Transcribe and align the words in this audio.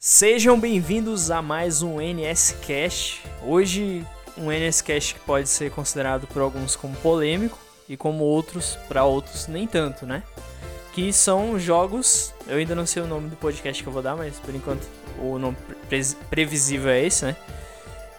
Sejam 0.00 0.60
bem-vindos 0.60 1.28
a 1.28 1.42
mais 1.42 1.82
um 1.82 2.00
NSCast. 2.00 3.20
Hoje, 3.44 4.06
um 4.36 4.48
NSCast 4.48 5.14
que 5.14 5.20
pode 5.20 5.48
ser 5.48 5.72
considerado 5.72 6.24
por 6.28 6.40
alguns 6.40 6.76
como 6.76 6.94
polêmico 6.98 7.58
e 7.88 7.96
como 7.96 8.22
outros, 8.22 8.78
para 8.86 9.02
outros, 9.02 9.48
nem 9.48 9.66
tanto, 9.66 10.06
né? 10.06 10.22
Que 10.92 11.12
são 11.12 11.58
jogos. 11.58 12.32
Eu 12.46 12.58
ainda 12.58 12.76
não 12.76 12.86
sei 12.86 13.02
o 13.02 13.08
nome 13.08 13.28
do 13.28 13.34
podcast 13.34 13.82
que 13.82 13.88
eu 13.88 13.92
vou 13.92 14.00
dar, 14.00 14.14
mas 14.14 14.36
por 14.38 14.54
enquanto 14.54 14.86
o 15.20 15.36
nome 15.36 15.56
pre 15.88 16.00
previsível 16.30 16.92
é 16.92 17.04
esse, 17.04 17.24
né? 17.24 17.36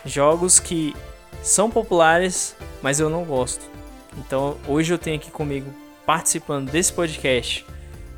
Jogos 0.04 0.60
que 0.60 0.94
são 1.42 1.72
populares, 1.72 2.58
mas 2.82 3.00
eu 3.00 3.10
não 3.10 3.24
gosto. 3.24 3.64
Então 4.18 4.58
hoje 4.68 4.94
eu 4.94 4.98
tenho 4.98 5.16
aqui 5.16 5.32
comigo, 5.32 5.74
participando 6.06 6.70
desse 6.70 6.92
podcast, 6.92 7.66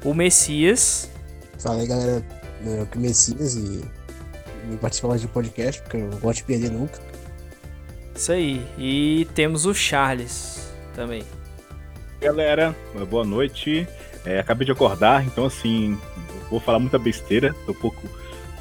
o 0.04 0.16
Messias. 0.16 1.12
Fala 1.60 1.82
aí, 1.82 1.88
galera 1.88 2.41
né, 2.64 2.88
que 2.92 2.98
Messias 2.98 3.56
e, 3.56 3.84
e 4.72 4.78
participar 4.78 5.10
mais 5.10 5.22
de 5.22 5.28
podcast, 5.28 5.82
porque 5.82 5.98
eu 5.98 6.08
não 6.08 6.20
gosto 6.20 6.38
de 6.38 6.44
perder 6.44 6.72
nunca. 6.72 7.00
Isso 8.16 8.32
aí. 8.32 8.66
E 8.78 9.28
temos 9.34 9.66
o 9.66 9.74
Charles 9.74 10.72
também. 10.94 11.24
Galera, 12.20 12.76
boa 13.10 13.26
noite. 13.26 13.88
É, 14.24 14.40
acabei 14.40 14.66
de 14.66 14.72
acordar, 14.72 15.26
então 15.26 15.46
assim, 15.46 15.98
vou 16.50 16.60
falar 16.60 16.78
muita 16.78 17.00
besteira, 17.00 17.56
tô 17.66 17.72
um 17.72 17.76
pouco 17.76 18.08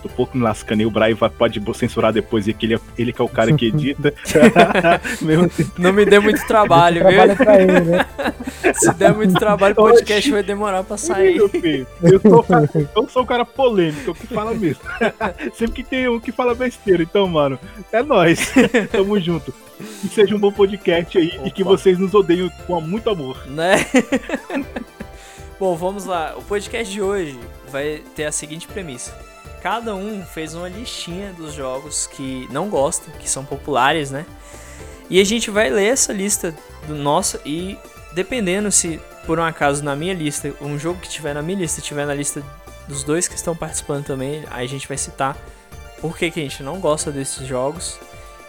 Tô 0.03 0.09
um 0.09 0.13
pouco 0.13 0.37
me 0.37 0.43
lascando 0.43 0.81
aí, 0.81 0.87
o 0.87 0.91
Brian 0.91 1.17
pode 1.37 1.61
censurar 1.75 2.13
depois, 2.13 2.49
e 2.49 2.55
que 2.55 2.67
ele, 2.67 2.75
é, 2.75 2.81
ele 2.97 3.13
que 3.13 3.21
é 3.21 3.25
o 3.25 3.29
cara 3.29 3.53
que 3.53 3.67
edita. 3.67 4.15
Assim. 5.05 5.71
Não 5.77 5.93
me 5.93 6.07
dê 6.07 6.19
muito 6.19 6.47
trabalho, 6.47 7.07
viu? 7.07 7.37
Pra 7.37 7.61
ele, 7.61 7.81
né? 7.81 8.07
Se 8.75 8.93
der 8.95 9.13
muito 9.15 9.35
trabalho, 9.35 9.73
o 9.73 9.77
podcast 9.77 10.21
Oxi. 10.21 10.31
vai 10.31 10.43
demorar 10.43 10.85
pra 10.85 10.97
sair. 10.97 11.37
Meu 11.37 11.49
filho, 11.49 11.87
eu, 12.03 12.21
sou, 12.21 12.47
eu 12.97 13.09
sou 13.09 13.23
um 13.23 13.27
cara 13.27 13.45
polêmico, 13.45 14.15
que 14.15 14.27
fala 14.27 14.55
mesmo. 14.55 14.83
Sempre 15.55 15.83
que 15.83 15.85
tem 15.85 16.09
um 16.09 16.19
que 16.19 16.33
fala 16.33 16.55
besteira. 16.55 17.03
Então, 17.03 17.27
mano, 17.27 17.59
é 17.93 18.03
nóis. 18.03 18.53
Tamo 18.91 19.19
junto. 19.21 19.53
Que 20.01 20.09
seja 20.09 20.35
um 20.35 20.39
bom 20.39 20.53
podcast 20.53 21.17
aí 21.17 21.33
Opa. 21.39 21.49
e 21.49 21.51
que 21.51 21.65
vocês 21.65 21.99
nos 21.99 22.15
odeiem 22.15 22.51
com 22.67 22.81
muito 22.81 23.09
amor. 23.09 23.47
Né? 23.47 23.87
Bom, 25.59 25.75
vamos 25.77 26.05
lá. 26.05 26.35
O 26.37 26.43
podcast 26.43 26.93
de 26.93 27.03
hoje 27.03 27.39
vai 27.71 28.03
ter 28.15 28.25
a 28.25 28.33
seguinte 28.33 28.67
premissa 28.67 29.30
cada 29.63 29.95
um 29.95 30.25
fez 30.25 30.55
uma 30.55 30.69
listinha 30.69 31.33
dos 31.33 31.55
jogos 31.55 32.07
que 32.07 32.49
não 32.51 32.69
gostam, 32.69 33.13
que 33.19 33.29
são 33.29 33.45
populares, 33.45 34.11
né? 34.11 34.27
E 35.09 35.21
a 35.21 35.25
gente 35.25 35.51
vai 35.51 35.71
ler 35.71 35.93
essa 35.93 36.13
lista 36.13 36.55
do 36.87 36.95
nosso 36.95 37.39
e 37.45 37.79
dependendo 38.15 38.71
se 38.71 39.01
por 39.27 39.39
um 39.39 39.45
acaso 39.45 39.85
na 39.85 39.95
minha 39.95 40.15
lista, 40.15 40.53
um 40.61 40.79
jogo 40.79 41.01
que 41.01 41.09
tiver 41.09 41.35
na 41.35 41.43
minha 41.43 41.59
lista, 41.59 41.81
tiver 41.81 42.07
na 42.07 42.15
lista 42.15 42.43
dos 42.89 43.05
dois 43.05 43.29
que 43.29 43.35
estão 43.35 43.55
participando 43.55 44.05
também, 44.05 44.45
aí 44.51 44.65
a 44.65 44.69
gente 44.69 44.89
vai 44.89 44.97
citar 44.97 45.37
por 46.01 46.17
que, 46.17 46.31
que 46.31 46.41
a 46.41 46.43
gente 46.43 46.63
não 46.63 46.81
gosta 46.81 47.13
desses 47.13 47.47
jogos 47.47 47.99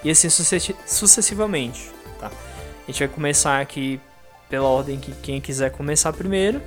e 0.04 0.10
assim 0.10 0.30
sucessivamente, 0.30 1.92
tá? 2.20 2.28
A 2.28 2.92
gente 2.92 3.00
vai 3.00 3.08
começar 3.08 3.60
aqui 3.60 4.00
pela 4.50 4.68
ordem 4.68 5.00
que 5.00 5.12
quem 5.12 5.40
quiser 5.40 5.72
começar 5.72 6.12
primeiro 6.14 6.62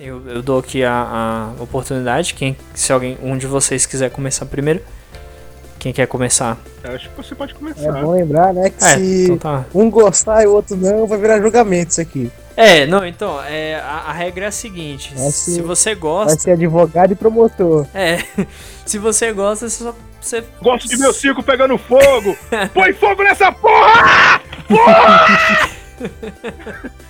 eu, 0.00 0.26
eu 0.26 0.42
dou 0.42 0.58
aqui 0.58 0.82
a, 0.82 1.52
a 1.58 1.62
oportunidade. 1.62 2.32
Quem, 2.34 2.56
se 2.74 2.92
alguém, 2.92 3.18
um 3.22 3.36
de 3.36 3.46
vocês 3.46 3.84
quiser 3.84 4.10
começar 4.10 4.46
primeiro. 4.46 4.80
Quem 5.78 5.92
quer 5.92 6.06
começar? 6.06 6.58
Eu 6.82 6.94
acho 6.94 7.08
que 7.08 7.16
você 7.16 7.34
pode 7.34 7.54
começar. 7.54 7.98
É 7.98 8.02
bom 8.02 8.12
lembrar, 8.12 8.52
né? 8.52 8.70
Que 8.70 8.84
é, 8.84 8.96
se 8.96 9.24
então 9.24 9.36
tá. 9.38 9.64
um 9.74 9.90
gostar 9.90 10.42
e 10.42 10.46
o 10.46 10.52
outro 10.52 10.76
não, 10.76 11.06
vai 11.06 11.18
virar 11.18 11.40
julgamento 11.40 11.92
isso 11.92 12.00
aqui. 12.00 12.30
É, 12.56 12.86
não, 12.86 13.06
então, 13.06 13.42
é, 13.42 13.76
a, 13.76 14.04
a 14.08 14.12
regra 14.12 14.44
é 14.46 14.48
a 14.48 14.52
seguinte: 14.52 15.14
se, 15.16 15.32
se 15.32 15.62
você 15.62 15.94
gosta. 15.94 16.34
Vai 16.34 16.38
ser 16.38 16.50
advogado 16.52 17.12
e 17.12 17.14
promotor. 17.14 17.86
É, 17.94 18.18
se 18.84 18.98
você 18.98 19.32
gosta, 19.32 19.68
você 19.68 19.84
só. 19.84 19.94
Você... 20.20 20.44
Gosto 20.60 20.86
de 20.86 20.98
meu 20.98 21.14
circo 21.14 21.42
pegando 21.42 21.78
fogo! 21.78 22.36
Põe 22.74 22.92
fogo 22.92 23.22
nessa 23.22 23.50
porra! 23.50 24.42
Porra! 24.68 25.70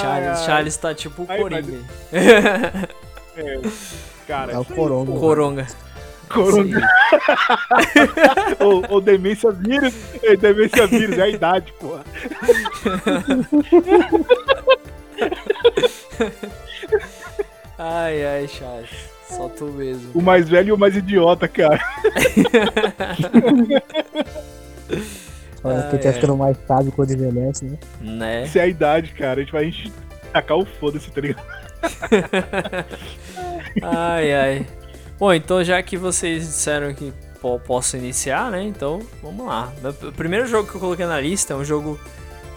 Charles, 0.00 0.44
Charles 0.44 0.76
tá 0.76 0.94
tipo 0.94 1.22
o 1.22 1.26
Coringa. 1.26 1.78
É, 3.34 3.58
cara, 4.26 4.52
é 4.52 4.58
o 4.58 4.64
Coronga. 4.64 5.18
Coronga. 5.18 5.66
Coronga. 6.28 6.88
ou, 8.60 8.84
ou 8.88 9.00
demência 9.00 9.50
vírus. 9.50 9.92
É, 10.22 10.36
demência 10.36 10.86
vírus, 10.86 11.18
é 11.18 11.22
a 11.22 11.28
idade, 11.28 11.72
porra. 11.80 12.04
ai, 17.78 18.24
ai, 18.24 18.48
Charles. 18.48 18.90
Só 19.28 19.48
tu 19.48 19.64
mesmo. 19.66 20.10
O 20.14 20.22
mais 20.22 20.48
velho 20.48 20.68
e 20.68 20.72
o 20.72 20.78
mais 20.78 20.96
idiota, 20.96 21.48
cara. 21.48 21.80
Olha, 25.64 25.82
porque 25.84 26.06
ah, 26.06 26.10
é. 26.10 26.12
ficando 26.12 26.36
mais 26.36 26.56
sábio 26.66 26.92
quando 26.92 27.12
envelhece, 27.12 27.64
né? 27.64 27.78
Né? 28.00 28.44
Isso 28.44 28.58
é 28.58 28.62
a 28.62 28.66
idade, 28.66 29.12
cara. 29.12 29.40
A 29.40 29.44
gente 29.44 29.52
vai 29.52 29.72
tacar 30.32 30.58
o 30.58 30.64
foda-se, 30.64 31.10
tá 31.10 31.20
ligado? 31.20 31.42
ai, 33.82 34.32
ai. 34.32 34.66
Bom, 35.18 35.32
então 35.32 35.62
já 35.62 35.80
que 35.82 35.96
vocês 35.96 36.44
disseram 36.44 36.92
que 36.94 37.12
posso 37.66 37.96
iniciar, 37.96 38.50
né? 38.50 38.62
Então, 38.62 39.00
vamos 39.22 39.46
lá. 39.46 39.72
O 40.02 40.12
primeiro 40.12 40.46
jogo 40.46 40.68
que 40.68 40.76
eu 40.76 40.80
coloquei 40.80 41.06
na 41.06 41.20
lista 41.20 41.54
é 41.54 41.56
um 41.56 41.64
jogo 41.64 41.98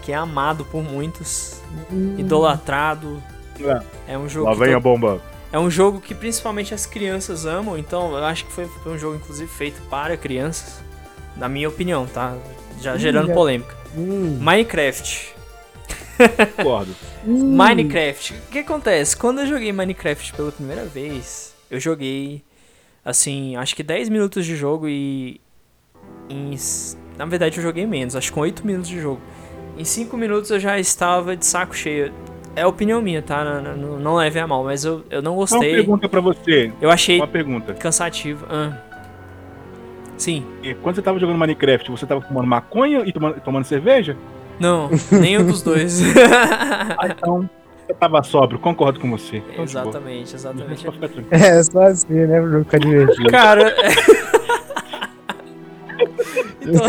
que 0.01 0.11
é 0.11 0.15
amado 0.15 0.63
por 0.65 0.83
muitos, 0.83 1.59
hum. 1.91 2.15
idolatrado. 2.17 3.21
É. 3.59 4.13
é 4.13 4.17
um 4.17 4.29
jogo. 4.29 4.47
Lá 4.47 4.53
vem 4.53 4.73
a 4.73 4.79
bomba. 4.79 5.21
É 5.51 5.57
um 5.57 5.69
jogo 5.69 6.01
que 6.01 6.13
principalmente 6.13 6.73
as 6.73 6.85
crianças 6.85 7.45
amam, 7.45 7.77
então 7.77 8.15
eu 8.15 8.25
acho 8.25 8.45
que 8.45 8.51
foi 8.51 8.67
um 8.85 8.97
jogo 8.97 9.15
inclusive 9.15 9.49
feito 9.49 9.81
para 9.89 10.17
crianças, 10.17 10.83
na 11.37 11.49
minha 11.49 11.67
opinião, 11.67 12.05
tá? 12.05 12.35
Já 12.81 12.97
gerando 12.97 13.33
polêmica. 13.33 13.75
Hum. 13.97 14.37
Minecraft. 14.41 15.35
Concordo. 16.57 16.95
Hum. 17.27 17.55
Minecraft. 17.57 18.35
O 18.35 18.51
que 18.51 18.59
acontece? 18.59 19.17
Quando 19.17 19.41
eu 19.41 19.47
joguei 19.47 19.71
Minecraft 19.73 20.31
pela 20.33 20.51
primeira 20.51 20.85
vez, 20.85 21.55
eu 21.71 21.79
joguei, 21.79 22.43
assim, 23.03 23.55
acho 23.55 23.75
que 23.75 23.81
10 23.81 24.09
minutos 24.09 24.45
de 24.45 24.55
jogo 24.55 24.87
e. 24.87 25.41
Em, 26.29 26.55
na 27.17 27.25
verdade, 27.25 27.57
eu 27.57 27.63
joguei 27.63 27.87
menos, 27.87 28.15
acho 28.15 28.27
que 28.27 28.33
com 28.35 28.41
8 28.41 28.63
minutos 28.63 28.87
de 28.87 28.99
jogo. 28.99 29.19
Em 29.75 29.83
5 29.83 30.15
minutos 30.15 30.51
eu 30.51 30.59
já 30.59 30.79
estava 30.79 31.35
de 31.35 31.47
saco 31.47 31.75
cheio. 31.75 32.13
É 32.55 32.63
opinião 32.63 33.01
minha, 33.01 33.23
tá? 33.23 33.43
Não, 33.43 33.75
não, 33.75 33.99
não 33.99 34.15
leve 34.17 34.39
a 34.39 34.45
mal, 34.45 34.63
mas 34.63 34.85
eu, 34.85 35.03
eu 35.09 35.23
não 35.23 35.35
gostei. 35.35 35.57
Uma 35.57 35.77
pergunta 35.77 36.07
pra 36.07 36.21
você. 36.21 36.71
Eu 36.79 36.91
achei 36.91 37.17
uma 37.17 37.27
pergunta. 37.27 37.73
cansativo. 37.73 38.45
Ah. 38.47 38.84
Sim. 40.17 40.45
E 40.63 40.73
quando 40.75 40.95
você 40.95 41.01
tava 41.01 41.19
jogando 41.19 41.37
Minecraft, 41.37 41.91
você 41.91 42.05
tava 42.05 42.21
fumando 42.21 42.47
maconha 42.47 43.03
e 43.05 43.11
tomando, 43.11 43.39
tomando 43.41 43.65
cerveja? 43.65 44.17
Não, 44.59 44.89
nenhum 45.11 45.45
dos 45.45 45.61
dois. 45.61 46.01
ah, 46.97 47.07
então, 47.07 47.49
eu 47.87 47.95
tava 47.95 48.23
sóbrio, 48.23 48.59
concordo 48.59 48.99
com 48.99 49.09
você. 49.11 49.37
Então, 49.37 49.63
exatamente, 49.63 50.35
tipo, 50.35 50.37
exatamente. 50.37 51.27
É, 51.31 51.63
só 51.63 51.83
assim, 51.83 52.13
né? 52.13 52.41
Pra 52.41 52.59
ficar 52.63 52.79
divertido. 52.79 53.29
Cara. 53.29 53.75
então, 56.61 56.81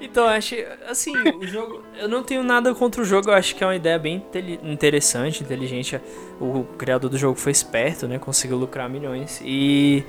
então, 0.00 0.26
acho. 0.26 0.56
Assim, 0.88 1.12
o 1.40 1.46
jogo. 1.46 1.82
Eu 1.98 2.08
não 2.08 2.22
tenho 2.22 2.42
nada 2.42 2.74
contra 2.74 3.02
o 3.02 3.04
jogo, 3.04 3.30
eu 3.30 3.34
acho 3.34 3.54
que 3.54 3.62
é 3.62 3.66
uma 3.66 3.76
ideia 3.76 3.98
bem 3.98 4.24
interessante, 4.62 5.42
inteligente. 5.42 6.00
O 6.40 6.64
criador 6.76 7.08
do 7.08 7.16
jogo 7.16 7.38
foi 7.38 7.52
esperto, 7.52 8.08
né? 8.08 8.18
Conseguiu 8.18 8.56
lucrar 8.56 8.88
milhões. 8.88 9.40
E 9.44 10.02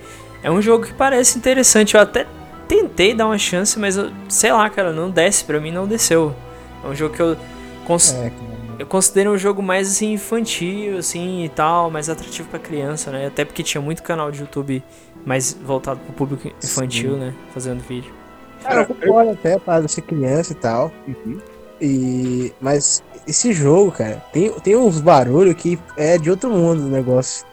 é 0.45 0.51
um 0.51 0.61
jogo 0.61 0.85
que 0.85 0.93
parece 0.93 1.39
interessante. 1.39 1.95
Eu 1.95 2.01
até 2.01 2.27
tentei 2.67 3.15
dar 3.15 3.25
uma 3.25 3.37
chance, 3.37 3.79
mas 3.79 3.97
eu, 3.97 4.11
sei 4.29 4.51
lá, 4.51 4.69
cara, 4.69 4.93
não 4.93 5.09
desce 5.09 5.43
pra 5.43 5.59
mim, 5.59 5.71
não 5.71 5.87
desceu. 5.87 6.35
É 6.83 6.87
um 6.87 6.93
jogo 6.93 7.15
que 7.15 7.21
eu, 7.21 7.35
cons 7.83 8.13
é, 8.13 8.31
eu 8.77 8.85
considero 8.85 9.31
um 9.31 9.37
jogo 9.39 9.63
mais 9.63 9.89
assim 9.89 10.13
infantil, 10.13 10.99
assim 10.99 11.43
e 11.45 11.49
tal, 11.49 11.89
mais 11.89 12.09
atrativo 12.09 12.47
para 12.47 12.59
criança, 12.59 13.09
né? 13.09 13.25
Até 13.25 13.43
porque 13.43 13.63
tinha 13.63 13.81
muito 13.81 14.03
canal 14.03 14.29
de 14.29 14.41
YouTube 14.41 14.83
mais 15.25 15.51
voltado 15.51 15.99
pro 16.01 16.13
público 16.13 16.47
infantil, 16.63 17.13
Sim. 17.13 17.19
né? 17.21 17.33
Fazendo 17.51 17.81
vídeo. 17.81 18.13
Cara, 18.61 18.81
eu 18.81 18.85
concordo 18.85 19.31
até 19.31 19.57
para 19.57 19.87
ser 19.87 20.01
criança 20.01 20.51
e 20.51 20.55
tal. 20.55 20.91
Uhum. 21.07 21.39
E 21.81 22.53
mas 22.61 23.03
esse 23.27 23.51
jogo, 23.51 23.91
cara, 23.91 24.23
tem, 24.31 24.51
tem 24.59 24.75
uns 24.75 25.01
barulhos 25.01 25.55
que 25.55 25.79
é 25.97 26.19
de 26.19 26.29
outro 26.29 26.51
mundo 26.51 26.83
o 26.83 26.89
negócio 26.89 27.47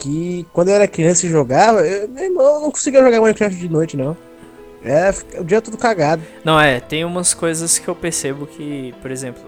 que 0.00 0.46
quando 0.52 0.68
eu 0.68 0.74
era 0.74 0.88
criança 0.88 1.26
e 1.26 1.28
jogava, 1.28 1.86
eu, 1.86 2.08
meu 2.08 2.24
irmão 2.24 2.60
não 2.62 2.70
conseguia 2.70 3.02
jogar 3.02 3.20
Minecraft 3.20 3.56
de 3.56 3.68
noite, 3.68 3.96
não. 3.96 4.16
É, 4.82 5.10
o 5.38 5.44
dia 5.44 5.60
todo 5.60 5.76
cagado. 5.76 6.22
Não, 6.42 6.58
é, 6.58 6.80
tem 6.80 7.04
umas 7.04 7.34
coisas 7.34 7.78
que 7.78 7.86
eu 7.86 7.94
percebo 7.94 8.46
que, 8.46 8.94
por 9.02 9.10
exemplo, 9.10 9.42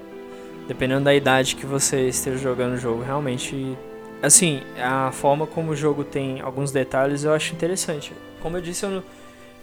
dependendo 0.69 1.05
da 1.05 1.15
idade 1.15 1.57
que 1.57 1.65
você 1.65 2.09
esteja 2.09 2.37
jogando 2.37 2.75
o 2.75 2.79
jogo, 2.79 3.03
realmente. 3.03 3.77
Assim, 4.23 4.61
a 4.79 5.11
forma 5.11 5.49
como 5.49 5.73
o 5.73 5.77
jogo 5.77 6.05
tem 6.05 6.41
alguns 6.41 6.71
detalhes 6.71 7.25
eu 7.25 7.33
acho 7.33 7.55
interessante. 7.55 8.13
Como 8.41 8.57
eu 8.57 8.61
disse, 8.61 8.85
eu 8.85 8.91
não, 8.91 9.03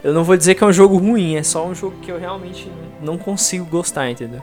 eu 0.03 0.13
não 0.13 0.23
vou 0.23 0.35
dizer 0.35 0.55
que 0.55 0.63
é 0.63 0.67
um 0.67 0.73
jogo 0.73 0.97
ruim, 0.97 1.35
é 1.35 1.43
só 1.43 1.65
um 1.65 1.73
jogo 1.73 1.95
que 2.01 2.11
eu 2.11 2.19
realmente 2.19 2.69
não 3.01 3.17
consigo 3.17 3.63
gostar, 3.63 4.09
entendeu? 4.09 4.41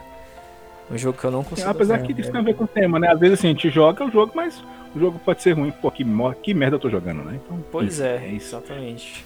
Um 0.89 0.97
jogo 0.97 1.17
que 1.17 1.25
eu 1.25 1.31
não 1.31 1.43
consigo. 1.43 1.69
Apesar 1.69 1.99
que 1.99 2.13
isso 2.13 2.31
tem 2.31 2.39
a 2.39 2.43
ver 2.43 2.55
com 2.55 2.63
o 2.63 2.67
tema, 2.67 2.97
né? 2.99 3.11
Às 3.11 3.19
vezes 3.19 3.39
assim, 3.39 3.47
a 3.47 3.51
gente 3.51 3.69
joga 3.69 4.05
o 4.05 4.11
jogo, 4.11 4.31
mas 4.33 4.63
o 4.95 4.99
jogo 4.99 5.19
pode 5.23 5.41
ser 5.41 5.51
ruim. 5.51 5.71
Pô, 5.71 5.91
que, 5.91 6.05
que 6.41 6.53
merda 6.53 6.75
eu 6.75 6.79
tô 6.79 6.89
jogando, 6.89 7.23
né? 7.23 7.39
Então, 7.43 7.63
pois 7.71 7.99
é, 7.99 8.17
é 8.23 8.27
isso. 8.29 8.55
exatamente. 8.55 9.25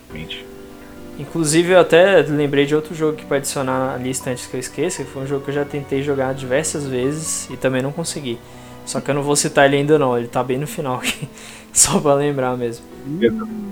Inclusive, 1.19 1.73
eu 1.73 1.79
até 1.79 2.21
lembrei 2.21 2.65
de 2.65 2.75
outro 2.75 2.95
jogo 2.95 3.15
que 3.15 3.25
para 3.25 3.37
adicionar 3.37 3.91
na 3.91 3.97
lista 3.97 4.31
antes 4.31 4.47
que 4.47 4.55
eu 4.55 4.59
esqueça, 4.59 5.03
que 5.03 5.09
foi 5.09 5.23
um 5.23 5.27
jogo 5.27 5.43
que 5.43 5.51
eu 5.51 5.55
já 5.55 5.65
tentei 5.65 6.01
jogar 6.01 6.33
diversas 6.33 6.87
vezes 6.87 7.49
e 7.49 7.57
também 7.57 7.81
não 7.81 7.91
consegui. 7.91 8.39
Só 8.85 8.99
que 8.99 9.11
eu 9.11 9.15
não 9.15 9.21
vou 9.21 9.35
citar 9.35 9.67
ele 9.67 9.77
ainda 9.77 9.99
não, 9.99 10.17
ele 10.17 10.27
tá 10.27 10.43
bem 10.43 10.57
no 10.57 10.65
final 10.65 10.95
aqui. 10.95 11.29
Só 11.71 11.99
pra 11.99 12.15
lembrar 12.15 12.57
mesmo. 12.57 12.85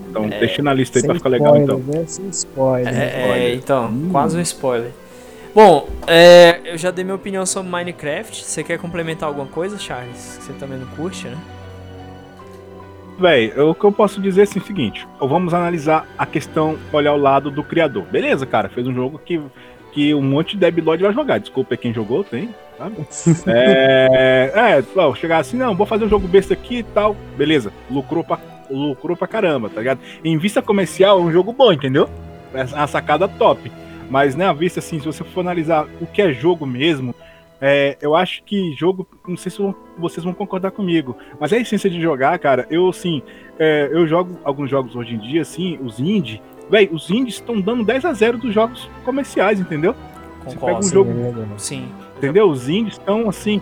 Então, 0.08 0.24
é, 0.24 0.40
deixa 0.40 0.62
na 0.62 0.72
lista 0.72 0.98
aí 0.98 1.04
pra 1.04 1.14
ficar 1.14 1.28
legal 1.28 1.56
então. 1.56 1.78
Né? 1.78 2.04
Sem 2.06 2.28
spoiler. 2.28 2.94
É, 2.94 3.48
é 3.50 3.54
então, 3.54 3.86
hum. 3.86 4.08
quase 4.10 4.36
um 4.36 4.40
spoiler. 4.40 4.92
Bom, 5.54 5.88
é, 6.06 6.60
eu 6.64 6.78
já 6.78 6.90
dei 6.90 7.04
minha 7.04 7.16
opinião 7.16 7.44
sobre 7.44 7.70
Minecraft. 7.70 8.44
Você 8.44 8.62
quer 8.62 8.78
complementar 8.78 9.28
alguma 9.28 9.46
coisa, 9.46 9.78
Charles? 9.78 10.38
Você 10.40 10.52
também 10.52 10.78
não 10.78 10.86
curte, 10.88 11.26
né? 11.26 11.36
Véi, 13.18 13.52
o 13.60 13.74
que 13.74 13.84
eu 13.84 13.92
posso 13.92 14.20
dizer 14.20 14.42
é 14.42 14.44
assim, 14.44 14.60
o 14.60 14.64
seguinte: 14.64 15.06
vamos 15.20 15.52
analisar 15.52 16.06
a 16.16 16.24
questão, 16.24 16.78
olhar 16.92 17.12
o 17.12 17.18
lado 17.18 17.50
do 17.50 17.62
criador. 17.62 18.04
Beleza, 18.04 18.46
cara, 18.46 18.68
fez 18.68 18.86
um 18.86 18.94
jogo 18.94 19.18
que, 19.18 19.40
que 19.92 20.14
um 20.14 20.22
monte 20.22 20.52
de 20.52 20.60
Debilode 20.60 21.02
vai 21.02 21.12
jogar. 21.12 21.38
Desculpa 21.38 21.76
quem 21.76 21.92
jogou, 21.92 22.24
tem, 22.24 22.54
sabe? 22.78 22.96
é, 23.46 24.52
é, 24.54 24.84
ó, 24.96 25.14
chegar 25.14 25.38
assim, 25.38 25.58
não, 25.58 25.74
vou 25.74 25.86
fazer 25.86 26.04
um 26.04 26.08
jogo 26.08 26.28
besta 26.28 26.54
aqui 26.54 26.78
e 26.78 26.82
tal. 26.82 27.14
Beleza, 27.36 27.72
lucrou 27.90 28.24
pra, 28.24 28.38
lucrou 28.70 29.16
pra 29.16 29.26
caramba, 29.26 29.68
tá 29.68 29.80
ligado? 29.80 30.00
Em 30.24 30.38
vista 30.38 30.62
comercial, 30.62 31.18
é 31.18 31.22
um 31.22 31.32
jogo 31.32 31.52
bom, 31.52 31.72
entendeu? 31.72 32.08
É 32.54 32.64
uma 32.64 32.86
sacada 32.86 33.28
top. 33.28 33.70
Mas, 34.10 34.34
né, 34.34 34.46
a 34.46 34.52
vista, 34.52 34.80
assim, 34.80 34.98
se 34.98 35.06
você 35.06 35.22
for 35.22 35.40
analisar 35.40 35.86
o 36.00 36.06
que 36.06 36.20
é 36.20 36.32
jogo 36.32 36.66
mesmo, 36.66 37.14
é, 37.60 37.96
eu 38.02 38.16
acho 38.16 38.42
que 38.42 38.74
jogo, 38.74 39.06
não 39.26 39.36
sei 39.36 39.52
se 39.52 39.74
vocês 39.96 40.24
vão 40.24 40.34
concordar 40.34 40.72
comigo, 40.72 41.16
mas 41.38 41.52
a 41.52 41.58
essência 41.58 41.88
de 41.88 42.00
jogar, 42.00 42.36
cara, 42.38 42.66
eu, 42.70 42.88
assim, 42.88 43.22
é, 43.58 43.88
eu 43.92 44.06
jogo 44.06 44.36
alguns 44.42 44.68
jogos 44.68 44.96
hoje 44.96 45.14
em 45.14 45.18
dia, 45.18 45.42
assim, 45.42 45.78
os 45.82 46.00
indie, 46.00 46.42
velho, 46.68 46.92
os 46.92 47.08
indies 47.08 47.34
estão 47.34 47.60
dando 47.60 47.84
10 47.84 48.04
a 48.04 48.12
0 48.12 48.38
dos 48.38 48.52
jogos 48.52 48.90
comerciais, 49.04 49.60
entendeu? 49.60 49.94
Concordo, 50.44 50.82
você 50.82 50.94
pega 50.96 51.08
um 51.10 51.32
jogo, 51.32 51.46
sim. 51.58 51.88
Entendeu? 52.16 52.50
Os 52.50 52.68
indies 52.68 52.94
estão, 52.94 53.28
assim, 53.28 53.60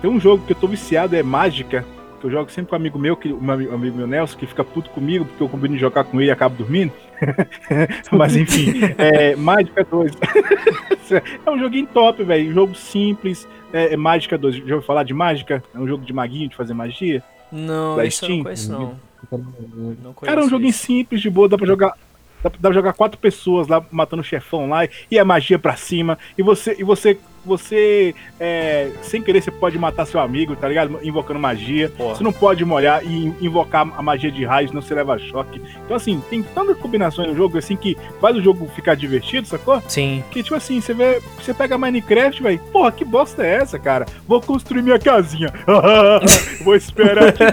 tem 0.00 0.10
um 0.10 0.20
jogo 0.20 0.44
que 0.46 0.52
eu 0.52 0.56
tô 0.56 0.68
viciado, 0.68 1.16
é 1.16 1.22
Mágica, 1.22 1.84
que 2.20 2.26
eu 2.26 2.30
jogo 2.30 2.50
sempre 2.50 2.70
com 2.70 2.76
um 2.76 2.78
amigo 2.78 2.98
meu, 2.98 3.16
que, 3.16 3.32
um 3.32 3.50
amigo 3.50 3.96
meu 3.96 4.06
Nelson, 4.06 4.38
que 4.38 4.46
fica 4.46 4.64
puto 4.64 4.88
comigo, 4.90 5.24
porque 5.24 5.42
eu 5.42 5.48
combino 5.48 5.74
de 5.74 5.80
jogar 5.80 6.04
com 6.04 6.20
ele 6.20 6.30
e 6.30 6.32
acabo 6.32 6.56
dormindo. 6.56 6.92
Mas 8.12 8.36
enfim, 8.36 8.72
é, 8.98 9.34
Mágica 9.36 9.84
2. 9.84 10.12
é 11.46 11.50
um 11.50 11.58
joguinho 11.58 11.86
top, 11.86 12.22
velho. 12.22 12.52
Jogo 12.52 12.74
simples. 12.74 13.46
É, 13.72 13.94
é 13.94 13.96
Mágica 13.96 14.36
2. 14.36 14.56
Já 14.56 14.62
ouviu 14.62 14.82
falar 14.82 15.02
de 15.02 15.14
Mágica? 15.14 15.62
É 15.74 15.78
um 15.78 15.86
jogo 15.86 16.04
de 16.04 16.12
maguinho, 16.12 16.48
de 16.48 16.56
fazer 16.56 16.74
magia? 16.74 17.22
Não, 17.50 17.96
da 17.96 18.08
Steam? 18.10 18.38
não 18.38 18.44
conheço, 18.44 18.72
não. 18.72 18.80
não 18.80 20.12
conheço 20.12 20.20
Cara, 20.22 20.40
é 20.40 20.44
um 20.44 20.48
joguinho 20.48 20.70
isso. 20.70 20.86
simples, 20.86 21.20
de 21.20 21.30
boa, 21.30 21.48
dá 21.48 21.56
pra 21.56 21.66
jogar. 21.66 21.94
Dá 22.42 22.50
pra 22.50 22.72
jogar 22.72 22.92
quatro 22.92 23.18
pessoas 23.18 23.66
lá 23.66 23.84
matando 23.90 24.22
o 24.22 24.24
chefão 24.24 24.68
lá 24.68 24.86
e 25.10 25.18
a 25.18 25.24
magia 25.24 25.58
pra 25.58 25.74
cima. 25.74 26.18
E 26.36 26.42
você, 26.42 26.76
e 26.78 26.84
você 26.84 27.18
você, 27.46 28.14
é, 28.38 28.90
sem 29.02 29.22
querer, 29.22 29.40
você 29.40 29.50
pode 29.50 29.78
matar 29.78 30.06
seu 30.06 30.20
amigo, 30.20 30.56
tá 30.56 30.68
ligado? 30.68 30.98
Invocando 31.02 31.38
magia. 31.38 31.88
Porra. 31.96 32.16
Você 32.16 32.24
não 32.24 32.32
pode 32.32 32.64
molhar 32.64 33.04
e 33.04 33.32
invocar 33.40 33.86
a 33.96 34.02
magia 34.02 34.30
de 34.30 34.44
raios, 34.44 34.72
não 34.72 34.82
você 34.82 34.94
leva 34.94 35.18
choque. 35.18 35.62
Então, 35.84 35.96
assim, 35.96 36.22
tem 36.28 36.42
tantas 36.42 36.76
combinações 36.78 37.28
no 37.28 37.36
jogo, 37.36 37.56
assim, 37.56 37.76
que 37.76 37.96
faz 38.20 38.36
o 38.36 38.42
jogo 38.42 38.68
ficar 38.74 38.94
divertido, 38.94 39.46
sacou? 39.46 39.82
Sim. 39.88 40.22
Que, 40.30 40.42
tipo 40.42 40.54
assim, 40.54 40.80
você 40.80 40.92
vê, 40.92 41.20
você 41.40 41.54
pega 41.54 41.78
Minecraft, 41.78 42.42
velho, 42.42 42.58
porra, 42.72 42.92
que 42.92 43.04
bosta 43.04 43.46
é 43.46 43.54
essa, 43.54 43.78
cara? 43.78 44.06
Vou 44.26 44.40
construir 44.40 44.82
minha 44.82 44.98
casinha. 44.98 45.52
Vou 46.62 46.74
esperar 46.74 47.28
aqui. 47.28 47.44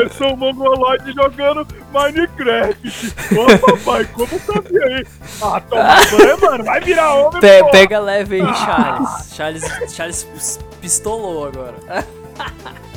eu 0.00 0.10
sou 0.10 0.34
um 0.34 0.36
mongoloide 0.36 1.12
jogando 1.12 1.66
Minecraft. 1.92 3.14
Ô, 3.36 3.58
papai, 3.58 4.04
como 4.12 4.26
tá 4.26 4.62
aí? 4.84 5.06
Ah, 5.42 5.60
toma 5.60 5.94
banho, 6.10 6.40
mano, 6.40 6.64
vai 6.64 6.80
virar 6.80 7.14
homem, 7.14 7.40
Pe 7.40 7.70
Pega 7.70 8.00
leve 8.00 8.36
aí, 8.36 8.41
Charles. 8.54 9.34
Charles. 9.34 9.64
Charles 9.94 10.58
pistolou 10.80 11.46
agora. 11.46 11.76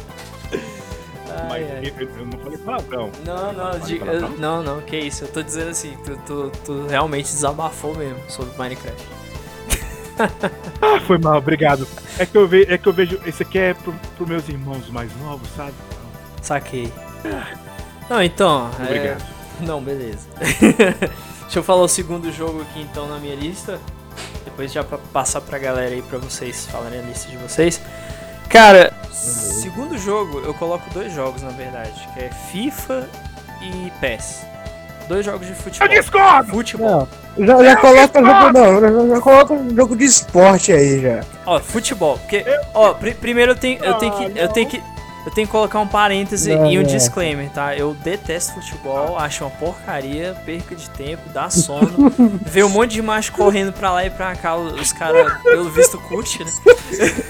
Mas 1.50 1.72
ai. 1.72 1.94
Eu, 1.98 2.10
eu, 2.10 2.26
não 2.26 2.40
falei 2.40 2.58
palavrão. 2.58 3.12
Não, 3.26 3.54
não, 3.54 3.78
não, 3.78 3.90
eu, 3.90 4.30
não, 4.38 4.64
não, 4.64 4.82
que 4.82 4.98
isso. 4.98 5.26
Eu 5.26 5.28
tô 5.28 5.42
dizendo 5.42 5.70
assim, 5.70 5.98
tu, 6.04 6.18
tu, 6.26 6.52
tu 6.64 6.88
realmente 6.88 7.26
desabafou 7.26 7.96
mesmo 7.96 8.20
sobre 8.30 8.58
Minecraft. 8.58 9.04
ah, 10.82 11.00
foi 11.02 11.18
mal, 11.18 11.38
obrigado. 11.38 11.88
É 12.18 12.26
que 12.26 12.38
eu, 12.38 12.48
ve, 12.48 12.66
é 12.70 12.78
que 12.78 12.88
eu 12.88 12.94
vejo. 12.94 13.20
Esse 13.26 13.44
aqui 13.44 13.60
é 13.60 13.74
pro, 13.74 13.94
pro 14.16 14.28
meus 14.28 14.48
irmãos 14.48 14.90
mais 14.90 15.14
novos, 15.18 15.50
sabe? 15.56 15.74
Saquei. 16.42 16.92
Não, 18.10 18.22
então. 18.22 18.70
É, 18.80 18.84
obrigado. 18.84 19.22
É... 19.22 19.66
Não, 19.66 19.82
beleza. 19.82 20.28
Deixa 21.42 21.60
eu 21.60 21.64
falar 21.64 21.84
o 21.84 21.88
segundo 21.88 22.32
jogo 22.32 22.62
aqui 22.62 22.82
então 22.82 23.08
na 23.08 23.18
minha 23.18 23.36
lista. 23.36 23.80
Depois 24.56 24.72
já 24.72 24.86
pra 24.86 24.98
passar 25.12 25.42
pra 25.42 25.60
galera 25.60 25.94
aí 25.94 26.02
pra 26.02 26.18
vocês 26.18 26.66
falarem 26.68 27.00
a 27.00 27.02
lista 27.02 27.30
de 27.30 27.36
vocês. 27.36 27.82
Cara, 28.48 28.94
segundo 29.12 29.98
jogo, 29.98 30.40
eu 30.46 30.54
coloco 30.54 30.90
dois 30.94 31.12
jogos 31.12 31.42
na 31.42 31.50
verdade, 31.50 32.08
que 32.14 32.22
é 32.22 32.30
FIFA 32.30 33.06
e 33.62 33.92
PES. 34.00 34.46
Dois 35.10 35.26
jogos 35.26 35.46
de 35.46 35.54
futebol. 35.54 35.90
Eu 35.90 36.02
discordo! 36.02 36.52
Futebol. 36.52 37.06
Não, 37.38 37.62
já, 37.62 37.72
já 37.72 37.76
coloca 37.76 38.20
jogo, 38.26 38.54
não, 38.54 38.80
já, 38.80 39.16
já 39.16 39.22
coloca 39.22 39.54
um 39.54 39.76
jogo 39.76 39.94
de 39.94 40.06
esporte 40.06 40.72
aí 40.72 41.02
já. 41.02 41.22
Ó, 41.46 41.60
futebol, 41.60 42.18
porque, 42.18 42.46
ó, 42.74 42.94
pr 42.94 43.14
primeiro 43.16 43.52
eu 43.52 43.56
tenho, 43.58 43.84
eu 43.84 43.96
tenho 43.96 44.14
que, 44.14 44.40
eu 44.40 44.48
tenho 44.48 44.70
que, 44.70 44.82
eu 45.26 45.32
tenho 45.32 45.48
que 45.48 45.52
colocar 45.52 45.80
um 45.80 45.88
parêntese 45.88 46.54
não, 46.56 46.72
e 46.72 46.78
um 46.78 46.82
não. 46.82 46.88
disclaimer, 46.88 47.50
tá? 47.50 47.76
Eu 47.76 47.94
detesto 47.96 48.54
futebol, 48.54 49.18
acho 49.18 49.44
uma 49.44 49.50
porcaria, 49.50 50.36
perca 50.46 50.76
de 50.76 50.90
tempo, 50.92 51.24
dá 51.34 51.50
sono. 51.52 52.12
ver 52.42 52.64
um 52.64 52.70
monte 52.70 52.92
de 52.92 53.02
macho 53.02 53.32
correndo 53.34 53.74
pra 53.74 53.92
lá 53.92 54.06
e 54.06 54.10
pra 54.10 54.36
cá, 54.36 54.56
os 54.56 54.94
caras, 54.94 55.42
pelo 55.42 55.70
visto, 55.70 55.98
curte, 56.00 56.44
né? 56.44 56.52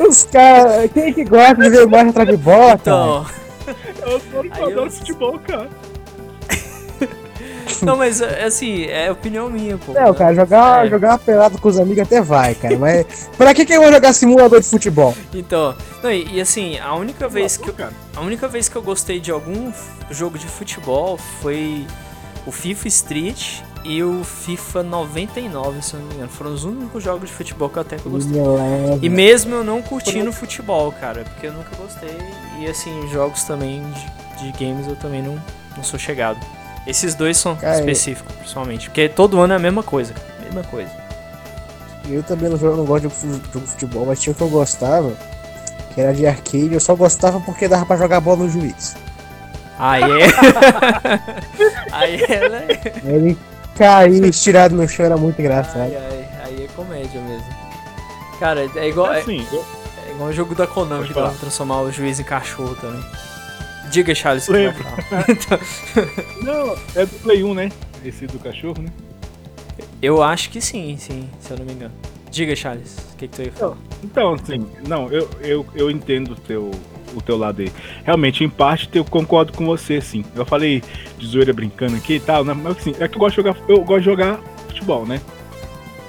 Os 0.07 0.23
caras, 0.25 0.91
quem 0.91 1.03
é 1.03 1.11
que 1.13 1.23
gosta 1.23 1.55
de 1.55 1.69
ver 1.69 1.87
macho 1.87 2.09
atrás 2.09 2.29
de 2.29 2.37
bola? 2.37 2.73
Então. 2.73 3.25
Eu 4.01 4.15
adoro, 4.17 4.47
eu 4.59 4.65
adoro 4.67 4.91
futebol, 4.91 5.39
cara. 5.39 5.69
Não, 7.85 7.97
mas 7.97 8.21
assim, 8.21 8.85
é 8.85 9.11
opinião 9.11 9.49
minha, 9.49 9.77
pô. 9.77 9.93
Não, 9.93 10.13
cara, 10.13 10.33
jogar, 10.35 10.85
é. 10.85 10.89
jogar 10.89 11.17
pelado 11.19 11.57
com 11.57 11.69
os 11.69 11.79
amigos 11.79 12.03
até 12.03 12.21
vai, 12.21 12.55
cara. 12.55 12.77
Mas 12.77 13.29
pra 13.37 13.53
que, 13.53 13.65
que 13.65 13.73
eu 13.73 13.81
vou 13.81 13.91
jogar 13.91 14.13
simulador 14.13 14.59
de 14.59 14.67
futebol? 14.67 15.15
Então, 15.33 15.75
não, 16.01 16.11
e, 16.11 16.35
e 16.35 16.41
assim, 16.41 16.79
a 16.79 16.95
única 16.95 17.27
vez 17.27 17.57
que 17.57 17.69
eu, 17.69 17.75
a 18.15 18.21
única 18.21 18.47
vez 18.47 18.67
que 18.67 18.75
eu 18.75 18.81
gostei 18.81 19.19
de 19.19 19.31
algum 19.31 19.71
jogo 20.09 20.37
de 20.37 20.47
futebol 20.47 21.17
foi 21.41 21.85
o 22.45 22.51
FIFA 22.51 22.87
Street 22.87 23.61
e 23.83 24.01
o 24.01 24.23
FIFA 24.23 24.81
99, 24.81 25.81
se 25.81 25.93
eu 25.93 25.99
não 25.99 26.07
me 26.07 26.15
engano. 26.15 26.29
Foram 26.29 26.53
os 26.53 26.63
únicos 26.63 27.03
jogos 27.03 27.29
de 27.29 27.35
futebol 27.35 27.69
que 27.69 27.77
eu 27.77 27.81
até 27.81 27.97
que 27.97 28.05
eu 28.05 28.11
gostei. 28.11 28.41
E 29.01 29.07
mesmo 29.09 29.53
eu 29.53 29.63
não 29.63 29.81
curtindo 29.81 30.33
futebol, 30.33 30.91
cara, 30.91 31.23
porque 31.23 31.47
eu 31.47 31.53
nunca 31.53 31.69
gostei. 31.75 32.17
E 32.59 32.67
assim, 32.67 33.07
jogos 33.09 33.43
também 33.43 33.83
de, 34.37 34.51
de 34.51 34.63
games 34.63 34.87
eu 34.87 34.95
também 34.95 35.21
não, 35.21 35.39
não 35.77 35.83
sou 35.83 35.99
chegado. 35.99 36.39
Esses 36.85 37.15
dois 37.15 37.37
são 37.37 37.55
cara, 37.55 37.79
específicos, 37.79 38.35
principalmente. 38.35 38.89
Porque 38.89 39.09
todo 39.09 39.39
ano 39.39 39.53
é 39.53 39.55
a 39.55 39.59
mesma 39.59 39.81
coisa. 39.81 40.13
Mesma 40.43 40.63
coisa. 40.63 40.91
Eu 42.07 42.21
também 42.21 42.49
não, 42.49 42.57
não 42.57 42.85
gosto 42.85 43.07
de 43.07 43.15
jogo 43.15 43.65
de 43.65 43.71
futebol, 43.71 44.05
mas 44.05 44.19
tinha 44.19 44.31
o 44.31 44.35
que 44.35 44.41
eu 44.41 44.49
gostava, 44.49 45.11
que 45.93 46.01
era 46.01 46.13
de 46.13 46.27
arcade. 46.27 46.73
Eu 46.73 46.79
só 46.79 46.95
gostava 46.95 47.39
porque 47.39 47.67
dava 47.67 47.85
pra 47.85 47.97
jogar 47.97 48.19
bola 48.19 48.43
no 48.43 48.49
juiz. 48.49 48.95
Aí 49.77 50.03
é. 50.03 50.27
aí 51.91 52.23
é, 52.23 52.49
né? 52.49 52.67
Ele 53.03 53.37
cair 53.75 54.23
estirado 54.23 54.75
no 54.75 54.87
chão 54.87 55.05
era 55.05 55.17
muito 55.17 55.39
engraçado. 55.39 55.81
Ai, 55.81 55.95
ai, 55.95 56.29
aí 56.45 56.63
é 56.63 56.67
comédia 56.75 57.21
mesmo. 57.21 57.47
Cara, 58.39 58.69
é 58.75 58.87
igual. 58.87 59.13
É, 59.13 59.19
assim, 59.19 59.45
é, 59.51 60.09
é 60.09 60.11
igual 60.11 60.29
o 60.29 60.33
jogo 60.33 60.55
da 60.55 60.67
Konami 60.67 61.07
que 61.07 61.13
dá 61.13 61.29
pra 61.29 61.31
transformar 61.31 61.81
o 61.81 61.91
juiz 61.91 62.19
em 62.19 62.23
cachorro 62.23 62.75
também. 62.75 63.03
Diga, 63.95 64.13
Charles. 64.13 64.49
Lembro. 64.49 64.83
não, 66.43 66.75
é 67.01 67.05
do 67.05 67.19
Play 67.23 67.45
1, 67.45 67.53
né? 67.53 67.71
Esse 68.03 68.27
do 68.27 68.37
cachorro, 68.37 68.81
né? 68.81 68.89
Eu 70.01 70.21
acho 70.21 70.49
que 70.49 70.59
sim, 70.59 70.97
sim, 70.97 71.29
se 71.39 71.51
eu 71.51 71.59
não 71.59 71.65
me 71.65 71.71
engano. 71.71 71.93
Diga, 72.29 72.53
Charles, 72.57 72.97
o 73.13 73.15
que, 73.15 73.25
que 73.29 73.35
tu 73.37 73.43
ia 73.43 73.51
falar? 73.53 73.77
Então, 74.03 74.33
assim, 74.33 74.67
não, 74.85 75.09
eu, 75.09 75.29
eu, 75.39 75.65
eu 75.73 75.89
entendo 75.89 76.33
o 76.33 76.35
teu, 76.35 76.71
o 77.15 77.21
teu 77.21 77.37
lado 77.37 77.61
aí. 77.61 77.71
Realmente, 78.03 78.43
em 78.43 78.49
parte, 78.49 78.89
eu 78.93 79.05
concordo 79.05 79.53
com 79.53 79.65
você, 79.65 80.01
sim. 80.01 80.25
Eu 80.35 80.45
falei 80.45 80.83
de 81.17 81.25
zoeira 81.25 81.53
brincando 81.53 81.95
aqui 81.95 82.15
e 82.15 82.19
tal, 82.19 82.43
né? 82.43 82.53
mas 82.53 82.75
assim, 82.75 82.93
é 82.99 83.07
que 83.07 83.15
eu 83.15 83.19
gosto 83.19 83.41
de 83.41 83.47
jogar, 83.47 83.57
eu 83.69 83.77
gosto 83.77 83.99
de 83.99 84.05
jogar 84.05 84.41
futebol, 84.67 85.05
né? 85.05 85.21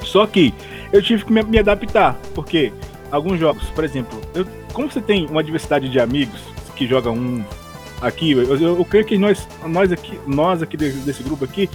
Só 0.02 0.26
que 0.26 0.52
eu 0.92 1.00
tive 1.00 1.24
que 1.24 1.32
me, 1.32 1.40
me 1.44 1.60
adaptar, 1.60 2.18
porque 2.34 2.72
alguns 3.12 3.38
jogos, 3.38 3.70
por 3.70 3.84
exemplo, 3.84 4.20
eu, 4.34 4.44
como 4.72 4.90
você 4.90 5.00
tem 5.00 5.24
uma 5.26 5.44
diversidade 5.44 5.88
de 5.88 6.00
amigos 6.00 6.40
que 6.74 6.84
jogam 6.84 7.14
um 7.14 7.44
aqui, 8.00 8.32
eu, 8.32 8.56
eu, 8.56 8.84
creio 8.84 9.04
que 9.04 9.16
nós, 9.16 9.46
nós 9.64 9.92
aqui, 9.92 10.18
nós 10.26 10.62
aqui 10.62 10.76
desse, 10.76 10.98
desse 10.98 11.22
grupo 11.22 11.44
aqui, 11.44 11.68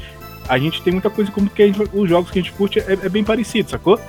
a 0.47 0.57
gente 0.57 0.81
tem 0.81 0.93
muita 0.93 1.09
coisa 1.09 1.31
como 1.31 1.49
que 1.49 1.65
gente, 1.65 1.81
os 1.93 2.09
jogos 2.09 2.31
que 2.31 2.39
a 2.39 2.41
gente 2.41 2.53
curte 2.53 2.79
é, 2.79 2.93
é, 2.93 3.09
bem 3.09 3.23
parecido, 3.23 3.69
sacou? 3.69 3.99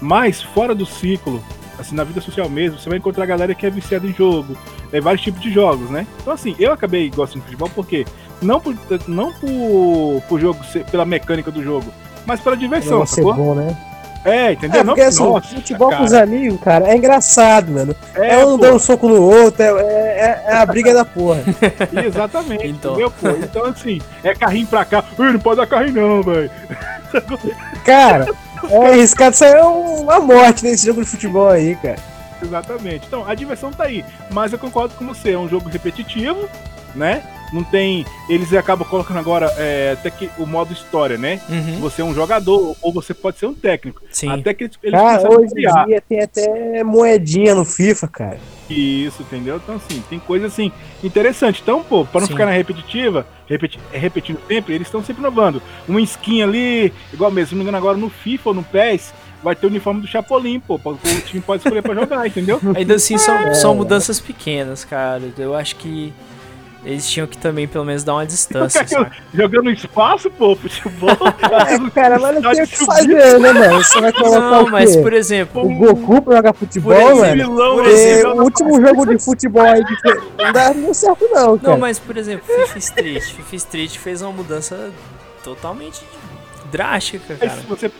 Mas 0.00 0.42
fora 0.42 0.74
do 0.74 0.84
ciclo 0.84 1.42
assim, 1.78 1.94
na 1.94 2.04
vida 2.04 2.20
social 2.20 2.48
mesmo, 2.48 2.78
você 2.78 2.88
vai 2.88 2.98
encontrar 2.98 3.26
galera 3.26 3.54
que 3.54 3.66
é 3.66 3.70
viciada 3.70 4.06
em 4.06 4.12
jogo, 4.12 4.56
é, 4.92 5.00
vários 5.00 5.22
tipos 5.22 5.40
de 5.40 5.50
jogos, 5.50 5.90
né? 5.90 6.06
Então, 6.20 6.32
assim, 6.32 6.54
eu 6.58 6.72
acabei 6.72 7.10
gostando 7.10 7.40
de 7.40 7.46
futebol 7.46 7.70
porque 7.74 8.04
não 8.40 8.60
por, 8.60 8.76
não 9.08 9.32
por, 9.32 10.22
por 10.28 10.40
jogo, 10.40 10.64
ser, 10.64 10.84
pela 10.86 11.04
mecânica 11.04 11.50
do 11.50 11.62
jogo, 11.62 11.86
mas 12.26 12.40
pela 12.40 12.56
diversão, 12.56 13.04
sacou? 13.06 13.34
bom, 13.34 13.54
né? 13.54 13.76
É, 14.24 14.52
entendeu? 14.52 14.80
É, 14.80 14.84
porque 14.84 15.00
não, 15.02 15.08
assim, 15.08 15.22
nossa, 15.22 15.48
futebol 15.54 15.88
cara. 15.90 15.98
com 16.00 16.04
os 16.06 16.12
amigos, 16.14 16.60
cara, 16.62 16.88
é 16.88 16.96
engraçado, 16.96 17.70
mano. 17.70 17.94
É, 18.14 18.36
É, 18.40 18.46
um 18.46 18.52
pô, 18.52 18.64
dando 18.64 18.78
soco 18.78 19.06
no 19.06 19.20
outro, 19.20 19.62
é, 19.62 19.68
é- 19.70 20.42
é 20.46 20.54
a 20.56 20.64
briga 20.64 20.94
da 20.94 21.04
porra. 21.04 21.42
Exatamente, 22.06 22.66
Então. 22.66 22.92
entendeu, 22.92 23.10
pô? 23.10 23.28
Então, 23.28 23.64
assim, 23.66 24.00
é 24.22 24.34
carrinho 24.34 24.66
pra 24.66 24.84
cá. 24.84 25.04
Ui, 25.18 25.32
não 25.32 25.38
pode 25.40 25.58
dar 25.58 25.66
carrinho, 25.66 26.00
não, 26.08 26.22
velho. 26.22 26.50
Cara, 27.84 28.28
é 28.70 28.86
arriscado 28.88 29.36
sair 29.36 29.60
uma 29.62 30.20
morte 30.20 30.64
nesse 30.64 30.86
jogo 30.86 31.02
de 31.02 31.08
futebol 31.10 31.48
aí, 31.48 31.76
cara. 31.76 31.96
Exatamente. 32.42 33.06
Então, 33.06 33.26
a 33.28 33.34
diversão 33.34 33.70
tá 33.70 33.84
aí. 33.84 34.04
Mas 34.30 34.52
eu 34.52 34.58
concordo 34.58 34.94
com 34.94 35.06
você, 35.06 35.32
é 35.32 35.38
um 35.38 35.48
jogo 35.48 35.68
repetitivo, 35.68 36.48
né? 36.94 37.22
Não 37.54 37.62
tem. 37.62 38.04
Eles 38.28 38.52
acabam 38.52 38.86
colocando 38.86 39.18
agora 39.18 39.46
é, 39.56 39.92
até 39.92 40.10
que 40.10 40.28
o 40.38 40.44
modo 40.44 40.72
história, 40.72 41.16
né? 41.16 41.40
Uhum. 41.48 41.78
Você 41.80 42.02
é 42.02 42.04
um 42.04 42.12
jogador, 42.12 42.76
ou 42.82 42.92
você 42.92 43.14
pode 43.14 43.38
ser 43.38 43.46
um 43.46 43.54
técnico. 43.54 44.02
Sim. 44.10 44.28
Até 44.28 44.52
que 44.52 44.64
eles, 44.64 44.78
eles 44.82 44.98
Cara, 45.00 45.08
começaram 45.18 45.34
a 45.34 45.38
hoje 45.40 45.52
em 45.56 45.86
dia 45.86 46.02
tem 46.08 46.20
até 46.20 46.82
moedinha 46.82 47.54
no 47.54 47.64
FIFA, 47.64 48.08
cara. 48.08 48.38
isso, 48.68 49.22
entendeu? 49.22 49.56
Então, 49.62 49.76
assim, 49.76 50.02
tem 50.10 50.18
coisa 50.18 50.46
assim 50.46 50.72
interessante. 51.02 51.60
Então, 51.62 51.82
pô, 51.82 52.04
pra 52.04 52.20
não 52.20 52.26
Sim. 52.26 52.32
ficar 52.34 52.46
na 52.46 52.52
repetitiva, 52.52 53.26
repeti 53.48 53.78
repetindo 53.92 54.38
sempre, 54.48 54.74
eles 54.74 54.86
estão 54.88 55.02
sempre 55.04 55.20
inovando. 55.22 55.62
Uma 55.88 56.00
skin 56.00 56.42
ali, 56.42 56.92
igual 57.12 57.30
mesmo, 57.30 57.50
se 57.50 57.54
não 57.54 57.58
me 57.58 57.62
engano, 57.64 57.78
agora 57.78 57.96
no 57.96 58.10
FIFA 58.10 58.48
ou 58.50 58.54
no 58.56 58.62
PES, 58.64 59.12
vai 59.42 59.54
ter 59.54 59.66
o 59.66 59.70
uniforme 59.70 60.00
do 60.00 60.06
Chapolin, 60.08 60.58
pô. 60.58 60.80
O 60.82 60.96
time 61.26 61.40
pode 61.40 61.62
escolher 61.62 61.82
pra 61.82 61.94
jogar, 61.94 62.26
entendeu? 62.26 62.58
Ainda 62.74 62.94
assim, 62.94 63.16
são, 63.18 63.34
É. 63.36 63.54
são 63.54 63.74
mudanças 63.74 64.18
pequenas, 64.18 64.84
cara. 64.84 65.22
Eu 65.38 65.54
acho 65.54 65.76
que 65.76 66.12
eles 66.84 67.08
tinham 67.08 67.26
que 67.26 67.38
também, 67.38 67.66
pelo 67.66 67.84
menos, 67.84 68.04
dar 68.04 68.14
uma 68.14 68.26
distância, 68.26 68.86
saca? 68.86 69.10
Jogando 69.32 69.64
no 69.64 69.70
espaço, 69.70 70.30
pô, 70.30 70.54
futebol. 70.54 71.10
É, 71.44 71.90
cara, 71.90 72.18
mas 72.18 72.34
não 72.42 72.52
tem 72.52 72.62
o 72.62 72.66
que 72.66 72.84
fazer, 72.84 73.38
né, 73.40 73.52
mano? 73.52 73.82
Você 73.82 74.00
vai 74.00 74.12
colocar 74.12 74.40
Não, 74.40 74.64
o 74.64 74.70
mas, 74.70 74.94
quê? 74.94 75.02
por 75.02 75.12
exemplo, 75.12 75.64
O 75.64 75.74
Goku 75.74 76.22
pra 76.22 76.36
jogar 76.36 76.52
futebol, 76.52 76.92
Por 76.92 77.02
exemplo, 77.02 77.20
mano? 77.20 77.34
vilão, 77.36 77.74
por 77.76 77.86
exemplo, 77.86 78.32
o 78.32 78.42
último 78.44 78.86
jogo 78.86 79.06
de 79.06 79.18
futebol 79.24 79.62
aí 79.62 79.84
de... 79.84 79.96
não 80.38 80.52
dá 80.52 80.74
não 80.74 80.94
certo, 80.94 81.28
não, 81.32 81.58
cara. 81.58 81.72
Não, 81.72 81.78
mas 81.78 81.98
por 81.98 82.16
exemplo, 82.16 82.44
FIFA 82.46 82.78
Street. 82.78 83.22
FIFA 83.24 83.56
Street 83.56 83.96
fez 83.98 84.20
uma 84.22 84.32
mudança 84.32 84.90
totalmente 85.42 86.02
drástica, 86.70 87.36
Mas 87.40 87.50
cara. 87.50 87.60
se 87.60 87.66
você, 87.66 87.90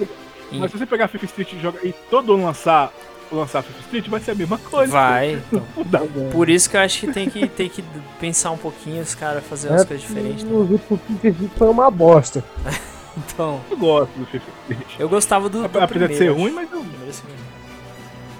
mas 0.52 0.70
se 0.70 0.78
você 0.78 0.86
pegar 0.86 1.08
FIFA 1.08 1.24
Street 1.26 1.52
e, 1.52 1.60
joga, 1.60 1.78
e 1.82 1.92
todo 2.10 2.34
ano 2.34 2.44
lançar, 2.44 2.92
lançar 3.34 3.62
FIFA 3.62 3.80
Street, 3.80 4.08
vai 4.08 4.20
ser 4.20 4.30
a 4.30 4.34
mesma 4.34 4.58
coisa. 4.58 4.92
Vai. 4.92 5.42
então. 5.76 6.06
Por 6.32 6.48
isso 6.48 6.68
que 6.70 6.76
eu 6.76 6.80
acho 6.80 7.00
que 7.00 7.12
tem 7.12 7.28
que, 7.28 7.46
tem 7.48 7.68
que 7.68 7.84
pensar 8.20 8.50
um 8.50 8.56
pouquinho, 8.58 9.02
os 9.02 9.14
caras 9.14 9.44
fazer 9.44 9.68
umas 9.68 9.84
coisas 9.84 10.06
diferentes. 10.06 10.44
né? 10.44 10.50
O 10.52 10.56
último 10.60 11.00
FIFA 11.20 11.50
foi 11.56 11.68
uma 11.68 11.90
bosta. 11.90 12.44
Então, 13.16 13.60
Eu 13.70 13.76
gosto 13.76 14.10
do 14.18 14.26
FIFA 14.26 14.44
Street. 14.68 14.88
eu 14.98 15.08
gostava 15.08 15.48
do. 15.48 15.68
do 15.68 15.78
Apesar 15.78 16.08
de 16.08 16.16
ser 16.16 16.24
primeiro, 16.32 16.34
ruim, 16.34 16.50
mas 16.50 16.68
eu... 16.72 16.80
Primeiro, 16.80 17.12
segundo. 17.12 17.53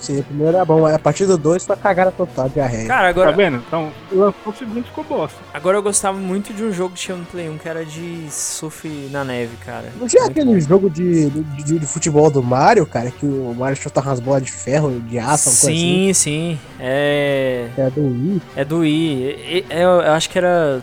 Sim, 0.05 0.21
o 0.21 0.23
primeiro 0.25 0.55
era 0.57 0.65
bom, 0.65 0.83
mas 0.83 0.95
a 0.95 0.99
partir 0.99 1.25
do 1.25 1.39
2 1.39 1.65
foi 1.65 1.77
cagada 1.77 2.13
total 2.13 2.49
de 2.49 2.61
arreia. 2.61 2.87
Tá 2.87 2.95
Cara, 2.97 3.09
agora, 3.09 3.33
vendo? 3.33 3.57
Então, 3.67 3.91
lançou 4.13 4.53
o 4.53 4.55
segundo 4.55 4.85
ficou 4.85 5.03
bosta. 5.05 5.39
agora 5.53 5.79
eu 5.79 5.83
gostava 5.83 6.19
muito 6.19 6.53
de 6.53 6.63
um 6.63 6.71
jogo 6.73 6.95
que 6.95 7.01
tinha 7.01 7.17
no 7.17 7.25
Play 7.25 7.49
1 7.49 7.57
que 7.59 7.69
era 7.69 7.85
de 7.87 8.27
surf 8.31 8.87
na 9.11 9.25
neve, 9.25 9.57
cara. 9.65 9.91
Não 9.99 10.07
tinha 10.07 10.23
Muito 10.25 10.33
aquele 10.39 10.53
bom. 10.55 10.61
jogo 10.61 10.91
de, 10.91 11.31
de, 11.31 11.79
de 11.79 11.87
futebol 11.87 12.31
do 12.31 12.43
Mario, 12.43 12.85
cara, 12.85 13.11
que 13.11 13.25
o 13.25 13.55
Mario 13.59 13.77
chutava 13.77 14.11
umas 14.11 14.21
bolas 14.21 14.43
de 14.43 14.53
ferro, 14.53 15.01
de 15.01 15.19
aço, 15.19 15.49
uma 15.49 15.57
coisa 15.57 15.71
assim? 15.71 16.13
Sim, 16.13 16.13
sim. 16.13 16.59
É. 16.79 17.69
Era 17.77 17.91
do 17.91 18.03
Wii. 18.03 18.43
É 18.57 18.65
do 18.65 18.79
Wii. 18.81 19.23
E- 19.25 19.59
e- 19.59 19.65
Eu, 19.71 19.89
eu 20.03 20.13
acho 20.13 20.29
que 20.29 20.37
era. 20.37 20.83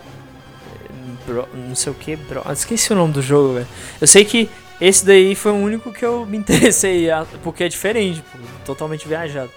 Bro- 1.26 1.48
não 1.68 1.74
sei 1.76 1.92
o 1.92 1.94
que, 1.94 2.16
bro. 2.16 2.42
Esqueci 2.52 2.92
o 2.92 2.96
nome 2.96 3.12
do 3.12 3.22
jogo, 3.22 3.54
velho. 3.54 3.66
Eu 4.00 4.06
sei 4.08 4.24
que 4.24 4.50
esse 4.86 5.04
daí 5.06 5.34
foi 5.34 5.52
o 5.52 5.56
único 5.56 5.92
que 5.92 6.04
eu 6.04 6.26
me 6.26 6.36
interessei, 6.38 7.08
porque 7.42 7.64
é 7.64 7.68
diferente, 7.68 8.22
pô, 8.32 8.38
totalmente 8.64 9.06
viajado. 9.06 9.50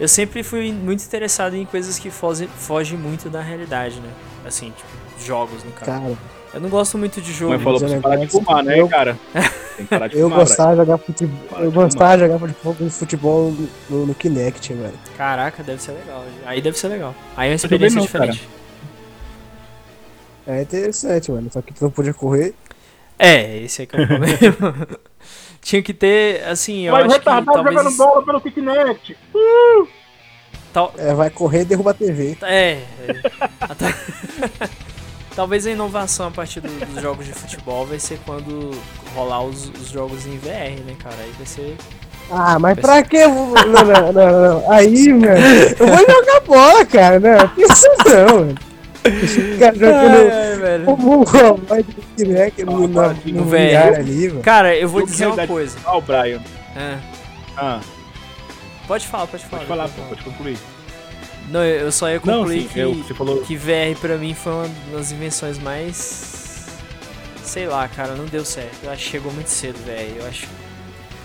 Eu 0.00 0.08
sempre 0.08 0.42
fui 0.42 0.72
muito 0.72 1.04
interessado 1.04 1.54
em 1.54 1.64
coisas 1.64 1.98
que 1.98 2.10
fogem, 2.10 2.48
fogem 2.48 2.98
muito 2.98 3.30
da 3.30 3.40
realidade, 3.40 4.00
né? 4.00 4.08
Assim, 4.44 4.70
tipo, 4.70 5.24
jogos 5.24 5.62
no 5.62 5.70
caso. 5.70 5.90
Cara, 5.92 6.16
Eu 6.52 6.60
não 6.60 6.68
gosto 6.68 6.98
muito 6.98 7.20
de 7.20 7.32
jogo. 7.32 7.52
Mas 7.54 7.62
falou 7.62 7.78
pra 7.78 7.88
você 7.88 7.94
é 7.94 8.00
parar 8.00 8.14
de 8.16 8.20
negócio 8.22 8.40
fumar, 8.44 8.64
né, 8.64 8.80
eu- 8.80 8.88
cara? 8.88 9.18
Tem 9.76 9.86
que 9.86 9.90
parar 9.90 10.08
de 10.08 10.18
eu 10.18 10.28
fumar, 10.28 10.38
gostava 10.40 10.70
de 10.72 10.76
jogar 10.78 10.98
futebol. 10.98 11.58
Eu 11.60 11.70
de 11.70 11.74
gostava 11.76 12.16
de 12.16 12.20
jogar 12.26 12.90
futebol, 12.90 13.54
no, 13.88 14.06
no 14.06 14.14
Kinect, 14.14 14.74
mano. 14.74 14.94
Caraca, 15.16 15.62
deve 15.62 15.80
ser 15.80 15.92
legal. 15.92 16.24
Aí 16.44 16.60
deve 16.60 16.76
ser 16.78 16.88
legal. 16.88 17.14
Aí 17.36 17.48
é 17.48 17.52
uma 17.52 17.56
experiência 17.56 18.00
não, 18.00 18.06
cara. 18.08 18.26
diferente. 18.32 18.48
É 20.46 20.60
interessante, 20.62 21.30
mano. 21.32 21.50
Só 21.52 21.62
que 21.62 21.72
tu 21.72 21.84
não 21.84 21.90
podia 21.90 22.12
correr. 22.12 22.54
É, 23.18 23.58
esse 23.58 23.82
aí 23.82 23.86
que 23.86 23.96
é 23.96 24.02
o 24.02 24.06
problema. 24.08 24.88
Tinha 25.60 25.82
que 25.82 25.94
ter, 25.94 26.44
assim, 26.44 26.82
eu 26.82 26.92
Vai 26.92 27.02
acho 27.02 27.10
que 27.12 27.18
retardado 27.18 27.52
talvez... 27.54 27.74
jogando 27.76 27.96
bola 27.96 28.22
pelo 28.24 28.40
Kinect. 28.40 29.16
tal- 30.72 30.92
É, 30.98 31.14
vai 31.14 31.30
correr 31.30 31.62
e 31.62 31.64
derruba 31.64 31.92
a 31.92 31.94
TV. 31.94 32.36
É. 32.42 32.72
é. 32.72 32.84
Talvez 35.34 35.66
a 35.66 35.70
inovação 35.70 36.28
a 36.28 36.30
partir 36.30 36.60
do- 36.60 36.68
dos 36.86 37.02
jogos 37.02 37.26
de 37.26 37.32
futebol 37.32 37.84
vai 37.84 37.98
ser 37.98 38.20
quando 38.24 38.70
rolar 39.16 39.42
os, 39.42 39.68
os 39.70 39.88
jogos 39.88 40.26
em 40.26 40.38
VR, 40.38 40.80
né, 40.86 40.94
cara? 41.02 41.16
Aí 41.18 41.32
vai 41.36 41.46
ser. 41.46 41.76
Ah, 42.30 42.56
mas 42.58 42.78
pra 42.78 43.02
que? 43.02 43.16
eu 43.16 43.32
vou- 43.32 43.54
Não, 43.66 43.84
não, 43.84 44.12
não, 44.12 44.60
não. 44.60 44.70
Aí, 44.72 45.08
mano, 45.12 45.26
eu 45.78 45.86
vou 45.88 45.98
jogar 45.98 46.40
bola, 46.46 46.86
cara. 46.86 47.18
Não, 47.18 47.50
isso 47.58 47.86
não, 48.06 48.38
mano. 48.40 48.54
Ai, 49.04 50.56
velho. 50.58 50.84
como 50.84 51.20
um 51.20 51.24
vai 51.66 51.82
de 51.82 51.94
Kinect 52.16 52.64
no, 52.64 52.88
no, 52.88 53.00
Ah, 53.00 53.14
no 53.24 53.32
no 53.40 53.44
VR 53.44 53.56
VR. 53.92 53.98
ali, 53.98 54.28
mano. 54.28 54.40
Cara, 54.42 54.74
eu 54.76 54.88
vou 54.88 55.02
de 55.04 55.10
dizer 55.12 55.26
uma 55.26 55.46
coisa. 55.46 55.76
Ó, 55.84 55.98
o 55.98 56.00
Brian. 56.00 56.40
É. 56.76 56.96
Ah, 57.56 57.80
Pode 58.86 59.06
falar, 59.06 59.26
pode 59.26 59.44
falar. 59.44 59.58
pode 59.60 59.68
falar, 59.68 59.84
eu 59.84 59.88
falo. 59.88 60.08
pode 60.08 60.22
concluir. 60.22 60.58
Não, 61.50 61.62
eu 61.64 61.80
eu 61.86 61.92
só 61.92 62.08
ia 62.10 62.20
Não, 62.24 62.38
concluir 62.40 62.62
sim, 62.62 62.68
que, 62.68 62.78
eu, 62.80 62.94
você 62.94 63.14
falou. 63.14 63.38
que 63.42 63.56
VR 63.56 63.96
pra 64.00 64.16
mim 64.16 64.34
foi 64.34 64.52
uma 64.52 64.68
das 64.92 65.12
invenções 65.12 65.58
mais. 65.58 66.66
Sei 67.42 67.66
lá, 67.66 67.86
cara, 67.88 68.14
não 68.14 68.24
deu 68.26 68.44
certo. 68.44 68.76
Eu 68.84 68.90
acho 68.90 69.04
que 69.04 69.10
chegou 69.10 69.32
muito 69.32 69.48
cedo, 69.48 69.76
velho. 69.86 70.16
Eu 70.18 70.26
acho. 70.26 70.46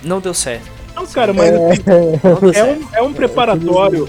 Não 0.04 0.20
deu 0.20 0.34
certo. 0.34 0.70
Não, 0.96 1.06
cara, 1.08 1.34
mas 1.34 1.50
É, 1.50 1.54
Não 2.24 2.40
deu 2.40 2.50
é 2.50 2.54
certo. 2.54 2.82
um, 2.82 2.96
é 2.96 3.02
um 3.02 3.14
preparatório. 3.14 4.08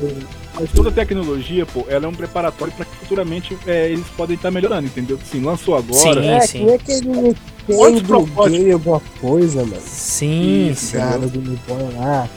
Mas 0.55 0.71
toda 0.73 0.91
tecnologia, 0.91 1.65
pô, 1.65 1.85
ela 1.89 2.05
é 2.07 2.09
um 2.09 2.15
preparatório 2.15 2.73
pra 2.75 2.85
que 2.85 2.97
futuramente 2.97 3.57
é, 3.67 3.89
eles 3.91 4.07
podem 4.17 4.37
estar 4.37 4.51
melhorando, 4.51 4.87
entendeu? 4.87 5.19
Sim, 5.25 5.43
lançou 5.43 5.77
agora. 5.77 6.43
Sim. 6.47 6.69
é, 6.69 6.79
que 6.79 6.93
aquele 6.93 7.37
Quantos 7.67 8.03
Nintendo 8.03 8.07
propósitos? 8.09 8.59
Game, 8.59 8.73
alguma 8.73 9.01
coisa, 9.21 9.65
mano. 9.65 9.83
Sim, 9.85 10.73
sim. 10.75 10.97
Cara, 10.99 11.19
do 11.19 11.41
Boy 11.41 11.95
lá. 11.97 12.29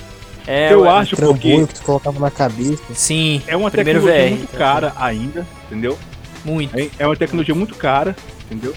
É, 0.45 0.73
eu 0.73 0.81
ué, 0.81 0.89
acho 0.89 1.15
porque 1.15 1.65
que 1.65 1.73
tu 1.73 1.83
colocava 1.83 2.19
na 2.19 2.29
cabeça. 2.29 2.83
Sim. 2.93 3.41
é 3.47 3.55
uma 3.55 3.71
Primeiro 3.71 4.01
tecnologia 4.01 4.29
VR, 4.29 4.37
muito 4.37 4.51
tá? 4.51 4.57
cara 4.57 4.93
ainda, 4.97 5.47
entendeu? 5.65 5.97
Muito. 6.43 6.77
É, 6.77 6.89
é 6.99 7.07
uma 7.07 7.15
tecnologia 7.15 7.55
muito 7.55 7.73
cara, 7.75 8.15
entendeu? 8.45 8.73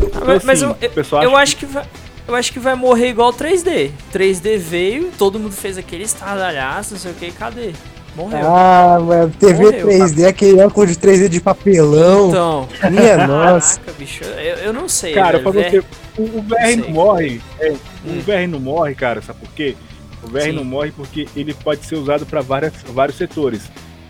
Ah, 0.00 0.04
Então, 0.04 0.22
mas, 0.26 0.44
mas 0.44 0.62
assim, 0.62 0.74
eu, 0.80 0.90
pessoal 0.90 1.22
eu 1.22 1.36
acho 1.36 1.56
que 1.56 1.66
vai. 1.66 1.84
Eu 2.26 2.36
acho 2.36 2.52
que 2.52 2.60
vai 2.60 2.76
morrer 2.76 3.08
igual 3.08 3.32
3D. 3.32 3.90
3D 4.14 4.56
veio, 4.56 5.10
todo 5.18 5.40
mundo 5.40 5.52
fez 5.52 5.76
aquele 5.76 6.04
estardalhaço, 6.04 6.94
não 6.94 7.00
sei 7.00 7.10
o 7.10 7.14
que, 7.14 7.32
cadê? 7.32 7.72
Morreu. 8.14 8.40
Ah, 8.46 8.98
mano, 9.00 9.32
TV 9.38 9.64
Morreu, 9.64 9.86
3D, 9.88 10.26
aquele 10.26 10.60
óculos 10.60 10.90
de 10.90 10.96
3D 10.96 11.28
de 11.28 11.40
papelão. 11.40 12.28
Então, 12.28 12.68
Minha 12.90 13.24
nossa. 13.26 13.80
caraca, 13.80 13.98
bicho, 13.98 14.22
eu, 14.24 14.56
eu 14.56 14.72
não 14.72 14.88
sei. 14.88 15.14
Cara, 15.14 15.38
velho, 15.38 15.42
pra 15.42 15.52
você. 15.52 15.80
VR 15.80 15.84
O, 16.18 16.22
o 16.38 16.42
VR 16.42 16.66
sei. 16.66 16.76
não 16.76 16.90
morre. 16.90 17.40
É, 17.58 17.72
Hum. 18.04 18.18
O 18.18 18.20
VR 18.22 18.48
não 18.48 18.58
morre, 18.58 18.94
cara, 18.96 19.22
sabe 19.22 19.38
por 19.38 19.48
quê? 19.54 19.76
O 20.24 20.26
VR 20.28 20.42
Sim. 20.42 20.52
não 20.52 20.64
morre 20.64 20.90
porque 20.90 21.28
ele 21.36 21.54
pode 21.54 21.86
ser 21.86 21.94
usado 21.94 22.26
pra 22.26 22.40
várias, 22.40 22.72
vários 22.92 23.16
setores. 23.16 23.62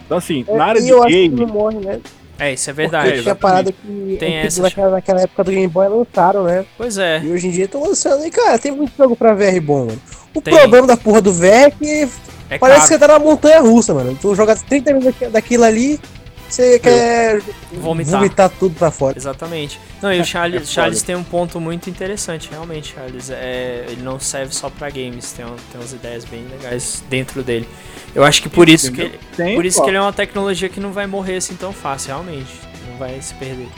Então, 0.07 0.17
assim, 0.17 0.45
na 0.49 0.65
área 0.65 0.81
de 0.81 0.89
eu 0.89 0.99
acho 1.03 1.09
que 1.09 1.29
game. 1.29 1.41
não 1.43 1.47
morre, 1.53 1.77
né? 1.79 2.01
É, 2.39 2.55
isso 2.55 2.71
é 2.71 2.73
Porque 2.73 2.83
verdade. 2.89 3.09
exato. 3.09 3.23
tinha 3.23 3.35
parada 3.35 3.71
que 3.71 4.17
Tem 4.19 4.37
essa- 4.39 4.63
naquela, 4.63 4.91
naquela 4.93 5.21
época 5.21 5.45
do 5.45 5.51
Game 5.51 5.69
Boy 5.69 5.87
lançaram, 5.89 6.45
né? 6.45 6.65
Pois 6.77 6.97
é. 6.99 7.21
E 7.23 7.31
hoje 7.31 7.47
em 7.47 7.51
dia 7.51 7.67
estão 7.67 7.83
lançando. 7.83 8.25
E, 8.27 8.31
cara, 8.31 8.59
tem 8.59 8.73
muito 8.73 8.93
jogo 8.97 9.15
pra 9.15 9.35
VR 9.35 9.61
bom, 9.61 9.85
mano. 9.87 10.01
O 10.35 10.41
Tem. 10.41 10.55
problema 10.57 10.87
da 10.87 10.97
porra 10.97 11.21
do 11.21 11.33
VR 11.33 11.45
é 11.67 11.71
que 11.71 12.09
É 12.55 12.59
parece 12.59 12.81
caro. 12.81 12.89
que 12.89 12.95
você 12.95 12.99
tá 12.99 13.09
na 13.09 13.19
montanha 13.19 13.61
russa, 13.61 13.95
mano. 13.95 14.17
Tu 14.21 14.35
joga 14.35 14.55
30 14.57 14.93
minutos 14.93 15.19
daqui- 15.21 15.33
daquilo 15.33 15.65
ali, 15.65 16.01
você 16.49 16.79
quer 16.79 17.41
Vomitar. 17.73 18.19
vomitar 18.21 18.51
tudo 18.51 18.75
pra 18.75 18.91
fora. 18.91 19.17
Exatamente. 19.17 19.81
Não, 20.03 20.13
e 20.13 20.21
o 20.21 20.25
Charles, 20.25 20.57
É 20.57 20.61
foda. 20.61 20.71
Charles 20.73 21.03
tem 21.03 21.15
um 21.17 21.23
ponto 21.25 21.61
muito 21.61 21.89
interessante, 21.89 22.49
realmente, 22.51 22.95
Charles. 22.95 23.31
É, 23.31 23.85
ele 23.89 24.03
não 24.03 24.19
serve 24.21 24.55
só 24.55 24.69
pra 24.69 24.91
games, 24.91 25.33
tem, 25.33 25.45
um- 25.45 25.57
tem 25.71 25.81
umas 25.81 25.93
ideias 25.93 26.25
bem 26.25 26.45
legais 26.51 27.03
dentro 27.09 27.43
dele. 27.43 27.67
Eu 28.15 28.23
acho 28.25 28.43
que 28.43 28.49
por 28.51 28.69
isso 28.69 28.93
que, 28.93 29.01
Entendeu? 29.03 29.19
ele- 29.21 29.37
Tem, 29.37 29.55
por 29.55 29.65
isso 29.65 29.79
pô. 29.79 29.85
que 29.85 29.91
ele 29.91 29.97
é 29.97 30.01
uma 30.01 30.13
tecnologia 30.13 30.69
que 30.69 30.79
não 30.81 30.93
vai 30.93 31.07
morrer 31.07 31.37
assim 31.37 31.55
tão 31.55 31.73
fácil, 31.73 32.09
realmente. 32.09 32.53
Não 32.91 32.99
vai 32.99 33.21
se 33.23 33.33
perder. 33.35 33.69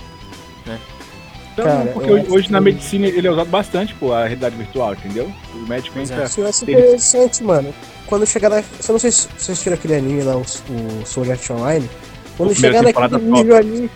Então, 1.52 1.66
Cara, 1.66 1.86
porque 1.92 2.10
hoje, 2.10 2.26
hoje 2.28 2.50
na 2.52 2.58
que- 2.58 2.64
medicina 2.64 3.06
ele 3.06 3.28
é 3.28 3.30
usado 3.30 3.48
bastante, 3.48 3.94
pô, 3.94 4.12
a 4.12 4.22
realidade 4.22 4.56
virtual, 4.56 4.92
entendeu? 4.94 5.30
O 5.54 5.58
médico 5.68 5.96
é. 5.98 6.02
entra. 6.02 6.24
Isso 6.24 6.42
é 6.44 6.50
super 6.50 6.72
interessante, 6.72 7.44
mano. 7.44 7.72
Quando 8.06 8.26
chegar 8.26 8.50
na. 8.50 8.56
Eu 8.58 8.62
não 8.88 8.98
sei 8.98 9.10
se 9.10 9.22
vocês 9.22 9.50
assistiram 9.50 9.74
aquele 9.76 9.94
anime 9.96 10.22
lá, 10.22 10.36
o, 10.36 10.40
o 10.40 11.06
Sword 11.06 11.32
Art 11.32 11.50
Online. 11.50 11.88
Quando 12.36 12.54
chegar 12.54 12.82
naquele 12.82 13.08
top. 13.08 13.24
nível 13.24 13.56
ali. 13.56 13.90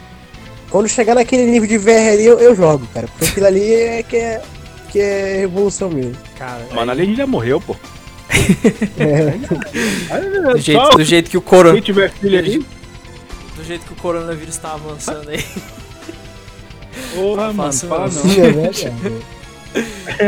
Quando 0.71 0.89
chegar 0.89 1.15
naquele 1.15 1.47
nível 1.47 1.69
de 1.69 1.79
VR 1.79 2.13
ali, 2.13 2.25
eu, 2.27 2.39
eu 2.39 2.55
jogo, 2.55 2.87
cara. 2.93 3.07
Porque 3.09 3.25
aquilo 3.27 3.47
ali 3.47 3.73
é 3.73 4.03
que 4.03 4.17
é, 4.17 4.43
que 4.91 5.01
é 5.01 5.37
revolução 5.41 5.89
mesmo. 5.91 6.17
Cara, 6.39 6.67
Mano, 6.73 6.91
aí, 6.93 6.99
ali 6.99 7.03
a 7.03 7.05
gente 7.07 7.17
já 7.17 7.27
morreu, 7.27 7.61
pô. 7.61 7.75
É, 8.99 9.31
do, 10.53 10.59
jeito, 10.59 10.89
do 10.97 11.05
jeito 11.05 11.31
que 11.31 11.39
o 11.39 11.41
corona, 11.41 11.75
quem 11.75 11.83
tiver 11.83 12.11
filho 12.11 12.39
aí, 12.39 12.59
do 13.57 13.65
jeito 13.65 13.85
que 13.87 13.93
o 13.93 13.97
coronavírus 13.97 14.57
tá 14.59 14.75
avançando 14.75 15.31
aí, 15.31 15.43
porra, 17.15 17.53
mano, 17.53 17.73
fala 17.73 18.09
não. 18.09 18.31
é 18.31 18.51
verdade. 18.53 18.93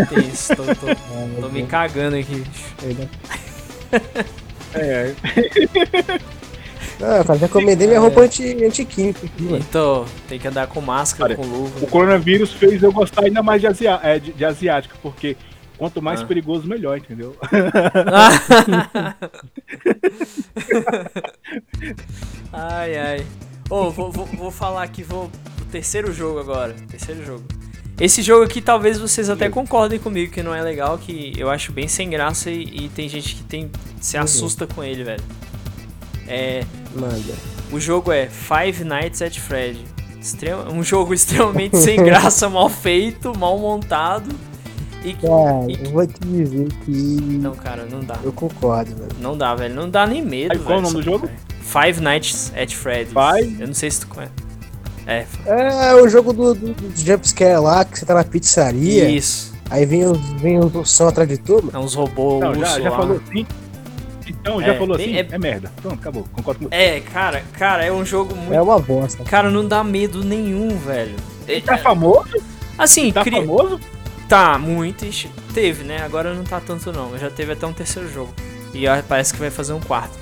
tem 0.09 0.29
isso, 0.33 0.57
tô, 0.57 0.65
tô- 0.65 1.41
tô 1.43 1.49
me 1.51 1.65
cagando 1.67 2.17
aqui. 2.17 2.43
Bicho. 3.90 4.04
É, 4.75 5.14
Ah, 7.02 7.25
cara, 7.25 7.38
já 7.38 7.47
encomendei 7.47 7.87
minha 7.87 7.99
roupa 7.99 8.20
anti, 8.20 8.62
antiquímica 8.62 9.25
aqui, 9.25 9.42
mano. 9.42 9.56
Então, 9.56 10.04
tem 10.28 10.38
que 10.38 10.47
andar 10.47 10.66
com 10.66 10.82
máscara, 10.82 11.32
Olha, 11.32 11.37
com 11.37 11.47
luva. 11.47 11.78
o 11.82 11.87
coronavírus 11.87 12.52
fez 12.52 12.82
eu 12.82 12.92
gostar 12.92 13.25
ainda 13.25 13.42
mais 13.42 13.62
de, 13.62 13.66
asia 13.68 13.99
é, 14.02 14.18
de, 14.18 14.32
de 14.35 14.44
asiática, 14.44 14.94
porque 15.02 15.35
quanto 15.78 16.02
mais 16.02 16.20
Ah. 16.20 16.26
perigoso, 16.26 16.68
melhor, 16.68 16.99
entendeu? 16.99 17.35
ai, 22.52 22.97
ai. 22.99 23.26
Ô, 23.68 23.90
vou, 23.90 24.11
vou, 24.11 24.26
vou 24.26 24.50
falar 24.50 24.82
aqui, 24.82 25.02
vou. 25.02 25.30
O 25.61 25.64
terceiro 25.70 26.12
jogo 26.12 26.38
agora. 26.40 26.75
Terceiro 26.90 27.25
jogo. 27.25 27.44
Esse 28.00 28.23
jogo 28.23 28.45
aqui 28.45 28.62
talvez 28.62 28.99
vocês 28.99 29.28
até 29.28 29.50
concordem 29.50 29.99
comigo 29.99 30.33
que 30.33 30.42
não 30.42 30.54
é 30.54 30.62
legal, 30.62 30.97
que 30.97 31.35
eu 31.37 31.50
acho 31.50 31.71
bem 31.71 31.87
sem 31.87 32.09
graça 32.09 32.50
e, 32.50 32.62
e 32.87 32.88
tem 32.88 33.09
gente 33.09 33.37
que 33.37 33.42
tem 33.42 33.71
se 34.00 34.16
assusta 34.16 34.66
com 34.66 34.83
ele, 34.83 35.04
velho. 35.04 35.23
É, 36.26 36.64
Manda. 36.95 37.35
o 37.71 37.78
jogo 37.78 38.11
é 38.11 38.26
Five 38.26 38.85
Nights 38.85 39.21
at 39.21 39.38
Freddy. 39.38 39.85
Extrema- 40.19 40.71
um 40.71 40.83
jogo 40.83 41.12
extremamente 41.14 41.76
sem 41.76 41.97
graça, 42.02 42.49
mal 42.49 42.69
feito, 42.71 43.37
mal 43.38 43.59
montado. 43.59 44.30
E 45.04 45.12
que. 45.14 45.26
Cara, 45.26 45.66
e 45.71 45.76
que- 45.76 45.87
eu 45.87 45.90
vou 45.92 46.07
te 46.07 46.21
dizer 46.21 46.69
que. 46.85 46.90
Não, 46.90 47.54
cara, 47.54 47.85
não 47.90 48.00
dá. 48.00 48.19
Eu 48.23 48.33
concordo, 48.33 48.95
velho. 48.97 49.11
Não 49.21 49.37
dá, 49.37 49.54
velho. 49.54 49.75
Não 49.75 49.88
dá 49.90 50.07
nem 50.07 50.23
medo, 50.23 50.52
Aí, 50.52 50.59
velho. 50.59 50.64
qual 50.64 50.76
é 50.76 50.78
o 50.78 50.83
nome 50.83 50.95
do 50.97 51.02
jogo? 51.02 51.28
Five 51.61 52.00
Nights 52.00 52.52
at 52.57 52.73
Freddy's. 52.75 53.12
Five? 53.12 53.61
Eu 53.61 53.66
não 53.66 53.75
sei 53.75 53.90
se 53.90 54.00
tu 54.00 54.09
conhece. 54.09 54.33
É, 55.11 55.26
É 55.90 55.95
o 55.95 56.09
jogo 56.09 56.33
do, 56.33 56.55
do, 56.55 56.73
do 56.73 56.93
jumpscare 56.97 57.59
lá, 57.61 57.85
que 57.85 57.99
você 57.99 58.07
tá 58.07 58.14
na 58.14 58.25
pizzaria. 58.25 59.09
isso. 59.11 59.50
Aí 59.69 59.85
vem 59.87 60.05
os, 60.05 60.19
vem 60.40 60.59
os 60.59 60.90
som 60.90 61.09
atrás 61.09 61.29
de 61.29 61.38
tu, 61.38 61.55
mano. 61.57 61.71
É 61.75 61.79
uns 61.79 61.95
robôs 61.95 62.40
Não, 62.40 62.55
já, 62.55 62.81
já 62.81 62.90
falou 62.90 63.21
assim. 63.29 63.47
Então, 64.26 64.61
É, 64.61 64.64
já 64.67 64.75
falou 64.79 64.97
bem- 64.97 65.07
assim, 65.19 65.29
é- 65.33 65.35
é... 65.35 65.38
merda. 65.38 65.73
Pronto, 65.83 65.95
acabou. 65.99 66.25
Concordo 66.33 66.61
com 66.61 66.69
você. 66.69 66.75
É, 66.83 67.00
cara, 67.00 67.43
cara, 67.59 67.85
é 67.85 67.93
um 67.93 68.05
jogo 68.05 68.35
muito. 68.37 68.52
É 68.55 68.61
uma 68.62 68.79
bosta. 68.79 69.23
Cara, 69.25 69.50
não 69.50 69.67
dá 69.67 69.83
medo 69.85 70.25
nenhum, 70.25 70.76
velho. 70.79 71.17
É- 71.49 71.61
Tá 71.61 71.76
famoso? 71.79 72.31
assim, 72.79 73.12
Tá 73.12 73.23
cri- 73.25 73.37
famoso? 73.37 73.81
tá 74.29 74.57
muito. 74.59 75.05
ixi, 75.05 75.29
Teve, 75.52 75.83
né? 75.83 76.00
Agora 76.05 76.33
não 76.33 76.45
tá 76.45 76.61
tanto 76.61 76.93
não. 76.93 77.19
Já 77.19 77.29
teve 77.29 77.52
até 77.52 77.67
um 77.67 77.73
terceiro 77.73 78.09
jogo. 78.09 78.33
E 78.73 78.87
ó, 78.87 79.02
parece 79.02 79.33
que 79.35 79.40
vai 79.40 79.50
fazer 79.50 79.73
um 79.73 79.81
quarto. 79.81 80.17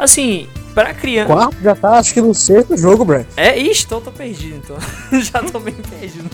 Assim, 0.00 0.48
pra 0.74 0.94
criança. 0.94 1.30
Quarto 1.30 1.56
já 1.62 1.74
tá, 1.76 1.98
acho 1.98 2.14
que 2.14 2.22
no 2.22 2.34
sexto 2.34 2.74
jogo, 2.74 3.04
Brad. 3.04 3.26
É, 3.36 3.58
ixi, 3.58 3.84
então 3.84 3.98
eu 3.98 4.04
tô 4.04 4.10
perdido, 4.10 4.56
então. 4.56 4.76
já 5.20 5.42
tô 5.42 5.60
bem 5.60 5.74
perdido. 5.74 6.30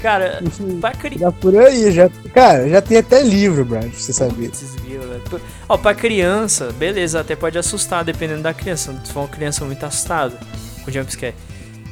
Cara, 0.00 0.40
pra 0.80 0.92
criança. 0.92 1.18
Já 1.24 1.32
por 1.32 1.58
aí, 1.58 1.90
já. 1.90 2.08
Cara, 2.32 2.68
já 2.68 2.80
tem 2.80 2.98
até 2.98 3.22
livro, 3.22 3.64
Brad, 3.64 3.90
pra 3.90 3.98
você 3.98 4.12
saber. 4.12 4.52
Ó, 5.68 5.76
pra 5.76 5.94
criança, 5.94 6.72
beleza, 6.78 7.20
até 7.20 7.34
pode 7.34 7.58
assustar, 7.58 8.04
dependendo 8.04 8.42
da 8.42 8.54
criança. 8.54 8.94
Se 9.04 9.12
for 9.12 9.20
uma 9.20 9.28
criança 9.28 9.64
muito 9.64 9.84
assustada 9.84 10.38
com 10.84 10.90
jumpscare. 10.92 11.34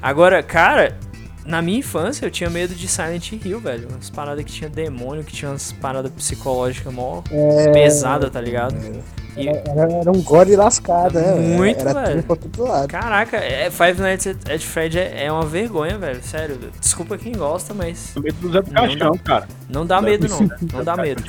Agora, 0.01 0.43
cara, 0.45 0.97
na 1.45 1.61
minha 1.61 1.81
infância 1.81 2.25
eu 2.25 2.31
tinha 2.31 2.49
medo 2.49 2.73
de 2.73 2.87
Silent 2.87 3.33
Hill, 3.33 3.59
velho. 3.61 3.89
Umas 3.91 4.09
paradas 4.11 4.45
que 4.45 4.53
tinha 4.53 4.71
demônio, 4.71 5.25
que 5.25 5.33
tinha 5.33 5.51
umas 5.51 5.73
paradas 5.73 6.13
psicológicas 6.13 6.93
mó 6.95 7.23
É, 7.31 7.69
pesadas, 7.73 8.31
tá 8.31 8.41
ligado? 8.41 8.77
E, 9.39 9.49
Era, 9.49 9.93
era 9.93 10.11
um 10.11 10.21
gore 10.23 10.57
lascado, 10.57 11.19
né? 11.21 11.35
Muito, 11.35 11.81
era 11.87 11.95
velho. 12.03 12.23
tudo 12.23 12.27
pra 12.27 12.37
todo 12.37 12.69
lado. 12.69 12.89
caraca, 12.89 13.37
é, 13.37 13.71
Five 13.71 14.01
Nights 14.01 14.27
at 14.27 14.51
at 14.51 14.61
Freddy 14.63 14.99
é, 14.99 15.25
é 15.27 15.33
uma 15.33 15.47
vergonha, 15.47 15.97
velho. 15.99 16.23
Sério. 16.23 16.59
Desculpa 16.81 17.17
quem 17.17 17.33
gosta, 17.33 17.73
mas 17.75 18.15
O 18.17 18.21
medo 18.21 18.37
do 18.41 18.53
Zé 18.53 18.63
do 18.63 18.73
Não 18.73 18.83
Caixão, 18.83 19.13
cara. 19.19 19.49
não 19.69 19.87
dá 19.87 20.01
medo, 20.03 20.27
não. 20.29 20.49
Não 20.73 20.85
dá 20.85 20.97
medo. 20.97 21.23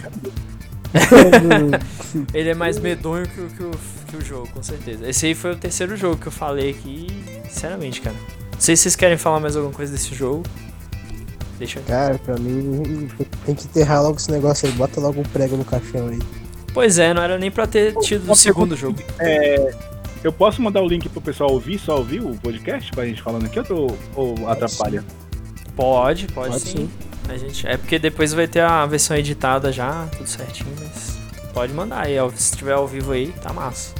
Ele 2.33 2.49
é 2.49 2.53
mais 2.55 2.79
medonho 2.79 3.27
que, 3.27 3.39
o- 3.41 3.47
que, 3.49 3.63
o, 3.63 3.71
que 4.07 4.17
o 4.17 4.21
jogo, 4.25 4.49
com 4.53 4.63
certeza. 4.63 5.07
Esse 5.07 5.27
aí 5.27 5.35
foi 5.35 5.51
o 5.51 5.55
terceiro 5.55 5.95
jogo 5.95 6.17
que 6.17 6.27
eu 6.27 6.31
falei 6.31 6.71
aqui, 6.71 7.07
sinceramente, 7.49 8.01
cara. 8.01 8.15
Não 8.53 8.59
sei 8.59 8.75
se 8.75 8.83
vocês 8.83 8.95
querem 8.95 9.17
falar 9.17 9.39
mais 9.39 9.55
alguma 9.55 9.73
coisa 9.73 9.91
desse 9.91 10.13
jogo. 10.15 10.43
Deixa 11.59 11.79
eu... 11.79 11.83
Cara, 11.83 12.17
pra 12.19 12.35
mim 12.37 13.07
tem 13.45 13.53
que 13.53 13.65
enterrar 13.65 14.01
logo 14.01 14.17
esse 14.17 14.31
negócio 14.31 14.67
aí. 14.67 14.73
Bota 14.73 14.99
logo 14.99 15.19
um 15.19 15.23
prego 15.23 15.57
no 15.57 15.65
caixão 15.65 16.07
aí. 16.07 16.19
Pois 16.73 16.99
é, 16.99 17.13
não 17.13 17.21
era 17.21 17.37
nem 17.37 17.49
pra 17.51 17.65
ter 17.67 17.95
tido 17.97 18.31
o 18.31 18.35
segundo 18.35 18.75
jogo. 18.75 18.99
É, 19.19 19.73
eu 20.23 20.31
posso 20.31 20.61
mandar 20.61 20.81
o 20.81 20.87
link 20.87 21.07
pro 21.09 21.21
pessoal 21.21 21.51
ouvir, 21.51 21.79
só 21.79 21.97
ouvir 21.97 22.21
o 22.21 22.35
podcast 22.35 22.91
pra 22.91 23.05
gente 23.05 23.21
falando 23.21 23.45
aqui 23.45 23.59
ou, 23.59 23.65
tô- 23.65 23.95
ou 24.15 24.49
atrapalha? 24.49 25.03
Pode, 25.75 26.27
pode, 26.27 26.51
Pode 26.51 26.59
sim. 26.61 26.77
sim. 26.77 26.89
A 27.29 27.37
gente... 27.37 27.67
É 27.67 27.77
porque 27.77 27.99
depois 27.99 28.33
vai 28.33 28.47
ter 28.47 28.61
a 28.61 28.85
versão 28.85 29.15
editada 29.15 29.71
já, 29.71 30.07
tudo 30.17 30.27
certinho, 30.27 30.69
mas 30.79 31.17
pode 31.53 31.73
mandar 31.73 32.05
aí, 32.05 32.17
ó. 32.19 32.29
Se 32.35 32.55
tiver 32.57 32.73
ao 32.73 32.87
vivo 32.87 33.11
aí, 33.11 33.27
tá 33.41 33.53
massa. 33.53 33.93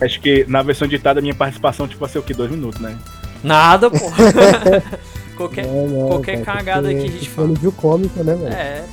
Acho 0.00 0.20
que 0.20 0.44
na 0.48 0.62
versão 0.62 0.86
editada 0.86 1.20
a 1.20 1.22
minha 1.22 1.34
participação 1.34 1.86
tipo, 1.86 2.00
vai 2.00 2.08
ser 2.08 2.18
o 2.18 2.22
quê? 2.22 2.34
Dois 2.34 2.50
minutos, 2.50 2.80
né? 2.80 2.98
Nada, 3.44 3.90
pô. 3.90 3.98
qualquer... 5.36 5.66
Não, 5.66 5.86
não, 5.88 6.08
qualquer 6.08 6.42
cara, 6.42 6.58
cagada 6.58 6.88
que 6.88 6.96
a 6.96 7.00
gente 7.00 7.18
que 7.18 7.28
fala. 7.28 7.48
ser 7.48 7.54
nível 7.54 7.72
cômico, 7.72 8.24
né, 8.24 8.34
velho? 8.34 8.52
É, 8.52 8.84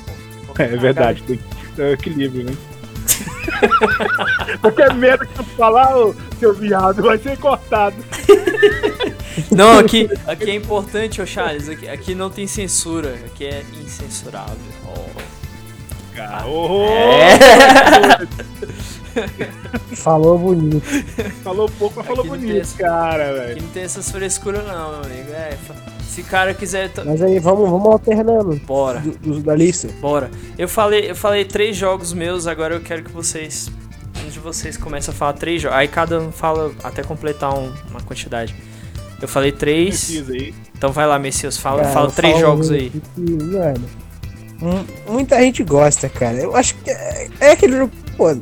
pô. 0.46 0.62
É, 0.62 0.66
verdade, 0.76 1.22
tem 1.22 1.40
tem 1.76 1.84
um 1.84 1.88
equilíbrio, 1.92 2.44
né? 2.44 2.52
Qualquer 4.60 4.94
merda 4.94 5.26
que 5.26 5.34
tu 5.34 5.44
falar, 5.56 5.96
ô, 5.96 6.14
seu 6.38 6.52
viado, 6.54 7.02
vai 7.02 7.18
ser 7.18 7.36
cortado. 7.38 7.96
Não, 9.50 9.78
aqui, 9.78 10.08
aqui 10.26 10.50
é 10.50 10.54
importante, 10.54 11.20
ô 11.22 11.26
Charles. 11.26 11.68
Aqui, 11.68 11.88
aqui 11.88 12.14
não 12.14 12.30
tem 12.30 12.46
censura. 12.46 13.14
Aqui 13.26 13.44
é 13.46 13.64
incensurável. 13.82 14.56
Oh. 14.86 15.20
Cara, 16.14 16.46
oh, 16.46 16.86
É. 16.88 18.18
Falou 19.96 20.38
bonito. 20.38 20.82
Falou 21.42 21.68
pouco, 21.68 21.94
mas 21.98 22.06
falou 22.06 22.20
Aqui 22.22 22.28
bonito, 22.30 22.56
esse- 22.56 22.74
cara, 22.76 23.30
Aqui 23.30 23.38
velho. 23.54 23.62
não 23.62 23.68
tem 23.70 23.82
essas 23.82 24.10
frescuras, 24.10 24.64
não, 24.66 24.90
meu 24.92 25.00
amigo. 25.04 25.30
É, 25.32 25.56
se 26.10 26.20
o 26.22 26.24
cara 26.24 26.52
quiser. 26.54 26.90
Mas 27.04 27.22
aí, 27.22 27.38
vamos, 27.38 27.68
vamos 27.70 27.86
alternando 27.86 28.54
Bora, 28.66 29.00
do, 29.00 29.10
do- 29.12 29.40
da 29.40 29.54
lista. 29.54 29.88
bora. 30.00 30.30
Eu 30.58 30.68
falei, 30.68 31.10
eu 31.10 31.14
falei 31.16 31.44
três 31.44 31.76
jogos 31.76 32.12
meus, 32.12 32.46
agora 32.46 32.74
eu 32.74 32.80
quero 32.80 33.02
que 33.04 33.12
vocês. 33.12 33.70
Um 34.24 34.28
de 34.28 34.38
vocês 34.38 34.76
comece 34.76 35.08
a 35.10 35.12
falar 35.12 35.32
três 35.34 35.62
jogos. 35.62 35.78
Aí 35.78 35.88
cada 35.88 36.20
um 36.20 36.30
fala 36.32 36.72
até 36.82 37.02
completar 37.02 37.56
um- 37.56 37.72
uma 37.90 38.00
quantidade. 38.00 38.54
Eu 39.22 39.28
falei 39.28 39.52
três. 39.52 40.10
Então 40.76 40.90
vai 40.92 41.06
lá, 41.06 41.18
Messias. 41.18 41.56
Fala, 41.56 41.82
Cara, 41.82 41.92
fala 41.94 42.06
eu 42.08 42.12
três 42.12 42.32
falo 42.34 42.44
jogos 42.46 42.70
um 42.70 42.74
aí. 42.74 42.92
mano, 43.16 43.84
mu- 44.60 44.86
muita 45.12 45.38
gente 45.40 45.62
gosta, 45.62 46.08
cara. 46.08 46.36
Eu 46.38 46.56
acho 46.56 46.74
que 46.76 46.90
é, 46.90 47.28
é 47.40 47.50
aquele 47.52 47.76
jogo, 47.76 47.92
pô. 48.16 48.36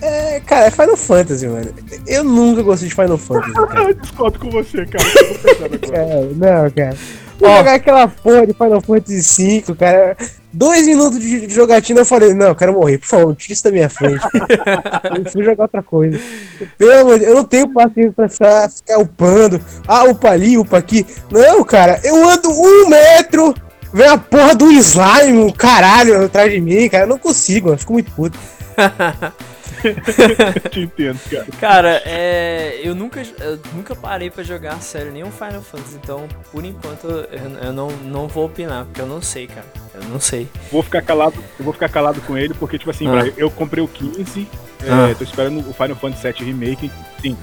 É, 0.00 0.40
cara, 0.40 0.66
é 0.66 0.70
Final 0.70 0.96
Fantasy, 0.96 1.46
mano. 1.46 1.74
Eu 2.06 2.22
nunca 2.22 2.62
gostei 2.62 2.88
de 2.88 2.94
Final 2.94 3.18
Fantasy, 3.18 3.52
cara. 3.66 3.82
Eu 3.82 3.94
discordo 3.94 4.38
com 4.38 4.50
você, 4.50 4.86
cara. 4.86 5.04
Cara, 5.90 6.20
não, 6.34 6.70
cara. 6.70 6.96
Ó. 7.40 7.56
jogar 7.58 7.74
aquela 7.74 8.08
porra 8.08 8.46
de 8.46 8.52
Final 8.52 8.80
Fantasy 8.80 9.60
V, 9.60 9.74
cara. 9.76 10.16
Dois 10.52 10.86
minutos 10.86 11.20
de 11.20 11.46
de 11.46 11.54
jogatina 11.54 12.00
eu 12.00 12.06
falei, 12.06 12.32
não, 12.32 12.46
eu 12.46 12.54
quero 12.54 12.72
morrer, 12.72 12.98
por 12.98 13.06
favor, 13.06 13.36
tira 13.36 13.52
isso 13.52 13.64
da 13.64 13.70
minha 13.70 13.88
frente. 13.88 14.24
eu 15.14 15.30
fui 15.30 15.44
jogar 15.44 15.64
outra 15.64 15.82
coisa. 15.82 16.18
Pelo 16.76 17.00
amor 17.00 17.18
de 17.18 17.20
Deus, 17.20 17.30
eu 17.30 17.36
não 17.36 17.44
tenho 17.44 17.72
paciência 17.72 18.12
pra 18.12 18.28
ficar, 18.28 18.70
ficar 18.70 18.98
upando. 18.98 19.60
Ah, 19.86 20.04
upa 20.04 20.30
ali, 20.30 20.56
upa 20.56 20.78
aqui. 20.78 21.06
Não, 21.30 21.62
cara, 21.64 22.00
eu 22.02 22.28
ando 22.28 22.50
um 22.50 22.88
metro, 22.88 23.54
vem 23.92 24.08
a 24.08 24.16
porra 24.16 24.54
do 24.54 24.72
slime, 24.72 25.38
um 25.38 25.50
caralho, 25.50 26.24
atrás 26.24 26.50
de 26.50 26.60
mim, 26.60 26.88
cara. 26.88 27.04
Eu 27.04 27.08
não 27.08 27.18
consigo, 27.18 27.68
eu 27.70 27.78
fico 27.78 27.92
muito 27.92 28.10
puto. 28.12 28.38
Te 30.70 30.80
entendo, 30.80 31.18
cara. 31.30 31.46
Cara, 31.60 32.02
é, 32.04 32.80
eu 32.82 32.94
nunca, 32.94 33.22
eu 33.40 33.58
nunca 33.74 33.94
parei 33.94 34.30
pra 34.30 34.42
jogar 34.42 34.80
sério 34.82 35.12
nenhum 35.12 35.30
Final 35.30 35.62
Fantasy, 35.62 35.96
então 36.02 36.26
por 36.50 36.64
enquanto 36.64 37.06
eu, 37.06 37.28
eu 37.62 37.72
não, 37.72 37.88
não 38.04 38.28
vou 38.28 38.46
opinar, 38.46 38.84
porque 38.86 39.00
eu 39.00 39.06
não 39.06 39.20
sei, 39.22 39.46
cara. 39.46 39.66
Eu 39.94 40.04
não 40.08 40.20
sei. 40.20 40.48
Vou 40.70 40.82
ficar 40.82 41.02
calado, 41.02 41.34
eu 41.58 41.64
vou 41.64 41.72
ficar 41.72 41.88
calado 41.88 42.20
com 42.22 42.36
ele, 42.36 42.54
porque, 42.54 42.78
tipo 42.78 42.90
assim, 42.90 43.06
Ah. 43.08 43.32
Eu 43.36 43.50
comprei 43.50 43.82
o 43.82 43.88
15, 43.88 44.46
é, 44.84 44.90
Ah. 44.90 45.14
tô 45.16 45.24
esperando 45.24 45.58
o 45.68 45.72
Final 45.72 45.96
Fantasy 45.96 46.32
VII 46.32 46.44
Remake. 46.52 46.90
Sim, 47.20 47.36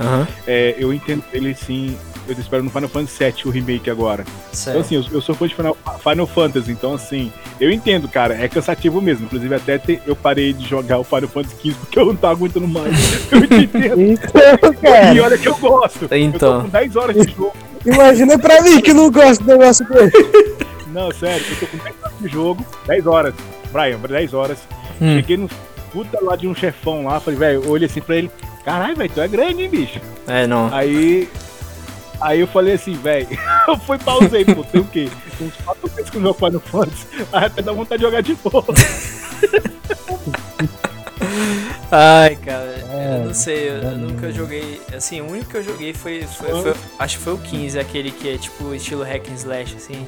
é, 0.47 0.75
eu 0.77 0.93
entendo 0.93 1.23
ele 1.33 1.53
sim 1.53 1.97
eu 2.27 2.35
tô 2.35 2.41
esperando 2.41 2.65
no 2.65 2.71
Final 2.71 2.89
Fantasy 2.89 3.23
VII, 3.23 3.33
o 3.45 3.49
remake 3.49 3.89
agora. 3.89 4.25
Sério. 4.51 4.79
Então, 4.79 4.81
assim, 4.81 4.95
eu, 5.09 5.15
eu 5.17 5.21
sou 5.21 5.35
fã 5.35 5.47
de 5.47 5.55
Final, 5.55 5.77
Final 6.03 6.27
Fantasy, 6.27 6.71
então, 6.71 6.93
assim, 6.93 7.31
eu 7.59 7.71
entendo, 7.71 8.07
cara, 8.07 8.33
é 8.35 8.47
cansativo 8.47 9.01
mesmo. 9.01 9.25
Inclusive, 9.25 9.53
até 9.55 9.77
te- 9.77 10.01
eu 10.05 10.15
parei 10.15 10.53
de 10.53 10.67
jogar 10.67 10.99
o 10.99 11.03
Final 11.03 11.27
Fantasy 11.27 11.55
XV 11.61 11.75
porque 11.81 11.99
eu 11.99 12.05
não 12.05 12.15
tava 12.15 12.33
aguentando 12.33 12.67
mais. 12.67 12.95
Eu 13.31 13.47
te 13.47 13.55
entendo. 13.55 14.01
Então, 14.01 15.13
E 15.15 15.19
olha 15.19 15.37
que 15.37 15.47
eu 15.47 15.55
gosto. 15.57 16.07
Eu 16.09 16.17
Então. 16.17 16.57
tô 16.57 16.61
com 16.63 16.69
10 16.69 16.95
horas 16.95 17.15
de 17.25 17.31
jogo. 17.33 17.53
imagina 17.85 18.37
pra 18.39 18.61
mim 18.61 18.81
que 18.81 18.93
não 18.93 19.11
gosta 19.11 19.43
do 19.43 19.49
negócio 19.49 19.87
dele. 19.87 20.11
Não, 20.91 21.11
sério, 21.11 21.43
eu 21.49 21.55
tô 21.59 21.67
com 21.67 21.77
10 21.83 21.95
horas 22.03 22.17
de 22.19 22.27
jogo. 22.29 22.65
10 22.87 23.07
horas. 23.07 23.33
Brian, 23.71 23.97
10 23.99 24.33
horas. 24.33 24.57
Hum. 25.01 25.15
Cheguei 25.15 25.37
no 25.37 25.49
puta 25.91 26.17
lá 26.21 26.35
de 26.35 26.47
um 26.47 26.53
chefão 26.55 27.05
lá, 27.05 27.19
falei, 27.19 27.39
velho, 27.39 27.63
eu 27.63 27.69
olhei 27.71 27.85
assim 27.87 28.01
pra 28.01 28.17
ele, 28.17 28.29
caralho, 28.65 28.95
velho, 28.97 29.09
tu 29.13 29.21
é 29.21 29.27
grande, 29.29 29.63
hein, 29.63 29.69
bicho? 29.69 29.99
É, 30.27 30.45
não. 30.45 30.69
Aí. 30.73 31.29
Aí 32.21 32.39
eu 32.39 32.47
falei 32.47 32.73
assim, 32.75 32.93
velho, 32.93 33.27
eu 33.67 33.77
fui 33.79 33.97
pausei, 33.97 34.45
pô, 34.45 34.63
tem 34.63 34.81
o 34.81 34.85
quê? 34.85 35.09
Uns 35.41 35.53
4 35.63 35.91
meses 35.95 36.09
com 36.09 36.17
o 36.17 36.21
meu 36.21 36.33
Final 36.33 36.59
Fantasy, 36.61 37.05
aí 37.31 37.45
até 37.45 37.61
dá 37.61 37.71
vontade 37.73 37.99
de 37.99 38.05
jogar 38.05 38.21
de 38.21 38.37
novo. 38.43 38.65
Ai, 41.91 42.35
cara, 42.37 42.75
É, 42.91 43.19
eu 43.21 43.25
não 43.27 43.33
sei, 43.33 43.69
eu, 43.69 43.73
eu 43.75 43.89
é. 43.89 43.95
nunca 43.95 44.31
joguei. 44.31 44.81
Assim, 44.95 45.21
o 45.21 45.29
único 45.29 45.49
que 45.51 45.57
eu 45.57 45.63
joguei 45.63 45.93
foi, 45.93 46.23
foi, 46.23 46.49
foi- 46.61 46.73
Acho 46.99 47.17
que 47.17 47.23
foi 47.23 47.33
o 47.33 47.37
15, 47.37 47.79
aquele 47.79 48.11
que 48.11 48.29
é 48.29 48.37
tipo 48.37 48.73
estilo 48.73 49.03
hack 49.03 49.29
and 49.29 49.35
slash, 49.35 49.75
assim. 49.75 50.07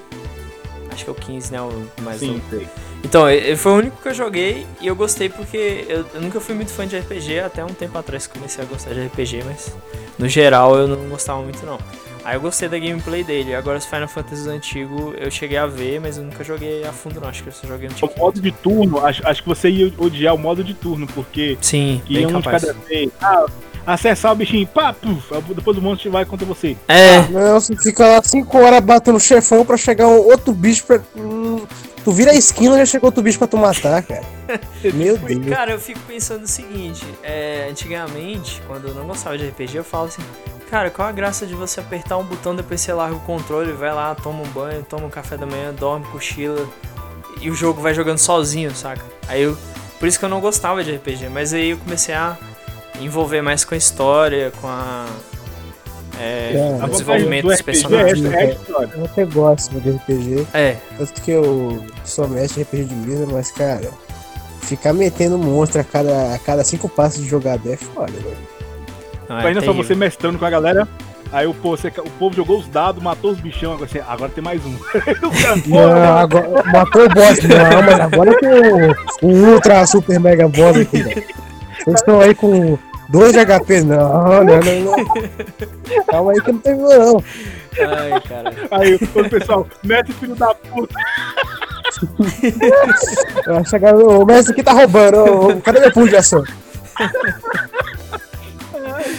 Acho 0.91 1.03
que 1.03 1.09
é 1.09 1.13
o 1.13 1.15
15, 1.15 1.51
né? 1.51 1.61
O 1.61 1.87
mais 2.01 2.19
Sim, 2.19 2.41
novo. 2.51 2.67
Então, 3.03 3.29
ele 3.29 3.55
foi 3.55 3.71
o 3.71 3.75
único 3.75 4.01
que 4.01 4.09
eu 4.09 4.13
joguei 4.13 4.65
e 4.81 4.87
eu 4.87 4.95
gostei 4.95 5.29
porque 5.29 5.85
eu, 5.87 6.05
eu 6.13 6.21
nunca 6.21 6.39
fui 6.39 6.55
muito 6.55 6.71
fã 6.71 6.85
de 6.85 6.97
RPG, 6.97 7.39
até 7.39 7.63
um 7.63 7.69
tempo 7.69 7.97
atrás 7.97 8.27
que 8.27 8.37
comecei 8.37 8.63
a 8.63 8.67
gostar 8.67 8.93
de 8.93 9.05
RPG, 9.05 9.43
mas 9.45 9.73
no 10.17 10.27
geral 10.27 10.75
eu 10.75 10.87
não 10.87 11.07
gostava 11.09 11.41
muito 11.41 11.65
não. 11.65 11.77
Aí 12.25 12.35
eu 12.35 12.41
gostei 12.41 12.67
da 12.67 12.77
gameplay 12.77 13.23
dele, 13.23 13.55
agora 13.55 13.77
os 13.77 13.85
Final 13.85 14.07
Fantasy 14.09 14.49
antigo 14.49 15.13
eu 15.17 15.31
cheguei 15.31 15.57
a 15.57 15.65
ver, 15.65 16.01
mas 16.01 16.17
eu 16.17 16.25
nunca 16.25 16.43
joguei 16.43 16.83
a 16.83 16.91
fundo 16.91 17.21
não, 17.21 17.29
acho 17.29 17.41
que 17.41 17.47
eu 17.47 17.53
só 17.53 17.65
joguei 17.65 17.87
no 17.87 17.95
O 18.01 18.19
modo 18.19 18.41
de 18.41 18.51
turno, 18.51 19.05
acho, 19.05 19.25
acho 19.25 19.41
que 19.41 19.47
você 19.47 19.69
ia 19.69 19.93
odiar 19.97 20.35
o 20.35 20.37
modo 20.37 20.61
de 20.61 20.73
turno, 20.73 21.07
porque 21.07 21.57
Sim, 21.61 22.01
que 22.05 22.15
bem 22.15 22.25
um 22.25 22.27
de 22.27 22.43
capaz. 22.43 22.63
cada 22.65 22.73
vez. 22.73 23.09
Ah, 23.21 23.45
acessar 23.85 24.33
o 24.33 24.35
bichinho, 24.35 24.67
pá, 24.67 24.91
puf, 24.91 25.29
depois 25.55 25.77
o 25.77 25.81
monstro 25.81 26.11
vai 26.11 26.25
contra 26.25 26.45
você. 26.45 26.75
É, 26.89 27.21
Não, 27.29 27.61
você 27.61 27.73
fica 27.77 28.05
lá 28.05 28.21
5 28.21 28.57
horas 28.57 28.81
batendo 28.81 29.19
chefão 29.21 29.65
pra 29.65 29.77
chegar 29.77 30.07
um 30.09 30.17
outro 30.17 30.51
bicho 30.53 30.83
pra. 30.85 30.99
hum, 31.15 31.65
tu 32.07 32.13
vira 32.13 32.31
a 32.31 32.33
esquina 32.33 32.75
e 32.75 32.79
já 32.79 32.85
chegou 32.85 33.09
outro 33.09 33.21
bicho 33.21 33.37
pra 33.37 33.47
tu 33.47 33.57
matar, 33.57 34.01
cara. 34.01 34.23
Meu 34.93 35.17
Deus. 35.17 35.45
Cara, 35.47 35.71
eu 35.71 35.79
fico 35.79 35.99
pensando 36.07 36.45
o 36.45 36.47
seguinte, 36.47 37.05
é, 37.21 37.67
antigamente, 37.69 38.61
quando 38.65 38.87
eu 38.87 38.93
não 38.93 39.05
gostava 39.05 39.37
de 39.37 39.45
RPG, 39.45 39.75
eu 39.75 39.83
falava 39.83 40.07
assim, 40.07 40.21
cara, 40.69 40.89
qual 40.89 41.05
a 41.05 41.11
graça 41.11 41.45
de 41.45 41.53
você 41.53 41.81
apertar 41.81 42.17
um 42.17 42.23
botão, 42.23 42.55
depois 42.55 42.79
você 42.79 42.93
larga 42.93 43.13
o 43.13 43.19
controle, 43.19 43.73
vai 43.73 43.93
lá, 43.93 44.15
toma 44.15 44.41
um 44.41 44.47
banho, 44.47 44.85
toma 44.87 45.05
um 45.05 45.09
café 45.09 45.35
da 45.35 45.45
manhã, 45.45 45.73
dorme, 45.73 46.05
cochila, 46.05 46.65
e 47.41 47.51
o 47.51 47.53
jogo 47.53 47.81
vai 47.81 47.93
jogando 47.93 48.19
sozinho, 48.19 48.73
saca? 48.73 49.03
Aí 49.27 49.41
eu, 49.41 49.57
por 49.99 50.07
isso 50.07 50.17
que 50.17 50.23
eu 50.23 50.29
não 50.29 50.39
gostava 50.39 50.85
de 50.85 50.95
RPG, 50.95 51.27
mas 51.27 51.53
aí 51.53 51.71
eu 51.71 51.77
comecei 51.77 52.15
a 52.15 52.37
envolver 53.01 53.41
mais 53.41 53.65
com 53.65 53.75
a 53.75 53.77
história, 53.77 54.53
com 54.61 54.67
a... 54.67 55.07
É, 56.19 56.51
É, 56.55 56.71
vantagem 56.73 56.89
desenvolvimento 56.91 57.43
do 57.43 57.49
dos 57.49 57.59
é, 57.59 57.63
personagens. 57.63 58.25
é 58.33 58.51
história. 58.51 58.89
Eu 58.97 59.05
até 59.05 59.25
gosto 59.25 59.79
de 59.79 59.89
RPG. 59.91 60.47
É, 60.53 60.75
Tanto 60.97 61.21
que 61.21 61.31
eu 61.31 61.85
sou 62.05 62.27
mestre 62.27 62.63
de 62.63 62.69
RPG 62.69 62.83
de 62.85 62.95
mesa, 62.95 63.27
mas, 63.31 63.51
cara, 63.51 63.89
ficar 64.61 64.93
metendo 64.93 65.37
monstro 65.37 65.81
a 65.81 65.83
cada, 65.83 66.33
a 66.33 66.39
cada 66.39 66.63
cinco 66.63 66.89
passos 66.89 67.23
de 67.23 67.29
jogador 67.29 67.71
é 67.73 67.77
foda, 67.77 68.11
velho. 68.11 68.37
não, 69.29 69.37
é 69.37 69.41
Imagina 69.41 69.61
só 69.61 69.73
você 69.73 69.95
mestrando 69.95 70.37
com 70.39 70.45
a 70.45 70.49
galera. 70.49 70.87
Aí 71.29 71.45
o 71.45 71.53
povo, 71.53 71.75
você- 71.75 71.89
o 71.89 72.09
povo 72.11 72.33
jogou 72.33 72.57
os 72.57 72.67
dados, 72.69 73.03
matou 73.03 73.31
os 73.31 73.39
bichão, 73.41 73.73
agora, 73.73 73.89
você, 73.89 73.99
agora 74.07 74.31
tem 74.33 74.41
mais 74.41 74.61
um. 74.65 74.71
Não, 75.67 76.17
agora, 76.17 76.63
matou 76.71 77.03
o 77.03 77.09
boss, 77.09 77.37
não, 77.43 77.81
mas 77.85 77.99
agora 77.99 78.39
tem 78.39 78.49
o, 78.49 78.95
o 79.23 79.51
Ultra 79.51 79.85
Super 79.85 80.21
Mega 80.21 80.47
Boss 80.47 80.77
aqui, 80.77 81.03
velho. 81.03 81.23
Vocês 81.83 81.95
estão 81.99 82.21
aí 82.21 82.33
com 82.33 82.77
2 83.09 83.31
de 83.33 83.39
HP, 83.45 83.81
não, 83.81 83.97
não, 83.97 84.43
não, 84.43 84.95
não. 84.95 86.05
Calma 86.05 86.31
aí 86.33 86.41
que 86.41 86.51
não 86.51 86.59
tem 86.59 86.75
não. 86.77 87.23
Ai, 87.79 88.21
cara. 88.21 88.53
Aí 88.71 88.95
o 88.95 89.29
pessoal, 89.29 89.67
mete 89.83 90.11
filho 90.13 90.35
da 90.35 90.53
puta. 90.53 90.95
Eu 93.45 93.57
acho 93.57 93.69
que 93.69 93.75
agora 93.75 93.97
o 93.97 94.25
mestre 94.25 94.51
aqui 94.53 94.63
tá 94.63 94.73
roubando. 94.73 95.17
ô, 95.57 95.61
Cadê 95.61 95.79
meu 95.79 95.91
pulo 95.91 96.09
de 96.09 96.15
ação? 96.17 96.43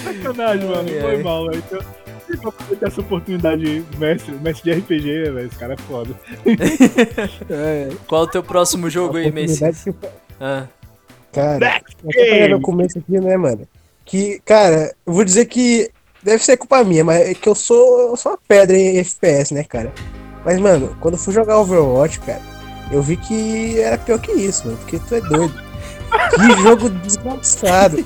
Sacanagem, 0.05 0.69
mano. 0.69 0.89
Ai, 0.89 1.01
Foi 1.01 1.17
ai. 1.17 1.23
mal, 1.23 1.47
velho. 1.47 1.63
Então, 1.67 1.79
eu 2.29 2.37
vou 2.39 2.49
aproveitar 2.51 2.87
essa 2.89 3.01
oportunidade, 3.01 3.85
mestre, 3.97 4.35
mestre 4.35 4.73
de 4.75 4.81
RPG, 4.81 5.31
velho. 5.31 5.47
Esse 5.47 5.57
cara 5.57 5.75
é 5.75 5.77
foda. 5.79 6.11
É, 7.51 7.89
Qual 8.07 8.23
o 8.23 8.27
teu 8.27 8.43
próximo 8.43 8.91
jogo 8.91 9.17
aí, 9.17 9.31
Messi? 9.33 9.65
que- 9.85 9.95
Ah, 10.41 10.65
Cara, 11.33 11.81
eu 12.05 12.49
tô 12.49 12.57
no 12.57 12.61
começo 12.61 12.99
aqui, 12.99 13.13
né, 13.21 13.37
mano? 13.37 13.67
Que, 14.09 14.41
cara, 14.45 14.95
eu 15.07 15.13
vou 15.13 15.23
dizer 15.25 15.45
que 15.45 15.91
deve 16.23 16.43
ser 16.43 16.57
culpa 16.57 16.83
minha, 16.83 17.05
mas 17.05 17.21
é 17.29 17.35
que 17.35 17.47
eu 17.49 17.55
sou, 17.55 18.11
eu 18.11 18.17
sou 18.17 18.33
uma 18.33 18.39
pedra 18.49 18.77
em 18.77 18.97
FPS, 18.99 19.53
né, 19.53 19.63
cara? 19.65 19.93
Mas, 20.45 20.59
mano, 20.59 20.97
quando 21.01 21.15
eu 21.15 21.21
fui 21.21 21.33
jogar 21.35 21.59
Overwatch, 21.59 22.21
cara, 22.21 22.41
eu 22.91 23.03
vi 23.03 23.19
que 23.19 23.79
era 23.81 23.99
pior 23.99 24.19
que 24.19 24.33
isso, 24.33 24.67
mano, 24.67 24.79
porque 24.79 24.99
tu 24.99 25.15
é 25.15 25.21
doido. 25.21 25.55
Que 26.35 26.57
jogo 26.63 26.89
desgraçado. 26.89 27.99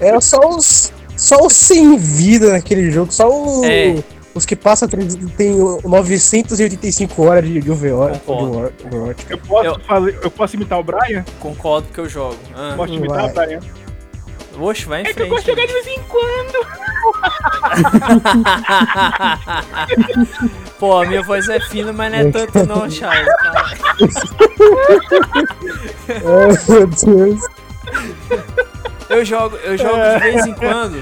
Era 0.00 0.20
só 0.20 0.38
os. 0.48 0.92
Só 1.16 1.44
os 1.46 1.54
sem 1.54 1.96
vida 1.96 2.52
naquele 2.52 2.90
jogo, 2.90 3.10
só 3.10 3.26
o- 3.28 3.64
É. 3.64 3.96
os 4.34 4.44
que 4.44 4.54
passam 4.54 4.86
tem 4.86 5.52
o 5.60 5.80
985 5.82 7.22
horas 7.24 7.44
de, 7.44 7.58
de 7.60 7.70
Overwatch. 7.70 8.20
Overwatch. 8.26 9.26
Eu 9.30 9.38
posso, 9.38 9.66
Eu- 9.66 9.80
fazer, 9.80 10.18
eu 10.22 10.30
posso 10.30 10.56
imitar 10.56 10.78
o 10.78 10.82
Brian? 10.84 11.24
concordo 11.40 11.88
que 11.92 11.98
eu 11.98 12.08
jogo. 12.08 12.36
Ah. 12.54 12.74
Posso 12.76 12.92
imitar 12.92 13.22
Vai. 13.22 13.30
o 13.30 13.34
Brian? 13.34 13.60
Oxe, 14.58 14.84
vai 14.86 15.02
em 15.02 15.06
É 15.06 15.12
que 15.12 15.22
eu 15.22 15.26
frente. 15.26 15.30
gosto 15.30 15.44
de 15.44 15.50
jogar 15.50 15.66
de 15.66 15.72
vez 15.72 15.86
em 15.86 16.02
quando. 16.04 16.66
Pô, 20.78 20.98
a 21.00 21.06
minha 21.06 21.22
voz 21.22 21.48
é 21.48 21.60
fina, 21.60 21.92
mas 21.92 22.12
não 22.12 22.18
é 22.18 22.30
tanto 22.30 22.64
não, 22.66 22.88
Charles. 22.90 23.28
cara. 23.36 23.64
Ai, 26.08 26.58
meu 26.68 26.86
Deus. 26.86 27.40
Eu 29.08 29.24
jogo, 29.24 29.54
eu 29.58 29.78
jogo 29.78 29.96
de 29.96 30.18
vez 30.18 30.44
em 30.46 30.52
quando, 30.54 31.00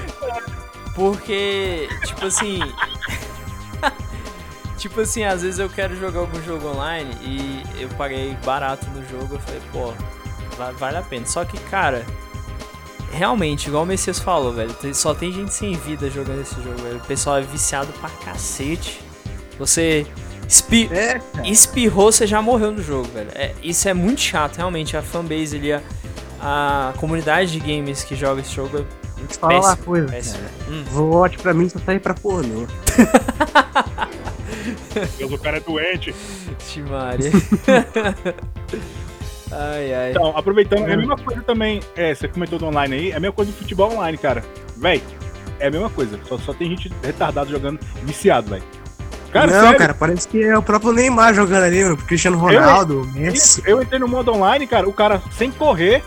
porque, 0.93 1.89
tipo 2.05 2.27
assim... 2.27 2.59
tipo 4.77 5.01
assim, 5.01 5.23
às 5.23 5.41
vezes 5.41 5.57
eu 5.57 5.67
quero 5.67 5.95
jogar 5.99 6.19
algum 6.19 6.39
jogo 6.43 6.67
online 6.67 7.09
e 7.21 7.63
eu 7.81 7.89
paguei 7.97 8.37
barato 8.45 8.85
no 8.91 9.03
jogo, 9.09 9.33
eu 9.35 9.39
falei, 9.39 9.59
pô, 9.73 9.91
va- 10.55 10.69
vale 10.73 10.97
a 10.97 11.01
pena. 11.01 11.25
Só 11.25 11.43
que, 11.45 11.57
cara, 11.61 12.05
realmente, 13.15 13.67
igual 13.67 13.83
o 13.83 13.85
Messias 13.85 14.19
falou, 14.19 14.51
velho, 14.53 14.75
só 14.93 15.13
tem 15.13 15.31
gente 15.31 15.53
sem 15.53 15.73
vida 15.73 16.09
jogando 16.09 16.41
esse 16.41 16.55
jogo, 16.55 16.81
velho. 16.81 16.97
O 16.97 17.05
pessoal 17.07 17.37
é 17.37 17.41
viciado 17.41 17.91
pra 17.93 18.09
cacete. 18.09 19.01
Você 19.57 20.05
espi 20.47 20.89
É, 20.91 21.19
espirrou, 21.43 22.11
você 22.11 22.27
já 22.27 22.41
morreu 22.41 22.71
no 22.71 22.83
jogo, 22.83 23.07
velho. 23.13 23.29
É, 23.33 23.53
isso 23.63 23.87
é 23.89 23.93
muito 23.93 24.21
chato, 24.21 24.57
realmente. 24.57 24.95
A 24.97 25.01
fanbase 25.01 25.55
ali, 25.57 25.71
a, 25.73 25.81
a 26.41 26.93
comunidade 26.97 27.51
de 27.51 27.59
games 27.59 28.03
que 28.03 28.15
joga 28.15 28.41
esse 28.41 28.53
jogo 28.53 28.77
é 28.79 28.81
Vou 29.17 29.27
te 29.27 29.37
falar 29.37 29.59
uma 29.59 29.77
coisa, 29.77 30.07
péssimo. 30.07 30.37
cara. 30.39 30.51
Hum. 30.69 30.83
Overwatch 30.91 31.37
pra 31.39 31.53
mim 31.53 31.69
só 31.69 31.79
sai 31.79 31.99
pra 31.99 32.13
pornô. 32.13 32.67
Deus, 35.17 35.31
o 35.33 35.37
cara 35.37 35.57
é 35.57 35.59
doente. 35.61 36.13
Timaria. 36.69 37.31
ai, 39.51 39.93
ai. 39.93 40.11
Então, 40.11 40.35
aproveitando, 40.35 40.87
é 40.87 40.93
a 40.93 40.97
mesma 40.97 41.17
coisa 41.17 41.41
também. 41.41 41.79
É, 41.95 42.13
você 42.13 42.27
comentou 42.27 42.59
do 42.59 42.65
online 42.65 42.95
aí, 42.95 43.11
é 43.11 43.15
a 43.15 43.19
mesma 43.19 43.33
coisa 43.33 43.51
do 43.51 43.57
futebol 43.57 43.91
online, 43.93 44.17
cara. 44.17 44.43
Véi, 44.77 45.01
é 45.59 45.67
a 45.67 45.71
mesma 45.71 45.89
coisa. 45.89 46.19
Só, 46.27 46.37
só 46.37 46.53
tem 46.53 46.69
gente 46.69 46.91
retardada 47.03 47.49
jogando 47.49 47.79
viciado, 48.03 48.49
véi. 48.49 48.63
Cara, 49.31 49.51
não, 49.51 49.61
sério, 49.63 49.77
cara, 49.77 49.93
parece 49.93 50.27
que 50.27 50.41
é 50.41 50.57
o 50.57 50.63
próprio 50.63 50.93
Neymar 50.93 51.33
jogando 51.33 51.63
ali, 51.63 51.83
o 51.83 51.97
Cristiano 51.97 52.37
Ronaldo, 52.37 53.05
Messi. 53.13 53.61
Eu 53.65 53.81
entrei 53.81 53.99
no 53.99 54.07
modo 54.07 54.31
online, 54.31 54.65
cara, 54.65 54.87
o 54.87 54.93
cara 54.93 55.21
sem 55.37 55.51
correr 55.51 56.01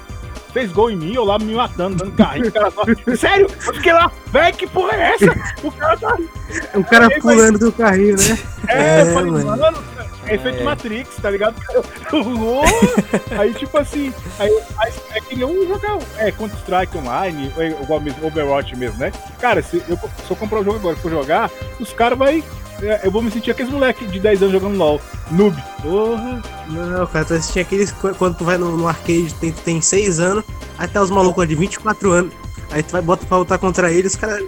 fez 0.53 0.73
gol 0.73 0.91
em 0.91 0.97
mim, 0.97 1.15
eu 1.15 1.25
lá 1.25 1.39
me 1.39 1.55
matando, 1.55 1.97
dando 1.97 2.17
carrinho, 2.17 2.49
o 2.49 2.53
cara 2.53 2.71
só. 2.71 2.83
Sério? 3.17 3.47
Eu 3.67 3.75
fiquei 3.75 3.93
lá, 3.93 4.11
véi, 4.33 4.53
que 4.53 4.67
porra 4.67 4.97
é 4.97 5.15
essa? 5.15 5.27
O 5.63 5.71
cara 5.73 5.97
tá. 5.97 6.17
O 6.75 6.85
cara 6.85 7.07
Aí, 7.09 7.21
pulando 7.21 7.59
do 7.59 7.71
carrinho, 7.73 8.17
né? 8.17 8.39
É, 8.69 8.79
É, 8.79 9.03
eu 9.03 9.15
falei, 9.15 9.31
mano. 9.31 9.57
mano, 9.57 9.79
é 10.29 10.35
efeito 10.35 10.61
É. 10.61 10.63
Matrix, 10.65 11.17
tá 11.17 11.31
ligado? 11.31 11.57
Aí, 13.39 13.55
tipo 13.55 13.77
assim, 13.79 14.13
aí, 14.39 14.51
aí 14.79 14.93
é 15.15 15.21
que 15.21 15.37
nem 15.37 15.45
um 15.45 15.67
jogar 15.67 15.99
é, 16.17 16.31
Counter-Strike 16.33 16.97
online, 16.99 17.53
é, 17.57 17.69
igual 17.69 18.01
mesmo, 18.01 18.27
Overwatch 18.27 18.75
mesmo, 18.77 18.99
né? 18.99 19.13
Cara, 19.41 19.63
se 19.63 19.83
eu, 19.89 19.97
se 19.97 20.31
eu 20.31 20.37
comprar 20.37 20.61
o 20.61 20.65
jogo 20.65 20.77
agora 20.79 20.97
e 20.97 21.01
for 21.01 21.11
jogar, 21.11 21.51
os 21.79 21.93
caras 21.93 22.19
vai. 22.19 22.43
é, 22.83 23.01
eu 23.05 23.11
vou 23.11 23.23
me 23.23 23.31
sentir 23.31 23.51
aqueles 23.51 23.71
moleque 23.71 24.07
de 24.07 24.19
10 24.19 24.43
anos 24.43 24.53
jogando 24.53 24.77
LOL. 24.77 25.01
Noob. 25.31 25.57
Porra! 25.83 26.43
Não, 26.69 27.07
cara, 27.07 27.25
tu 27.25 27.35
assistia 27.35 27.63
aqueles. 27.63 27.93
Quando 27.93 28.37
tu 28.37 28.45
vai 28.45 28.57
no, 28.59 28.77
no 28.77 28.89
arcade, 28.89 29.35
tem, 29.35 29.53
tu 29.53 29.61
tem 29.63 29.81
6 29.81 30.21
anos, 30.21 30.45
aí 30.79 30.89
tá 30.89 31.03
os 31.03 31.11
malucos 31.11 31.47
de 31.47 31.55
24 31.55 32.11
anos. 32.13 32.33
Aí 32.71 32.83
tu 32.83 32.93
vai 32.93 33.03
bota 33.03 33.25
pra 33.27 33.39
lutar 33.39 33.59
contra 33.59 33.91
eles, 33.91 34.13
os 34.13 34.19
caras 34.19 34.43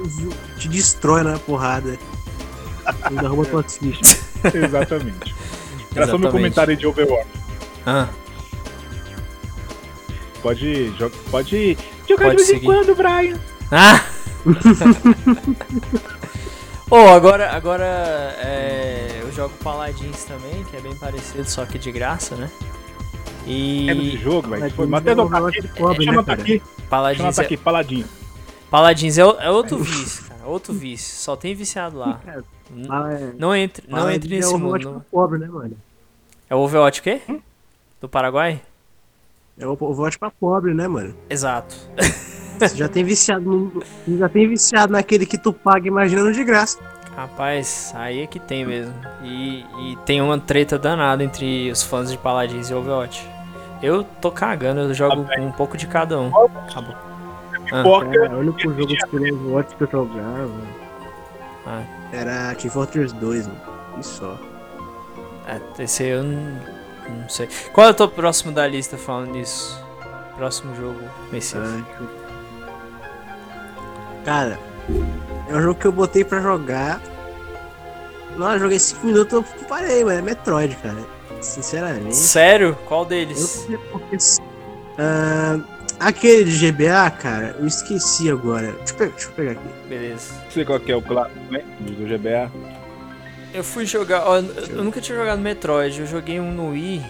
te 0.59 0.69
destrói 0.69 1.23
na 1.23 1.39
porrada. 1.39 1.99
Ainda 3.03 3.27
arruma 3.27 3.45
tuas 3.45 3.77
fichas. 3.77 4.21
Exatamente. 4.55 5.35
Era 5.95 6.07
só 6.07 6.19
meu 6.19 6.31
comentário 6.31 6.77
de 6.77 6.87
Overwatch. 6.87 7.29
Ah, 7.87 8.09
Pode, 10.43 10.91
jo- 10.93 11.11
pode 11.31 11.77
jogar 12.09 12.25
Pode 12.27 12.37
de 12.37 12.37
vez 12.37 12.47
seguir. 12.47 12.63
em 12.63 12.67
quando, 12.67 12.95
Brian. 12.95 13.39
Ah! 13.71 14.03
oh, 16.91 17.09
agora, 17.09 17.51
agora 17.53 17.85
é, 18.39 19.19
eu 19.21 19.31
jogo 19.33 19.55
Paladins 19.63 20.25
também, 20.25 20.65
que 20.65 20.77
é 20.77 20.81
bem 20.81 20.95
parecido, 20.97 21.49
só 21.49 21.67
que 21.67 21.79
de 21.79 21.93
graça, 21.93 22.37
né? 22.37 22.51
E 23.47 23.89
É 23.91 23.95
desse 23.95 24.17
jogo, 24.19 24.49
velho. 24.49 24.63
Mas 24.63 24.73
Foi, 24.73 24.87
Overwatch 24.87 25.59
aqui. 25.59 25.79
pobre, 25.79 26.05
Chama 26.05 26.17
né, 26.19 26.23
tá 26.23 26.37
cara? 26.37 26.43
aqui. 26.43 26.59
Chama 26.59 26.89
Paladins, 26.89 27.37
tá 27.37 27.43
é, 27.43 27.45
aqui, 27.45 27.57
Paladinho. 27.57 28.07
Paladins 28.71 29.19
é, 29.19 29.23
é 29.23 29.51
outro 29.51 29.79
vício, 29.79 30.25
cara. 30.25 30.41
Outro 30.47 30.73
vício. 30.73 31.17
Só 31.17 31.37
tem 31.37 31.55
viciado 31.55 31.99
lá. 31.99 32.21
Fala, 32.87 33.13
é, 33.13 33.33
Não 33.39 33.55
entre, 33.55 33.85
não 33.89 33.99
fala 33.99 34.15
entre 34.15 34.29
de 34.29 34.37
nesse 34.37 34.55
Overwatch 34.55 34.87
mundo. 34.87 35.05
pobre, 35.11 35.39
né, 35.39 35.49
mano? 35.49 35.77
É 36.49 36.55
o 36.55 36.59
Overwatch 36.59 37.01
o 37.01 37.03
quê? 37.03 37.21
Do 38.01 38.09
Paraguai? 38.09 38.61
É 39.59 39.67
o 39.67 39.73
Overwatch 39.73 40.19
pra 40.19 40.31
pobre, 40.31 40.73
né, 40.73 40.87
mano? 40.89 41.15
Exato. 41.29 41.75
Você 42.59 42.77
já 42.77 42.89
tem 42.89 43.03
viciado 43.03 43.43
no, 43.43 43.83
já 44.19 44.29
tem 44.29 44.47
viciado 44.47 44.93
naquele 44.93 45.25
que 45.25 45.39
tu 45.39 45.53
paga 45.53 45.89
imaginando 45.89 46.33
de 46.33 46.45
graça. 46.45 46.79
Rapaz, 47.17 47.93
aí 47.97 48.21
é 48.21 48.27
que 48.27 48.39
tem 48.39 48.65
mesmo. 48.67 48.95
E, 49.23 49.61
e 49.61 49.97
tem 50.05 50.21
uma 50.21 50.39
treta 50.39 50.79
danada 50.79 51.25
entre 51.25 51.71
os 51.71 51.83
fãs 51.83 52.11
de 52.11 52.19
Paladins 52.19 52.69
e 52.71 52.75
Overwatch. 52.75 53.27
Eu 53.83 54.05
tô 54.05 54.31
cagando, 54.31 54.81
eu 54.81 54.95
jogo 54.95 55.25
com 55.25 55.41
um 55.41 55.53
pouco 55.53 55.77
de 55.77 55.87
cada 55.87 56.21
um. 56.21 56.29
Acabou. 56.29 56.95
Ah. 57.73 57.83
Cara, 57.83 58.37
o 58.37 58.41
único 58.41 58.61
jogo 58.61 58.87
de 58.87 58.97
Overwatch 59.05 59.75
que 59.77 59.83
eu 59.85 59.89
jogava 59.91 60.51
ah, 61.67 61.83
era 62.13 62.55
Team 62.55 62.71
Fortress 62.73 63.15
2, 63.15 63.47
mano. 63.47 63.61
E 63.99 64.03
só. 64.05 64.39
é, 65.47 65.83
esse 65.83 66.03
aí 66.05 66.09
eu 66.11 66.23
não, 66.23 66.61
não 67.21 67.29
sei. 67.29 67.49
Qual 67.73 67.87
é 67.87 67.91
o 67.91 68.09
próximo 68.09 68.53
da 68.53 68.67
lista 68.67 68.97
falando 68.97 69.33
nisso? 69.33 69.79
Próximo 70.37 70.75
jogo, 70.75 71.01
Messias. 71.31 71.63
Ah, 71.67 71.85
eu- 72.01 72.21
Cara, 74.25 74.59
é 75.49 75.55
um 75.55 75.63
jogo 75.63 75.81
que 75.81 75.87
eu 75.87 75.93
botei 75.93 76.25
pra 76.25 76.41
jogar. 76.41 77.01
Nossa, 78.37 78.55
eu 78.57 78.61
joguei 78.61 78.79
5 78.79 79.07
minutos 79.07 79.33
eu 79.33 79.43
parei, 79.67 80.05
mano. 80.05 80.19
É 80.19 80.23
Metroid, 80.23 80.77
cara. 80.77 80.99
Sinceramente. 81.41 82.15
Sério? 82.17 82.77
Qual 82.87 83.03
Eu 83.03 83.09
deles? 83.09 83.67
porque. 83.91 84.17
Ah, 84.99 85.59
aquele 85.99 86.45
de 86.45 86.71
GBA, 86.71 87.11
cara, 87.11 87.57
eu 87.59 87.67
esqueci 87.67 88.31
agora. 88.31 88.73
Deixa 88.73 88.93
eu, 88.93 88.97
pe- 88.97 89.07
deixa 89.09 89.29
eu 89.29 89.33
pegar 89.33 89.53
aqui. 89.53 89.69
Beleza. 89.89 90.35
Não 90.51 90.55
sei 90.55 90.65
qual 90.65 90.81
que 90.81 90.91
é 90.91 90.97
o 90.97 91.03
clássico, 91.03 91.39
né? 91.49 91.63
Do 91.79 92.05
GBA. 92.07 92.51
Eu 93.55 93.63
fui 93.63 93.87
jogar. 93.87 94.25
ó, 94.27 94.37
eu 94.39 94.45
eu 94.69 94.83
nunca 94.85 95.01
tinha 95.01 95.17
jogado 95.17 95.39
Metroid. 95.41 96.01
Eu 96.01 96.07
joguei 96.07 96.41
um 96.41 96.51
no 96.53 96.71
Wii, 96.71 97.01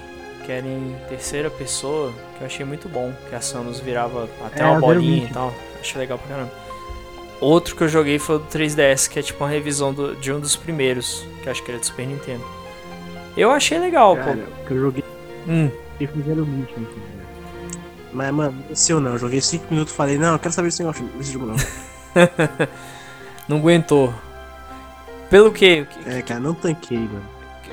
que 0.44 0.52
era 0.52 0.66
em 0.66 0.94
terceira 1.08 1.48
pessoa, 1.50 2.12
que 2.36 2.42
eu 2.42 2.46
achei 2.46 2.66
muito 2.66 2.86
bom. 2.88 3.12
Que 3.30 3.34
a 3.34 3.40
Samus 3.40 3.80
virava 3.80 4.28
até 4.44 4.62
É, 4.62 4.66
uma 4.66 4.76
eu 4.76 4.80
bolinha 4.80 5.24
e 5.26 5.32
tal. 5.32 5.54
Achei 5.80 5.98
legal 5.98 6.18
pra 6.18 6.28
caramba. 6.28 6.52
Outro 7.40 7.74
que 7.74 7.82
eu 7.82 7.88
joguei 7.88 8.18
foi 8.18 8.36
o 8.36 8.38
do 8.40 8.44
3DS, 8.46 9.08
que 9.08 9.18
é 9.18 9.22
tipo 9.22 9.42
uma 9.42 9.48
revisão 9.50 9.94
do- 9.94 10.14
de 10.16 10.30
um 10.30 10.38
dos 10.38 10.54
primeiros, 10.56 11.24
que 11.42 11.46
eu 11.48 11.52
acho 11.52 11.62
que 11.64 11.70
era 11.70 11.80
do 11.80 11.86
Super 11.86 12.06
Nintendo. 12.06 12.44
Eu 13.34 13.50
achei 13.50 13.78
legal, 13.78 14.16
Cara, 14.16 14.36
pô. 14.36 14.64
que 14.66 14.74
eu 14.74 14.78
joguei 14.80 15.04
Hum, 15.48 15.70
e 15.98 16.06
fizeram 16.06 16.42
o 16.42 16.46
último. 16.46 16.84
cara. 16.86 17.10
Mas, 18.12 18.30
mano, 18.34 18.52
não 18.52 18.62
desceu 18.68 19.00
não. 19.00 19.12
Eu 19.12 19.18
joguei 19.18 19.40
5 19.40 19.64
minutos 19.70 19.94
e 19.94 19.96
falei, 19.96 20.18
não, 20.18 20.32
eu 20.34 20.38
quero 20.38 20.52
saber 20.52 20.68
desse 20.68 20.82
negócio 20.82 21.02
desse 21.16 21.32
jogo 21.32 21.46
não. 21.46 21.56
não 23.50 23.58
aguentou. 23.58 24.14
Pelo 25.28 25.52
quê? 25.52 25.82
O 25.82 25.86
que, 25.86 26.08
É, 26.08 26.22
cara, 26.22 26.40
não 26.40 26.54
tanquei, 26.54 26.98
mano. 26.98 27.22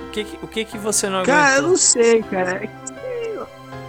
o 0.07 0.11
que, 0.11 0.27
o 0.43 0.47
que, 0.47 0.65
que 0.65 0.77
você 0.77 1.09
não 1.09 1.23
Cara, 1.23 1.49
eu 1.49 1.51
aguentou? 1.53 1.69
não 1.69 1.77
sei, 1.77 2.23
cara. 2.23 2.51
É 2.63 2.67
que, 2.67 3.39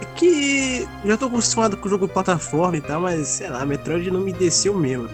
é 0.01 0.05
que 0.15 0.87
já 1.05 1.17
tô 1.17 1.25
acostumado 1.27 1.77
com 1.77 1.87
o 1.87 1.89
jogo 1.89 2.07
de 2.07 2.13
plataforma 2.13 2.77
e 2.77 2.81
tal, 2.81 3.01
mas 3.01 3.27
sei 3.27 3.49
lá, 3.49 3.65
Metroid 3.65 4.09
não 4.11 4.21
me 4.21 4.33
desceu 4.33 4.73
mesmo. 4.73 5.09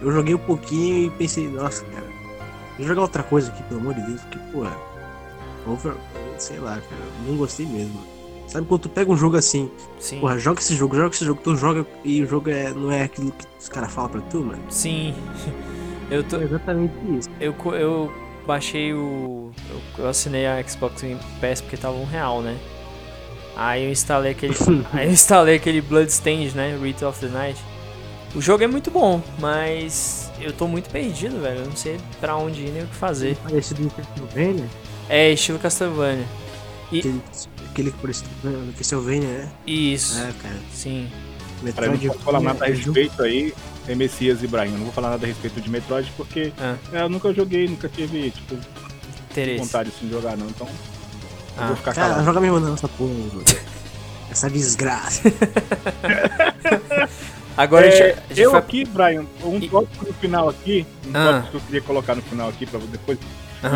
Eu 0.00 0.12
joguei 0.12 0.34
um 0.34 0.38
pouquinho 0.38 1.06
e 1.06 1.10
pensei, 1.10 1.46
nossa, 1.48 1.84
cara, 1.84 2.06
vou 2.78 2.86
jogar 2.86 3.02
outra 3.02 3.22
coisa 3.22 3.50
aqui, 3.50 3.62
pelo 3.64 3.80
amor 3.80 3.94
de 3.94 4.00
Deus, 4.02 4.20
porque, 4.22 4.38
porra, 4.50 4.76
over, 5.66 5.92
sei 6.38 6.58
lá, 6.58 6.72
cara, 6.72 7.02
não 7.26 7.36
gostei 7.36 7.66
mesmo. 7.66 8.00
Sabe 8.48 8.66
quando 8.66 8.80
tu 8.80 8.88
pega 8.88 9.12
um 9.12 9.16
jogo 9.16 9.36
assim, 9.36 9.70
Sim, 10.00 10.18
porra, 10.20 10.36
joga 10.38 10.58
esse 10.60 10.74
jogo, 10.74 10.96
joga 10.96 11.14
esse 11.14 11.24
jogo, 11.24 11.40
tu 11.44 11.54
joga 11.54 11.86
e 12.02 12.22
o 12.22 12.26
jogo 12.26 12.50
é, 12.50 12.72
não 12.72 12.90
é 12.90 13.02
aquilo 13.02 13.30
que 13.30 13.44
os 13.60 13.68
caras 13.68 13.92
falam 13.92 14.10
pra 14.10 14.20
tu, 14.22 14.38
mano? 14.42 14.62
sim. 14.70 15.14
Eu 16.10 16.24
tô, 16.24 16.38
É 16.38 16.44
exatamente 16.44 16.94
isso. 17.18 17.28
Eu, 17.40 17.54
eu 17.74 18.12
baixei 18.46 18.92
o. 18.92 19.52
Eu, 19.70 20.04
eu 20.04 20.08
assinei 20.08 20.46
a 20.46 20.62
Xbox 20.66 21.02
Game 21.02 21.20
Pass 21.40 21.60
porque 21.60 21.76
tava 21.76 21.96
um 21.96 22.04
real, 22.04 22.42
né? 22.42 22.56
Aí 23.56 23.84
eu 23.84 23.90
instalei 23.90 24.32
aquele. 24.32 24.54
aí 24.92 25.06
eu 25.06 25.12
instalei 25.12 25.56
aquele 25.56 25.80
Bloodstained, 25.80 26.54
né? 26.56 26.76
Rite 26.80 27.04
of 27.04 27.20
the 27.20 27.28
Night. 27.28 27.60
O 28.34 28.40
jogo 28.40 28.62
é 28.62 28.66
muito 28.66 28.90
bom, 28.90 29.20
mas 29.40 30.30
eu 30.40 30.52
tô 30.52 30.68
muito 30.68 30.88
perdido, 30.88 31.40
velho. 31.40 31.60
Eu 31.60 31.66
não 31.66 31.76
sei 31.76 31.98
pra 32.20 32.36
onde 32.36 32.62
ir 32.62 32.70
nem 32.70 32.82
o 32.84 32.86
que 32.86 32.94
fazer. 32.94 33.36
Parecido 33.36 33.82
com 33.82 34.02
Castlevania, 34.02 34.66
É 35.08 35.32
estilo 35.32 35.58
Castlevania. 35.58 36.26
aquele, 36.86 37.20
aquele 37.70 37.90
que 37.90 37.98
parece 37.98 38.24
com 38.40 38.72
Castlevania, 38.76 39.28
né? 39.28 39.48
Isso. 39.66 40.18
É, 40.18 40.32
cara. 40.40 40.56
Sim. 40.72 41.10
Cara, 41.74 41.86
eu 41.86 41.92
não 41.92 41.98
Metroid 41.98 42.24
falar 42.24 42.40
nada 42.40 42.64
a 42.64 42.68
respeito 42.68 43.22
aí. 43.22 43.52
É 43.88 43.94
Messias 43.94 44.42
e 44.42 44.46
Brian. 44.46 44.66
Eu 44.66 44.72
não 44.78 44.84
vou 44.84 44.92
falar 44.92 45.10
nada 45.10 45.24
a 45.24 45.28
respeito 45.28 45.60
de 45.60 45.68
Metroid 45.70 46.12
porque 46.16 46.52
Ah. 46.58 46.76
é, 46.92 47.02
eu 47.02 47.08
nunca 47.08 47.32
joguei, 47.32 47.66
nunca 47.68 47.88
tive 47.88 48.30
tipo, 48.30 48.56
Interesse. 49.30 49.58
vontade 49.64 49.90
assim, 49.94 50.06
de 50.06 50.12
jogar, 50.12 50.36
não. 50.36 50.46
Então, 50.46 50.66
eu 50.66 50.72
Ah. 51.64 51.66
vou 51.68 51.76
ficar 51.76 51.94
Cara, 51.94 52.08
calado. 52.08 52.24
joga 52.26 52.40
mesmo 52.40 52.60
não, 52.60 52.74
essa 52.74 52.88
porra. 52.88 53.10
Essa 54.30 54.48
desgraça. 54.48 55.22
Agora 57.56 57.88
a 57.88 57.90
gente, 57.90 58.02
É, 58.02 58.12
a 58.12 58.28
gente 58.28 58.40
eu 58.40 58.50
vai. 58.52 58.60
aqui, 58.60 58.84
Brian, 58.84 59.24
um 59.44 59.56
E- 59.58 59.68
tópico 59.68 60.06
no 60.06 60.12
final 60.14 60.48
aqui, 60.48 60.86
um 61.06 61.10
Ah. 61.14 61.24
tópico 61.32 61.50
que 61.50 61.56
eu 61.56 61.60
queria 61.62 61.80
colocar 61.82 62.14
no 62.14 62.22
final 62.22 62.48
aqui 62.48 62.64
pra 62.64 62.78
depois 62.80 63.18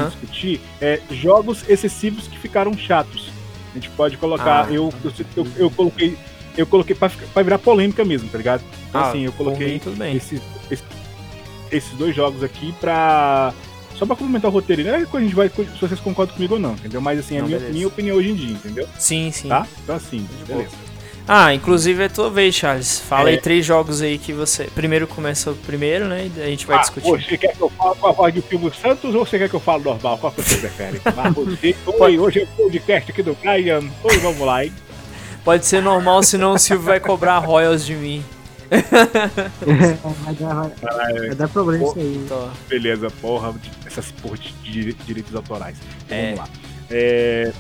discutir, 0.09 0.61
é 0.81 1.01
jogos 1.11 1.69
excessivos 1.69 2.27
que 2.29 2.39
ficaram 2.39 2.73
chatos. 2.79 3.31
A 3.73 3.75
gente 3.75 3.91
pode 3.91 4.17
colocar, 4.17 4.67
Ah. 4.69 4.73
eu, 4.73 4.93
eu, 5.05 5.13
eu, 5.37 5.47
eu 5.57 5.71
coloquei, 5.71 6.17
eu 6.57 6.67
coloquei 6.67 6.95
pra, 6.95 7.09
virar 7.43 7.59
polêmica 7.59 8.05
mesmo, 8.05 8.29
tá 8.29 8.39
ligado? 8.39 8.63
Então 8.89 9.01
Ah, 9.01 9.09
assim, 9.11 9.25
eu 9.25 9.33
coloquei 9.33 9.81
bem. 9.97 10.17
esses, 10.17 10.41
esses, 10.71 10.85
esses 11.71 11.93
dois 11.99 12.15
jogos 12.15 12.43
aqui 12.43 12.75
pra. 12.81 13.53
Só 13.97 14.05
pra 14.05 14.17
complementar 14.17 14.51
o 14.51 14.55
roteiro, 14.55 14.83
não 14.83 14.95
é 14.95 15.07
que 15.07 15.17
a 15.17 15.21
gente 15.21 15.35
vai. 15.35 15.49
Se 15.49 15.65
vocês 15.81 16.01
concordam 16.01 16.35
comigo 16.35 16.55
ou 16.55 16.61
não, 16.61 16.73
entendeu? 16.73 17.01
Mas 17.01 17.19
assim, 17.21 17.37
é 17.37 17.41
Não, 17.41 17.47
minha, 17.47 17.59
beleza. 17.59 17.75
minha 17.75 17.87
opinião 17.87 18.17
hoje 18.17 18.31
em 18.31 18.35
dia, 18.35 18.51
entendeu? 18.55 18.89
Sim, 18.99 19.31
sim. 19.31 19.49
Tá? 19.49 19.67
Então 19.83 19.95
assim, 19.97 20.27
beleza. 20.49 20.71
Ah, 21.27 21.55
inclusive 21.55 22.03
é 22.03 22.09
tua 22.09 22.29
vez, 22.29 22.55
Charles. 22.55 22.99
Fala 23.01 23.31
É. 23.31 23.33
aí 23.35 23.41
três 23.41 23.65
jogos 23.65 24.03
aí 24.03 24.19
que 24.19 24.33
você. 24.33 24.65
Primeiro 24.65 25.07
começa 25.07 25.53
o 25.53 25.55
primeiro, 25.55 26.07
né? 26.07 26.29
E 26.37 26.43
a 26.43 26.47
gente 26.47 26.67
vai 26.67 26.77
Ah, 26.77 26.81
discutir. 26.81 27.09
Você 27.09 27.39
quer 27.39 27.55
que 27.57 27.63
eu 27.63 27.71
fale 27.71 27.95
com 27.95 28.07
a 28.09 28.13
voz 28.13 28.35
de 28.35 28.43
Silvio 28.43 28.75
Santos 28.75 29.15
ou 29.15 29.25
você 29.25 29.39
quer 29.39 29.49
que 29.49 29.55
eu 29.55 29.61
fale 29.61 29.85
normal? 29.85 30.19
Qual 30.19 30.33
que 30.33 30.43
você 30.43 30.57
prefere? 30.57 31.01
Ah, 31.17 31.31
você- 31.31 31.75
Oi, 31.87 32.19
hoje 32.19 32.41
é 32.41 32.43
o 32.43 32.47
podcast 32.49 33.11
aqui 33.11 33.23
do 33.23 33.35
Brian. 33.41 33.81
Oi, 34.03 34.19
vamos 34.19 34.41
lá, 34.41 34.65
hein? 34.67 34.73
Pode 35.45 35.67
ser 35.67 35.83
normal, 35.83 36.23
senão 36.23 36.53
o 36.55 36.59
Silvio 36.59 36.87
vai 36.87 36.99
cobrar 37.01 37.39
royals 37.39 37.85
de 37.85 37.95
mim. 37.95 38.25
vai, 40.25 40.35
dar, 40.35 40.55
vai, 40.55 41.13
é. 41.13 41.27
vai 41.27 41.35
dar 41.35 41.49
problema 41.49 41.85
isso 41.85 41.99
aí. 41.99 42.25
Tô. 42.29 42.49
Beleza, 42.69 43.11
porra, 43.21 43.55
essas 43.87 44.11
porra 44.11 44.37
de 44.39 44.53
dire- 44.63 44.97
direitos 45.07 45.35
autorais. 45.35 45.77
Então, 46.07 46.17
É. 46.17 46.23
Vamos 46.35 46.39
lá. 46.41 46.49
É, 46.91 47.53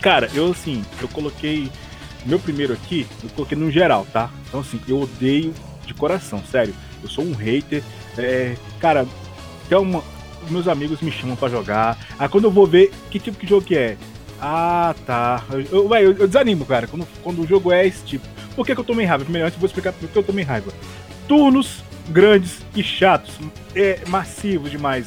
Cara, 0.00 0.30
eu 0.34 0.50
assim, 0.50 0.84
eu 1.00 1.08
coloquei. 1.08 1.70
Meu 2.24 2.38
primeiro 2.38 2.72
aqui, 2.74 3.06
eu 3.22 3.30
coloquei 3.30 3.56
no 3.56 3.70
geral, 3.70 4.06
tá? 4.12 4.30
Então 4.48 4.60
assim, 4.60 4.80
eu 4.88 5.00
odeio 5.00 5.54
de 5.86 5.92
coração, 5.94 6.42
sério. 6.50 6.74
Eu 7.02 7.08
sou 7.08 7.24
um 7.24 7.32
hater. 7.34 7.82
É, 8.16 8.56
cara, 8.78 9.06
tem 9.68 9.76
uma. 9.78 10.02
Meus 10.48 10.66
amigos 10.68 11.00
me 11.02 11.12
chamam 11.12 11.36
pra 11.36 11.48
jogar. 11.50 11.98
Aí 12.18 12.28
quando 12.28 12.44
eu 12.44 12.50
vou 12.50 12.66
ver 12.66 12.90
que 13.10 13.18
tipo 13.18 13.38
de 13.42 13.46
jogo 13.48 13.64
que 13.66 13.76
é. 13.76 13.96
Ah, 14.40 14.94
tá. 15.06 15.42
Eu, 15.50 15.60
eu, 15.60 15.94
eu- 15.94 16.16
eu 16.18 16.26
desanimo, 16.26 16.64
cara, 16.64 16.86
quando, 16.86 17.06
quando 17.22 17.42
o 17.42 17.46
jogo 17.46 17.70
é 17.72 17.86
esse 17.86 18.02
tipo. 18.04 18.26
Por 18.56 18.64
que, 18.66 18.74
que 18.74 18.80
eu 18.80 18.84
tomei 18.84 19.04
raiva? 19.06 19.24
Primeiro, 19.24 19.46
antes 19.46 19.56
eu 19.56 19.60
vou 19.60 19.66
explicar 19.66 19.92
por 19.92 20.08
que 20.08 20.16
eu 20.16 20.22
tomei 20.22 20.44
raiva. 20.44 20.72
Turnos 21.28 21.82
grandes 22.08 22.58
e 22.74 22.82
chatos, 22.82 23.34
é, 23.74 24.00
massivos 24.08 24.70
demais. 24.70 25.06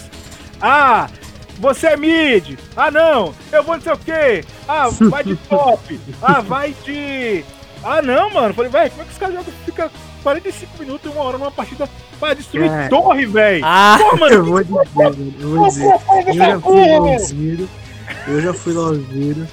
Ah, 0.62 1.10
você 1.60 1.88
é 1.88 1.98
mid. 1.98 2.58
Ah, 2.76 2.90
não, 2.90 3.34
eu 3.52 3.64
vou 3.64 3.76
não 3.76 3.82
sei 3.82 3.92
o 3.94 3.98
quê. 3.98 4.46
Ah, 4.68 4.88
vai 4.90 5.24
de 5.24 5.36
top. 5.36 6.00
ah, 6.22 6.40
vai 6.42 6.74
de. 6.86 7.44
Ah, 7.84 8.02
não, 8.02 8.30
mano. 8.30 8.54
Falei, 8.54 8.72
velho, 8.72 8.90
como 8.92 9.02
é 9.02 9.06
que 9.06 9.12
os 9.12 9.18
caras 9.18 9.36
jogam? 9.36 9.54
Fica 9.66 9.92
45 10.24 10.80
minutos 10.80 11.12
e 11.12 11.14
uma 11.14 11.24
hora 11.24 11.38
numa 11.38 11.52
partida 11.52 11.90
pra 12.20 12.34
destruir 12.34 12.72
É. 12.72 12.88
torre, 12.88 13.26
velho. 13.26 13.62
Ah! 13.66 13.98
Pô, 14.00 14.18
mano, 14.18 14.36
Eu 14.36 14.46
vou 14.46 14.64
dizer, 14.64 15.26
eu 15.42 15.50
vou 15.50 15.68
dizer. 15.68 15.86
Eu 16.28 16.34
já 16.34 16.60
fui. 16.62 17.68
Eu 18.28 18.42
já 18.42 18.54
fui 18.54 18.74
LOLzeiro. 18.74 19.48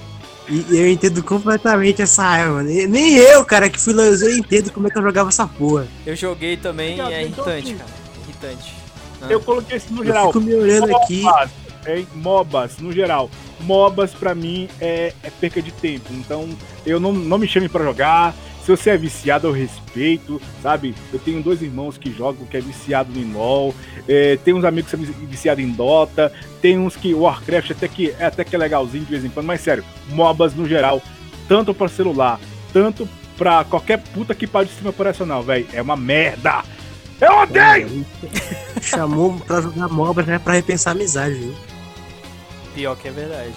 E 0.48 0.64
e 0.68 0.78
eu 0.78 0.88
entendo 0.88 1.22
completamente 1.22 2.02
essa. 2.02 2.38
E 2.68 2.86
Nem 2.86 3.16
eu, 3.16 3.44
cara, 3.44 3.68
que 3.70 3.78
fui 3.78 3.92
LOLzeiro, 3.92 4.34
eu 4.34 4.38
entendo 4.38 4.72
como 4.72 4.86
é 4.88 4.90
que 4.90 4.98
eu 4.98 5.02
jogava 5.02 5.28
essa 5.28 5.46
porra. 5.46 5.86
Eu 6.04 6.16
joguei 6.16 6.56
também 6.56 6.96
e 6.96 7.00
é 7.00 7.22
irritante, 7.22 7.50
assim, 7.68 7.76
cara. 7.76 7.90
Irritante. 8.24 8.74
Ah. 9.22 9.26
Eu 9.28 9.40
coloquei 9.40 9.76
isso 9.76 9.92
no 9.92 10.02
Eu 10.02 10.06
geral. 10.06 10.26
fico 10.28 10.40
me 10.40 10.54
olhando 10.54 10.96
aqui. 10.96 11.22
MOBAs, 11.22 11.50
hein? 11.86 12.06
MOBAs, 12.14 12.78
no 12.78 12.92
geral. 12.92 13.30
MOBAs, 13.60 14.12
pra 14.12 14.34
mim, 14.34 14.68
é, 14.80 15.12
é 15.22 15.30
perca 15.30 15.60
de 15.60 15.70
tempo. 15.70 16.06
Então, 16.12 16.48
eu 16.86 16.98
não, 16.98 17.12
não 17.12 17.38
me 17.38 17.46
chame 17.46 17.68
pra 17.68 17.84
jogar. 17.84 18.34
Se 18.70 18.76
você 18.76 18.90
é 18.90 18.96
viciado, 18.96 19.48
eu 19.48 19.52
respeito, 19.52 20.40
sabe? 20.62 20.94
Eu 21.12 21.18
tenho 21.18 21.42
dois 21.42 21.60
irmãos 21.60 21.98
que 21.98 22.12
jogam, 22.12 22.46
que 22.46 22.56
é 22.56 22.60
viciado 22.60 23.18
em 23.18 23.32
LoL. 23.32 23.74
É, 24.06 24.36
tem 24.44 24.54
uns 24.54 24.64
amigos 24.64 24.88
que 24.88 24.96
são 24.96 25.14
viciados 25.26 25.64
em 25.64 25.72
Dota. 25.72 26.32
Tem 26.62 26.78
uns 26.78 26.94
que 26.94 27.12
Warcraft 27.12 27.72
até 27.72 27.88
que, 27.88 28.14
é 28.16 28.26
até 28.26 28.44
que 28.44 28.54
é 28.54 28.58
legalzinho 28.58 29.04
de 29.04 29.10
vez 29.10 29.24
em 29.24 29.28
quando. 29.28 29.46
Mas, 29.46 29.60
sério, 29.60 29.84
MOBAs 30.10 30.54
no 30.54 30.68
geral. 30.68 31.02
Tanto 31.48 31.74
pra 31.74 31.88
celular, 31.88 32.38
tanto 32.72 33.08
pra 33.36 33.64
qualquer 33.64 33.98
puta 33.98 34.36
que 34.36 34.46
pare 34.46 34.66
de 34.66 34.70
sistema 34.70 34.90
operacional, 34.90 35.42
velho. 35.42 35.66
É 35.72 35.82
uma 35.82 35.96
merda! 35.96 36.62
Eu 37.20 37.38
odeio! 37.38 38.06
Chamou 38.80 39.36
pra 39.40 39.62
jogar 39.62 39.88
MOBA 39.88 40.22
já 40.22 40.34
é 40.34 40.38
pra 40.38 40.54
repensar 40.54 40.92
a 40.92 40.94
amizade, 40.94 41.34
viu? 41.34 41.54
Pior 42.72 42.96
que 42.96 43.08
é 43.08 43.10
verdade. 43.10 43.54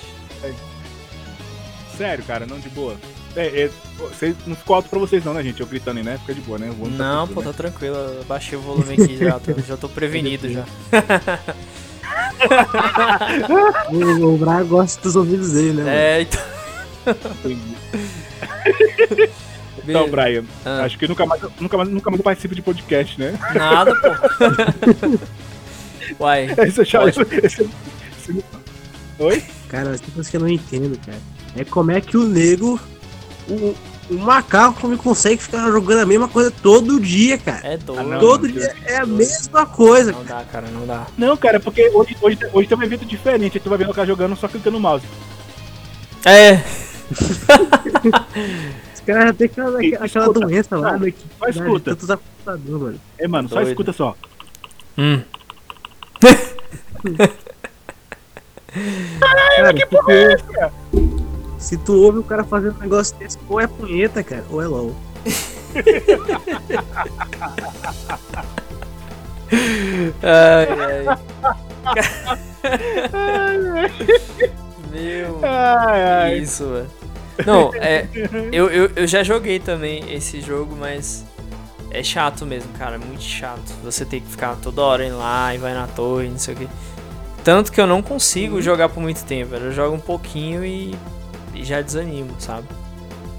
Sério, 1.95 2.23
cara, 2.23 2.47
não 2.47 2.57
de 2.57 2.69
boa. 2.69 2.97
É, 3.35 3.63
é, 3.63 3.69
vocês- 3.97 4.35
não 4.45 4.55
ficou 4.55 4.75
alto 4.75 4.89
pra 4.89 4.99
vocês 4.99 5.23
não, 5.25 5.33
né, 5.33 5.41
gente? 5.43 5.59
Eu 5.59 5.65
gritando 5.67 5.97
aí, 5.97 6.03
né? 6.03 6.17
Fica 6.19 6.33
de 6.35 6.41
boa, 6.41 6.59
né? 6.59 6.67
Tá 6.69 6.87
Não, 6.89 7.25
tudo, 7.27 7.33
pô, 7.35 7.41
né? 7.41 7.47
tá 7.47 7.53
tranquilo. 7.53 7.95
Eu 7.95 8.23
baixei 8.25 8.57
o 8.57 8.61
volume 8.61 8.93
aqui 8.93 9.17
já. 9.17 9.39
Tô, 9.39 9.53
já 9.67 9.77
tô 9.77 9.89
prevenido 9.89 10.47
já. 10.51 10.65
O, 13.91 14.33
o 14.33 14.37
Braga 14.37 14.63
gosta 14.63 15.01
dos 15.01 15.15
ouvidos 15.15 15.53
dele, 15.53 15.81
né? 15.81 15.83
mano? 15.83 15.89
É, 15.89 16.21
então. 16.21 16.41
Entendi. 17.43 17.75
Então. 19.85 20.09
Brian, 20.09 20.43
Ah, 20.63 20.83
acho 20.83 20.97
que 20.97 21.07
nunca 21.07 21.25
mais, 21.25 21.41
nunca 21.59 21.77
mais, 21.77 21.89
nunca 21.89 22.09
mais 22.09 22.19
eu 22.19 22.23
participo 22.23 22.55
de 22.55 22.61
podcast, 22.61 23.19
né? 23.19 23.37
Nada, 23.53 23.93
pô. 23.95 24.07
Uai. 26.23 26.47
Esse 26.65 26.81
é. 26.81 27.09
Esse, 27.09 27.45
esse... 27.45 27.69
Oi? 29.19 29.43
Cara, 29.67 29.97
tem 29.97 30.09
coisa 30.13 30.29
que 30.29 30.37
eu 30.37 30.41
não 30.41 30.47
entendo, 30.47 30.97
cara. 31.05 31.17
É 31.57 31.65
como 31.65 31.91
é 31.91 31.99
que 31.99 32.15
o 32.15 32.23
nego, 32.23 32.79
o, 33.49 33.75
o 34.09 34.17
macaco, 34.19 34.79
como 34.81 34.97
consegue 34.97 35.41
ficar 35.41 35.69
jogando 35.71 35.99
a 36.01 36.05
mesma 36.05 36.27
coisa 36.27 36.51
todo 36.51 36.99
dia, 36.99 37.37
cara. 37.37 37.65
É 37.67 37.77
doido. 37.77 37.99
Ah, 37.99 38.03
não. 38.03 38.19
todo 38.19 38.47
não, 38.47 38.53
dia 38.53 38.75
é 38.85 38.97
a 38.97 39.05
mesma 39.05 39.65
coisa. 39.65 40.11
Não 40.11 40.23
dá, 40.23 40.43
cara, 40.51 40.67
não 40.67 40.85
dá. 40.85 41.07
Não, 41.17 41.37
cara, 41.37 41.57
é 41.57 41.59
porque 41.59 41.89
hoje, 41.93 42.15
hoje, 42.21 42.37
hoje 42.51 42.67
tem 42.67 42.77
um 42.77 42.83
evento 42.83 43.05
diferente. 43.05 43.59
Tu 43.59 43.69
vai 43.69 43.77
vendo 43.77 43.91
o 43.91 43.93
cara 43.93 44.07
jogando 44.07 44.35
só 44.35 44.47
clicando 44.47 44.77
no 44.77 44.81
mouse. 44.81 45.05
É, 46.25 46.63
Os 48.93 48.99
caras 49.05 49.25
já 49.27 49.33
tem 49.33 49.45
aquela, 49.47 49.83
E- 49.83 49.93
aquela 49.95 50.05
escuta, 50.05 50.39
doença 50.39 50.77
lá, 50.77 50.97
né? 50.97 51.13
Só 51.39 51.47
escuta. 51.47 51.95
Tantos 51.95 52.07
computador, 52.07 52.79
mano. 52.79 53.01
É, 53.17 53.27
mano, 53.27 53.49
só 53.49 53.55
Doido. 53.55 53.69
escuta 53.69 53.93
só. 53.93 54.15
hum. 54.97 55.21
Cara, 59.55 59.73
que 59.73 59.85
porra 59.85 60.13
é 60.13 60.35
tu- 60.37 61.22
Se 61.63 61.77
tu 61.77 61.95
ouve 61.95 62.19
o 62.19 62.23
cara 62.23 62.43
fazendo 62.43 62.75
um 62.75 62.79
negócio 62.81 63.15
desse, 63.15 63.39
ou 63.47 63.57
é 63.57 63.65
punheta, 63.65 64.21
cara, 64.21 64.43
ou 64.51 64.61
é 64.61 64.67
LOL. 64.67 64.93
Ai, 70.23 70.67
ai. 70.79 71.05
Meu. 74.91 75.39
Ai, 75.43 76.03
ai. 76.03 76.37
Isso, 76.39 76.63
mano. 76.63 76.87
Não, 77.45 77.71
é. 77.75 78.07
Eu, 78.51 78.69
eu, 78.69 78.91
eu 78.95 79.05
já 79.05 79.21
joguei 79.23 79.59
também 79.59 80.11
esse 80.11 80.41
jogo, 80.41 80.75
mas. 80.75 81.23
É 81.91 82.01
chato 82.01 82.45
mesmo, 82.45 82.73
cara. 82.73 82.97
Muito 82.97 83.21
chato. 83.21 83.71
Você 83.83 84.03
tem 84.03 84.19
que 84.19 84.27
ficar 84.27 84.55
toda 84.55 84.81
hora 84.81 85.05
indo 85.05 85.17
lá 85.17 85.53
e 85.53 85.59
vai 85.59 85.73
na 85.73 85.85
torre, 85.85 86.27
não 86.27 86.39
sei 86.39 86.55
o 86.55 86.57
que. 86.57 86.67
Tanto 87.43 87.71
que 87.71 87.79
eu 87.79 87.85
não 87.85 88.01
consigo 88.01 88.59
jogar 88.61 88.89
por 88.89 88.99
muito 89.01 89.23
tempo, 89.23 89.51
velho. 89.51 89.65
Eu 89.65 89.71
jogo 89.71 89.95
um 89.95 89.99
pouquinho 89.99 90.65
e, 90.65 90.95
e 91.53 91.63
já 91.63 91.81
desanimo, 91.81 92.29
sabe? 92.39 92.67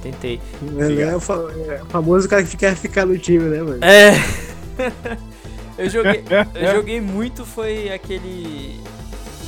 Tentei. 0.02 0.40
É, 0.78 1.02
é 1.02 1.16
o 1.16 1.20
fa- 1.20 1.34
é 1.68 1.82
o 1.82 1.86
famoso 1.86 2.28
cara 2.28 2.42
que 2.44 2.56
quer 2.56 2.76
ficar 2.76 3.06
no 3.06 3.16
time, 3.18 3.44
né, 3.44 3.62
mano? 3.62 3.78
É. 3.84 4.12
eu 5.78 5.88
joguei. 5.88 6.22
Eu 6.54 6.74
joguei 6.76 7.00
muito 7.00 7.44
foi 7.46 7.90
aquele. 7.92 8.78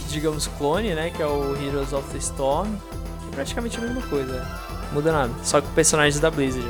Digamos, 0.08 0.46
clone, 0.46 0.94
né? 0.94 1.10
Que 1.14 1.22
é 1.22 1.26
o 1.26 1.54
Heroes 1.62 1.92
of 1.92 2.08
the 2.10 2.18
Storm. 2.18 2.68
Que 2.70 3.28
é 3.28 3.34
praticamente 3.34 3.76
a 3.78 3.80
mesma 3.82 4.00
coisa. 4.02 4.32
né? 4.32 4.58
Muda 4.92 5.12
nada. 5.12 5.32
Só 5.42 5.60
com 5.60 5.68
personagens 5.72 6.18
da 6.20 6.30
Blizzard. 6.30 6.66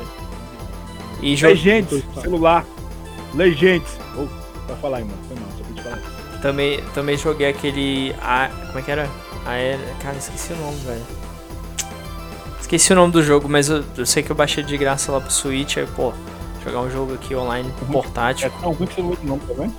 E. 1.21 1.35
Legends, 1.35 2.03
celular. 2.21 2.65
Legends. 3.33 3.89
Oh, 4.17 4.25
vai 4.67 4.77
falar 4.81 4.97
aí, 4.97 5.03
mano. 5.05 5.17
Foi 5.27 5.37
mal, 5.37 5.49
só 5.57 5.63
pra 5.63 5.73
te 5.75 5.81
falar. 5.81 6.41
Também, 6.41 6.83
também 6.93 7.17
joguei 7.17 7.47
aquele. 7.47 8.13
A, 8.21 8.49
como 8.67 8.79
é 8.79 8.81
que 8.81 8.91
era? 8.91 9.09
Aer... 9.45 9.79
Cara, 10.01 10.17
esqueci 10.17 10.51
o 10.51 10.57
nome, 10.57 10.77
velho. 10.85 11.01
Esqueci 12.67 12.91
o 12.91 12.95
nome 12.97 13.13
do 13.13 13.23
jogo, 13.23 13.47
mas 13.47 13.69
eu, 13.69 13.81
eu 13.97 14.05
sei 14.05 14.21
que 14.21 14.29
eu 14.29 14.35
baixei 14.35 14.61
de 14.61 14.77
graça 14.77 15.09
lá 15.09 15.21
pro 15.21 15.31
Switch. 15.31 15.77
Aí, 15.77 15.87
pô, 15.95 16.11
jogar 16.65 16.81
um 16.81 16.91
jogo 16.91 17.13
aqui 17.13 17.33
online 17.33 17.73
portátil. 17.89 18.47
É 18.47 18.49
tão 18.61 18.73
ruim 18.73 18.87
que 18.87 19.01
você 19.01 19.25
não 19.25 19.39
tá 19.39 19.53
vendo? 19.57 19.73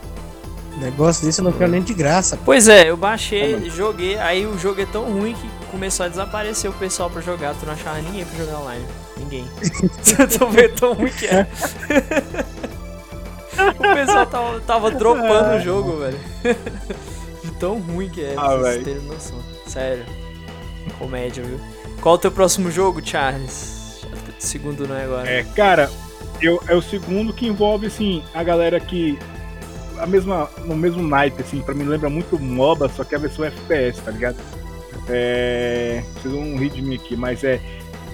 Negócio 0.79 1.27
desse 1.27 1.41
eu 1.41 1.45
não 1.45 1.53
quero 1.53 1.71
nem 1.71 1.83
de 1.83 1.93
graça. 1.93 2.39
pô. 2.39 2.45
Pois 2.47 2.67
é, 2.67 2.89
eu 2.89 2.97
baixei, 2.97 3.57
É, 3.57 3.61
joguei, 3.69 4.17
aí 4.17 4.47
o 4.47 4.57
jogo 4.57 4.81
é 4.81 4.87
tão 4.87 5.05
ruim 5.05 5.35
que 5.35 5.47
começou 5.71 6.07
a 6.07 6.09
desaparecer 6.09 6.71
o 6.71 6.73
pessoal 6.73 7.11
pra 7.11 7.21
jogar, 7.21 7.55
tu 7.57 7.67
não 7.67 7.75
achava 7.75 8.01
ninguém 8.01 8.25
pra 8.25 8.39
jogar 8.39 8.59
online. 8.61 8.87
Ninguém. 9.19 9.45
tu 10.39 10.47
vê 10.47 10.69
tão 10.71 10.95
ruim 10.95 11.11
que 11.11 11.27
é. 11.27 11.47
o 13.79 13.95
pessoal 13.95 14.27
tava, 14.27 14.61
tava 14.61 14.91
dropando 14.93 15.57
o 15.57 15.61
jogo, 15.61 15.99
velho. 15.99 16.19
De 17.45 17.51
tão 17.59 17.79
ruim 17.81 18.09
que 18.09 18.23
é, 18.25 18.35
Ah, 18.37 18.49
vocês 18.57 18.63
velho. 18.63 18.85
terem 18.85 19.03
noção. 19.03 19.39
Sério. 19.67 20.05
Comédia, 20.99 21.45
viu? 21.45 21.61
Qual 22.01 22.15
o 22.15 22.19
teu 22.19 22.31
próximo 22.31 22.71
jogo, 22.71 23.01
Charles? 23.05 24.05
Segundo 24.39 24.87
não 24.87 24.97
é 24.97 25.05
agora. 25.05 25.29
É, 25.29 25.43
cara, 25.43 25.91
eu, 26.41 26.63
é 26.69 26.75
o 26.75 26.83
segundo 26.83 27.33
que 27.33 27.47
envolve, 27.47 27.87
assim, 27.87 28.23
a 28.33 28.43
galera 28.43 28.79
que. 28.79 29.19
A 29.99 30.07
mesma, 30.07 30.49
no 30.65 30.77
mesmo 30.77 31.03
naipe, 31.03 31.43
assim, 31.43 31.61
pra 31.61 31.75
mim 31.75 31.83
lembra 31.85 32.09
muito 32.09 32.39
MOBA, 32.39 32.89
só 32.89 33.03
que 33.03 33.17
a 33.17 33.19
versão 33.19 33.45
FPS, 33.45 34.01
tá 34.01 34.13
ligado? 34.13 34.37
É. 35.09 36.05
Vocês 36.15 36.33
vão 36.33 36.57
rir 36.57 36.71
de 36.71 36.83
mim 36.83 36.95
aqui, 36.95 37.17
mas 37.17 37.43
é. 37.43 37.61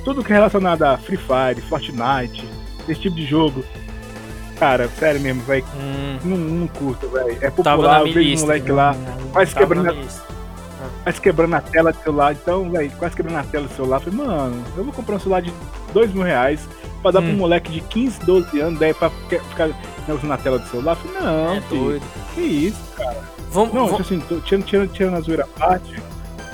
Tudo 0.03 0.25
que 0.25 0.33
é 0.33 0.37
relacionado 0.37 0.83
a 0.83 0.97
Free 0.99 1.19
Fire, 1.19 1.61
Fortnite, 1.69 2.47
esse 2.89 3.01
tipo 3.01 3.17
de 3.17 3.27
jogo. 3.27 3.65
Cara, 4.59 4.89
sério 4.99 5.21
mesmo, 5.21 5.43
velho. 5.43 5.65
Hum, 5.77 6.19
Não, 6.25 6.37
não 6.37 6.67
curto, 6.69 7.09
velho. 7.09 7.37
É 7.41 7.51
popular, 7.51 8.07
eu 8.07 8.13
vejo 8.13 8.39
um 8.39 8.47
moleque 8.47 8.71
lá, 8.73 8.95
quase 9.33 9.53
Tava 9.55 9.67
quebrando, 9.67 10.09
quase 11.05 11.21
quebrando 11.21 11.55
a 11.55 11.61
tela 11.61 11.93
do 11.93 12.03
celular. 12.03 12.33
Então, 12.33 12.69
velho, 12.71 12.91
quase 12.99 13.15
quebrando 13.15 13.39
a 13.39 13.43
tela 13.45 13.69
do 13.69 13.75
celular. 13.75 14.01
Falei, 14.01 14.19
mano, 14.19 14.65
eu 14.77 14.83
vou 14.85 14.93
comprar 14.93 15.15
um 15.17 15.21
celular 15.21 15.41
de 15.43 15.53
2 15.93 16.13
mil 16.13 16.23
reais 16.25 16.67
pra 17.03 17.11
dar 17.13 17.21
pra 17.23 17.31
Hum. 17.31 17.35
um 17.35 17.37
moleque 17.39 17.71
de 17.71 17.81
15, 17.83 18.19
12 18.25 18.59
anos, 18.61 18.81
daí 18.81 18.93
pra 18.95 19.11
que- 19.29 19.39
ficar 19.39 19.69
negociando 20.09 20.27
na 20.27 20.37
tela 20.39 20.59
do 20.59 20.67
celular. 20.69 20.97
Falei, 20.97 21.21
não, 21.21 21.55
É 21.55 21.61
filho, 21.61 21.81
doido. 21.85 22.05
que 22.35 22.41
isso? 22.41 22.79
Vamos, 23.51 23.73
Não, 23.75 23.87
vamos- 23.87 23.91
tipo 23.91 24.03
assim, 24.03 24.21
tô, 24.21 24.41
tirando, 24.41 24.65
tirando, 24.65 24.91
tirando 24.93 25.15
a 25.17 25.21
zoeira 25.21 25.45
à 25.45 25.47
parte, 25.61 26.03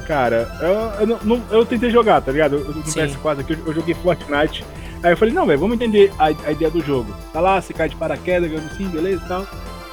cara, 0.06 0.50
eu, 0.60 1.00
eu, 1.00 1.06
não- 1.06 1.18
não- 1.22 1.42
eu 1.50 1.64
tentei 1.64 1.88
jogar, 1.90 2.20
tá 2.20 2.30
ligado? 2.32 2.56
Eu, 2.56 2.74
no 2.74 2.84
Sim. 2.84 3.00
PS4 3.00 3.40
aqui, 3.40 3.52
eu, 3.54 3.58
eu 3.66 3.72
joguei 3.74 3.94
Fortnite. 3.94 4.64
Aí 5.02 5.12
eu 5.12 5.16
falei, 5.16 5.32
não, 5.32 5.46
velho, 5.46 5.58
vamos 5.58 5.76
entender 5.76 6.12
a, 6.18 6.26
a 6.26 6.52
ideia 6.52 6.70
do 6.70 6.82
jogo. 6.84 7.14
Tá 7.32 7.40
lá, 7.40 7.58
você 7.62 7.72
cai 7.72 7.88
de 7.88 7.96
paraquedas, 7.96 8.50
ganhando 8.50 8.66
assim, 8.70 8.86
beleza 8.88 9.22
e 9.24 9.28
tal. 9.28 9.46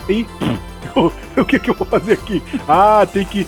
E 0.10 0.26
o 1.39 1.46
que 1.46 1.60
que 1.60 1.70
eu 1.70 1.74
vou 1.76 1.88
fazer 1.88 2.13
aqui? 2.13 2.43
Ah, 2.67 3.08
tem 3.12 3.24
que. 3.26 3.48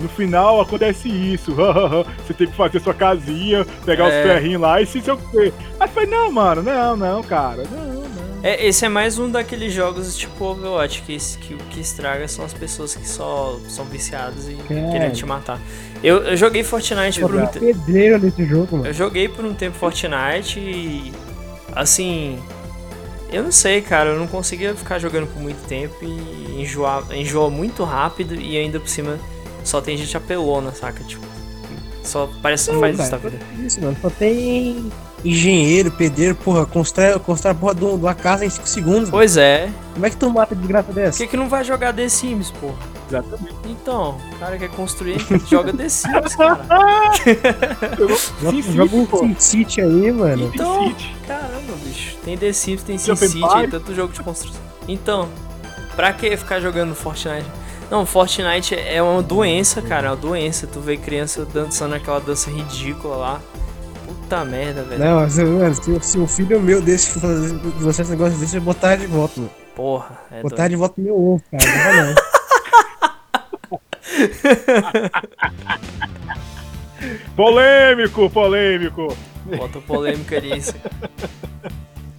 No 0.00 0.08
final 0.08 0.60
acontece 0.60 1.08
isso. 1.08 1.52
você 2.26 2.34
tem 2.34 2.46
que 2.46 2.54
fazer 2.56 2.80
sua 2.80 2.94
casinha, 2.94 3.66
pegar 3.84 4.06
os 4.06 4.12
É. 4.12 4.22
ferrinhos 4.22 4.60
lá 4.62 4.80
e 4.80 4.86
se 4.86 5.00
seu. 5.00 5.18
Aí 5.34 5.52
eu 5.80 5.88
falei, 5.88 6.08
não, 6.08 6.30
mano, 6.30 6.62
não, 6.62 6.96
não, 6.96 7.22
cara, 7.22 7.64
não, 7.70 7.94
não. 7.94 8.08
É, 8.40 8.64
esse 8.64 8.84
é 8.84 8.88
mais 8.88 9.18
um 9.18 9.28
daqueles 9.28 9.72
jogos 9.72 10.16
tipo 10.16 10.44
Overwatch, 10.44 11.02
que, 11.02 11.16
que 11.40 11.54
o 11.54 11.58
que 11.70 11.80
estraga 11.80 12.28
são 12.28 12.44
as 12.44 12.54
pessoas 12.54 12.94
que 12.94 13.06
só 13.08 13.58
são 13.68 13.84
viciadas 13.86 14.46
e 14.48 14.56
É. 14.72 14.90
querem 14.92 15.10
te 15.10 15.26
matar. 15.26 15.58
Eu, 16.04 16.18
eu 16.18 16.36
joguei 16.36 16.62
Fortnite 16.62 17.20
por 17.20 17.34
um 17.34 17.44
tempo. 17.46 17.66
nesse 18.20 18.44
jogo, 18.46 18.76
mano. 18.76 18.86
Eu 18.86 18.94
joguei 18.94 19.28
por 19.28 19.44
um 19.44 19.52
tempo 19.54 19.76
Fortnite 19.76 20.60
e. 20.60 21.12
Assim. 21.74 22.38
Eu 23.30 23.42
não 23.42 23.52
sei, 23.52 23.82
cara, 23.82 24.10
eu 24.10 24.18
não 24.18 24.26
conseguia 24.26 24.74
ficar 24.74 24.98
jogando 24.98 25.26
por 25.26 25.42
muito 25.42 25.62
tempo 25.66 25.96
e 26.02 26.62
enjoar, 26.62 27.02
enjoa 27.12 27.50
muito 27.50 27.84
rápido 27.84 28.34
e 28.34 28.56
ainda 28.56 28.80
por 28.80 28.88
cima 28.88 29.18
só 29.68 29.80
tem 29.80 29.96
gente 29.96 30.16
apelona, 30.16 30.72
saca? 30.72 31.02
Tipo. 31.04 31.26
Só 32.02 32.28
parece 32.40 32.70
que 32.70 32.72
não 32.72 32.80
faz 32.80 32.98
isso 32.98 33.10
da 33.10 33.18
cara, 33.18 33.30
vida. 33.30 33.44
Isso, 33.66 33.80
mano. 33.82 33.96
Só 34.00 34.08
tem 34.08 34.90
engenheiro, 35.22 35.90
pedreiro, 35.90 36.34
porra, 36.34 36.64
constrói, 36.64 37.18
constrói 37.18 37.52
a 37.52 37.54
porra 37.54 37.74
de 37.74 37.84
uma 37.84 38.14
casa 38.14 38.46
em 38.46 38.50
5 38.50 38.66
segundos. 38.66 39.00
mano. 39.00 39.10
Pois 39.10 39.36
é. 39.36 39.70
Como 39.92 40.06
é 40.06 40.10
que 40.10 40.16
tu 40.16 40.30
mata 40.30 40.56
de 40.56 40.66
graça 40.66 40.86
Por 40.86 40.94
dessa? 40.94 41.18
que, 41.18 41.26
que 41.26 41.36
não 41.36 41.48
vai 41.48 41.64
jogar 41.64 41.92
The 41.92 42.08
Sims, 42.08 42.50
porra? 42.52 42.76
Exatamente. 43.10 43.54
Então, 43.66 44.16
o 44.32 44.38
cara 44.38 44.56
quer 44.56 44.70
construir, 44.70 45.18
joga 45.50 45.72
The 45.72 45.88
Sims, 45.88 46.34
cara. 46.34 46.64
Joga 48.74 48.96
um 48.96 49.04
pô. 49.04 49.18
Sim 49.18 49.36
City 49.38 49.80
aí, 49.82 50.12
mano. 50.12 50.50
Então, 50.54 50.94
caramba, 51.26 51.74
bicho. 51.84 52.16
Tem 52.24 52.38
The 52.38 52.52
Sims, 52.52 52.82
tem 52.82 52.96
SimCity, 52.96 53.38
Empires. 53.38 53.70
tanto 53.70 53.94
jogo 53.94 54.12
de 54.12 54.22
construção. 54.22 54.60
Então, 54.86 55.28
Pra 55.98 56.12
que 56.12 56.36
ficar 56.36 56.60
jogando 56.60 56.94
Fortnite? 56.94 57.44
Não, 57.90 58.04
Fortnite 58.04 58.74
é 58.74 59.02
uma 59.02 59.22
doença, 59.22 59.80
cara. 59.80 60.08
É 60.08 60.10
uma 60.10 60.16
doença. 60.16 60.66
Tu 60.66 60.80
vê 60.80 60.96
criança 60.96 61.44
dançando 61.46 61.94
aquela 61.94 62.20
dança 62.20 62.50
ridícula 62.50 63.16
lá. 63.16 63.40
Puta 64.06 64.44
merda, 64.44 64.82
velho. 64.82 65.02
Não, 65.02 65.20
mas, 65.20 65.38
mano, 65.38 65.74
se, 65.74 66.00
se 66.02 66.18
o 66.18 66.26
filho 66.26 66.60
meu 66.60 66.82
desse 66.82 67.18
fazer 67.18 67.58
esse 67.88 68.10
negócio 68.10 68.38
desse, 68.38 68.56
eu 68.56 68.62
botar 68.62 68.96
de 68.96 69.06
volta, 69.06 69.40
mano. 69.40 69.50
Porra, 69.74 70.18
é 70.30 70.42
botar 70.42 70.56
doido. 70.56 70.70
de 70.70 70.76
volta 70.76 70.94
no 70.98 71.04
meu 71.04 71.14
ovo, 71.16 71.42
cara. 71.50 71.64
Não 71.66 71.84
vai 71.84 71.96
não. 72.06 72.14
Polêmico, 77.36 78.28
polêmico. 78.30 79.16
Bota 79.56 79.80
polêmica 79.80 80.40
nisso. 80.40 80.74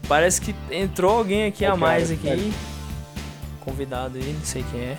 Parece 0.07 0.39
que 0.41 0.55
entrou 0.71 1.17
alguém 1.17 1.45
aqui 1.47 1.65
a 1.65 1.73
Ô, 1.73 1.77
mais 1.77 2.03
cara, 2.03 2.13
aqui. 2.15 2.27
sério. 2.27 2.53
Convidado 3.59 4.17
aí, 4.17 4.33
não 4.33 4.45
sei 4.45 4.63
quem 4.71 4.79
é. 4.81 4.97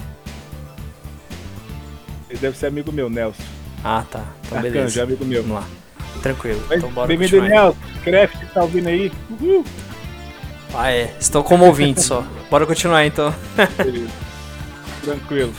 Ele 2.30 2.38
deve 2.38 2.56
ser 2.56 2.66
amigo 2.68 2.90
meu, 2.92 3.10
Nelson. 3.10 3.42
Ah, 3.84 4.04
tá. 4.10 4.24
Então 4.46 4.58
Arcanjo, 4.58 4.72
beleza. 4.74 5.00
é 5.00 5.02
amigo 5.02 5.24
meu. 5.24 5.42
Vamos 5.42 5.56
lá. 5.58 5.68
Tranquilo. 6.22 6.62
Mas, 6.68 6.78
Então 6.78 6.90
bora 6.92 7.08
Bem-vindo. 7.08 7.42
Nelson. 7.42 7.76
Craft 8.04 8.36
tá 8.54 8.62
ouvindo 8.62 8.88
aí. 8.88 9.12
Uhul. 9.30 9.64
Ah, 10.74 10.90
é. 10.92 11.14
Estou 11.20 11.42
como 11.42 11.64
ouvinte 11.66 12.00
só. 12.00 12.24
Bora 12.50 12.64
continuar 12.66 13.04
então. 13.04 13.34
Tranquilo. 15.02 15.52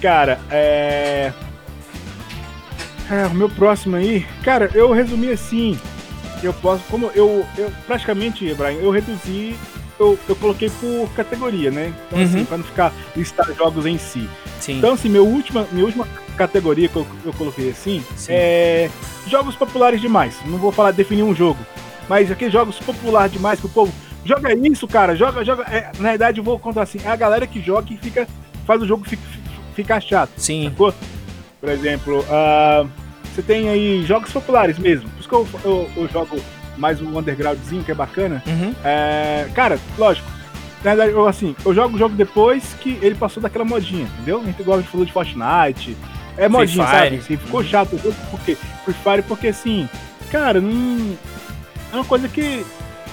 Cara, 0.00 0.40
é. 0.50 1.32
É, 3.10 3.26
o 3.26 3.34
meu 3.34 3.50
próximo 3.50 3.96
aí. 3.96 4.26
Cara, 4.42 4.70
eu 4.74 4.90
resumi 4.92 5.30
assim. 5.30 5.78
Eu 6.42 6.52
posso. 6.54 6.82
Como 6.90 7.10
eu. 7.14 7.44
eu 7.58 7.70
praticamente, 7.86 8.52
Brian, 8.54 8.78
eu 8.80 8.90
reduzi. 8.90 9.54
Eu, 9.98 10.18
eu 10.28 10.34
coloquei 10.36 10.68
por 10.80 11.08
categoria, 11.14 11.70
né? 11.70 11.92
Então, 12.08 12.18
Uhum. 12.18 12.24
assim, 12.24 12.44
pra 12.44 12.56
não 12.56 12.64
ficar 12.64 12.92
listar 13.14 13.46
jogos 13.54 13.86
em 13.86 13.96
si. 13.98 14.28
Sim. 14.60 14.78
Então, 14.78 14.94
assim, 14.94 15.08
meu 15.08 15.26
última, 15.26 15.66
minha 15.72 15.84
última 15.84 16.06
categoria 16.36 16.88
que 16.88 16.96
eu, 16.96 17.06
eu 17.24 17.32
coloquei 17.34 17.70
assim 17.70 18.02
Sim. 18.16 18.32
é 18.32 18.90
jogos 19.26 19.54
populares 19.54 20.00
demais. 20.00 20.36
Não 20.46 20.58
vou 20.58 20.72
falar 20.72 20.90
definir 20.90 21.22
um 21.22 21.34
jogo, 21.34 21.58
mas 22.08 22.30
aqueles 22.30 22.52
jogos 22.52 22.78
populares 22.78 23.32
demais 23.32 23.60
que 23.60 23.66
o 23.66 23.70
povo 23.70 23.92
joga 24.24 24.52
isso, 24.54 24.86
cara, 24.88 25.14
joga, 25.14 25.44
joga. 25.44 25.62
É, 25.64 25.90
na 25.98 26.10
verdade, 26.10 26.38
eu 26.40 26.44
vou 26.44 26.58
contar 26.58 26.82
assim: 26.82 26.98
é 27.04 27.08
a 27.08 27.16
galera 27.16 27.46
que 27.46 27.60
joga 27.60 27.92
e 27.92 27.96
fica, 27.96 28.26
faz 28.66 28.82
o 28.82 28.86
jogo 28.86 29.04
fi- 29.04 29.16
fi- 29.16 29.40
ficar 29.74 30.00
chato. 30.00 30.30
Sim. 30.36 30.64
Sacou? 30.70 30.94
Por 31.60 31.70
exemplo, 31.70 32.24
ah, 32.30 32.84
você 33.34 33.42
tem 33.42 33.68
aí 33.68 34.04
jogos 34.06 34.30
populares 34.32 34.78
mesmo. 34.78 35.08
Por 35.10 35.20
isso 35.20 35.28
que 35.28 35.34
eu, 35.34 35.48
eu, 35.64 35.90
eu 35.96 36.08
jogo 36.08 36.38
mais 36.76 37.00
um 37.00 37.16
undergroundzinho 37.16 37.84
que 37.84 37.90
é 37.90 37.94
bacana. 37.94 38.42
Uhum. 38.46 38.74
É, 38.84 39.46
cara, 39.54 39.78
lógico. 39.96 40.33
Na 40.84 40.94
verdade, 40.94 41.12
eu, 41.12 41.26
assim, 41.26 41.56
eu 41.64 41.74
jogo 41.74 41.96
o 41.96 41.98
jogo 41.98 42.14
depois 42.14 42.74
que 42.74 42.98
ele 43.00 43.14
passou 43.14 43.42
daquela 43.42 43.64
modinha, 43.64 44.04
entendeu? 44.04 44.40
A 44.40 44.44
gente 44.44 44.60
igual 44.60 44.78
a 44.78 44.80
gente 44.82 44.90
falou 44.90 45.06
de 45.06 45.12
Fortnite. 45.12 45.96
É 46.36 46.46
modinha, 46.46 46.86
Fire. 46.86 46.98
sabe? 46.98 47.16
Assim, 47.16 47.36
ficou 47.38 47.64
chato 47.64 47.94
o 47.94 47.98
jogo 47.98 48.14
porque 48.30 48.54
Free 48.84 48.94
Fire, 49.02 49.22
porque 49.22 49.48
assim, 49.48 49.88
cara, 50.30 50.60
não. 50.60 51.16
É 51.90 51.96
uma 51.96 52.04
coisa 52.04 52.28
que, 52.28 52.66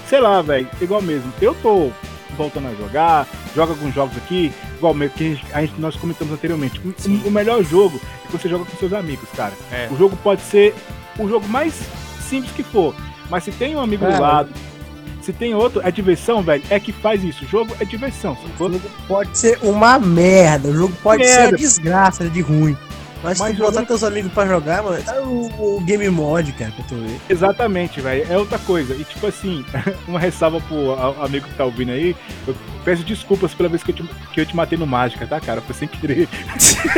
sei 0.06 0.20
lá, 0.20 0.42
velho, 0.42 0.68
igual 0.82 1.00
mesmo. 1.00 1.32
Eu 1.40 1.54
tô 1.54 1.90
voltando 2.36 2.68
a 2.68 2.74
jogar, 2.74 3.26
jogo 3.54 3.72
alguns 3.72 3.94
jogos 3.94 4.16
aqui, 4.18 4.52
igual 4.76 4.92
mesmo 4.92 5.14
que 5.16 5.40
a 5.52 5.60
gente, 5.62 5.80
nós 5.80 5.96
comentamos 5.96 6.34
anteriormente. 6.34 6.78
O-. 6.84 7.28
O, 7.28 7.30
melhor 7.30 7.62
jogo 7.62 7.98
é 8.24 8.26
que 8.26 8.32
você 8.32 8.48
joga 8.50 8.66
com 8.66 8.76
seus 8.76 8.92
amigos, 8.92 9.28
cara. 9.34 9.54
É. 9.70 9.88
O 9.90 9.96
jogo 9.96 10.16
pode 10.22 10.42
ser 10.42 10.74
o 11.18 11.26
jogo 11.26 11.48
mais 11.48 11.74
simples 12.20 12.52
que 12.52 12.62
for, 12.62 12.94
mas 13.30 13.44
se 13.44 13.52
tem 13.52 13.74
um 13.76 13.80
amigo 13.80 14.04
do 14.04 14.10
Cara. 14.10 14.22
lado, 14.22 14.50
se 15.22 15.32
tem 15.32 15.54
outro, 15.54 15.80
é 15.84 15.90
diversão, 15.90 16.42
velho, 16.42 16.62
é 16.68 16.78
que 16.80 16.92
faz 16.92 17.22
isso. 17.24 17.44
O 17.44 17.48
jogo 17.48 17.74
é 17.80 17.84
diversão, 17.84 18.36
O 18.54 18.58
jogo 18.58 18.80
pode 19.08 19.36
ser 19.38 19.58
uma 19.62 19.98
merda, 19.98 20.68
o 20.68 20.74
jogo 20.74 20.94
pode 21.02 21.24
ser 21.26 21.36
Merda. 21.40 21.54
a 21.54 21.58
desgraça 21.58 22.28
de 22.28 22.40
ruim. 22.40 22.76
Mas, 23.24 23.38
se 23.38 23.44
Mas 23.44 23.56
tu 23.56 23.62
botar 23.62 23.84
teus 23.86 24.02
amigos 24.02 24.32
pra 24.32 24.44
jogar, 24.48 24.82
mano, 24.82 25.00
tá 25.00 25.20
o, 25.22 25.76
o 25.76 25.80
game 25.82 26.10
mod, 26.10 26.50
cara, 26.54 26.72
pra 26.72 26.84
tu 26.86 26.96
ver. 26.96 27.20
Exatamente, 27.28 28.00
velho. 28.00 28.26
É 28.28 28.36
outra 28.36 28.58
coisa. 28.58 28.96
E 28.96 29.04
tipo 29.04 29.24
assim, 29.28 29.64
uma 30.08 30.18
ressalva 30.18 30.60
pro 30.62 30.92
a- 30.94 31.24
amigo 31.24 31.46
que 31.46 31.54
tá 31.54 31.64
ouvindo 31.64 31.92
aí. 31.92 32.16
Eu 32.48 32.56
peço 32.84 33.04
desculpas 33.04 33.54
pela 33.54 33.68
vez 33.68 33.84
que 33.84 33.92
eu 33.92 33.94
te, 33.94 34.02
que 34.34 34.40
eu 34.40 34.44
te 34.46 34.56
matei 34.56 34.76
no 34.76 34.88
Mágica, 34.88 35.24
tá, 35.24 35.38
cara? 35.40 35.60
Foi 35.60 35.72
sem 35.72 35.86
querer. 35.86 36.28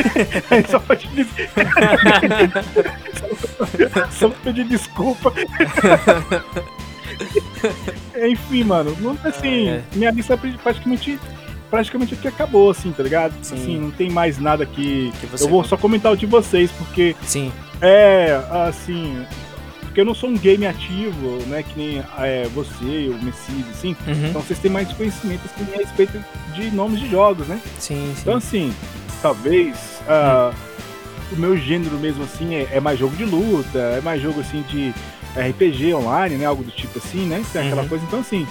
Só 0.70 0.78
pra 0.78 0.96
te 0.96 1.08
dizer. 1.08 1.50
Só 4.18 4.30
pra 4.30 4.38
pedir 4.44 4.64
desculpa. 4.64 5.30
Enfim, 8.30 8.64
mano. 8.64 8.96
Não, 9.00 9.16
assim, 9.24 9.68
É. 9.68 9.82
minha 9.94 10.10
lista 10.10 10.36
praticamente. 10.36 11.18
Praticamente 11.70 12.14
aqui 12.14 12.28
acabou, 12.28 12.70
assim, 12.70 12.92
tá 12.92 13.02
ligado? 13.02 13.34
Sim. 13.42 13.54
Assim, 13.54 13.80
não 13.80 13.90
tem 13.90 14.08
mais 14.10 14.38
nada 14.38 14.64
que. 14.64 15.12
Que 15.20 15.42
Eu 15.42 15.48
vou 15.48 15.64
só 15.64 15.76
comentar 15.76 16.12
o 16.12 16.16
de 16.16 16.26
vocês, 16.26 16.70
porque 16.70 17.16
Sim. 17.22 17.50
é, 17.80 18.40
assim. 18.68 19.24
Porque 19.80 20.00
eu 20.00 20.04
não 20.04 20.14
sou 20.14 20.28
um 20.28 20.36
game 20.36 20.66
ativo, 20.66 21.38
né? 21.46 21.62
Que 21.62 21.78
nem 21.78 22.02
é, 22.18 22.48
você, 22.54 23.08
o 23.08 23.24
Messias, 23.24 23.68
assim. 23.70 23.96
Uhum. 24.06 24.26
Então 24.28 24.40
vocês 24.42 24.58
têm 24.58 24.70
mais 24.70 24.92
conhecimentos 24.92 25.50
que 25.52 25.62
a 25.62 25.76
respeito 25.78 26.24
de 26.54 26.70
nomes 26.70 27.00
de 27.00 27.08
jogos, 27.10 27.46
né? 27.48 27.60
Sim, 27.78 28.12
sim. 28.14 28.20
Então, 28.20 28.36
assim, 28.36 28.74
talvez 29.22 30.00
ah, 30.08 30.52
o 31.32 31.36
meu 31.36 31.56
gênero 31.56 31.96
mesmo, 31.98 32.24
assim, 32.24 32.54
é, 32.54 32.68
é 32.72 32.80
mais 32.80 32.98
jogo 32.98 33.16
de 33.16 33.24
luta, 33.24 33.78
é 33.78 34.00
mais 34.00 34.20
jogo, 34.20 34.40
assim, 34.40 34.62
de 34.68 34.92
RPG 35.36 35.94
online, 35.94 36.36
né? 36.36 36.46
Algo 36.46 36.62
do 36.62 36.70
tipo 36.70 36.98
assim, 36.98 37.26
né? 37.26 37.42
Tem 37.52 37.62
aquela 37.66 37.82
Uhum. 37.82 37.88
coisa. 37.88 38.04
Então, 38.04 38.20
assim, 38.20 38.46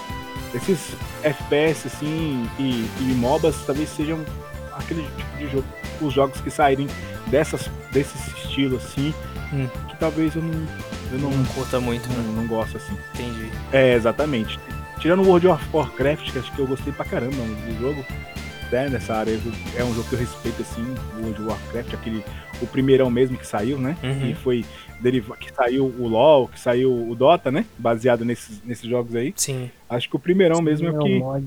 esses 0.54 0.96
FPS, 1.24 1.88
assim, 1.88 2.48
e, 2.60 2.86
e 3.00 3.14
MOBAs 3.16 3.56
talvez 3.66 3.90
sejam 3.90 4.20
aquele 4.76 5.04
tipo 5.18 5.38
de 5.38 5.50
jogo, 5.50 5.66
os 6.02 6.14
jogos 6.14 6.42
que 6.42 6.50
saírem 6.52 6.88
dessas, 7.28 7.70
desse 7.92 8.18
estilo, 8.38 8.78
assim, 8.78 9.14
Hum. 9.54 9.68
que 9.90 9.96
talvez 9.98 10.36
eu 10.36 10.42
não, 10.42 10.68
eu 11.12 11.20
não, 11.20 11.30
não 11.32 11.46
curta 11.54 11.80
muito, 11.80 12.08
não, 12.10 12.18
né? 12.24 12.34
não 12.38 12.48
gosto, 12.48 12.78
assim. 12.78 12.98
Entendi. 13.14 13.50
É, 13.72 13.94
exatamente. 13.94 14.60
Tirando 15.00 15.22
o 15.22 15.28
World 15.28 15.48
of 15.48 15.64
Warcraft, 15.74 16.32
que 16.32 16.40
acho 16.40 16.52
que 16.54 16.60
eu 16.60 16.66
gostei 16.68 16.92
pra 16.94 17.06
caramba 17.06 17.36
do 17.36 17.80
jogo, 17.80 18.04
né, 18.72 18.90
nessa 18.90 19.14
área, 19.16 19.40
é 19.76 19.84
um 19.84 19.94
jogo 19.94 20.08
que 20.10 20.16
eu 20.16 20.20
respeito, 20.20 20.62
assim, 20.62 20.82
o 21.18 21.22
World 21.24 21.42
of 21.42 21.50
Warcraft, 21.50 21.94
aquele, 21.94 22.24
o 22.62 22.68
primeirão 22.68 23.10
mesmo 23.10 23.38
que 23.38 23.46
saiu, 23.48 23.78
né, 23.78 23.96
Uhum. 24.04 24.20
que 24.20 24.34
foi, 24.36 24.66
deriva, 25.00 25.36
que 25.38 25.52
saiu 25.54 25.86
o 25.86 26.08
LoL, 26.08 26.48
que 26.48 26.60
saiu 26.60 26.92
o 27.10 27.16
Dota, 27.16 27.52
né, 27.52 27.66
baseado 27.78 28.24
nesses, 28.26 28.62
nesses 28.64 28.90
jogos 28.90 29.16
aí, 29.16 29.34
Sim. 29.36 29.70
acho 29.90 30.10
que 30.10 30.16
o 30.16 30.20
primeirão 30.20 30.62
mesmo 30.62 30.88
é 30.88 30.92
o 30.92 31.00
que, 31.00 31.20
mod. 31.20 31.46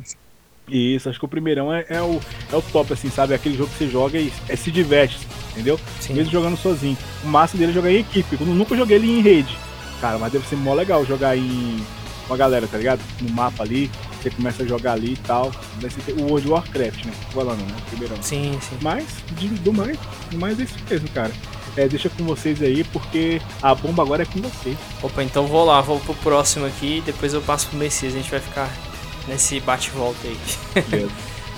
isso, 0.69 1.09
acho 1.09 1.19
que 1.19 1.25
o 1.25 1.29
primeirão 1.29 1.73
é, 1.73 1.85
é 1.89 2.01
o, 2.03 2.21
é 2.53 2.57
o 2.57 2.63
top, 2.63 2.93
assim, 2.93 3.11
sabe, 3.11 3.33
é 3.33 3.37
aquele 3.37 3.57
jogo 3.57 3.71
que 3.71 3.79
você 3.79 3.89
joga 3.89 4.19
e 4.19 4.33
é, 4.49 4.57
se 4.57 4.71
diverte, 4.71 5.19
entendeu? 5.53 5.79
Sim. 6.01 6.15
mesmo 6.15 6.31
jogando 6.33 6.57
sozinho. 6.57 6.97
O 7.25 7.29
máximo 7.29 7.59
dele 7.61 7.73
é 7.73 7.75
jogar 7.75 7.91
em 7.91 8.01
equipe. 8.01 8.37
Eu 8.39 8.47
nunca 8.47 8.77
joguei 8.77 8.97
ele 8.97 9.11
em 9.11 9.23
rede. 9.23 9.57
Cara, 10.01 10.19
mas 10.19 10.31
deve 10.33 10.47
ser 10.47 10.57
mó 10.57 10.75
legal 10.75 11.05
jogar 11.07 11.37
em 11.37 11.79
com 12.29 12.35
a 12.35 12.37
galera, 12.37 12.67
tá 12.67 12.77
ligado? 12.77 13.01
No 13.23 13.31
mapa 13.31 13.63
ali, 13.63 13.91
você 14.29 14.37
começa 14.37 14.63
a 14.63 14.67
jogar 14.67 14.93
ali 14.93 15.13
e 15.13 15.17
tal. 15.17 15.53
Deve 15.81 15.95
ser 16.03 16.13
o 16.13 16.23
World 16.23 16.47
of 16.47 16.49
Warcraft, 16.51 17.05
né? 17.05 17.13
Falando, 17.33 17.61
né? 17.61 17.77
Primeirão. 17.91 18.17
Sim, 18.21 18.59
sim. 18.61 18.77
Mas, 18.83 19.05
de- 19.39 19.49
do 19.49 19.73
mais, 19.73 19.97
do 20.31 20.39
mais 20.39 20.59
é 20.59 20.65
isso 20.65 20.75
mesmo, 20.91 21.09
cara. 21.11 21.33
É, 21.77 21.87
deixa 21.87 22.09
com 22.09 22.25
vocês 22.25 22.63
aí, 22.63 22.83
porque 22.85 23.41
a 23.63 23.75
bomba 23.75 24.03
agora 24.03 24.23
é 24.23 24.27
com 24.27 24.41
vocês. 24.41 24.77
Opa, 25.03 25.23
então 25.23 25.47
vou 25.47 25.65
lá, 25.65 25.81
vou 25.83 26.01
pro 26.01 26.15
próximo 26.15 26.65
aqui, 26.67 27.03
depois 27.05 27.35
eu 27.35 27.43
passo 27.43 27.67
pro 27.69 27.79
Messias, 27.79 28.15
a 28.15 28.17
gente 28.17 28.31
vai 28.31 28.41
ficar 28.41 28.71
nesse 29.29 29.61
bate-volta 29.61 30.19
aí. 30.27 30.37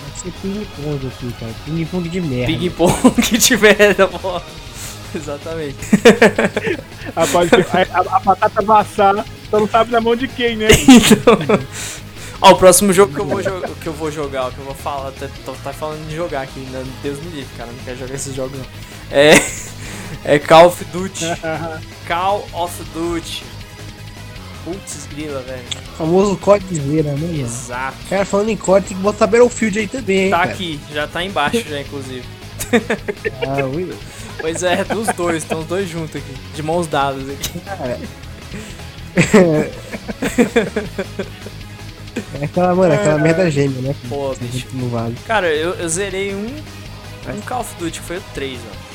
Vai 0.09 0.33
ser 0.33 0.33
ping-pong 0.43 1.07
aqui, 1.07 1.33
cara. 1.39 1.53
Ping-pong 1.65 2.09
de 2.09 2.21
merda. 2.21 2.47
Ping 2.53 2.71
pong 2.71 3.23
que 3.23 3.39
tiver 3.39 3.95
da 3.95 4.07
bola. 4.09 4.45
Exatamente. 5.15 5.77
Rapaz, 7.15 7.51
a, 7.93 7.99
a, 7.99 8.17
a 8.17 8.21
batata 8.21 8.63
vassar, 8.63 9.25
só 9.49 9.61
não 9.61 9.69
sabe 9.69 9.93
na 9.93 10.01
mão 10.01 10.17
de 10.17 10.27
quem, 10.27 10.57
né? 10.57 10.67
Então. 10.71 11.39
Ó, 12.41 12.53
o 12.53 12.57
próximo 12.57 12.93
jogo 12.93 13.13
que 13.13 13.21
eu 13.21 13.25
vou, 13.27 13.41
que 13.41 13.87
eu 13.87 13.93
vou 13.93 14.11
jogar, 14.13 14.49
o 14.49 14.53
que 14.53 14.59
eu 14.59 14.65
vou 14.65 14.75
falar, 14.75 15.11
tá, 15.13 15.29
tá 15.65 15.73
falando 15.73 16.07
de 16.09 16.15
jogar 16.15 16.43
aqui, 16.43 16.61
né? 16.61 16.85
Deus 17.03 17.19
me 17.19 17.31
livre, 17.31 17.49
cara, 17.57 17.71
não 17.71 17.85
quero 17.85 17.99
jogar 17.99 18.15
esses 18.15 18.35
jogos 18.35 18.59
não. 18.59 18.67
É. 19.11 19.33
É 20.25 20.39
Call 20.39 20.67
of 20.69 20.83
Duty. 20.87 21.25
Call 22.09 22.49
of 22.55 22.83
Duty. 22.95 23.45
Putz, 24.65 25.07
grila, 25.15 25.41
velho. 25.43 25.63
O 25.93 25.97
famoso 25.97 26.37
códigoeira, 26.39 27.13
né, 27.13 27.21
mano? 27.21 27.41
Exato. 27.41 27.97
Cara, 28.09 28.25
falando 28.25 28.49
em 28.49 28.57
código, 28.57 28.89
tem 28.89 28.97
que 28.97 29.03
botar 29.03 29.27
Battlefield 29.27 29.79
aí 29.79 29.87
também, 29.87 30.25
hein, 30.25 30.31
Tá 30.31 30.39
cara. 30.39 30.51
aqui, 30.51 30.81
já 30.93 31.07
tá 31.07 31.23
embaixo 31.23 31.63
já, 31.69 31.81
inclusive. 31.81 32.25
Ah, 33.47 33.65
ui. 33.67 33.95
Pois 34.41 34.63
é, 34.63 34.85
dos 34.85 35.09
dois, 35.09 35.43
estão 35.43 35.61
os 35.61 35.67
dois 35.67 35.89
juntos 35.89 36.15
aqui, 36.15 36.33
de 36.55 36.63
mãos 36.63 36.87
dadas 36.87 37.29
aqui. 37.29 37.61
É 39.17 39.71
aquela, 42.43 42.75
mano, 42.75 42.95
aquela 42.95 43.19
merda 43.19 43.51
gêmea, 43.51 43.81
né? 43.81 43.95
Pô, 44.09 44.35
bicho. 44.41 44.67
Não 44.73 44.89
vale. 44.89 45.17
Cara, 45.27 45.49
eu, 45.49 45.75
eu 45.75 45.89
zerei 45.89 46.35
um, 46.35 46.47
um 47.35 47.41
Call 47.43 47.61
of 47.61 47.75
Duty, 47.79 48.01
que 48.01 48.07
foi 48.07 48.17
o 48.19 48.23
3, 48.35 48.59
ó. 48.73 48.89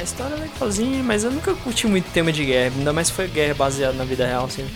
A 0.00 0.02
história 0.02 0.34
é 0.34 0.38
legalzinha, 0.38 1.02
mas 1.02 1.22
eu 1.24 1.30
nunca 1.30 1.52
curti 1.54 1.86
muito 1.86 2.10
tema 2.12 2.32
de 2.32 2.44
guerra, 2.44 2.72
ainda 2.76 2.92
mais 2.92 3.10
foi 3.10 3.28
guerra 3.28 3.54
baseada 3.54 3.92
na 3.92 4.04
vida 4.04 4.26
real, 4.26 4.46
assim. 4.46 4.66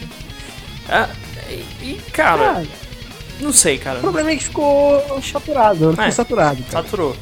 Ah, 0.88 1.08
e, 1.82 2.00
cara, 2.12 2.64
Não 3.40 3.52
sei, 3.52 3.76
cara. 3.78 3.98
O 3.98 4.02
problema 4.02 4.30
é 4.30 4.36
que 4.36 4.44
ficou 4.44 5.20
saturado, 5.22 5.80
não 5.86 5.90
ficou 5.92 6.04
É. 6.04 6.10
saturado, 6.10 6.62
cara. 6.70 6.84
Saturou. 6.84 7.16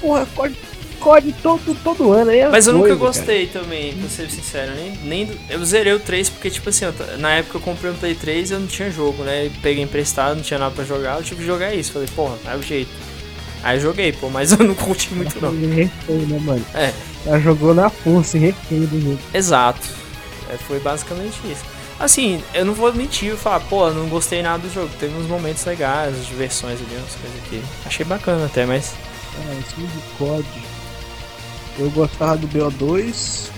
Porra, 0.00 0.26
COD, 0.34 0.54
COD 0.96 1.34
todo, 1.42 1.76
todo 1.82 2.12
ano 2.12 2.30
aí 2.30 2.40
é 2.40 2.48
Mas 2.48 2.66
eu 2.66 2.72
nunca 2.72 2.88
doido, 2.88 3.00
cara. 3.00 3.12
gostei 3.12 3.46
também, 3.46 3.94
pra 3.94 4.08
ser 4.08 4.30
sincero. 4.30 4.72
Nem, 4.74 4.92
nem 5.04 5.30
eu 5.48 5.64
zerei 5.64 5.92
o 5.92 6.00
3 6.00 6.30
porque, 6.30 6.50
tipo 6.50 6.68
assim, 6.68 6.84
eu 6.86 6.94
na 7.18 7.32
época 7.32 7.58
eu 7.58 7.60
comprei 7.60 7.90
um 7.90 7.94
Play 7.94 8.14
3 8.14 8.50
e 8.50 8.54
eu 8.54 8.60
não 8.60 8.66
tinha 8.66 8.90
jogo, 8.90 9.22
né? 9.22 9.50
Peguei 9.62 9.82
emprestado, 9.82 10.36
não 10.36 10.42
tinha 10.42 10.58
nada 10.58 10.74
pra 10.74 10.84
jogar. 10.84 11.18
Eu 11.18 11.22
tive 11.22 11.40
que 11.40 11.46
jogar 11.46 11.74
isso. 11.74 11.92
Falei, 11.92 12.08
porra, 12.14 12.36
é 12.46 12.56
o 12.56 12.62
jeito. 12.62 12.90
Aí 13.62 13.76
eu 13.78 13.80
joguei, 13.80 14.12
pô, 14.12 14.28
mas 14.28 14.52
eu 14.58 14.58
não 14.58 14.74
curti 14.74 15.12
muito 15.14 15.40
não. 15.40 15.50
Refém, 15.50 16.16
né, 16.16 16.38
mano? 16.40 16.64
É. 16.74 16.92
Ela 17.26 17.40
jogou 17.40 17.74
na 17.74 17.90
força 17.90 18.38
refém 18.38 18.84
do 18.84 19.00
jogo. 19.00 19.18
Exato. 19.34 19.88
É, 20.52 20.56
foi 20.56 20.78
basicamente 20.78 21.36
isso. 21.50 21.64
Assim, 21.98 22.42
eu 22.52 22.64
não 22.64 22.74
vou 22.74 22.92
mentir 22.92 23.32
e 23.32 23.36
falar, 23.36 23.60
pô, 23.60 23.90
não 23.90 24.06
gostei 24.08 24.42
nada 24.42 24.58
do 24.58 24.72
jogo. 24.72 24.90
Teve 25.00 25.16
uns 25.16 25.26
momentos 25.26 25.64
legais, 25.64 26.14
as 26.14 26.26
diversões 26.26 26.78
ali, 26.78 26.96
umas 26.96 27.14
coisas 27.14 27.42
aqui. 27.44 27.62
Achei 27.86 28.04
bacana 28.04 28.44
até, 28.46 28.66
mas. 28.66 28.94
Ah, 29.38 29.54
esse 29.58 29.74
de 29.74 30.00
COD. 30.18 30.44
Eu 31.78 31.90
gostava 31.90 32.36
do 32.36 32.48
BO2. 32.48 33.50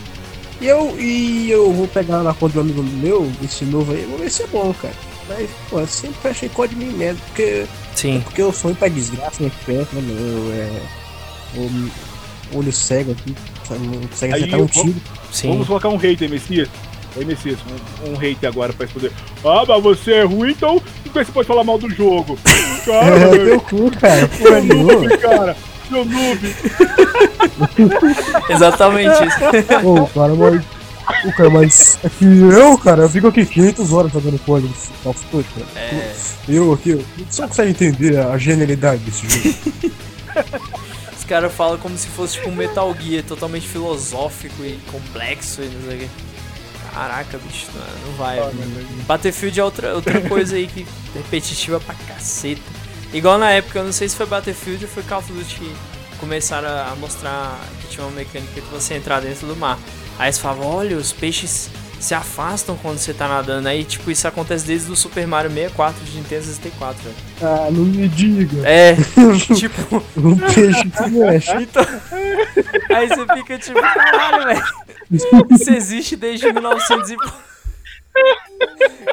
E 0.61 0.67
eu, 0.67 0.97
e 0.99 1.51
eu 1.51 1.73
vou 1.73 1.87
pegar 1.87 2.23
na 2.23 2.35
conta 2.35 2.55
do 2.55 2.61
amigo 2.63 2.83
meu, 2.83 3.31
esse 3.45 3.65
novo 3.65 3.93
aí, 3.93 4.05
vou 4.09 4.19
ver 4.19 4.29
se 4.31 4.43
é 4.43 4.47
bom, 4.49 4.75
cara. 4.83 4.95
Mas, 5.29 5.49
pô, 5.71 5.79
eu 5.79 5.87
sempre 5.87 6.31
achei 6.31 6.49
COD 6.49 6.75
meio 6.75 6.93
merda, 6.93 7.21
porque, 7.27 7.65
Sim. 7.95 8.21
porque 8.25 8.43
eu 8.43 8.53
sou 8.53 8.75
pra 8.75 8.89
desgraça, 8.89 9.41
né, 9.43 9.53
perto, 9.65 9.95
né, 9.95 10.03
meu, 10.03 10.53
é... 10.53 10.81
O 12.53 12.59
olho 12.59 12.73
cego 12.73 13.13
aqui, 13.13 13.35
não 13.71 14.09
consegue 14.09 14.35
acertar 14.35 14.61
um 14.61 14.67
tiro. 14.67 14.95
Sim. 15.31 15.49
Vamos 15.51 15.67
colocar 15.67 15.89
um 15.91 15.97
hater, 15.97 16.29
Messias. 16.29 16.69
Aí, 17.17 17.25
Messias, 17.25 17.59
um, 18.05 18.11
um 18.11 18.17
hater 18.17 18.49
agora 18.49 18.73
pra 18.73 18.87
responder. 18.87 19.13
Ah, 19.45 19.65
mas 19.67 19.83
você 19.83 20.13
é 20.15 20.23
ruim, 20.25 20.51
então 20.51 20.81
como 21.09 21.19
é 21.19 21.25
que 21.25 21.27
você 21.27 21.33
pode 21.33 21.49
falar 21.49 21.65
mal 21.65 21.79
do 21.79 21.89
jogo? 21.91 22.39
Cara, 22.85 23.17
É, 23.17 23.45
teu 23.45 23.61
cu, 23.61 23.91
cara, 23.99 24.29
nenhuma. 24.63 24.93
noob, 24.95 25.19
cara. 25.19 25.57
Seu 25.89 26.05
noob. 26.05 26.57
Exatamente 28.51 29.15
isso. 29.25 29.87
Ô, 29.87 30.07
cara, 30.09 30.35
mas. 30.35 30.65
Ô, 31.25 31.33
cara, 31.33 31.51
mas. 31.51 31.99
É 32.05 32.09
que 32.09 32.25
eu, 32.25 32.79
cara, 32.79 33.03
eu 33.03 33.09
fico 33.09 33.29
aqui 33.29 33.45
500 33.47 33.93
horas 33.93 34.13
jogando 34.13 34.39
COD 34.41 34.69
nesse 34.69 34.89
Call 35.03 35.13
of 35.13 35.25
Duty, 35.33 35.49
cara. 35.55 35.67
É, 35.77 36.15
Eu 36.49 36.73
aqui, 36.73 36.91
eu- 36.91 37.05
não 37.39 37.49
consegue 37.49 37.71
entender 37.71 38.19
a 38.19 38.37
genialidade 38.39 39.03
desse 39.03 39.27
jogo. 39.29 39.59
os 41.19 41.25
caras 41.25 41.53
falam 41.53 41.79
como 41.79 41.97
se 41.97 42.07
fosse 42.09 42.35
tipo 42.35 42.49
um 42.51 42.55
Metal 42.55 42.95
Gear 43.01 43.23
totalmente 43.25 43.67
filosófico 43.67 44.65
e 44.65 44.79
complexo 44.91 45.63
e 45.63 45.67
não 45.67 45.83
sei 45.89 45.97
o 45.97 46.01
que. 46.01 46.09
Caraca, 46.95 47.39
bicho, 47.39 47.67
não, 47.75 48.11
não 48.11 48.17
vai. 48.19 48.39
Battlefield 49.07 49.61
é 49.61 49.65
outra, 49.65 49.95
outra 49.95 50.21
coisa 50.23 50.57
aí 50.57 50.67
que 50.67 50.87
é 51.15 51.19
repetitiva 51.19 51.79
pra 51.79 51.95
caceta. 51.95 52.61
Igual 53.13 53.39
na 53.39 53.51
época, 53.51 53.79
eu 53.79 53.85
não 53.85 53.93
sei 53.93 54.09
se 54.09 54.17
foi 54.17 54.27
Battlefield 54.27 54.85
ou 54.85 54.91
foi 54.91 55.03
Call 55.03 55.19
of 55.19 55.33
Duty 55.33 55.55
que 55.57 55.75
começaram 56.21 56.69
a 56.69 56.95
mostrar 56.97 57.59
que 57.81 57.89
tinha 57.89 58.05
uma 58.05 58.13
mecânica 58.15 58.61
de 58.61 58.67
você 58.69 58.95
entrar 58.95 59.21
dentro 59.21 59.47
do 59.47 59.57
mar. 59.57 59.79
Aí 60.19 60.33
você 60.33 60.41
falava, 60.41 60.65
olha, 60.67 60.97
os 60.97 61.13
peixes 61.13 61.71
se 62.01 62.15
afastam 62.15 62.77
quando 62.77 62.99
você 62.99 63.13
tá 63.15 63.27
nadando. 63.29 63.67
Aí, 63.69 63.85
tipo, 63.85 64.11
isso 64.11 64.27
acontece 64.29 64.67
desde 64.67 64.91
o 64.91 64.97
Super 64.97 65.27
Mario 65.27 65.51
64 65.51 66.05
de 66.05 66.17
Nintendo 66.17 66.45
64, 66.45 67.03
velho. 67.03 67.17
Ah, 67.43 67.69
não 67.71 67.85
me 67.85 68.09
diga. 68.09 68.69
É, 68.69 68.95
tipo, 69.57 70.03
Um 70.17 70.37
peixe 70.37 70.91
se 70.97 71.11
mexe. 71.11 71.53
então. 71.55 71.87
Aí 72.95 73.09
você 73.09 73.27
fica 73.37 73.59
tipo, 73.59 73.81
caralho, 73.81 74.47
velho. 74.47 74.65
Isso 75.51 75.71
existe 75.71 76.17
desde 76.17 76.53
1900 76.53 77.11
e. 77.11 77.17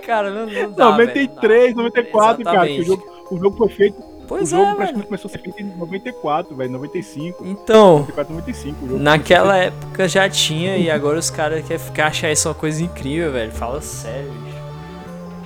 Cara, 0.06 0.30
não, 0.32 0.46
não 0.46 0.72
dá. 0.72 0.86
93, 0.92 1.74
velho, 1.74 1.76
não 1.76 1.84
dá. 1.90 2.02
94, 2.02 2.44
cara. 2.44 2.58
que 2.68 2.74
O 2.74 2.82
Exatamente. 2.82 2.86
jogo, 2.86 3.04
o 3.32 3.38
jogo 3.40 3.58
foi 3.58 3.70
feito. 3.70 4.16
Pois 4.28 4.42
o 4.52 4.56
jogo 4.56 4.64
é, 4.64 4.66
velho. 4.66 4.78
praticamente 4.78 5.08
começou 5.08 5.30
a 5.30 5.32
ser 5.32 5.40
feito 5.40 5.62
em 5.62 5.78
94, 5.78 6.56
velho. 6.56 6.72
95. 6.72 7.46
Então, 7.46 8.00
94, 8.00 8.34
95. 8.34 8.86
O 8.86 8.88
jogo 8.90 9.00
naquela 9.04 9.58
época 9.58 10.08
já 10.08 10.28
tinha 10.30 10.78
e 10.78 10.90
agora 10.90 11.20
os 11.20 11.30
caras 11.30 11.64
querem 11.66 11.80
ficar 11.84 12.08
achar 12.08 12.32
isso 12.32 12.48
uma 12.48 12.56
coisa 12.56 12.84
incrível, 12.84 13.32
velho. 13.32 13.52
Fala 13.52 13.82
sério, 13.82 14.32
bicho. 14.32 14.56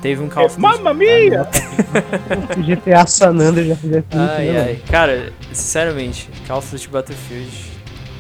Teve 0.02 0.24
um 0.24 0.30
Call 0.30 0.46
of 0.46 0.56
Duty. 0.56 0.62
Mamma 0.62 0.94
mia! 0.94 1.46
Se 1.52 2.62
GTA 2.64 3.06
San 3.06 3.32
Andreas 3.32 3.68
já 3.68 3.76
fizesse 3.76 4.08
isso, 4.10 4.18
Ai, 4.18 4.46
né, 4.46 4.62
ai. 4.62 4.82
Cara, 4.90 5.34
sinceramente, 5.52 6.30
Call 6.48 6.60
of 6.60 6.72
Duty 6.72 6.88
Battlefield 6.88 7.52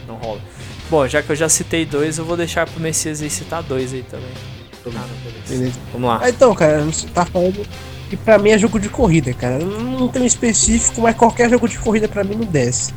não 0.06 0.16
rola. 0.16 0.42
Bom, 0.90 1.08
já 1.08 1.22
que 1.22 1.30
eu 1.30 1.36
já 1.38 1.48
citei 1.48 1.86
dois, 1.86 2.18
eu 2.18 2.26
vou 2.26 2.36
deixar 2.36 2.68
pro 2.68 2.82
Messias 2.82 3.22
aí 3.22 3.30
citar 3.30 3.64
dois 3.64 3.94
aí 3.94 4.04
também. 4.04 4.28
Ah, 4.88 4.92
não, 4.92 5.32
beleza. 5.48 5.80
Vamos 5.94 6.08
lá. 6.10 6.20
Ah, 6.24 6.30
então, 6.30 6.54
cara, 6.56 6.82
você 6.84 7.08
tá 7.08 7.26
falando 7.26 7.66
que 8.10 8.18
pra 8.18 8.38
mim 8.38 8.50
é 8.52 8.58
jogo 8.58 8.80
de 8.80 8.90
corrida, 8.90 9.34
cara. 9.34 9.60
Não 9.60 10.08
tem 10.08 10.22
um 10.22 10.26
específico, 10.26 11.02
mas 11.02 11.16
qualquer 11.16 11.50
jogo 11.50 11.68
de 11.68 11.78
corrida 11.78 12.08
pra 12.08 12.24
mim 12.24 12.36
não 12.36 12.46
desce. 12.46 12.92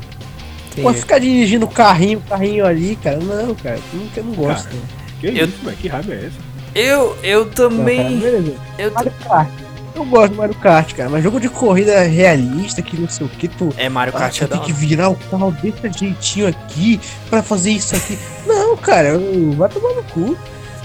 Pô, 0.75 0.81
Entendi. 0.81 0.99
ficar 0.99 1.19
dirigindo 1.19 1.67
carrinho, 1.67 2.19
carrinho 2.27 2.65
ali, 2.65 2.95
cara, 2.95 3.17
não, 3.17 3.53
cara, 3.53 3.79
nunca 3.93 4.19
eu 4.19 4.23
não 4.23 4.33
gosto. 4.33 4.69
né? 4.73 4.81
Que 5.19 5.27
Eu- 5.27 5.45
isso, 5.47 5.57
velho? 5.63 5.77
Que 5.77 5.87
raiva 5.87 6.13
é 6.13 6.17
essa? 6.25 6.53
Eu, 6.73 7.15
eu 7.21 7.39
Não, 7.45 7.51
cara, 7.51 7.69
também. 7.69 8.55
Eu 8.79 8.91
Mario 8.91 9.11
Kart. 9.27 9.49
Eu 9.95 10.05
gosto 10.05 10.31
do 10.31 10.37
Mario 10.37 10.55
Kart, 10.55 10.91
cara, 10.95 11.07
mas 11.07 11.23
jogo 11.23 11.39
de 11.39 11.47
corrida 11.47 12.01
realista, 12.01 12.81
que 12.81 12.99
não 12.99 13.07
sei 13.07 13.27
o 13.27 13.29
que, 13.29 13.47
tu. 13.47 13.69
É, 13.77 13.87
Mario 13.87 14.11
Ah, 14.15 14.19
Kart 14.21 14.41
é 14.41 14.47
tem 14.47 14.59
que 14.61 14.73
virar 14.73 15.09
o 15.09 15.15
carro 15.29 15.51
desse 15.61 15.99
jeitinho 15.99 16.47
aqui 16.47 16.99
pra 17.29 17.43
fazer 17.43 17.69
isso 17.69 17.95
aqui. 17.95 18.17
Não, 18.47 18.75
cara, 18.75 19.09
eu- 19.09 19.51
vai 19.51 19.69
tomar 19.69 19.93
no 19.93 20.03
cu. 20.05 20.35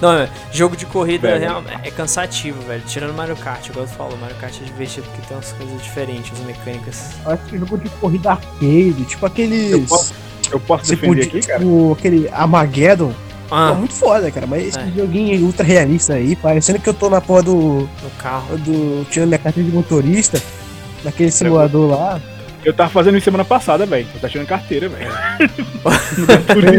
Não, 0.00 0.12
é, 0.12 0.28
jogo 0.52 0.76
de 0.76 0.86
corrida 0.86 1.36
real- 1.36 1.62
é 1.82 1.90
cansativo, 1.90 2.60
velho. 2.62 2.82
Tirando 2.86 3.14
Mario 3.14 3.36
Kart, 3.36 3.66
igual 3.68 3.84
eu 3.84 3.90
falo, 3.90 4.16
Mario 4.18 4.36
Kart 4.36 4.54
é 4.60 4.64
divertido 4.64 5.06
porque 5.08 5.26
tem 5.26 5.36
umas 5.36 5.52
coisas 5.52 5.82
diferentes, 5.82 6.32
as 6.38 6.46
mecânicas. 6.46 7.10
Eu 7.24 7.32
acho 7.32 7.42
que 7.44 7.58
jogo 7.58 7.78
de 7.78 7.88
corrida 7.90 8.30
arcade, 8.30 9.04
tipo 9.06 9.26
aqueles. 9.26 9.72
Eu 9.72 9.82
posso- 9.82 10.14
Eu 10.50 10.58
posso 10.60 10.86
Você 10.86 10.96
defender 10.96 11.24
podia, 11.26 11.38
aqui, 11.40 11.46
cara? 11.46 11.58
tipo, 11.58 11.92
aquele 11.92 12.28
Armageddon. 12.30 13.12
Ah, 13.50 13.74
muito 13.74 13.92
foda, 13.92 14.30
cara. 14.30 14.46
Mas 14.46 14.68
esse 14.68 14.78
É. 14.78 14.86
joguinho 14.96 15.44
ultra 15.44 15.62
realista 15.64 16.14
aí, 16.14 16.34
parecendo 16.36 16.78
que 16.78 16.88
eu 16.88 16.94
tô 16.94 17.10
na 17.10 17.20
porra 17.20 17.42
do. 17.42 17.54
no 18.02 18.10
carro. 18.18 18.56
do 18.56 19.04
tirando 19.10 19.28
minha 19.28 19.38
carteira 19.38 19.68
de 19.68 19.74
motorista, 19.74 20.40
naquele 21.04 21.30
simulador 21.30 21.90
lá. 21.90 22.20
Eu 22.64 22.72
tava 22.72 22.90
fazendo 22.90 23.16
isso 23.16 23.24
semana 23.24 23.44
passada, 23.44 23.86
velho. 23.86 24.06
Eu 24.14 24.20
tava 24.20 24.28
tirando 24.30 24.46
carteira, 24.48 24.88
velho. 24.88 25.10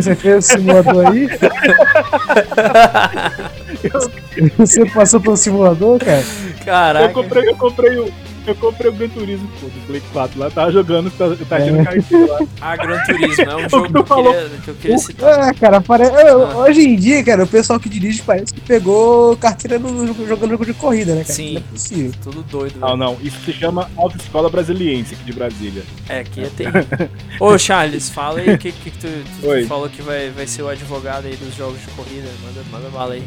Você 0.02 0.16
fez 0.16 0.46
o 0.46 0.48
simulador 0.54 1.08
aí? 1.08 1.28
Você 4.58 4.86
passou 4.90 5.20
pelo 5.20 5.38
simulador, 5.38 6.00
cara? 6.00 6.22
Eu 6.22 6.66
Caraca. 6.66 7.14
comprei, 7.14 7.50
eu 7.50 7.56
comprei 7.56 7.98
o. 7.98 8.12
Eu 8.50 8.56
comprei 8.56 8.90
o 8.90 8.94
Gran 8.94 9.10
Turismo, 9.10 9.48
pô, 9.62 9.68
do 9.68 9.86
Play 9.86 10.02
4 10.12 10.40
lá, 10.40 10.50
tava 10.50 10.72
jogando, 10.72 11.12
tava 11.12 11.36
tirando 11.36 11.82
É. 11.82 11.84
carteira 11.84 12.34
lá. 12.34 12.40
Ah, 12.62 12.76
Gran 12.76 13.04
Turismo 13.04 13.44
é 13.44 13.56
um 13.56 13.66
O 13.68 13.70
jogo 13.70 13.86
que 13.86 13.92
que 13.92 13.98
eu 14.00 14.04
tu 14.04 14.08
falou? 14.08 14.34
queria, 14.34 14.50
que 14.64 14.68
eu 14.70 14.76
queria 14.76 14.98
citar. 14.98 15.40
Ah, 15.50 15.54
cara, 15.54 15.82
pare... 15.82 16.04
eu- 16.06 16.46
Ah. 16.48 16.58
hoje 16.58 16.82
em 16.82 16.96
dia, 16.96 17.24
cara, 17.24 17.44
o 17.44 17.48
pessoal 17.48 17.80
que 17.80 17.88
dirige 17.88 18.24
parece 18.24 18.52
que 18.52 18.60
pegou 18.62 19.38
carteira 19.38 19.78
no, 19.78 20.08
jogando 20.28 20.50
jogo 20.50 20.66
de 20.66 20.74
corrida, 20.74 21.14
né, 21.14 21.22
cara? 21.22 21.34
Sim. 21.34 21.54
Não 21.54 21.60
é 21.60 21.64
possível. 21.72 22.12
Tudo 22.24 22.42
doido, 22.44 22.80
Não, 22.80 22.88
velho. 22.88 22.98
não, 22.98 23.18
isso 23.22 23.38
se 23.46 23.54
chama 23.54 23.88
Autoescola 23.96 24.50
Brasiliense 24.50 25.14
aqui 25.14 25.24
de 25.26 25.34
Brasília. 25.34 25.84
É, 26.10 26.22
aqui 26.22 26.42
é 26.42 26.46
TI. 26.50 27.10
Ô, 27.40 27.56
Charles, 27.58 28.10
fala 28.10 28.40
aí 28.40 28.52
o 28.54 28.58
que, 28.58 28.72
que, 28.72 28.90
que 28.90 28.98
tu, 28.98 29.08
tu 29.42 29.68
falou 29.68 29.88
que 29.90 30.02
vai, 30.02 30.32
vai 30.32 30.48
ser 30.48 30.64
o 30.64 30.70
advogado 30.70 31.28
aí 31.28 31.36
dos 31.36 31.56
jogos 31.56 31.80
de 31.80 31.88
corrida. 31.92 32.28
Manda, 32.44 32.62
manda 32.72 32.90
bala 32.90 33.14
aí. 33.14 33.24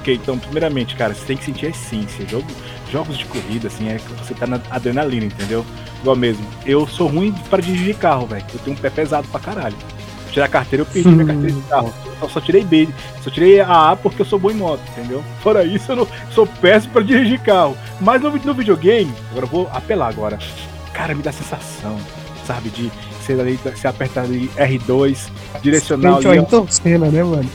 Ok, 0.00 0.14
então, 0.14 0.38
primeiramente, 0.38 0.94
cara, 0.94 1.12
você 1.14 1.24
tem 1.26 1.36
que 1.36 1.44
sentir 1.44 1.66
a 1.66 1.70
essência. 1.70 2.24
Jogo, 2.28 2.46
jogos 2.90 3.18
de 3.18 3.24
corrida, 3.26 3.68
assim, 3.68 3.88
é 3.88 3.96
que 3.96 4.12
você 4.14 4.34
tá 4.34 4.46
na 4.46 4.60
adrenalina, 4.70 5.26
entendeu? 5.26 5.64
Igual 6.00 6.16
mesmo. 6.16 6.46
Eu 6.64 6.86
sou 6.86 7.08
ruim 7.08 7.32
para 7.50 7.62
dirigir 7.62 7.96
carro, 7.96 8.26
velho. 8.26 8.44
Eu 8.52 8.60
tenho 8.60 8.76
um 8.76 8.80
pé 8.80 8.90
pesado 8.90 9.26
pra 9.28 9.40
caralho. 9.40 9.76
Tirar 10.30 10.46
a 10.46 10.48
carteira, 10.48 10.82
eu 10.82 10.86
perdi 10.86 11.08
minha 11.08 11.26
carteira 11.26 11.52
de 11.52 11.62
carro. 11.62 11.94
Eu 12.20 12.28
só 12.28 12.40
tirei 12.40 12.64
B. 12.64 12.88
Só 13.22 13.30
tirei 13.30 13.60
a 13.60 13.92
A 13.92 13.96
porque 13.96 14.22
eu 14.22 14.26
sou 14.26 14.38
bom 14.38 14.50
em 14.50 14.54
moto, 14.54 14.80
entendeu? 14.90 15.22
Fora 15.42 15.64
isso, 15.64 15.92
eu 15.92 15.96
não, 15.96 16.08
sou 16.30 16.46
péssimo 16.46 16.92
pra 16.92 17.02
dirigir 17.02 17.40
carro. 17.40 17.76
Mas 18.00 18.20
no, 18.20 18.30
no 18.30 18.54
videogame, 18.54 19.12
agora 19.30 19.46
eu 19.46 19.50
vou 19.50 19.70
apelar 19.72 20.08
agora. 20.08 20.38
Cara, 20.92 21.14
me 21.14 21.22
dá 21.22 21.32
sensação, 21.32 21.98
sabe? 22.46 22.68
De 22.70 22.90
você, 23.26 23.32
ali, 23.32 23.56
você 23.56 23.88
apertar 23.88 24.22
ali 24.22 24.48
R2, 24.56 25.30
direcional 25.60 26.22
Gente, 26.22 26.28
ali, 26.28 26.38
ó, 26.38 26.42
então 26.42 26.68
cena, 26.68 27.10
né, 27.10 27.22
mano? 27.24 27.50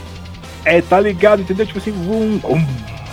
É, 0.66 0.82
tá 0.82 1.00
ligado, 1.00 1.42
entendeu? 1.42 1.66
Tipo 1.66 1.80
assim, 1.80 1.92
vum, 1.92 2.38
bum, 2.38 2.66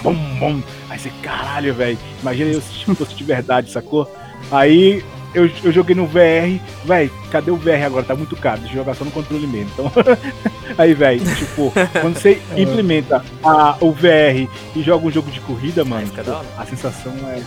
bum, 0.03 0.14
bum. 0.38 0.62
Aí 0.88 0.99
você, 0.99 1.11
caralho, 1.22 1.74
velho. 1.74 1.99
Imagina 2.20 2.51
eu 2.51 2.61
se 2.61 2.84
fosse 2.94 3.14
de 3.14 3.24
verdade, 3.24 3.70
sacou? 3.70 4.11
Aí 4.51 5.05
eu, 5.34 5.51
eu 5.62 5.72
joguei 5.72 5.94
no 5.94 6.07
VR, 6.07 6.61
velho, 6.84 7.11
cadê 7.30 7.51
o 7.51 7.57
VR 7.57 7.84
agora? 7.84 8.05
Tá 8.05 8.14
muito 8.14 8.36
caro, 8.36 8.61
deixa 8.61 8.74
eu 8.74 8.78
jogar 8.78 8.94
só 8.94 9.05
no 9.05 9.11
controle 9.11 9.46
mesmo. 9.46 9.70
Então, 9.72 9.92
aí, 10.76 10.94
velho, 10.94 11.22
tipo, 11.36 11.72
quando 12.01 12.18
você 12.18 12.40
implementa 12.57 13.24
a, 13.42 13.76
o 13.80 13.92
VR 13.92 14.49
e 14.74 14.82
joga 14.82 15.07
um 15.07 15.11
jogo 15.11 15.30
de 15.30 15.40
corrida, 15.40 15.84
mano, 15.84 16.11
a 16.57 16.64
sensação 16.64 17.12
é, 17.28 17.42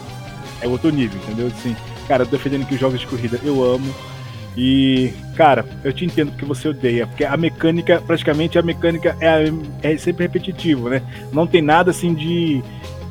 é 0.62 0.68
outro 0.68 0.92
nível, 0.92 1.20
entendeu? 1.24 1.48
Assim, 1.48 1.76
cara, 2.08 2.24
eu 2.24 2.28
tô 2.28 2.38
defendendo 2.38 2.68
que 2.68 2.76
os 2.76 2.80
jogos 2.80 3.00
de 3.00 3.08
corrida 3.08 3.40
eu 3.44 3.64
amo. 3.64 3.94
E, 4.58 5.14
cara, 5.36 5.66
eu 5.84 5.94
te 5.94 6.06
entendo 6.06 6.32
porque 6.32 6.46
você 6.46 6.68
odeia, 6.68 7.08
porque 7.08 7.24
a 7.24 7.38
mecânica, 7.38 8.02
praticamente 8.06 8.60
a 8.60 8.62
mecânica 8.62 9.16
é, 9.22 9.46
é 9.82 9.98
sempre 9.98 10.26
repetitivo, 10.26 10.90
né? 10.90 11.02
Não 11.32 11.48
tem 11.48 11.62
nada 11.62 11.92
assim 11.92 12.14
de, 12.14 12.62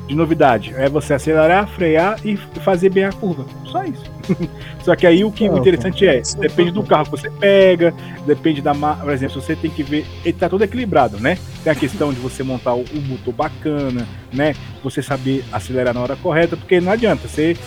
de 0.07 0.15
novidade. 0.15 0.73
É 0.77 0.87
você 0.87 1.15
acelerar, 1.15 1.67
frear 1.67 2.19
e 2.23 2.37
fazer 2.37 2.89
bem 2.89 3.05
a 3.05 3.11
curva. 3.11 3.45
Só 3.65 3.83
isso. 3.83 4.03
Só 4.83 4.95
que 4.95 5.07
aí 5.07 5.23
o 5.23 5.31
que 5.31 5.49
o 5.49 5.57
interessante 5.57 6.05
é, 6.05 6.21
depende 6.37 6.71
do 6.71 6.83
carro 6.83 7.05
que 7.05 7.11
você 7.11 7.29
pega, 7.29 7.93
depende 8.25 8.61
da. 8.61 8.73
Por 8.73 9.11
exemplo, 9.11 9.41
você 9.41 9.55
tem 9.55 9.71
que 9.71 9.81
ver. 9.81 10.05
Ele 10.23 10.33
tá 10.33 10.47
todo 10.47 10.63
equilibrado, 10.63 11.19
né? 11.19 11.39
Tem 11.63 11.71
a 11.71 11.75
questão 11.75 12.13
de 12.13 12.19
você 12.19 12.43
montar 12.43 12.75
o, 12.75 12.83
o 12.83 13.01
motor 13.01 13.33
bacana, 13.33 14.07
né? 14.31 14.53
Você 14.83 15.01
saber 15.01 15.43
acelerar 15.51 15.93
na 15.93 16.01
hora 16.01 16.15
correta, 16.15 16.55
porque 16.55 16.79
não 16.79 16.91
adianta 16.91 17.27
você 17.27 17.57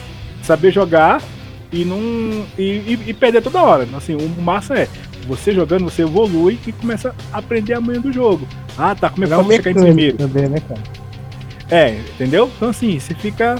saber 0.42 0.70
jogar 0.70 1.20
e 1.74 1.84
não. 1.84 2.46
E, 2.56 2.62
e, 2.62 3.00
e 3.08 3.14
perder 3.14 3.42
toda 3.42 3.62
hora. 3.62 3.86
Assim, 3.96 4.14
o 4.14 4.28
massa 4.40 4.74
é 4.74 4.88
você 5.26 5.52
jogando, 5.52 5.84
você 5.84 6.02
evolui 6.02 6.58
e 6.66 6.72
começa 6.72 7.14
a 7.32 7.38
aprender 7.38 7.74
a 7.74 7.80
manha 7.80 8.00
do 8.00 8.12
jogo. 8.12 8.46
Ah, 8.78 8.94
tá, 8.94 9.10
como 9.10 9.24
é 9.24 9.26
que 9.26 9.34
eu 9.34 9.44
ficar 9.44 9.70
em 9.70 9.74
primeiro? 9.74 10.16
Também, 10.16 10.48
né, 10.48 10.60
cara? 10.60 10.80
É, 11.70 11.98
entendeu? 12.14 12.50
Então 12.56 12.68
assim, 12.68 12.98
você 12.98 13.14
fica. 13.14 13.56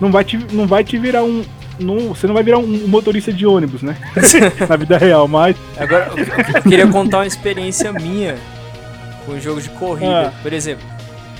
Não 0.00 0.10
vai 0.10 0.24
te, 0.24 0.38
não 0.52 0.66
vai 0.66 0.82
te 0.82 0.98
virar 0.98 1.22
um. 1.22 1.44
Não, 1.78 2.14
você 2.14 2.26
não 2.26 2.34
vai 2.34 2.42
virar 2.42 2.58
um 2.58 2.88
motorista 2.88 3.32
de 3.32 3.46
ônibus, 3.46 3.82
né? 3.82 3.96
Na 4.68 4.76
vida 4.76 4.98
real, 4.98 5.28
mas. 5.28 5.56
Agora, 5.76 6.10
eu 6.54 6.62
queria 6.62 6.86
contar 6.86 7.18
uma 7.18 7.26
experiência 7.26 7.92
minha 7.92 8.36
com 9.24 9.32
o 9.32 9.40
jogo 9.40 9.60
de 9.60 9.68
corrida. 9.70 10.28
Ah. 10.28 10.32
Por 10.42 10.52
exemplo, 10.52 10.84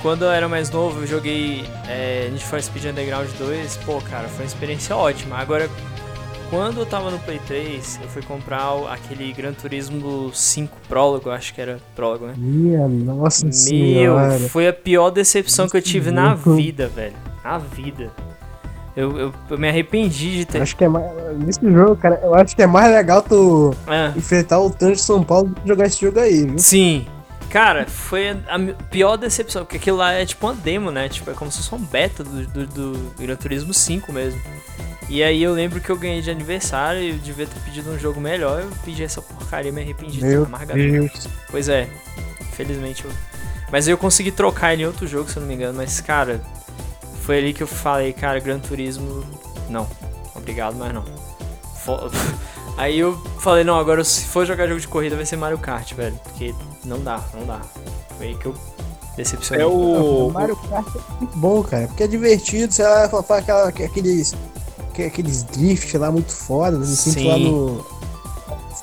quando 0.02 0.24
eu 0.24 0.30
era 0.30 0.48
mais 0.48 0.70
novo, 0.70 1.00
eu 1.00 1.06
joguei 1.06 1.64
é, 1.88 2.28
Need 2.30 2.44
for 2.44 2.60
Speed 2.60 2.84
Underground 2.86 3.28
2. 3.38 3.76
Pô, 3.78 4.00
cara, 4.00 4.28
foi 4.28 4.44
uma 4.44 4.48
experiência 4.48 4.94
ótima. 4.94 5.38
Agora, 5.38 5.68
quando 6.54 6.78
eu 6.78 6.86
tava 6.86 7.10
no 7.10 7.18
Play 7.18 7.40
3, 7.48 7.98
eu 8.00 8.08
fui 8.08 8.22
comprar 8.22 8.70
aquele 8.88 9.32
Gran 9.32 9.52
Turismo 9.52 10.30
5 10.32 10.78
Prólogo, 10.88 11.28
acho 11.28 11.52
que 11.52 11.60
era 11.60 11.80
Prólogo, 11.96 12.26
né? 12.26 12.34
Minha 12.36 12.86
nossa 12.86 13.44
Meu, 13.44 13.52
senhora. 13.52 14.38
foi 14.38 14.68
a 14.68 14.72
pior 14.72 15.10
decepção 15.10 15.68
que 15.68 15.76
eu 15.76 15.82
tive 15.82 16.12
na 16.12 16.34
vida, 16.34 16.86
velho. 16.86 17.16
Na 17.42 17.58
vida. 17.58 18.12
Eu, 18.96 19.18
eu, 19.18 19.34
eu, 19.50 19.58
me 19.58 19.68
arrependi 19.68 20.38
de 20.38 20.44
ter. 20.44 20.62
Acho 20.62 20.76
que 20.76 20.84
é 20.84 20.88
mais. 20.88 21.04
Nesse 21.38 21.60
jogo, 21.60 21.96
cara, 21.96 22.20
eu 22.22 22.32
acho 22.36 22.54
que 22.54 22.62
é 22.62 22.68
mais 22.68 22.94
legal 22.94 23.20
tu 23.20 23.74
é. 23.88 24.16
enfrentar 24.16 24.60
o 24.60 24.70
Tanto 24.70 24.92
de 24.92 25.00
São 25.00 25.24
Paulo 25.24 25.48
do 25.48 25.60
que 25.60 25.66
jogar 25.66 25.86
esse 25.86 26.00
jogo 26.00 26.20
aí, 26.20 26.46
viu? 26.46 26.58
Sim. 26.60 27.04
Cara, 27.50 27.84
foi 27.86 28.30
a 28.30 28.58
pior 28.90 29.16
decepção, 29.16 29.64
porque 29.64 29.78
aquilo 29.78 29.96
lá 29.96 30.12
é 30.12 30.24
tipo 30.24 30.46
uma 30.46 30.54
demo, 30.54 30.92
né? 30.92 31.08
Tipo, 31.08 31.32
é 31.32 31.34
como 31.34 31.50
se 31.50 31.58
fosse 31.58 31.74
um 31.74 31.84
beta 31.84 32.22
do, 32.22 32.46
do, 32.46 32.66
do 32.66 33.14
Gran 33.18 33.34
Turismo 33.34 33.74
5 33.74 34.12
mesmo. 34.12 34.40
E 35.08 35.22
aí 35.22 35.42
eu 35.42 35.52
lembro 35.52 35.80
que 35.80 35.90
eu 35.90 35.96
ganhei 35.96 36.22
de 36.22 36.30
aniversário 36.30 37.00
e 37.00 37.10
eu 37.10 37.18
devia 37.18 37.46
ter 37.46 37.60
pedido 37.60 37.90
um 37.90 37.98
jogo 37.98 38.20
melhor. 38.20 38.62
Eu 38.62 38.70
pedi 38.84 39.04
essa 39.04 39.20
porcaria 39.20 39.70
e 39.70 39.72
me 39.72 39.82
arrependi. 39.82 40.20
Meu 40.24 40.46
Deus. 40.74 41.28
Pois 41.50 41.68
é, 41.68 41.88
infelizmente 42.40 43.04
eu... 43.04 43.10
Mas 43.70 43.88
eu 43.88 43.98
consegui 43.98 44.30
trocar 44.30 44.72
ele 44.72 44.82
em 44.82 44.86
outro 44.86 45.06
jogo, 45.06 45.28
se 45.28 45.36
eu 45.36 45.40
não 45.40 45.48
me 45.48 45.54
engano. 45.54 45.76
Mas, 45.76 46.00
cara, 46.00 46.40
foi 47.22 47.38
ali 47.38 47.52
que 47.52 47.62
eu 47.62 47.66
falei, 47.66 48.12
cara, 48.12 48.38
Gran 48.38 48.58
Turismo, 48.58 49.24
não. 49.68 49.88
Obrigado, 50.34 50.76
mas 50.76 50.92
não. 50.92 51.04
Aí 52.76 52.98
eu 52.98 53.16
falei, 53.38 53.62
não, 53.62 53.78
agora 53.78 54.02
se 54.02 54.24
for 54.24 54.44
jogar 54.44 54.66
jogo 54.66 54.80
de 54.80 54.88
corrida 54.88 55.16
vai 55.16 55.24
ser 55.24 55.36
Mario 55.36 55.58
Kart, 55.58 55.92
velho. 55.94 56.18
Porque 56.24 56.54
não 56.84 57.00
dá, 57.00 57.22
não 57.32 57.46
dá. 57.46 57.60
Foi 58.16 58.28
aí 58.28 58.34
que 58.36 58.46
eu 58.46 58.54
decepcionei. 59.16 59.64
É 59.64 59.66
o... 59.66 60.26
o 60.26 60.32
Mario 60.32 60.56
Kart 60.56 60.86
é 60.88 61.00
muito 61.20 61.38
bom, 61.38 61.62
cara. 61.62 61.86
Porque 61.86 62.02
é 62.02 62.06
divertido, 62.08 62.72
você 62.72 62.82
vai 62.82 63.08
falar 63.08 63.38
aquela, 63.40 63.68
aqueles 63.68 64.34
aqueles 65.02 65.42
drift 65.42 65.96
lá 65.98 66.10
muito 66.10 66.32
foda, 66.32 66.78
me 66.78 66.86
sinto 66.86 67.26
lá 67.26 67.38
no 67.38 67.84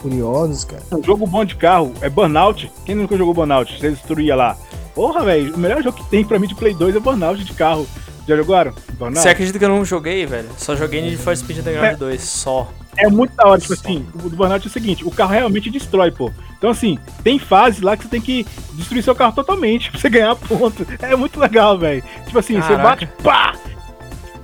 Furiosos, 0.01 0.65
cara. 0.65 0.81
Um 0.91 1.03
jogo 1.03 1.27
bom 1.27 1.45
de 1.45 1.55
carro 1.55 1.93
é 2.01 2.09
Burnout. 2.09 2.71
Quem 2.85 2.95
nunca 2.95 3.15
jogou 3.15 3.33
Burnout? 3.33 3.79
Você 3.79 3.91
destruía 3.91 4.35
lá. 4.35 4.57
Porra, 4.95 5.23
velho, 5.23 5.55
o 5.55 5.57
melhor 5.57 5.81
jogo 5.83 5.97
que 5.97 6.09
tem 6.09 6.25
pra 6.25 6.39
mim 6.39 6.47
de 6.47 6.55
Play 6.55 6.73
2 6.73 6.95
é 6.95 6.99
Burnout 6.99 7.43
de 7.43 7.53
carro. 7.53 7.87
Já 8.27 8.35
jogaram? 8.35 8.73
Burnout? 8.93 9.19
Você 9.21 9.29
acredita 9.29 9.59
que 9.59 9.65
eu 9.65 9.69
não 9.69 9.85
joguei, 9.85 10.25
velho? 10.25 10.49
Só 10.57 10.75
joguei 10.75 11.01
Need 11.01 11.17
for 11.17 11.35
Speed 11.35 11.59
Underground 11.59 11.93
é. 11.93 11.95
2, 11.95 12.21
só. 12.21 12.71
É 12.97 13.07
muito 13.07 13.33
da 13.35 13.47
hora, 13.47 13.59
tipo 13.59 13.73
assim, 13.73 14.05
o 14.15 14.29
do 14.29 14.35
Burnout 14.35 14.65
é 14.65 14.69
o 14.69 14.71
seguinte, 14.71 15.05
o 15.05 15.11
carro 15.11 15.31
realmente 15.31 15.69
destrói, 15.69 16.11
pô. 16.11 16.31
Então, 16.57 16.69
assim, 16.69 16.99
tem 17.23 17.39
fase 17.39 17.81
lá 17.81 17.95
que 17.95 18.03
você 18.03 18.09
tem 18.09 18.21
que 18.21 18.45
destruir 18.73 19.01
seu 19.01 19.15
carro 19.15 19.33
totalmente 19.33 19.89
pra 19.91 19.99
você 19.99 20.09
ganhar 20.09 20.35
ponto. 20.35 20.85
É 20.99 21.15
muito 21.15 21.39
legal, 21.39 21.77
velho. 21.77 22.03
Tipo 22.25 22.39
assim, 22.39 22.59
Caraca. 22.59 22.75
você 22.75 22.83
bate, 22.83 23.23
pá! 23.23 23.55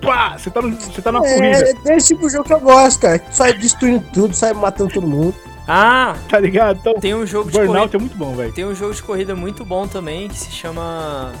Pá, 0.00 0.36
você 0.36 0.50
tá, 0.50 0.62
no, 0.62 0.76
você 0.76 1.02
tá 1.02 1.12
na 1.12 1.18
é, 1.18 1.34
corrida. 1.34 1.78
É 1.86 1.96
esse 1.96 2.08
tipo 2.08 2.26
de 2.26 2.32
jogo 2.32 2.44
que 2.44 2.54
eu 2.54 2.60
gosto, 2.60 3.00
cara. 3.00 3.22
Sai 3.30 3.52
destruindo 3.52 4.04
tudo, 4.12 4.34
sai 4.34 4.52
matando 4.52 4.92
todo 4.92 5.06
mundo. 5.06 5.34
Ah, 5.66 6.16
tá 6.30 6.40
ligado? 6.40 6.78
Então, 6.80 6.94
tem 6.94 7.14
um 7.14 7.26
jogo 7.26 7.50
de 7.50 7.58
corrida. 7.58 7.96
é 7.96 8.00
muito 8.00 8.16
bom, 8.16 8.34
velho. 8.34 8.52
Tem 8.52 8.64
um 8.64 8.74
jogo 8.74 8.94
de 8.94 9.02
corrida 9.02 9.36
muito 9.36 9.64
bom 9.66 9.86
também 9.86 10.28
que 10.28 10.38
se 10.38 10.50
chama. 10.50 11.32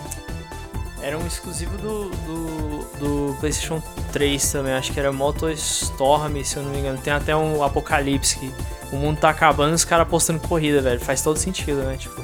Era 1.00 1.16
um 1.16 1.26
exclusivo 1.26 1.76
do, 1.78 2.10
do, 2.10 2.98
do 2.98 3.36
PlayStation 3.38 3.80
3 4.12 4.52
também, 4.52 4.74
acho 4.74 4.92
que 4.92 4.98
era 4.98 5.12
Moto 5.12 5.48
Storm, 5.48 6.42
se 6.42 6.56
eu 6.56 6.62
não 6.62 6.70
me 6.72 6.78
engano. 6.80 6.98
Tem 6.98 7.12
até 7.12 7.34
um 7.34 7.62
Apocalipse 7.62 8.36
que 8.38 8.52
o 8.92 8.96
mundo 8.96 9.18
tá 9.18 9.30
acabando 9.30 9.72
e 9.72 9.74
os 9.74 9.84
caras 9.84 10.08
postando 10.08 10.40
corrida, 10.40 10.82
velho. 10.82 11.00
Faz 11.00 11.22
todo 11.22 11.38
sentido, 11.38 11.82
né? 11.84 11.96
Tipo, 11.96 12.22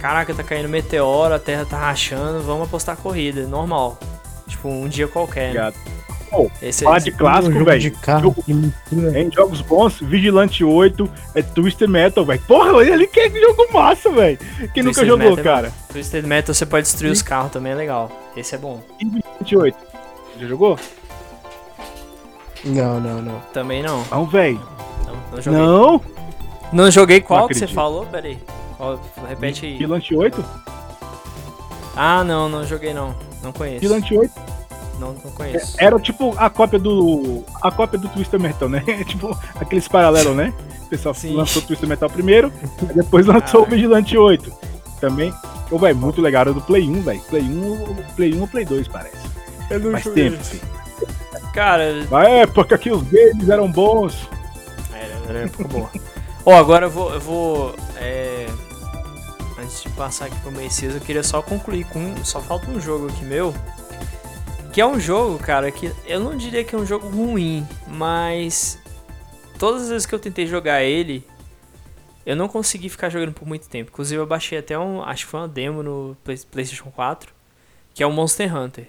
caraca, 0.00 0.34
tá 0.34 0.42
caindo 0.42 0.68
meteoro, 0.68 1.32
a 1.32 1.38
terra 1.38 1.64
tá 1.64 1.78
rachando, 1.78 2.42
vamos 2.42 2.66
apostar 2.66 2.96
corrida, 2.96 3.46
normal. 3.46 3.98
Tipo, 4.50 4.68
um 4.68 4.88
dia 4.88 5.06
qualquer. 5.06 5.54
Né? 5.54 5.72
Oh, 6.32 6.48
Esse 6.62 6.84
falar 6.84 6.98
é 6.98 7.00
de 7.00 7.10
clássico, 7.10 7.64
velho. 7.64 7.80
De 7.80 7.90
carro, 7.90 8.22
jogo, 8.22 8.44
em 8.48 9.32
jogos 9.32 9.60
bons, 9.62 9.98
Vigilante 10.00 10.62
8, 10.62 11.10
é 11.34 11.42
Twister 11.42 11.88
Metal, 11.88 12.24
velho. 12.24 12.40
Porra, 12.46 12.72
olha 12.74 12.94
ali 12.94 13.06
que 13.06 13.28
jogo 13.28 13.72
massa, 13.72 14.10
velho. 14.10 14.38
Quem 14.38 14.56
Twisted 14.56 14.84
nunca 14.84 15.04
jogou, 15.06 15.18
Metal, 15.18 15.38
é 15.38 15.42
cara? 15.42 15.72
Twisted 15.92 16.24
Metal 16.24 16.54
você 16.54 16.66
pode 16.66 16.84
destruir 16.84 17.08
Sim. 17.08 17.12
os 17.14 17.22
carros 17.22 17.50
também, 17.50 17.72
é 17.72 17.74
legal. 17.74 18.10
Esse 18.36 18.54
é 18.54 18.58
bom. 18.58 18.80
E 19.00 19.04
Vigilante 19.04 19.56
8? 19.56 19.78
Já 20.40 20.46
jogou? 20.46 20.78
Não, 22.64 23.00
não, 23.00 23.22
não. 23.22 23.40
Também 23.52 23.82
não. 23.82 24.04
Não, 24.10 24.26
velho. 24.26 24.60
Não, 25.06 25.14
não 25.32 25.42
joguei. 25.42 25.60
Não? 25.60 26.02
Não 26.72 26.90
joguei 26.90 27.20
qual 27.20 27.40
não 27.40 27.48
que 27.48 27.54
você 27.54 27.66
falou? 27.66 28.06
Pera 28.06 28.28
aí. 28.28 28.38
Repete 29.28 29.66
aí. 29.66 29.72
Vigilante 29.72 30.14
8? 30.14 30.44
Ah, 31.96 32.22
não, 32.22 32.48
não 32.48 32.64
joguei 32.64 32.94
não. 32.94 33.14
Não 33.42 33.52
conheço. 33.52 33.80
Vigilante 33.80 34.16
8. 34.16 34.32
Não, 34.98 35.12
não 35.12 35.30
conheço. 35.32 35.74
Era 35.78 35.98
tipo 35.98 36.34
a 36.36 36.50
cópia 36.50 36.78
do. 36.78 37.42
A 37.62 37.70
cópia 37.70 37.98
do 37.98 38.08
Twister 38.08 38.38
Metal, 38.38 38.68
né? 38.68 38.82
tipo 39.06 39.36
aqueles 39.56 39.88
paralelos, 39.88 40.36
né? 40.36 40.52
O 40.84 40.86
pessoal 40.86 41.14
Sim. 41.14 41.34
lançou 41.34 41.62
o 41.62 41.64
Twister 41.64 41.88
Metal 41.88 42.10
primeiro, 42.10 42.52
depois 42.94 43.26
lançou 43.26 43.60
ah, 43.60 43.66
o 43.66 43.66
Vigilante 43.66 44.16
8. 44.16 44.52
Também. 45.00 45.32
Ô, 45.70 45.78
velho, 45.78 45.96
muito 45.96 46.20
legal. 46.20 46.42
Era 46.42 46.52
do 46.52 46.60
Play 46.60 46.88
1, 46.88 47.02
velho. 47.02 47.20
Play 47.22 47.42
1, 47.42 47.94
Play 48.16 48.34
1 48.34 48.40
ou 48.40 48.48
Play 48.48 48.64
2, 48.66 48.88
parece. 48.88 49.16
Eu 49.70 49.80
não 49.80 49.92
Faz 49.92 50.04
tempo, 50.04 50.44
sim. 50.44 50.60
Cara. 51.54 52.04
Na 52.10 52.28
época 52.28 52.76
que 52.76 52.90
os 52.90 53.02
games 53.04 53.48
eram 53.48 53.70
bons. 53.70 54.28
Era, 54.92 55.30
era 55.30 55.38
época 55.46 55.64
boa. 55.68 55.90
Ó, 56.44 56.52
oh, 56.52 56.56
agora 56.56 56.86
eu 56.86 56.90
vou. 56.90 57.14
Eu 57.14 57.20
vou 57.20 57.74
é 57.96 58.46
antes 59.80 59.82
de 59.82 59.90
passar 59.90 60.26
aqui 60.26 60.38
pro 60.40 60.52
Messias, 60.52 60.94
eu 60.94 61.00
queria 61.00 61.22
só 61.22 61.40
concluir 61.40 61.84
com. 61.86 62.22
Só 62.24 62.40
falta 62.40 62.70
um 62.70 62.80
jogo 62.80 63.08
aqui 63.08 63.24
meu. 63.24 63.54
Que 64.72 64.80
é 64.80 64.86
um 64.86 65.00
jogo, 65.00 65.38
cara, 65.38 65.70
que 65.70 65.92
eu 66.06 66.20
não 66.20 66.36
diria 66.36 66.62
que 66.62 66.74
é 66.74 66.78
um 66.78 66.86
jogo 66.86 67.08
ruim, 67.08 67.66
mas 67.88 68.78
todas 69.58 69.82
as 69.82 69.88
vezes 69.88 70.06
que 70.06 70.14
eu 70.14 70.18
tentei 70.18 70.46
jogar 70.46 70.82
ele, 70.82 71.26
eu 72.24 72.36
não 72.36 72.46
consegui 72.46 72.88
ficar 72.88 73.08
jogando 73.08 73.32
por 73.32 73.48
muito 73.48 73.68
tempo. 73.68 73.90
Inclusive 73.90 74.20
eu 74.20 74.26
baixei 74.26 74.58
até 74.58 74.78
um, 74.78 75.02
acho 75.02 75.24
que 75.24 75.30
foi 75.30 75.40
uma 75.40 75.48
demo 75.48 75.82
no 75.82 76.16
PlayStation 76.24 76.90
4, 76.92 77.32
que 77.92 78.02
é 78.02 78.06
o 78.06 78.12
Monster 78.12 78.56
Hunter. 78.56 78.86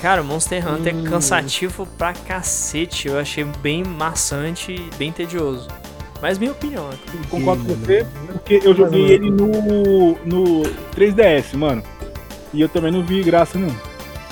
Cara, 0.00 0.22
Monster 0.22 0.68
Hunter 0.68 0.96
hum. 0.96 1.06
é 1.06 1.10
cansativo 1.10 1.86
pra 1.96 2.12
cacete. 2.12 3.06
Eu 3.06 3.18
achei 3.20 3.44
bem 3.44 3.84
maçante 3.84 4.72
e 4.72 4.96
bem 4.96 5.12
tedioso. 5.12 5.68
Mas 6.20 6.38
minha 6.38 6.52
opinião, 6.52 6.88
né? 6.88 6.96
Concordo 7.30 7.64
com 7.64 7.74
você, 7.74 8.06
porque 8.32 8.60
eu 8.64 8.74
joguei 8.74 9.12
ele 9.12 9.30
no, 9.30 10.16
no 10.24 10.62
3DS, 10.94 11.56
mano. 11.56 11.82
E 12.52 12.60
eu 12.60 12.68
também 12.68 12.90
não 12.90 13.02
vi 13.02 13.22
graça 13.22 13.58
não. 13.58 13.74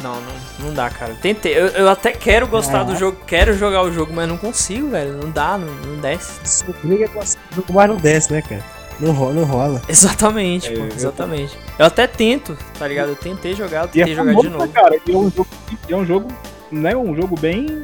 Não, 0.02 0.20
não, 0.20 0.66
não 0.66 0.74
dá, 0.74 0.90
cara. 0.90 1.14
Tentei. 1.20 1.56
Eu, 1.56 1.66
eu 1.68 1.88
até 1.88 2.12
quero 2.12 2.46
gostar 2.46 2.82
é. 2.82 2.84
do 2.84 2.96
jogo, 2.96 3.18
quero 3.26 3.56
jogar 3.56 3.82
o 3.82 3.92
jogo, 3.92 4.12
mas 4.12 4.28
não 4.28 4.36
consigo, 4.36 4.88
velho. 4.88 5.14
Não 5.14 5.30
dá, 5.30 5.56
não, 5.56 5.68
não 5.68 6.00
desce. 6.00 6.64
O 6.70 7.54
jogo 7.54 7.72
mais 7.72 7.88
não 7.88 7.96
desce, 7.96 8.32
né, 8.32 8.42
cara? 8.42 8.62
Não 9.00 9.12
rola, 9.12 9.32
não 9.32 9.44
rola. 9.44 9.82
Exatamente, 9.88 10.72
é, 10.72 10.76
pô, 10.76 10.84
exatamente. 10.84 11.56
Eu... 11.56 11.80
eu... 11.80 11.86
até 11.86 12.06
tento, 12.06 12.56
tá 12.78 12.86
ligado? 12.86 13.08
Eu 13.08 13.16
tentei 13.16 13.54
jogar, 13.54 13.82
eu 13.82 13.88
tentei 13.88 14.12
é 14.12 14.16
jogar 14.16 14.34
de 14.34 14.48
novo. 14.48 14.68
Cara, 14.68 14.94
é 14.94 15.16
um 15.16 15.30
jogo, 15.30 15.48
é 15.88 15.96
um 15.96 16.06
jogo, 16.06 16.28
né, 16.70 16.96
um 16.96 17.14
jogo 17.14 17.34
bem 17.38 17.82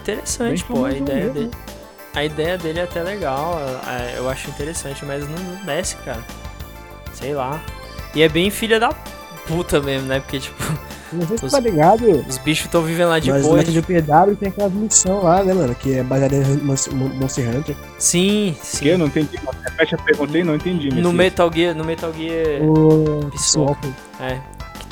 interessante, 0.00 0.64
bem 0.64 0.76
pô, 0.76 0.84
a 0.84 0.92
ideia 0.92 1.28
dele. 1.28 1.50
A 2.14 2.24
ideia 2.24 2.56
dele 2.56 2.80
é 2.80 2.82
até 2.82 3.02
legal, 3.02 3.60
é, 3.86 4.18
eu 4.18 4.28
acho 4.28 4.48
interessante, 4.48 5.04
mas 5.04 5.28
não 5.28 5.64
desce, 5.64 5.96
cara. 5.98 6.24
Sei 7.12 7.34
lá. 7.34 7.62
E 8.14 8.22
é 8.22 8.28
bem 8.28 8.50
filha 8.50 8.80
da 8.80 8.92
puta 9.46 9.80
mesmo, 9.80 10.08
né? 10.08 10.20
Porque, 10.20 10.40
tipo. 10.40 10.62
Não 11.10 11.26
sei 11.26 11.38
se 11.38 11.46
os, 11.46 11.52
tá 11.52 11.60
ligado. 11.60 12.04
Os 12.28 12.36
bichos 12.36 12.66
estão 12.66 12.82
vivendo 12.82 13.08
lá 13.08 13.18
de 13.18 13.30
mas 13.30 13.42
boa. 13.42 13.56
Mas 13.56 13.74
no 13.74 13.82
PW 13.82 14.36
tem 14.38 14.50
aquela 14.50 14.68
missão 14.68 15.22
lá, 15.22 15.42
né, 15.42 15.54
mano? 15.54 15.74
Que 15.74 15.94
é 15.94 16.02
baseada 16.02 16.36
em 16.36 16.58
Monster 16.58 17.48
Hunter. 17.48 17.74
Sim, 17.98 18.54
sim. 18.62 18.82
Que 18.82 18.88
eu 18.88 18.98
não 18.98 19.06
entendi. 19.06 19.38
Repete 19.64 19.94
a 19.94 19.98
pergunta 19.98 20.36
aí, 20.36 20.44
não 20.44 20.54
entendi. 20.54 20.90
No 20.90 21.10
Metal 21.10 21.50
Gear. 21.50 21.74
No 21.74 21.82
Metal 21.82 22.12
Gear. 22.12 22.62
O. 22.62 23.30
Psycho. 23.30 23.94
É. 24.20 24.38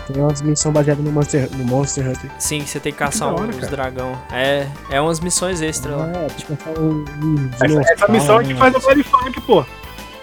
Tem 0.06 0.22
umas 0.22 0.40
missões 0.40 0.72
baseadas 0.74 1.04
no 1.04 1.10
Monster, 1.10 1.48
no 1.56 1.64
Monster 1.64 2.08
Hunter. 2.08 2.30
Sim, 2.38 2.64
você 2.64 2.78
tem 2.78 2.92
que 2.92 2.98
caçar 2.98 3.34
Que 3.34 3.40
hora, 3.40 3.50
os 3.50 3.56
cara. 3.56 3.70
dragão. 3.70 4.22
É, 4.30 4.66
é 4.90 5.00
umas 5.00 5.18
missões 5.20 5.60
extras 5.60 5.96
lá. 5.96 6.08
É, 6.14 6.26
tipo, 6.28 6.56
só 6.62 6.80
um, 6.80 7.04
um 7.22 7.50
Essa, 7.60 7.92
essa 7.92 8.08
missão 8.08 8.38
a 8.38 8.42
gente 8.42 8.54
né? 8.54 8.58
faz 8.60 8.72
no 8.72 8.80
Play 8.80 9.02
Funk, 9.02 9.40
pô. 9.40 9.64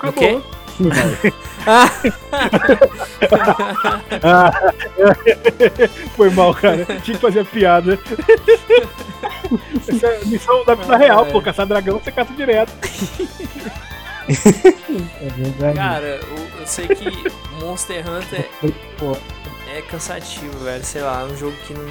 O 0.04 0.12
quê? 0.14 0.42
Ah, 4.24 4.52
Foi 6.16 6.30
mal, 6.32 6.54
cara. 6.54 6.86
Tinha 6.86 7.16
que 7.16 7.22
fazer 7.22 7.42
a 7.42 7.46
piada. 7.46 8.00
Essa 9.88 10.08
é 10.08 10.22
a 10.22 10.26
missão 10.26 10.64
da 10.66 10.76
vida 10.76 10.98
real, 10.98 11.26
pô. 11.28 11.42
Caçar 11.42 11.66
dragão, 11.66 12.00
você 12.00 12.12
caça 12.12 12.34
direto. 12.34 12.72
É 14.30 15.28
verdade. 15.36 15.76
Cara, 15.78 16.20
o- 16.32 16.62
eu 16.62 16.66
sei 16.66 16.88
que 16.88 17.30
Monster 17.60 18.06
Hunter 18.10 18.50
Pô, 18.98 19.18
é 19.78 19.82
cansativo, 19.82 20.58
velho. 20.60 20.84
Sei 20.84 21.02
lá, 21.02 21.22
é 21.22 21.26
um 21.26 21.38
jogo 21.38 21.56
que 21.66 21.74
não, 21.74 21.86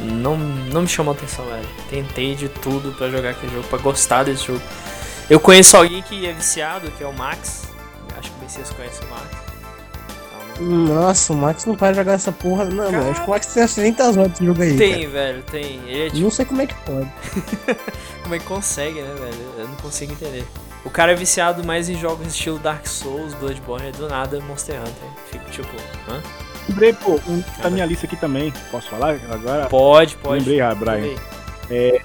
não, 0.00 0.36
não, 0.36 0.82
me 0.82 0.88
chamou 0.88 1.14
atenção, 1.14 1.44
velho. 1.46 1.68
Tentei 1.90 2.34
de 2.34 2.48
tudo 2.48 2.92
pra 2.92 3.10
jogar 3.10 3.30
aquele 3.30 3.52
jogo, 3.52 3.66
pra 3.68 3.78
gostar 3.78 4.24
desse 4.24 4.46
jogo. 4.46 4.62
Eu 5.28 5.40
conheço 5.40 5.76
alguém 5.76 6.02
que 6.02 6.26
é 6.26 6.32
viciado, 6.32 6.90
que 6.92 7.02
é 7.02 7.06
o 7.06 7.12
Max. 7.12 7.64
Acho 8.18 8.30
que 8.30 8.44
vocês 8.44 8.70
conhecem 8.70 9.06
o 9.06 9.10
Max. 9.10 9.44
Nossa, 10.60 11.32
o 11.32 11.36
Max 11.36 11.64
não 11.64 11.74
para 11.74 11.94
jogar 11.94 12.12
essa 12.12 12.30
porra, 12.30 12.64
não, 12.64 12.84
Cara. 12.84 12.98
mano. 12.98 13.10
Acho 13.10 13.22
que 13.22 13.26
o 13.26 13.30
Max 13.30 13.46
tem 13.46 13.62
umas 13.62 13.74
300 13.74 14.16
horas 14.16 14.30
desse 14.30 14.44
jogo 14.44 14.62
aí. 14.62 14.76
Tem, 14.76 15.08
velho, 15.08 15.42
tem. 15.42 15.80
É 15.88 15.96
cara. 15.96 16.10
tipo, 16.10 16.22
Não 16.22 16.30
sei 16.30 16.44
como 16.44 16.62
é 16.62 16.66
que 16.66 16.74
pode. 16.74 17.12
como 18.22 18.34
é 18.34 18.38
que 18.38 18.44
consegue, 18.44 19.00
né, 19.00 19.14
velho? 19.18 19.54
Eu 19.58 19.68
não 19.68 19.76
consigo 19.76 20.12
entender. 20.12 20.46
O 20.84 20.90
cara 20.90 21.12
é 21.12 21.14
viciado 21.14 21.64
mais 21.64 21.88
em 21.88 21.98
jogos 21.98 22.28
estilo 22.28 22.58
Dark 22.58 22.86
Souls, 22.86 23.34
Bloodborne, 23.34 23.90
do 23.92 24.08
nada 24.08 24.38
Monster 24.40 24.78
Hunter. 24.78 25.08
Fico 25.30 25.50
tipo, 25.50 25.74
hã? 26.08 26.22
Lembrei, 26.68 26.92
pô, 26.92 27.20
um 27.28 27.42
da 27.62 27.70
minha 27.70 27.84
lista 27.86 28.06
aqui 28.06 28.16
também. 28.16 28.52
Posso 28.70 28.88
falar 28.88 29.16
agora? 29.30 29.66
Pode, 29.66 30.16
pode. 30.16 30.38
Lembrei, 30.38 30.60
ah, 30.60 30.74
Brian. 30.74 31.14
Lembrei. 31.68 32.00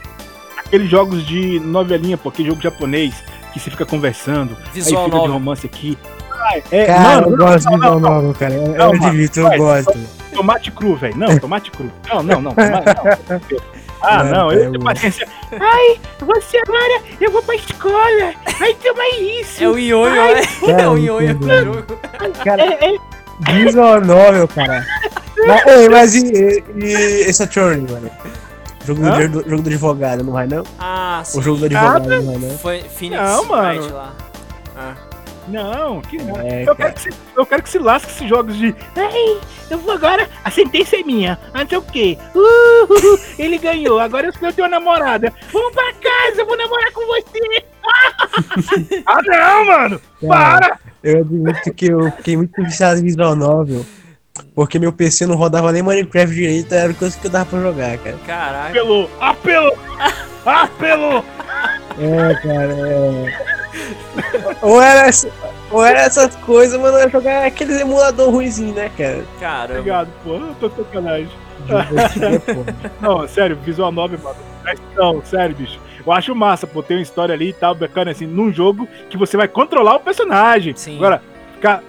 Aqueles 0.58 0.90
jogos 0.90 1.26
de 1.26 1.60
novelinha, 1.60 2.18
pô, 2.18 2.30
aquele 2.30 2.50
jogo 2.50 2.62
japonês 2.62 3.16
que 3.54 3.60
você 3.60 3.72
fica 3.72 3.86
conversando, 3.86 4.56
Visual 4.74 5.04
aí 5.04 5.06
fica 5.06 5.16
de 5.16 5.22
novel. 5.22 5.34
romance 5.34 5.66
aqui. 5.66 5.98
Ah, 6.32 6.58
é, 6.72 6.86
Cara, 6.86 7.22
mano, 7.22 7.32
eu 7.34 7.38
gosto 7.38 7.60
de 7.60 7.66
não, 7.66 7.80
visual 7.80 8.00
não, 8.00 8.10
novel, 8.12 8.34
cara. 8.40 8.54
Eu, 8.54 8.68
Não, 8.68 8.94
eu 8.94 9.04
admito, 9.08 9.40
eu 9.40 9.44
vai, 9.48 9.58
gosto. 9.58 9.98
Tomate 10.34 10.72
cru, 10.72 10.96
velho. 10.96 11.18
Não, 11.18 11.40
tomate 11.40 11.72
cru. 11.72 11.92
Não, 12.08 12.24
não, 12.24 12.42
não. 12.42 12.54
Tomate, 12.54 12.86
não. 13.30 13.60
Ah, 14.02 14.24
Não, 14.24 14.32
não, 14.32 14.52
eu 14.54 14.60
eu- 14.64 14.72
tenho 14.72 14.82
paciência. 14.86 15.28
Ai, 15.60 16.00
você 16.22 16.58
agora, 16.66 17.02
eu 17.20 17.30
vou 17.32 17.42
pra 17.44 17.54
escola. 17.56 18.34
Ai, 18.62 18.74
toma 18.76 19.04
isso. 19.20 19.62
É 19.62 19.68
o 19.70 20.06
Ai, 20.06 20.36
né? 20.36 20.42
É 20.82 20.88
o 20.88 20.98
jogo. 21.06 21.86
Cara, 22.46 22.62
É, 22.64 22.96
é, 22.96 22.98
novel, 24.06 24.48
cara. 24.48 24.86
Mas, 25.48 25.68
ei, 25.68 25.90
mas 25.90 26.16
e, 26.16 26.32
e, 26.32 26.64
e 26.84 26.92
esse 27.22 27.44
Attorney, 27.44 27.90
mano? 27.90 28.10
Jogo 28.86 29.02
do, 29.02 29.50
jogo 29.50 29.62
do 29.62 29.70
advogado, 29.70 30.24
não 30.24 30.34
vai 30.34 30.48
não? 30.48 30.64
Ah, 30.80 31.22
sim. 31.24 31.40
O 31.40 31.42
jogo 31.42 31.60
do 31.60 31.66
advogado, 31.66 32.10
não 32.10 32.26
vai 32.26 32.38
não? 32.38 32.58
Foi 32.58 32.82
Phoenix 32.82 33.22
Não, 33.22 33.46
mano. 33.46 33.80
Wright 33.80 33.94
lá. 33.94 34.16
Ah. 34.76 34.94
Não, 35.48 36.02
que 36.02 36.18
nada. 36.22 36.48
É, 36.48 36.64
Eu 36.68 36.76
quero, 36.76 36.94
que 36.94 37.02
se, 37.02 37.10
eu 37.36 37.46
quero 37.46 37.64
que 37.64 37.70
se 37.70 37.80
lasque 37.80 38.12
esses 38.12 38.30
jogos 38.30 38.56
de. 38.56 38.76
Ai, 38.96 39.40
eu 39.70 39.80
vou 39.80 39.94
agora. 39.94 40.30
A 40.44 40.52
sentença 40.52 40.96
é 40.96 41.04
minha. 41.04 41.40
Ah, 41.54 41.62
Não 41.62 41.70
sei 41.70 41.78
o 41.78 41.82
quê. 41.82 42.18
Uh, 42.36 43.20
ele 43.38 43.58
ganhou. 43.58 44.00
Agora 44.00 44.28
eu 44.28 44.34
sou 44.34 44.54
teu 44.54 44.70
namorada. 44.70 45.34
Vamos 45.52 45.74
pra 45.74 45.92
casa, 45.94 46.42
eu 46.42 46.46
vou 46.46 46.56
namorar 46.56 46.92
com 46.92 47.06
você. 47.08 47.64
ah, 49.08 49.22
não, 49.26 49.66
mano. 49.66 50.02
Cara, 50.22 50.60
Para. 50.60 50.80
Eu 51.04 51.20
admito 51.22 51.74
que 51.74 51.86
eu 51.92 52.12
fiquei 52.14 52.36
muito 52.38 52.62
viciado 52.64 53.00
em 53.00 53.04
visual 53.04 53.36
novel. 53.36 53.86
Porque 54.56 54.80
meu 54.80 54.92
PC 54.94 55.26
não 55.26 55.36
rodava 55.36 55.72
nem 55.72 55.82
Minecraft 55.84 56.34
direito, 56.34 56.74
era 56.74 56.94
coisa 56.94 57.18
que 57.18 57.28
eu 57.28 57.32
dava 57.32 57.46
pra 57.46 57.60
jogar, 57.62 57.98
cara. 57.98 58.18
Caraca. 58.26 58.70
Apelou, 58.70 59.10
apelou. 59.20 59.78
Apelou. 60.46 61.26
É, 62.00 62.34
cara, 62.36 62.74
é. 62.74 63.50
Ou 64.62 64.82
era, 64.82 65.08
essa- 65.08 65.30
ou 65.72 65.84
era 65.86 66.00
essas 66.02 66.36
coisas, 66.38 66.80
mas 66.80 66.92
não 66.92 67.00
ia 67.00 67.10
jogar 67.10 67.46
aqueles 67.46 67.80
emulador 67.80 68.30
ruimzinho, 68.32 68.74
né, 68.74 68.90
cara? 68.98 69.24
Caramba. 69.40 69.80
Obrigado, 69.80 70.10
pô. 70.24 70.36
Eu 70.36 70.56
tô 70.60 70.70
de 70.70 70.76
sacanagem. 70.78 71.30
Pô. 71.68 72.66
Não, 73.02 73.28
sério, 73.28 73.58
visual 73.58 73.92
novel, 73.92 74.20
mano. 74.24 74.38
Não, 74.96 75.22
sério, 75.26 75.56
bicho. 75.56 75.80
Eu 76.06 76.12
acho 76.12 76.36
massa, 76.36 76.68
pô, 76.68 76.82
ter 76.82 76.96
uma 76.96 77.02
história 77.02 77.34
ali 77.34 77.50
e 77.50 77.54
tal, 77.54 77.76
bacana, 77.76 78.12
assim, 78.12 78.26
num 78.26 78.52
jogo 78.52 78.88
que 79.10 79.18
você 79.18 79.38
vai 79.38 79.48
controlar 79.48 79.96
o 79.96 80.00
personagem. 80.00 80.76
Sim. 80.76 80.98
Agora, 80.98 81.22
ficar 81.56 81.84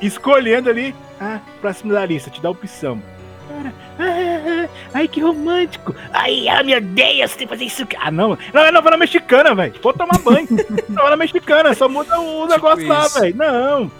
escolhendo 0.00 0.68
ali, 0.68 0.94
ah, 1.20 1.40
próximo 1.60 1.92
da 1.92 2.04
lista, 2.04 2.30
te 2.30 2.40
dá 2.40 2.50
opção. 2.50 3.00
Cara, 3.48 3.72
ah, 3.98 4.68
ai, 4.94 5.08
que 5.08 5.20
romântico. 5.20 5.94
Ai, 6.12 6.48
ah, 6.48 6.62
meu 6.62 6.80
Deus, 6.80 7.30
você 7.30 7.38
tem 7.38 7.46
que 7.46 7.52
fazer 7.52 7.64
isso. 7.64 7.86
Ah, 8.00 8.10
não, 8.10 8.36
não, 8.52 8.62
é 8.62 8.70
novela 8.70 8.96
mexicana, 8.96 9.54
velho. 9.54 9.74
Vou 9.82 9.92
tomar 9.92 10.18
banho. 10.18 10.48
novela 10.88 11.16
mexicana, 11.16 11.74
só 11.74 11.88
muda 11.88 12.18
o 12.18 12.46
negócio 12.46 12.86
lá, 12.86 13.06
isso. 13.06 13.20
velho. 13.20 13.36
Não. 13.36 13.90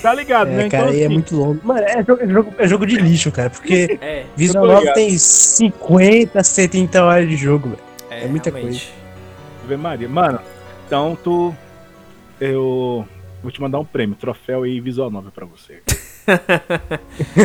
Tá 0.00 0.14
ligado, 0.14 0.48
né? 0.48 0.66
É, 0.66 0.68
cara, 0.68 0.90
aí 0.90 1.02
é 1.02 1.04
assim, 1.04 1.14
muito 1.14 1.36
longo. 1.36 1.60
Mano, 1.62 1.80
é 1.80 2.02
jogo, 2.02 2.22
é 2.22 2.28
jogo, 2.28 2.54
é 2.58 2.68
jogo 2.68 2.86
de 2.86 2.96
lixo, 2.96 3.30
cara, 3.30 3.50
porque 3.50 3.98
É, 4.00 4.24
visual 4.36 4.62
tô 4.62 4.68
novel 4.68 4.80
ligado. 4.80 4.94
tem 4.94 5.18
50, 5.18 6.42
70 6.42 7.04
horas 7.04 7.28
de 7.28 7.36
jogo, 7.36 7.70
velho. 7.70 7.83
É, 8.14 8.24
É 8.24 8.28
muita 8.28 8.50
realmente. 8.50 8.92
Ave 9.64 9.76
Maria. 9.76 10.08
Mano, 10.08 10.40
então 10.86 11.16
tu. 11.22 11.54
Eu 12.40 13.06
vou 13.42 13.52
te 13.52 13.60
mandar 13.60 13.78
um 13.78 13.84
prêmio, 13.84 14.16
troféu 14.16 14.66
e 14.66 14.80
visual 14.80 15.10
novel 15.10 15.30
pra 15.32 15.46
você. 15.46 15.80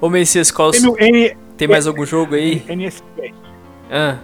Ô, 0.00 0.08
Messias, 0.08 0.50
qual 0.50 0.70
Prêmio 0.70 0.96
N 0.98 1.36
tem 1.56 1.68
mais 1.68 1.86
algum 1.86 2.04
jogo 2.04 2.34
aí? 2.34 2.62
NSP. 2.68 3.34
Ah, 3.90 4.18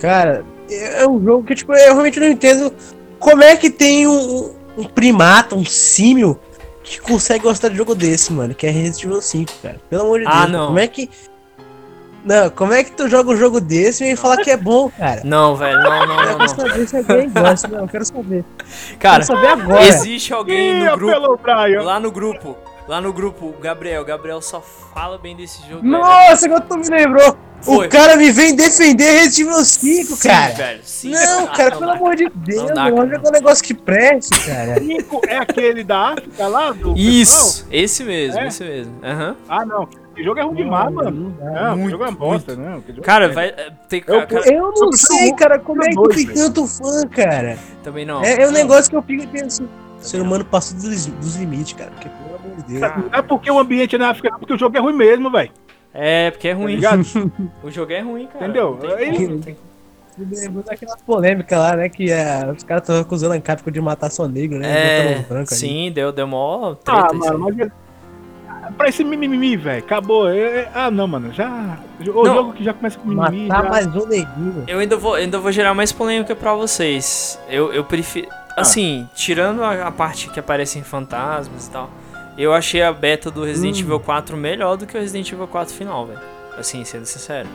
Cara, 0.00 0.44
é 0.70 1.06
um 1.08 1.22
jogo 1.22 1.44
que, 1.44 1.54
tipo, 1.54 1.72
eu 1.72 1.92
realmente 1.94 2.20
não 2.20 2.28
entendo 2.28 2.72
como 3.18 3.42
é 3.42 3.56
que 3.56 3.68
tem 3.68 4.06
um, 4.06 4.54
um 4.76 4.84
primata, 4.84 5.56
um 5.56 5.64
símio, 5.64 6.38
que 6.84 7.00
consegue 7.00 7.44
gostar 7.44 7.68
de 7.68 7.76
jogo 7.76 7.94
desse, 7.94 8.32
mano, 8.32 8.54
que 8.54 8.66
é 8.66 8.70
Resident 8.70 9.04
Evil 9.04 9.20
5, 9.20 9.52
cara. 9.60 9.80
Pelo 9.90 10.02
amor 10.02 10.20
de 10.20 10.26
Ah, 10.26 10.40
Deus. 10.42 10.52
não. 10.52 10.66
Como 10.68 10.78
é 10.78 10.86
que. 10.86 11.10
Não, 12.28 12.50
como 12.50 12.72
é 12.74 12.84
que 12.84 12.92
tu 12.92 13.08
joga 13.08 13.30
um 13.30 13.36
jogo 13.36 13.58
desse 13.60 14.04
e 14.04 14.06
vem 14.08 14.16
falar 14.16 14.36
que 14.38 14.50
é 14.50 14.56
bom, 14.56 14.90
cara? 14.90 15.22
não, 15.24 15.56
velho, 15.56 15.78
não, 15.82 16.06
não, 16.06 16.20
Eu 16.24 16.38
não, 16.38 16.38
quero 16.38 16.38
não. 16.38 16.48
saber 16.68 16.88
se 16.88 16.96
alguém 16.98 17.30
gosta, 17.30 17.68
não, 17.68 17.78
eu 17.80 17.88
quero 17.88 18.04
saber. 18.04 18.44
Cara, 18.98 19.24
quero 19.24 19.24
saber 19.24 19.46
agora. 19.48 19.82
existe 19.88 20.32
alguém 20.34 20.84
no 20.84 20.96
grupo, 20.96 21.40
lá 21.82 21.98
no 21.98 22.10
grupo, 22.12 22.56
lá 22.86 23.00
no 23.00 23.12
grupo, 23.14 23.46
o 23.46 23.52
Gabriel, 23.60 24.02
o 24.02 24.04
Gabriel 24.04 24.42
só 24.42 24.60
fala 24.60 25.16
bem 25.16 25.34
desse 25.34 25.60
jogo. 25.68 25.80
velho. 25.80 25.90
Nossa, 25.90 26.44
agora 26.46 26.60
tu 26.60 26.76
me 26.78 26.88
lembrou! 26.88 27.36
Foi. 27.60 27.86
O 27.88 27.90
cara 27.90 28.14
me 28.16 28.30
vem 28.30 28.54
defender 28.54 29.04
Resident 29.20 29.38
Evil 29.48 29.64
5, 29.64 30.14
Sim, 30.16 30.28
cara! 30.28 30.54
velho, 30.54 30.80
sim. 30.84 31.10
Não, 31.10 31.44
Ah, 31.44 31.48
cara, 31.48 31.70
não 31.70 31.78
pelo 31.80 31.90
dá. 31.90 31.96
amor 31.96 32.14
de 32.14 32.28
Deus, 32.32 32.62
Não 32.62 32.74
dá, 32.74 32.84
mano, 32.84 32.96
cara. 32.98 33.08
joga 33.16 33.28
um 33.28 33.32
negócio 33.32 33.64
que 33.64 33.74
preste, 33.74 34.38
cara. 34.46 34.78
Cinco 34.78 35.20
é 35.26 35.38
aquele 35.38 35.82
da 35.82 36.12
África 36.12 36.46
lá? 36.46 36.70
Do 36.70 36.96
Isso, 36.96 37.66
esse 37.72 38.04
mesmo, 38.04 38.38
É? 38.38 38.46
esse 38.46 38.62
mesmo. 38.62 38.92
Aham. 39.02 39.34
pessoal? 39.34 39.58
Ah, 39.60 39.66
não. 39.66 39.88
Esse 40.18 40.24
jogo 40.24 40.40
é 40.40 40.42
ruim 40.42 40.54
demais, 40.56 40.92
mano. 40.92 41.34
Não 41.40 41.68
esse 41.68 41.76
Muito, 41.76 41.90
jogo 41.92 42.04
é 42.04 42.10
bosta, 42.10 42.56
não. 42.56 42.82
Jogo 42.86 43.02
Cara, 43.02 43.26
é- 43.26 43.28
vai. 43.28 43.46
é, 43.50 43.70
Tem, 43.88 44.02
Eu- 44.06 44.26
cara, 44.26 44.52
Eu 44.52 44.72
não 44.72 44.92
sei, 44.92 45.32
cara, 45.34 45.58
como 45.60 45.84
é 45.84 45.88
que 45.88 45.94
dois, 45.94 46.16
tem 46.24 46.34
tanto 46.34 46.66
fã, 46.66 47.06
cara. 47.08 47.56
também 47.84 48.04
não. 48.04 48.22
É, 48.24 48.42
é 48.42 48.48
um 48.48 48.50
negócio 48.50 48.90
que 48.90 48.96
eu 48.96 49.02
fico 49.02 49.26
pensando. 49.28 49.68
O 50.00 50.02
ser 50.04 50.20
humano 50.20 50.44
passou 50.44 50.76
dos, 50.78 51.06
dos 51.06 51.36
limites, 51.36 51.72
cara. 51.74 51.90
Porque, 51.92 52.08
pelo 52.08 52.36
amor 52.36 52.56
de 52.56 52.62
Deus. 52.78 52.80
Não 53.12 53.18
é 53.18 53.22
porque 53.22 53.50
o 53.50 53.58
ambiente 53.58 53.94
é 53.94 53.98
na 53.98 54.10
África, 54.10 54.30
não, 54.30 54.38
porque 54.40 54.54
o 54.54 54.58
jogo 54.58 54.76
é 54.76 54.80
ruim 54.80 54.94
mesmo, 54.94 55.30
velho. 55.30 55.50
É, 55.94 56.30
porque 56.32 56.48
é 56.48 56.54
Tá 56.54 56.60
ruim. 56.60 56.74
ligado? 56.74 57.02
O 57.62 57.70
jogo 57.70 57.92
é 57.92 58.00
ruim, 58.00 58.26
cara. 58.26 58.44
Entendeu? 58.44 58.70
Não 58.82 58.96
tem 58.96 58.96
Aí- 58.96 59.16
como, 59.16 59.28
não 59.30 59.40
tem 59.40 59.54
como. 59.54 59.68
Me 60.18 60.36
lembrou 60.36 60.64
daquela 60.64 60.96
polêmica 61.06 61.56
lá, 61.56 61.76
né? 61.76 61.88
Que 61.88 62.10
é, 62.10 62.52
os 62.56 62.64
caras 62.64 62.82
estão 62.82 63.00
acusando 63.00 63.34
a 63.34 63.40
Capcom 63.40 63.70
de 63.70 63.80
matar 63.80 64.10
só 64.10 64.26
negro, 64.26 64.58
né? 64.58 65.12
É, 65.12 65.18
branco 65.28 65.54
sim, 65.54 65.92
deu, 65.92 66.10
deu 66.10 66.26
mó 66.26 66.74
treta. 66.74 67.06
Ah, 67.08 67.12
mano, 67.14 67.46
aí. 67.48 67.54
mas. 67.56 67.70
Pra 68.76 68.88
esse 68.88 69.02
mimimi, 69.04 69.56
velho, 69.56 69.78
acabou. 69.78 70.28
É- 70.28 70.38
é- 70.62 70.70
Ah, 70.74 70.90
não, 70.90 71.06
mano, 71.08 71.32
já. 71.32 71.78
O 72.00 72.22
Não. 72.24 72.34
jogo 72.34 72.52
que 72.52 72.62
já 72.64 72.72
começa 72.74 72.98
com 72.98 73.08
mimimi. 73.08 73.46
Matar 73.48 73.62
já- 73.64 73.68
mais 73.70 73.86
um 73.86 74.06
neguinho. 74.06 74.64
Eu 74.66 74.78
ainda 74.78 74.96
vou, 74.96 75.14
ainda 75.14 75.38
vou 75.38 75.50
gerar 75.52 75.74
mais 75.74 75.90
polêmica 75.92 76.34
pra 76.36 76.54
vocês. 76.54 77.38
Eu, 77.48 77.72
eu 77.72 77.84
prefiro. 77.84 78.28
Ah. 78.30 78.60
Assim, 78.62 79.08
tirando 79.14 79.62
a, 79.62 79.86
a 79.86 79.90
parte 79.90 80.28
que 80.30 80.38
aparecem 80.40 80.82
fantasmas 80.82 81.66
e 81.66 81.70
tal, 81.70 81.88
eu 82.36 82.52
achei 82.52 82.82
a 82.82 82.92
beta 82.92 83.30
do 83.30 83.44
Resident 83.44 83.76
Hum. 83.78 83.80
Evil 83.84 84.00
4 84.00 84.36
melhor 84.36 84.76
do 84.76 84.86
que 84.86 84.96
o 84.96 85.00
Resident 85.00 85.30
Evil 85.32 85.46
4 85.48 85.74
final, 85.74 86.06
velho. 86.06 86.20
Assim, 86.58 86.84
sendo 86.84 87.06
sincero. 87.06 87.48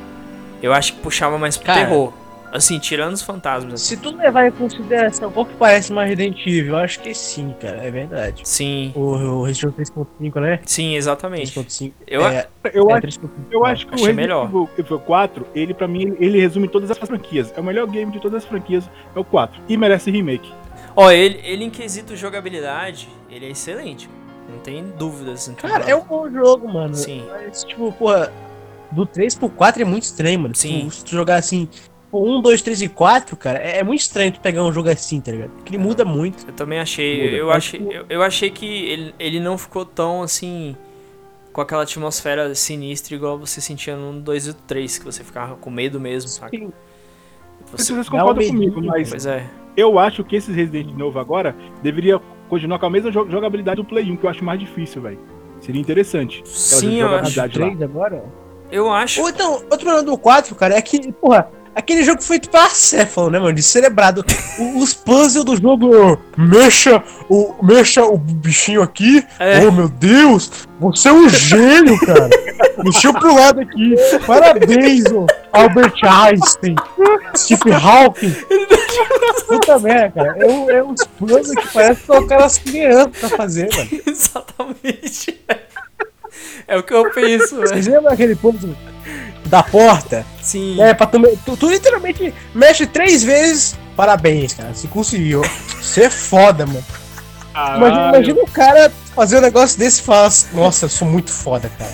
Eu 0.62 0.74
acho 0.74 0.94
que 0.94 1.00
puxava 1.02 1.38
mais 1.38 1.58
pro 1.58 1.66
Cara. 1.66 1.82
terror. 1.82 2.14
Assim, 2.54 2.78
tirando 2.78 3.14
os 3.14 3.24
fantasmas. 3.24 3.82
Se 3.82 3.98
tu 3.98 4.16
levar 4.16 4.46
em 4.48 4.52
consideração 4.52 5.32
qual 5.32 5.44
que 5.44 5.56
parece 5.56 5.92
mais 5.92 6.08
Resident 6.08 6.40
Evil, 6.46 6.74
eu 6.74 6.78
acho 6.78 7.00
que 7.00 7.12
sim, 7.12 7.52
cara. 7.60 7.78
É 7.78 7.90
verdade. 7.90 8.48
Sim, 8.48 8.94
O, 8.96 9.00
o 9.00 9.44
Resident 9.44 9.74
Evil 9.74 10.08
3.5, 10.22 10.40
né? 10.40 10.60
sim, 10.64 10.96
exatamente. 10.96 11.52
3.5. 11.60 11.92
Eu, 12.06 12.24
é, 12.24 12.48
Eu 12.72 12.92
é, 12.92 12.94
acho. 12.94 13.08
3.5. 13.08 13.30
Eu 13.50 13.66
acho 13.66 13.88
que 13.88 13.94
o 13.94 13.96
Resident 13.96 14.16
melhor. 14.16 14.46
Evil 14.46 14.70
Evil 14.78 15.00
4, 15.00 15.48
ele 15.56 15.74
pra 15.74 15.88
mim, 15.88 16.16
ele, 16.20 16.40
resume 16.40 16.68
todas 16.68 16.92
as 16.92 16.98
franquias. 17.00 17.52
É 17.58 17.60
o 17.60 17.64
melhor 17.64 17.88
game 17.88 18.12
de 18.12 18.20
todas 18.20 18.44
as 18.44 18.48
franquias, 18.48 18.88
é 19.16 19.20
o 19.20 19.24
4. 19.24 19.60
E 19.68 19.76
merece 19.76 20.12
remake. 20.12 20.54
Ó, 20.96 21.10
ele, 21.10 21.42
ele 21.44 21.64
em 21.64 21.72
quesito 21.72 22.16
jogabilidade, 22.16 23.10
ele 23.32 23.48
é 23.48 23.50
excelente. 23.50 24.08
Não 24.48 24.60
tem 24.60 24.84
dúvidas. 25.00 25.48
Então, 25.48 25.68
Cara, 25.68 25.86
é 25.90 25.96
um 25.96 26.04
bom 26.04 26.30
jogo, 26.30 26.72
mano. 26.72 26.94
Sim. 26.94 27.26
Mas, 27.28 27.64
tipo, 27.64 27.92
porra, 27.94 28.32
do 28.92 29.08
3 29.08 29.34
pro 29.34 29.50
4 29.50 29.82
é 29.82 29.86
muito 29.86 30.04
estranho, 30.04 30.40
mano. 30.40 30.56
Sim. 30.56 30.88
Se 30.92 31.04
tu 31.04 31.12
jogar 31.12 31.38
assim, 31.38 31.68
1, 32.14 32.42
2, 32.42 32.62
3 32.62 32.82
e 32.84 32.90
4, 32.90 33.36
cara, 33.38 33.60
é, 33.60 33.78
é 33.80 33.84
muito 33.84 34.02
estranho 34.02 34.32
tu 34.32 34.40
pegar 34.40 34.64
um 34.64 34.72
jogo 34.72 34.90
assim, 34.90 35.20
tá 35.22 35.32
ligado? 35.32 35.52
Porque 35.52 35.70
ele 35.76 35.82
muda 35.84 36.04
muito. 36.06 36.46
Eu 36.48 36.54
também 36.54 36.80
achei. 36.80 37.24
Muda. 37.26 37.36
Eu 37.38 37.52
achei, 37.52 37.80
tipo- 37.80 37.92
eu, 37.94 38.06
eu 38.10 38.24
achei 38.24 38.50
que 38.50 38.66
ele, 38.66 39.16
ele 39.20 39.40
não 39.40 39.58
ficou 39.58 39.86
tão 39.86 40.22
assim. 40.24 40.76
Com 41.52 41.62
aquela 41.62 41.84
atmosfera 41.84 42.54
sinistra 42.56 43.14
igual 43.14 43.38
você 43.38 43.62
sentia 43.62 43.96
no 43.96 44.20
2 44.20 44.48
e 44.48 44.54
3, 44.54 44.98
que 44.98 45.06
você 45.06 45.24
ficava 45.24 45.56
com 45.56 45.70
medo 45.70 46.00
mesmo, 46.00 46.28
saca? 46.28 46.50
Sim. 46.58 46.74
Você, 47.72 47.94
Vocês 47.94 48.08
um 48.08 48.12
concordam 48.12 48.48
comigo, 48.48 48.82
mas 48.84 49.10
pois 49.12 49.26
é. 49.28 49.46
eu 49.78 50.00
acho 50.00 50.24
que 50.24 50.36
esses 50.36 50.56
Resident 50.56 50.92
novo 50.98 51.20
agora 51.20 51.56
deveria 51.84 52.20
continuar 52.50 52.80
com 52.80 52.88
a 52.88 52.90
mesma 52.90 53.12
jo- 53.12 53.30
jogabilidade 53.30 53.78
do 53.78 53.86
Play 53.86 54.10
1, 54.12 54.18
que 54.18 54.26
eu 54.26 54.30
acho 54.32 54.44
mais 54.44 54.60
difícil, 54.60 55.02
velho. 55.04 55.20
Seria 55.62 55.80
interessante. 55.80 56.42
Sim, 56.46 56.96
eu 57.02 57.08
acho. 57.08 57.30
jogabilidade 57.32 57.60
lá. 57.60 57.66
3 57.68 57.82
agora? 57.84 58.26
Eu 58.72 58.92
acho. 58.92 59.22
Ou 59.22 59.30
então, 59.30 59.54
outro 59.54 59.78
problema 59.80 60.04
do 60.04 60.18
4, 60.18 60.56
cara, 60.56 60.74
é 60.76 60.82
que, 60.82 61.12
porra, 61.14 61.50
aquele 61.76 62.04
jogo 62.04 62.22
feito 62.22 62.50
pra 62.50 62.66
acéfalo, 62.66 63.30
né, 63.30 63.40
mano? 63.40 63.54
De 63.54 63.64
cerebrado. 63.64 64.26
O- 64.60 64.80
Os 64.80 64.94
puzzles 64.94 65.44
do 65.46 65.56
jogo, 65.56 66.20
mexa 66.38 67.04
o, 67.30 67.56
mexa 67.64 68.04
o 68.04 68.18
bichinho 68.18 68.82
aqui. 68.82 69.24
É. 69.40 69.66
Oh, 69.68 69.72
meu 69.72 69.88
Deus, 69.90 70.52
você 70.80 71.10
é 71.10 71.14
um 71.14 71.28
gênio, 71.30 72.00
cara. 72.00 72.30
Mexeu 72.84 73.14
pro 73.14 73.36
lado 73.36 73.62
aqui. 73.62 73.94
Parabéns, 74.26 75.06
ô 75.12 75.28
Albert 75.52 75.94
Einstein, 76.04 76.76
Stephen 77.36 77.74
Hawking. 77.74 78.34
Puta 79.48 79.78
merda, 79.80 80.12
cara. 80.24 80.36
É, 80.40 80.76
é 80.78 80.84
uns 80.84 81.04
puzzles 81.20 81.52
que 81.56 81.68
parece 81.74 82.02
colocar 82.04 82.44
as 82.44 82.58
crianças 82.58 83.18
pra 83.20 83.30
fazer, 83.30 83.70
mano. 83.76 83.90
Exatamente. 84.08 85.40
É 86.68 86.78
o 86.78 86.84
que 86.84 86.94
eu 86.94 87.12
penso, 87.12 87.56
velho. 87.58 87.68
Vocês 87.68 87.88
lembram 87.88 88.12
aquele 88.14 88.36
puzzle 88.36 88.76
da 89.46 89.62
porta? 89.64 90.26
Sim. 90.42 90.82
É, 90.82 90.94
pra 90.94 91.06
tu, 91.06 91.20
me- 91.20 91.36
tu, 91.46 91.56
tu 91.58 91.70
literalmente 91.70 92.34
mexe 92.54 92.86
três 92.86 93.24
vezes. 93.24 93.76
Parabéns, 93.96 94.54
cara. 94.54 94.74
Você 94.74 94.88
conseguiu. 94.88 95.42
Você 95.82 96.04
é 96.04 96.10
foda, 96.10 96.66
mano. 96.66 96.84
Imagina, 97.78 98.10
imagina 98.10 98.42
o 98.42 98.48
cara 98.48 98.92
fazer 99.16 99.38
um 99.38 99.42
negócio 99.42 99.78
desse 99.78 100.02
e 100.02 100.04
falar 100.04 100.26
assim, 100.26 100.48
Nossa, 100.56 100.86
eu 100.86 100.90
sou 100.90 101.08
muito 101.08 101.30
foda, 101.30 101.70
cara. 101.78 101.92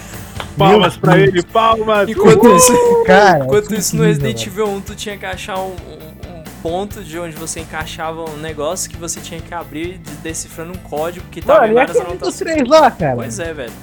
palmas 0.57 0.93
Meu 0.93 1.01
pra 1.01 1.16
Deus. 1.16 1.28
ele, 1.28 1.43
palmas! 1.43 2.10
Enquanto 2.10 2.55
isso, 2.55 2.74
Cara, 3.05 3.43
enquanto 3.43 3.74
isso 3.76 3.95
no 3.97 4.03
Resident. 4.03 4.45
Evil 4.47 4.70
1 4.70 4.82
tu 4.82 4.95
tinha 4.95 5.18
que 5.18 5.26
achar 5.26 5.57
um, 5.60 5.72
um- 5.72 6.39
um 6.39 6.43
ponto 6.64 7.03
de 7.03 7.20
onde 7.20 7.36
você 7.36 7.60
encaixava 7.60 8.24
um 8.30 8.38
negócio 8.38 8.89
que 8.89 8.95
você 8.97 9.20
tinha 9.20 9.41
que 9.41 9.53
abrir 9.53 9.97
de- 9.97 10.12
decifrando 10.24 10.72
um 10.72 10.82
código 10.89 11.26
que 11.30 11.41
tava 11.41 11.60
Mano, 11.62 11.72
em 11.72 11.76
várias 11.76 11.97
anotações. 11.97 12.38
3 12.38 12.68
lá, 12.68 12.89
cara? 12.91 13.16
Pois 13.18 13.39
é, 13.39 13.53
velho. 13.53 13.74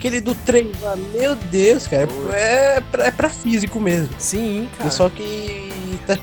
Aquele 0.00 0.22
do 0.22 0.34
3 0.34 0.80
lá, 0.80 0.96
meu 0.96 1.36
Deus, 1.36 1.86
cara. 1.86 2.08
É 2.32 2.80
pra, 2.90 3.04
é 3.04 3.10
pra 3.10 3.28
físico 3.28 3.78
mesmo. 3.78 4.08
Sim, 4.18 4.66
cara. 4.78 4.88
Pessoal 4.88 5.10
que 5.10 6.00
tá 6.06 6.16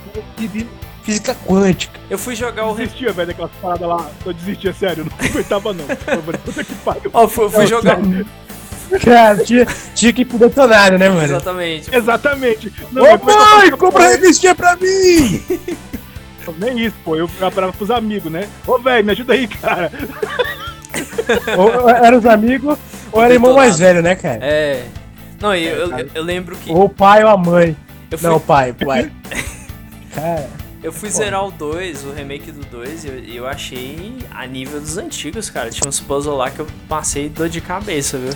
física 1.04 1.38
quântica. 1.46 2.00
Eu 2.10 2.18
fui 2.18 2.36
jogar 2.36 2.66
o 2.66 2.72
Eu 2.72 2.76
desistia, 2.78 3.14
velho, 3.14 3.28
daquelas 3.28 3.52
paradas 3.62 3.88
lá. 3.88 4.10
Eu 4.26 4.34
desistia, 4.34 4.74
sério, 4.74 5.02
eu 5.02 5.06
não 5.06 5.12
aguentava 5.30 5.74
não. 5.76 5.86
Eu 5.88 6.24
falei, 6.24 6.42
puta 6.44 6.64
que 6.64 6.74
pariu. 6.74 7.12
Ó, 7.14 7.28
fui, 7.28 7.50
fui 7.52 7.68
jogar. 7.68 8.00
Cara, 9.04 9.44
tinha, 9.44 9.68
tinha 9.94 10.12
que 10.12 10.24
ir 10.24 10.26
pro 10.26 10.40
detonário, 10.40 10.98
né, 10.98 11.10
mano? 11.10 11.22
Exatamente. 11.22 11.96
Exatamente. 11.96 12.74
Não, 12.92 13.04
Ô 13.04 13.58
mãe, 13.60 13.70
compra 13.78 14.06
a 14.06 14.10
revistinha 14.10 14.56
pra 14.56 14.76
mim! 14.76 15.40
Nem 16.58 16.80
isso, 16.80 16.96
pô. 17.06 17.16
Eu 17.16 17.28
falava 17.28 17.72
pros 17.74 17.92
amigos, 17.92 18.32
né? 18.32 18.50
Ô, 18.66 18.80
velho, 18.80 19.06
me 19.06 19.12
ajuda 19.12 19.34
aí, 19.34 19.48
cara. 19.48 19.92
ou 21.56 21.88
era 21.88 22.18
os 22.18 22.26
amigos, 22.26 22.78
ou 23.12 23.24
era 23.24 23.34
irmão 23.34 23.56
mais 23.56 23.78
velho, 23.80 24.02
né, 24.02 24.16
cara? 24.16 24.40
É. 24.42 24.84
Não, 25.42 25.56
e 25.56 25.66
eu, 25.66 25.92
eu, 25.98 26.10
eu 26.16 26.24
lembro 26.24 26.56
que. 26.56 26.72
Ou 26.72 26.86
o 26.86 26.90
pai 26.90 27.24
ou 27.24 27.30
a 27.30 27.38
mãe. 27.38 27.76
Fui, 28.10 28.30
Não, 28.30 28.38
o 28.38 28.40
pai, 28.40 28.72
o 28.72 28.86
pai. 28.86 29.12
Cara, 30.14 30.50
eu 30.82 30.92
fui 30.92 31.10
Pô. 31.10 31.16
zerar 31.18 31.46
o 31.46 31.52
2, 31.52 32.06
o 32.06 32.12
remake 32.12 32.52
do 32.52 32.66
2, 32.66 33.04
e 33.04 33.08
eu, 33.08 33.20
eu 33.44 33.48
achei 33.48 34.18
a 34.34 34.46
nível 34.48 34.80
dos 34.80 34.98
antigos, 34.98 35.50
cara. 35.50 35.70
Tinha 35.70 35.88
uns 35.88 36.00
puzzles 36.00 36.36
lá 36.38 36.50
que 36.50 36.60
eu 36.60 36.68
passei 36.88 37.30
dor 37.30 37.50
de 37.50 37.62
cabeça, 37.62 38.18
viu? 38.18 38.32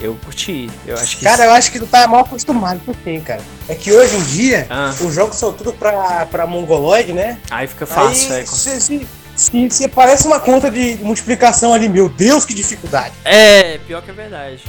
Eu 0.00 0.14
curti. 0.24 0.70
Eu 0.86 0.94
acho 0.94 1.16
que. 1.18 1.24
cara, 1.24 1.44
eu 1.46 1.50
acho 1.50 1.72
que 1.72 1.80
tu 1.80 1.86
tá 1.86 2.06
mal 2.06 2.20
acostumado 2.20 2.80
com 2.86 2.94
quem, 2.94 3.20
cara. 3.20 3.40
É 3.68 3.74
que 3.74 3.90
hoje 3.92 4.16
em 4.16 4.22
dia, 4.22 4.66
Ah, 4.70 4.94
os 5.00 5.12
jogos 5.12 5.34
são 5.36 5.52
tudo 5.52 5.72
pra, 5.72 6.24
pra 6.26 6.46
mongoloide, 6.46 7.12
né? 7.12 7.38
aí 7.50 7.66
fica 7.66 7.84
fácil, 7.84 8.32
Aí, 8.34 8.42
é. 8.42 8.46
se, 8.46 8.80
se, 8.80 9.06
se, 9.38 9.70
se 9.70 9.84
aparece 9.84 10.26
uma 10.26 10.40
conta 10.40 10.70
de 10.70 10.98
multiplicação 11.00 11.72
ali, 11.72 11.88
meu 11.88 12.08
Deus, 12.08 12.44
que 12.44 12.52
dificuldade. 12.52 13.14
É, 13.24 13.78
pior 13.78 14.02
que 14.02 14.10
é 14.10 14.14
verdade. 14.14 14.64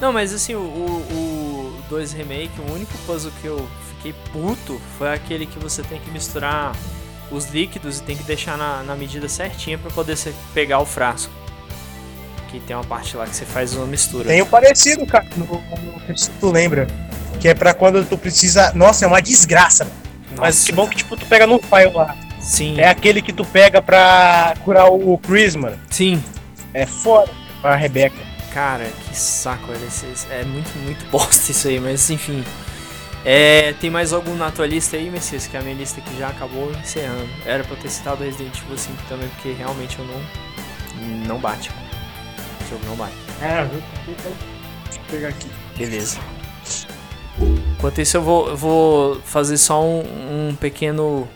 Não, 0.00 0.12
mas 0.12 0.32
assim, 0.32 0.54
o, 0.54 0.60
o, 0.60 1.76
o 1.80 1.82
2 1.90 2.12
Remake, 2.14 2.58
o 2.58 2.72
único 2.72 2.96
puzzle 3.06 3.30
que 3.40 3.46
eu 3.46 3.68
fiquei 3.96 4.14
puto 4.32 4.80
foi 4.98 5.12
aquele 5.12 5.46
que 5.46 5.58
você 5.58 5.82
tem 5.82 6.00
que 6.00 6.10
misturar 6.10 6.74
os 7.30 7.46
líquidos 7.46 7.98
e 7.98 8.02
tem 8.02 8.16
que 8.16 8.22
deixar 8.22 8.56
na, 8.56 8.82
na 8.82 8.96
medida 8.96 9.28
certinha 9.28 9.76
pra 9.76 9.90
poder 9.90 10.16
você 10.16 10.32
pegar 10.54 10.78
o 10.80 10.86
frasco. 10.86 11.32
Que 12.48 12.60
tem 12.60 12.74
uma 12.74 12.84
parte 12.84 13.16
lá 13.16 13.26
que 13.26 13.36
você 13.36 13.44
faz 13.44 13.74
uma 13.74 13.86
mistura. 13.86 14.28
Tem 14.28 14.40
um 14.40 14.46
parecido, 14.46 15.04
cara, 15.06 15.26
no, 15.36 15.44
no, 15.44 16.18
se 16.18 16.30
tu 16.30 16.50
lembra. 16.50 16.86
Que 17.40 17.48
é 17.48 17.54
pra 17.54 17.74
quando 17.74 18.02
tu 18.08 18.16
precisa. 18.16 18.72
Nossa, 18.74 19.04
é 19.04 19.08
uma 19.08 19.20
desgraça. 19.20 19.86
Mas 20.30 20.56
Nossa, 20.56 20.66
que 20.66 20.72
bom 20.72 20.88
que 20.88 20.96
tipo, 20.96 21.16
tu 21.16 21.26
pega 21.26 21.46
no 21.46 21.58
file 21.58 21.92
lá. 21.92 22.16
Sim, 22.44 22.78
É 22.78 22.88
aquele 22.88 23.22
que 23.22 23.32
tu 23.32 23.44
pega 23.44 23.80
pra 23.80 24.54
curar 24.64 24.90
o, 24.90 25.14
o 25.14 25.18
Chris, 25.18 25.56
mano. 25.56 25.78
sim. 25.90 26.22
É 26.72 26.86
foda 26.86 27.30
pra 27.62 27.76
Rebeca. 27.76 28.16
Cara, 28.52 28.84
que 28.84 29.16
saco, 29.16 29.68
velho. 29.68 29.88
É 30.30 30.44
muito, 30.44 30.76
muito 30.80 31.04
bosta 31.10 31.50
isso 31.52 31.68
aí, 31.68 31.78
mas 31.78 32.10
enfim. 32.10 32.44
É, 33.24 33.72
tem 33.80 33.90
mais 33.90 34.12
algum 34.12 34.34
na 34.34 34.50
tua 34.50 34.66
lista 34.66 34.96
aí, 34.96 35.08
Messias? 35.08 35.46
Que 35.46 35.56
é 35.56 35.60
a 35.60 35.62
minha 35.62 35.74
lista 35.76 36.00
que 36.00 36.18
já 36.18 36.28
acabou 36.28 36.70
encerrando. 36.72 37.28
Era 37.46 37.62
pra 37.64 37.74
eu 37.74 37.80
ter 37.80 37.88
citado 37.88 38.22
Resident 38.24 38.58
Evil 38.58 38.76
5 38.76 39.02
também, 39.08 39.28
porque 39.28 39.52
realmente 39.52 39.98
eu 39.98 40.04
não. 40.04 41.26
Não 41.26 41.38
bate. 41.38 41.70
O 41.70 42.68
jogo 42.70 42.84
não 42.86 42.96
bate. 42.96 43.14
É, 43.40 43.64
deixa 43.64 44.98
eu 44.98 45.04
pegar 45.10 45.28
aqui. 45.28 45.48
Beleza. 45.76 46.18
Enquanto 47.76 48.00
isso, 48.00 48.16
eu 48.16 48.22
vou, 48.22 48.48
eu 48.48 48.56
vou 48.56 49.20
fazer 49.22 49.56
só 49.58 49.82
um, 49.82 50.50
um 50.50 50.56
pequeno 50.56 51.28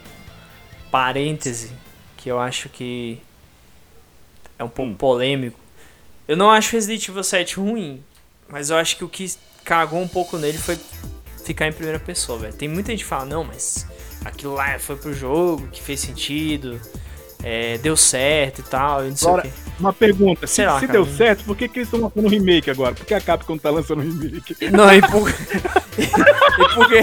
parêntese 0.91 1.71
que 2.17 2.29
eu 2.29 2.39
acho 2.39 2.69
que 2.69 3.19
é 4.57 4.63
um 4.63 4.69
pouco 4.69 4.91
Hum. 4.91 4.95
polêmico. 4.95 5.59
Eu 6.27 6.37
não 6.37 6.49
acho 6.51 6.73
Resident 6.73 7.07
Evil 7.07 7.23
7 7.23 7.55
ruim, 7.57 8.03
mas 8.47 8.69
eu 8.69 8.77
acho 8.77 8.97
que 8.97 9.03
o 9.03 9.09
que 9.09 9.33
cagou 9.63 10.01
um 10.01 10.07
pouco 10.07 10.37
nele 10.37 10.57
foi 10.57 10.77
ficar 11.45 11.67
em 11.67 11.73
primeira 11.73 11.99
pessoa, 11.99 12.37
velho. 12.39 12.53
Tem 12.53 12.67
muita 12.67 12.91
gente 12.91 13.03
que 13.03 13.09
fala, 13.09 13.25
não, 13.25 13.43
mas 13.43 13.87
aquilo 14.23 14.53
lá 14.53 14.77
foi 14.77 14.95
pro 14.95 15.13
jogo, 15.13 15.67
que 15.69 15.81
fez 15.81 15.99
sentido, 15.99 16.79
é, 17.43 17.77
deu 17.77 17.95
certo 17.97 18.59
e 18.59 18.63
tal, 18.63 19.05
e 19.05 19.09
não 19.09 19.15
sei 19.17 19.27
Agora- 19.27 19.47
o 19.47 19.49
quê. 19.51 19.57
Uma 19.79 19.93
pergunta, 19.93 20.45
se, 20.45 20.61
lá, 20.65 20.77
se 20.77 20.87
cara. 20.87 20.91
deu 20.99 21.05
certo, 21.05 21.45
por 21.45 21.55
que, 21.55 21.65
que 21.69 21.79
eles 21.79 21.87
estão 21.87 22.01
lançando 22.01 22.25
um 22.25 22.29
remake 22.29 22.69
agora? 22.69 22.93
Por 22.93 23.05
que 23.05 23.13
a 23.13 23.21
Capcom 23.21 23.57
tá 23.57 23.69
lançando 23.69 23.99
um 24.01 24.11
remake? 24.11 24.69
Não, 24.71 24.93
e 24.93 25.01
por... 25.01 25.29
e 25.97 26.75
por 26.75 26.89
quê? 26.89 26.99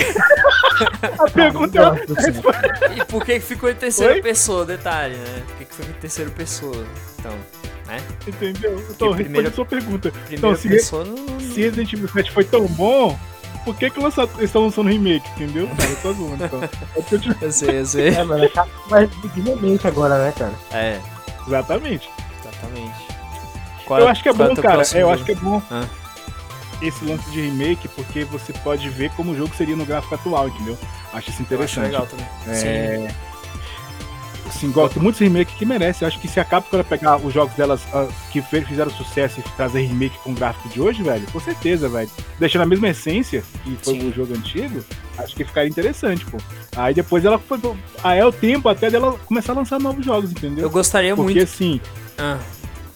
A 1.19 1.31
pergunta 1.31 1.79
é... 1.79 2.99
E 3.01 3.05
por 3.07 3.25
que 3.25 3.41
ficou 3.41 3.71
em 3.71 3.75
terceira 3.75 4.13
Oi? 4.13 4.21
pessoa? 4.21 4.67
Detalhe, 4.67 5.17
né? 5.17 5.43
Por 5.47 5.57
que 5.57 5.65
que 5.65 5.75
ficou 5.75 5.91
em 5.91 5.99
terceira 6.01 6.31
pessoa? 6.33 6.87
Então, 7.19 7.33
Entendeu? 8.27 8.73
Eu 8.73 8.79
tô 8.79 8.83
Que 8.83 8.89
respondendo 8.89 9.17
primeira- 9.25 9.49
a 9.49 9.53
sua 9.53 9.65
pergunta. 9.65 10.13
Então, 10.31 10.55
se, 10.57 10.69
pessoa 10.69 11.05
não, 11.05 11.15
não- 11.15 11.41
se 11.41 11.61
Resident 11.63 11.93
Evil 11.95 12.09
7 12.09 12.31
foi 12.33 12.45
tão 12.45 12.67
bom, 12.67 13.19
por 13.67 13.77
que, 13.77 13.91
que 13.91 14.01
lança- 14.01 14.23
eles 14.23 14.45
estão 14.45 14.63
lançando 14.63 14.89
remake, 14.89 15.29
entendeu? 15.33 15.69
Cara, 15.77 15.91
eu 15.91 15.97
tô 15.97 16.13
zoando, 16.15 16.45
então. 16.45 16.63
É 16.63 16.69
porque 17.03 17.15
eu 17.17 17.21
te- 17.21 17.37
Eu 17.43 17.53
sei, 17.53 17.81
eu 17.81 17.85
sei. 17.87 18.09
É, 18.15 18.23
mano, 18.25 18.45
é 18.45 18.51
mais 18.89 19.11
dignamente 19.21 19.87
agora, 19.87 20.17
né, 20.25 20.33
cara? 20.39 20.55
É, 20.73 21.01
Exatamente. 21.47 22.09
exatamente. 22.41 22.95
Qual 23.85 24.01
eu 24.01 24.09
acho 24.09 24.23
que 24.23 24.29
é 24.29 24.33
qual 24.35 24.49
bom, 24.49 24.55
cara. 24.57 24.75
próximo 24.77 25.01
Eu 25.01 25.11
acho 25.11 25.25
que 25.25 25.33
é 25.33 25.35
bom 25.35 25.61
Ah. 25.71 25.85
esse 26.81 27.05
lance 27.05 27.29
de 27.31 27.41
remake, 27.41 27.89
porque 27.89 28.25
você 28.25 28.53
pode 28.53 28.89
ver 28.89 29.11
como 29.17 29.33
o 29.33 29.37
jogo 29.37 29.55
seria 29.57 29.77
no 29.77 29.85
gráfico 29.85 30.15
atual, 30.15 30.49
entendeu? 30.49 30.79
Acho 31.13 31.31
isso 31.31 31.43
Eu 31.51 31.61
acho 31.63 31.81
interessante. 31.81 31.85
legal 31.85 32.07
também. 32.07 32.27
Sim. 32.55 33.09
Assim, 34.57 34.71
gosto 34.71 34.99
muitos 35.01 35.21
remakes 35.21 35.55
que 35.55 35.67
merece. 35.67 36.03
Eu 36.03 36.09
acho 36.09 36.19
que 36.19 36.27
se 36.27 36.41
a 36.41 36.45
Capcom 36.45 36.83
pegar 36.83 37.19
os 37.19 37.33
jogos 37.33 37.55
delas 37.55 37.83
ah, 37.93 38.09
que 38.33 38.41
fizeram 38.41 38.91
sucesso 38.91 39.39
e 39.41 39.43
trazer 39.55 39.83
remake 39.83 40.17
com 40.25 40.31
o 40.31 40.35
gráfico 40.35 40.69
de 40.71 40.81
hoje, 40.81 41.03
velho, 41.03 41.27
com 41.31 41.39
certeza, 41.39 41.91
velho. 41.91 42.09
Deixando 42.39 42.63
a 42.63 42.67
mesma 42.67 42.89
essência 42.89 43.45
que 43.63 43.77
foi 43.83 44.01
Sim. 44.01 44.09
o 44.09 44.13
jogo 44.15 44.35
antigo, 44.35 44.83
acho 45.19 45.37
que 45.37 45.45
ficaria 45.45 45.69
interessante, 45.69 46.25
pô. 46.25 46.39
Aí 46.75 46.95
depois 46.95 47.25
ela 47.27 47.39
foi. 47.39 47.59
Aí 48.03 48.19
é 48.19 48.25
o 48.25 48.33
tempo 48.33 48.67
até 48.69 48.91
dela 48.91 49.19
começar 49.27 49.53
a 49.53 49.57
lançar 49.57 49.79
novos 49.79 50.05
jogos, 50.05 50.31
entendeu? 50.31 50.65
Eu 50.65 50.71
gostaria 50.71 51.15
Porque 51.15 51.35
muito. 51.35 51.45
assim, 51.45 51.79
Ah, 52.17 52.39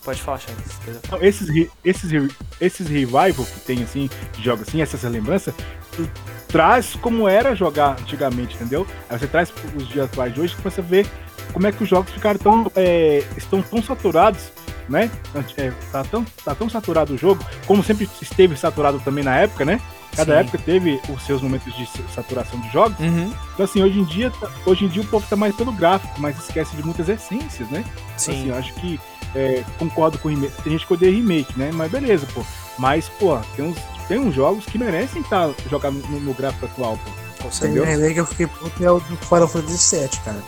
pode 0.03 0.23
falar, 0.23 0.39
falo. 0.39 0.57
então, 1.05 1.19
esses, 1.21 1.69
esses, 1.85 2.11
esses 2.59 2.89
revival 2.89 3.35
que 3.45 3.61
tem 3.67 3.83
assim, 3.83 4.09
de 4.33 4.43
jogos 4.43 4.67
assim, 4.67 4.81
essas 4.81 5.03
lembranças, 5.03 5.55
tu 5.95 6.09
traz 6.49 6.97
como 6.97 7.29
era 7.29 7.55
jogar 7.55 7.99
antigamente, 8.01 8.55
entendeu? 8.57 8.87
Aí 9.09 9.19
você 9.19 9.27
traz 9.27 9.53
os 9.77 9.89
dias 9.89 10.07
atuais 10.07 10.35
de 10.35 10.41
hoje 10.41 10.57
que 10.57 10.63
você 10.63 10.83
vê 10.83 11.07
como 11.53 11.66
é 11.66 11.72
que 11.72 11.82
os 11.82 11.88
jogos 11.88 12.11
ficaram 12.12 12.38
tão. 12.38 12.72
é, 12.76 13.24
estão 13.36 13.62
tão 13.62 13.82
saturados 13.82 14.53
né? 14.90 15.09
É, 15.57 15.72
tá, 15.92 16.03
tão, 16.03 16.26
tá 16.44 16.53
tão 16.53 16.68
saturado 16.68 17.14
o 17.14 17.16
jogo, 17.16 17.42
como 17.64 17.82
sempre 17.82 18.09
esteve 18.20 18.57
saturado 18.57 18.98
também 18.98 19.22
na 19.22 19.36
época, 19.36 19.64
né? 19.64 19.80
Cada 20.16 20.34
Sim. 20.34 20.40
época 20.40 20.59
teve 20.59 21.01
os 21.09 21.22
seus 21.22 21.40
momentos 21.40 21.72
de 21.76 21.86
saturação 22.12 22.61
de 22.61 22.68
jogos. 22.70 22.98
Uhum. 22.98 23.32
Então, 23.55 23.64
assim, 23.64 23.80
hoje 23.80 24.01
em 24.01 24.05
dia, 24.05 24.32
hoje 24.66 24.84
em 24.84 24.88
dia 24.88 25.03
o 25.03 25.07
povo 25.07 25.24
tá 25.30 25.36
mais 25.36 25.55
pelo 25.55 25.70
gráfico, 25.70 26.20
mas 26.20 26.36
esquece 26.36 26.74
de 26.74 26.82
muitas 26.82 27.09
essências, 27.09 27.68
né? 27.70 27.84
Então, 27.86 28.16
assim, 28.16 28.42
Sim. 28.42 28.48
eu 28.48 28.57
acho 28.57 28.74
que 28.74 28.98
é, 29.36 29.64
concordo 29.78 30.18
com 30.18 30.28
o 30.28 30.30
remake. 30.32 30.62
Tem 30.62 30.72
gente 30.72 30.84
que 30.84 30.92
odeia 30.92 31.12
remake, 31.14 31.57
né? 31.57 31.70
Mas 31.72 31.92
beleza, 31.92 32.26
pô. 32.34 32.44
Mas, 32.76 33.09
pô, 33.09 33.38
tem 33.55 33.64
uns, 33.64 33.78
tem 34.09 34.18
uns 34.18 34.34
jogos 34.34 34.66
que 34.66 34.76
merecem 34.76 35.22
tá, 35.22 35.51
jogar 35.70 35.92
no, 35.92 36.20
no 36.20 36.34
gráfico 36.34 36.66
atual, 36.66 36.98
pô. 36.98 37.30
Com 37.43 37.49
Tem 37.49 37.80
um 37.80 37.84
remake 37.84 38.14
que 38.14 38.20
eu 38.20 38.26
fiquei 38.26 38.47
puto 38.47 38.84
é 38.84 38.91
o 38.91 39.01
do 39.01 39.16
Final 39.16 39.49
Fantasy 39.49 39.97
VII, 39.97 40.09
cara. 40.24 40.43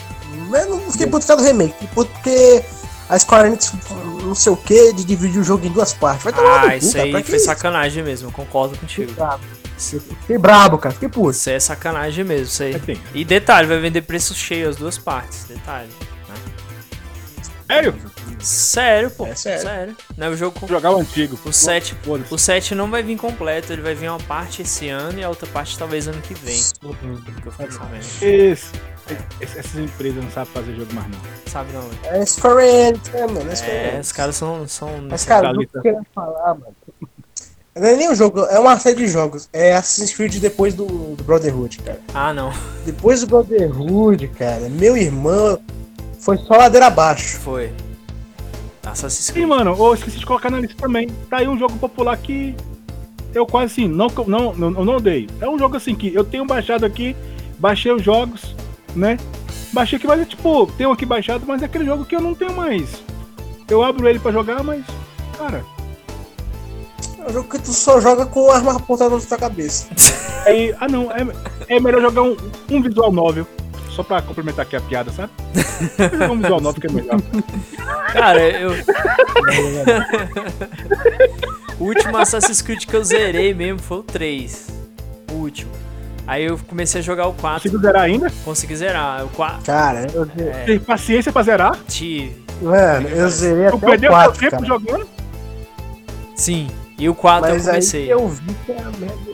Mas 0.49 0.69
não 0.69 0.79
fiquei 0.91 1.07
puto 1.07 1.21
por 1.25 1.29
causa 1.29 1.43
do 1.43 1.47
remake, 1.47 1.73
fiquei 1.73 1.89
puto 1.89 2.11
porque 2.13 2.63
a 3.09 3.19
Square 3.19 3.49
Enix 3.49 3.73
não 4.23 4.35
sei 4.35 4.53
o 4.53 4.57
que 4.57 4.93
de 4.93 5.05
dividir 5.05 5.41
o 5.41 5.45
jogo 5.45 5.67
em 5.67 5.71
duas 5.71 5.93
partes. 5.93 6.25
Vai 6.25 6.33
tomar 6.33 6.61
no 6.63 6.67
Ah, 6.67 6.71
cu, 6.73 6.77
isso 6.77 6.93
cara, 6.93 7.05
aí 7.05 7.23
foi 7.25 7.37
isso? 7.37 7.45
sacanagem 7.47 8.03
mesmo, 8.03 8.29
eu 8.29 8.33
concordo 8.33 8.77
contigo. 8.79 9.09
Fiquei 9.09 9.15
brabo. 9.25 9.43
Fiquei 9.79 10.39
brabo, 10.39 10.79
cara, 10.79 10.93
fiquei 10.95 11.09
puto. 11.09 11.31
Isso 11.31 11.49
aí 11.49 11.57
é 11.57 11.61
sacanagem 11.61 12.25
mesmo, 12.25 12.45
isso 12.47 12.63
aí. 12.63 12.79
Tem. 12.79 13.01
E 13.15 13.25
detalhe, 13.25 13.67
vai 13.67 13.81
vender 13.81 14.03
preço 14.03 14.35
cheio 14.35 14.69
as 14.69 14.77
duas 14.77 14.99
partes, 14.99 15.45
detalhe. 15.49 15.89
Sério? 17.67 17.95
Sério, 18.43 19.11
pô. 19.11 19.27
É 19.27 19.35
sério. 19.35 19.97
Não 20.17 20.27
é 20.27 20.31
o 20.31 20.37
jogo. 20.37 20.67
Jogar 20.67 20.91
o 20.93 21.01
antigo. 21.01 21.39
O 21.45 21.53
7, 21.53 21.95
Foda-se. 22.03 22.35
o 22.35 22.39
7 22.39 22.75
não 22.75 22.91
vai 22.91 23.03
vir 23.03 23.17
completo, 23.17 23.73
ele 23.73 23.83
vai 23.83 23.95
vir 23.95 24.09
uma 24.09 24.19
parte 24.21 24.63
esse 24.63 24.89
ano 24.89 25.19
e 25.19 25.25
a 25.25 25.29
outra 25.29 25.47
parte 25.47 25.79
talvez 25.79 26.09
ano 26.09 26.21
que 26.23 26.35
vem. 26.35 26.61
Que 26.61 27.49
eu 27.49 27.53
fiquei 27.53 27.71
sabendo. 27.71 28.01
Esse- 28.21 28.73
esse- 29.41 29.59
essas 29.59 29.77
empresas 29.77 30.23
não 30.23 30.31
sabem 30.31 30.53
fazer 30.53 30.75
jogo 30.75 30.93
mais, 30.95 31.07
não. 31.09 31.19
Sabe 31.47 31.73
não? 31.73 31.89
É 32.05 32.25
Square 32.27 32.65
Enix, 32.67 33.09
né, 33.11 33.27
mano? 33.27 33.51
É 33.51 33.55
Square 33.55 33.73
É, 33.77 33.89
Enix. 33.95 34.07
os 34.07 34.13
caras 34.13 34.37
são. 34.37 34.67
são 34.69 34.91
Mas, 35.11 35.25
cara, 35.25 35.53
tô 35.73 35.81
querendo 35.81 36.07
falar, 36.15 36.55
mano. 36.55 36.75
Não 37.75 37.89
é 37.89 37.97
nem 37.97 38.11
um 38.11 38.15
jogo, 38.15 38.41
é 38.45 38.59
uma 38.59 38.79
série 38.79 38.97
de 38.97 39.09
jogos. 39.09 39.49
É 39.51 39.73
Assassin's 39.75 40.13
Creed 40.15 40.37
depois 40.41 40.75
do, 40.75 40.85
do 40.85 41.25
Brotherhood, 41.25 41.79
cara. 41.79 42.01
Ah, 42.13 42.33
não. 42.35 42.53
Depois 42.85 43.21
do 43.23 43.27
Brotherhood, 43.29 44.29
cara, 44.29 44.69
meu 44.69 44.95
irmão 44.95 45.59
foi 46.21 46.37
só 46.37 46.55
ladeira 46.59 46.89
abaixo. 46.89 47.39
Foi. 47.39 47.73
Assassin's 48.85 49.27
Sim, 49.27 49.33
Creed. 49.33 49.49
mano, 49.49 49.77
eu 49.79 49.95
esqueci 49.95 50.19
de 50.19 50.27
colocar 50.27 50.51
na 50.51 50.59
lista 50.61 50.77
também. 50.77 51.09
Tá 51.31 51.39
aí 51.39 51.49
um 51.49 51.59
jogo 51.59 51.77
popular 51.79 52.17
que 52.17 52.55
eu 53.35 53.47
quase 53.47 53.73
assim, 53.73 53.89
não, 53.89 54.09
não, 54.27 54.53
não, 54.55 54.79
eu 54.79 54.85
não 54.85 54.97
odeio. 54.97 55.29
É 55.41 55.49
um 55.49 55.59
jogo 55.59 55.77
assim 55.77 55.95
que 55.95 56.13
eu 56.15 56.25
tenho 56.25 56.45
baixado 56.45 56.85
aqui, 56.85 57.17
baixei 57.59 57.93
os 57.93 58.03
jogos, 58.03 58.55
né? 58.95 59.17
Baixei 59.73 59.97
aqui, 59.97 60.07
mas 60.07 60.21
é 60.21 60.25
tipo, 60.25 60.67
tenho 60.77 60.91
aqui 60.93 61.07
baixado, 61.07 61.45
mas 61.47 61.63
é 61.63 61.65
aquele 61.65 61.85
jogo 61.85 62.05
que 62.05 62.15
eu 62.15 62.21
não 62.21 62.35
tenho 62.35 62.53
mais. 62.55 63.03
Eu 63.71 63.83
abro 63.83 64.07
ele 64.09 64.19
pra 64.19 64.33
jogar, 64.33 64.63
mas, 64.63 64.85
cara, 65.39 65.65
É 67.19 67.31
um 67.31 67.33
jogo 67.33 67.49
que 67.49 67.59
tu 67.59 67.73
só 67.73 68.01
joga 68.01 68.27
com 68.27 68.51
arma 68.51 68.77
apontada 68.77 69.15
na 69.15 69.21
tua 69.21 69.39
cabeça. 69.39 69.87
aí, 70.45 70.75
ah 70.81 70.89
não, 70.89 71.11
é, 71.11 71.27
é 71.69 71.81
melhor 71.81 72.03
jogar 72.03 72.23
um, 72.23 72.37
um 72.71 72.83
visual 72.83 73.11
novel. 73.13 73.47
Só 73.95 74.03
pra 74.03 74.23
complementar 74.23 74.65
aqui 74.65 74.75
a 74.75 74.81
piada, 74.81 75.13
sabe? 75.13 75.31
Jogar 76.11 76.31
um 76.31 76.41
visual 76.41 76.61
novel 76.61 76.81
que 76.81 76.87
é 76.87 76.91
melhor. 76.93 77.21
Cara, 78.13 78.41
eu. 78.49 78.73
o 81.79 81.85
último 81.85 82.17
Assassin's 82.17 82.63
Creed 82.63 82.85
que 82.87 82.95
eu 82.95 83.05
zerei 83.05 83.53
mesmo 83.55 83.79
foi 83.81 83.99
o 83.99 84.03
3. 84.03 84.69
O 85.31 85.35
último. 85.35 85.71
Aí 86.27 86.45
eu 86.45 86.59
comecei 86.69 87.01
a 87.01 87.05
jogar 87.05 87.27
o 87.27 87.33
4, 87.35 87.63
Consigo 87.63 87.83
zerar 87.83 88.03
ainda? 88.03 88.33
consegui 88.45 88.77
zerar. 88.77 89.25
O 89.25 89.29
4 89.31 89.63
Cara, 89.65 90.07
eu, 90.15 90.27
É. 90.39 90.65
Tem 90.65 90.79
paciência 90.79 91.33
pra 91.33 91.43
zerar? 91.43 91.77
tive. 91.89 92.45
mano, 92.63 93.09
eu 93.09 93.29
zerei 93.29 93.71
Tu 93.71 93.77
até 93.77 93.87
perdeu 93.87 94.11
o 94.13 94.15
seu 94.15 94.23
4, 94.25 94.41
tempo 94.41 94.51
cara. 94.53 94.67
jogando? 94.67 95.09
Sim. 96.37 96.69
E 96.99 97.09
o 97.09 97.15
4 97.15 97.49
eu 97.51 97.55
Mas 97.55 97.67
aí 97.67 97.73
comecei. 97.75 98.05
que 98.07 98.11
eu 98.13 98.29
vi 98.29 98.55
que 98.65 98.73
a 98.73 98.91
merda... 98.99 99.33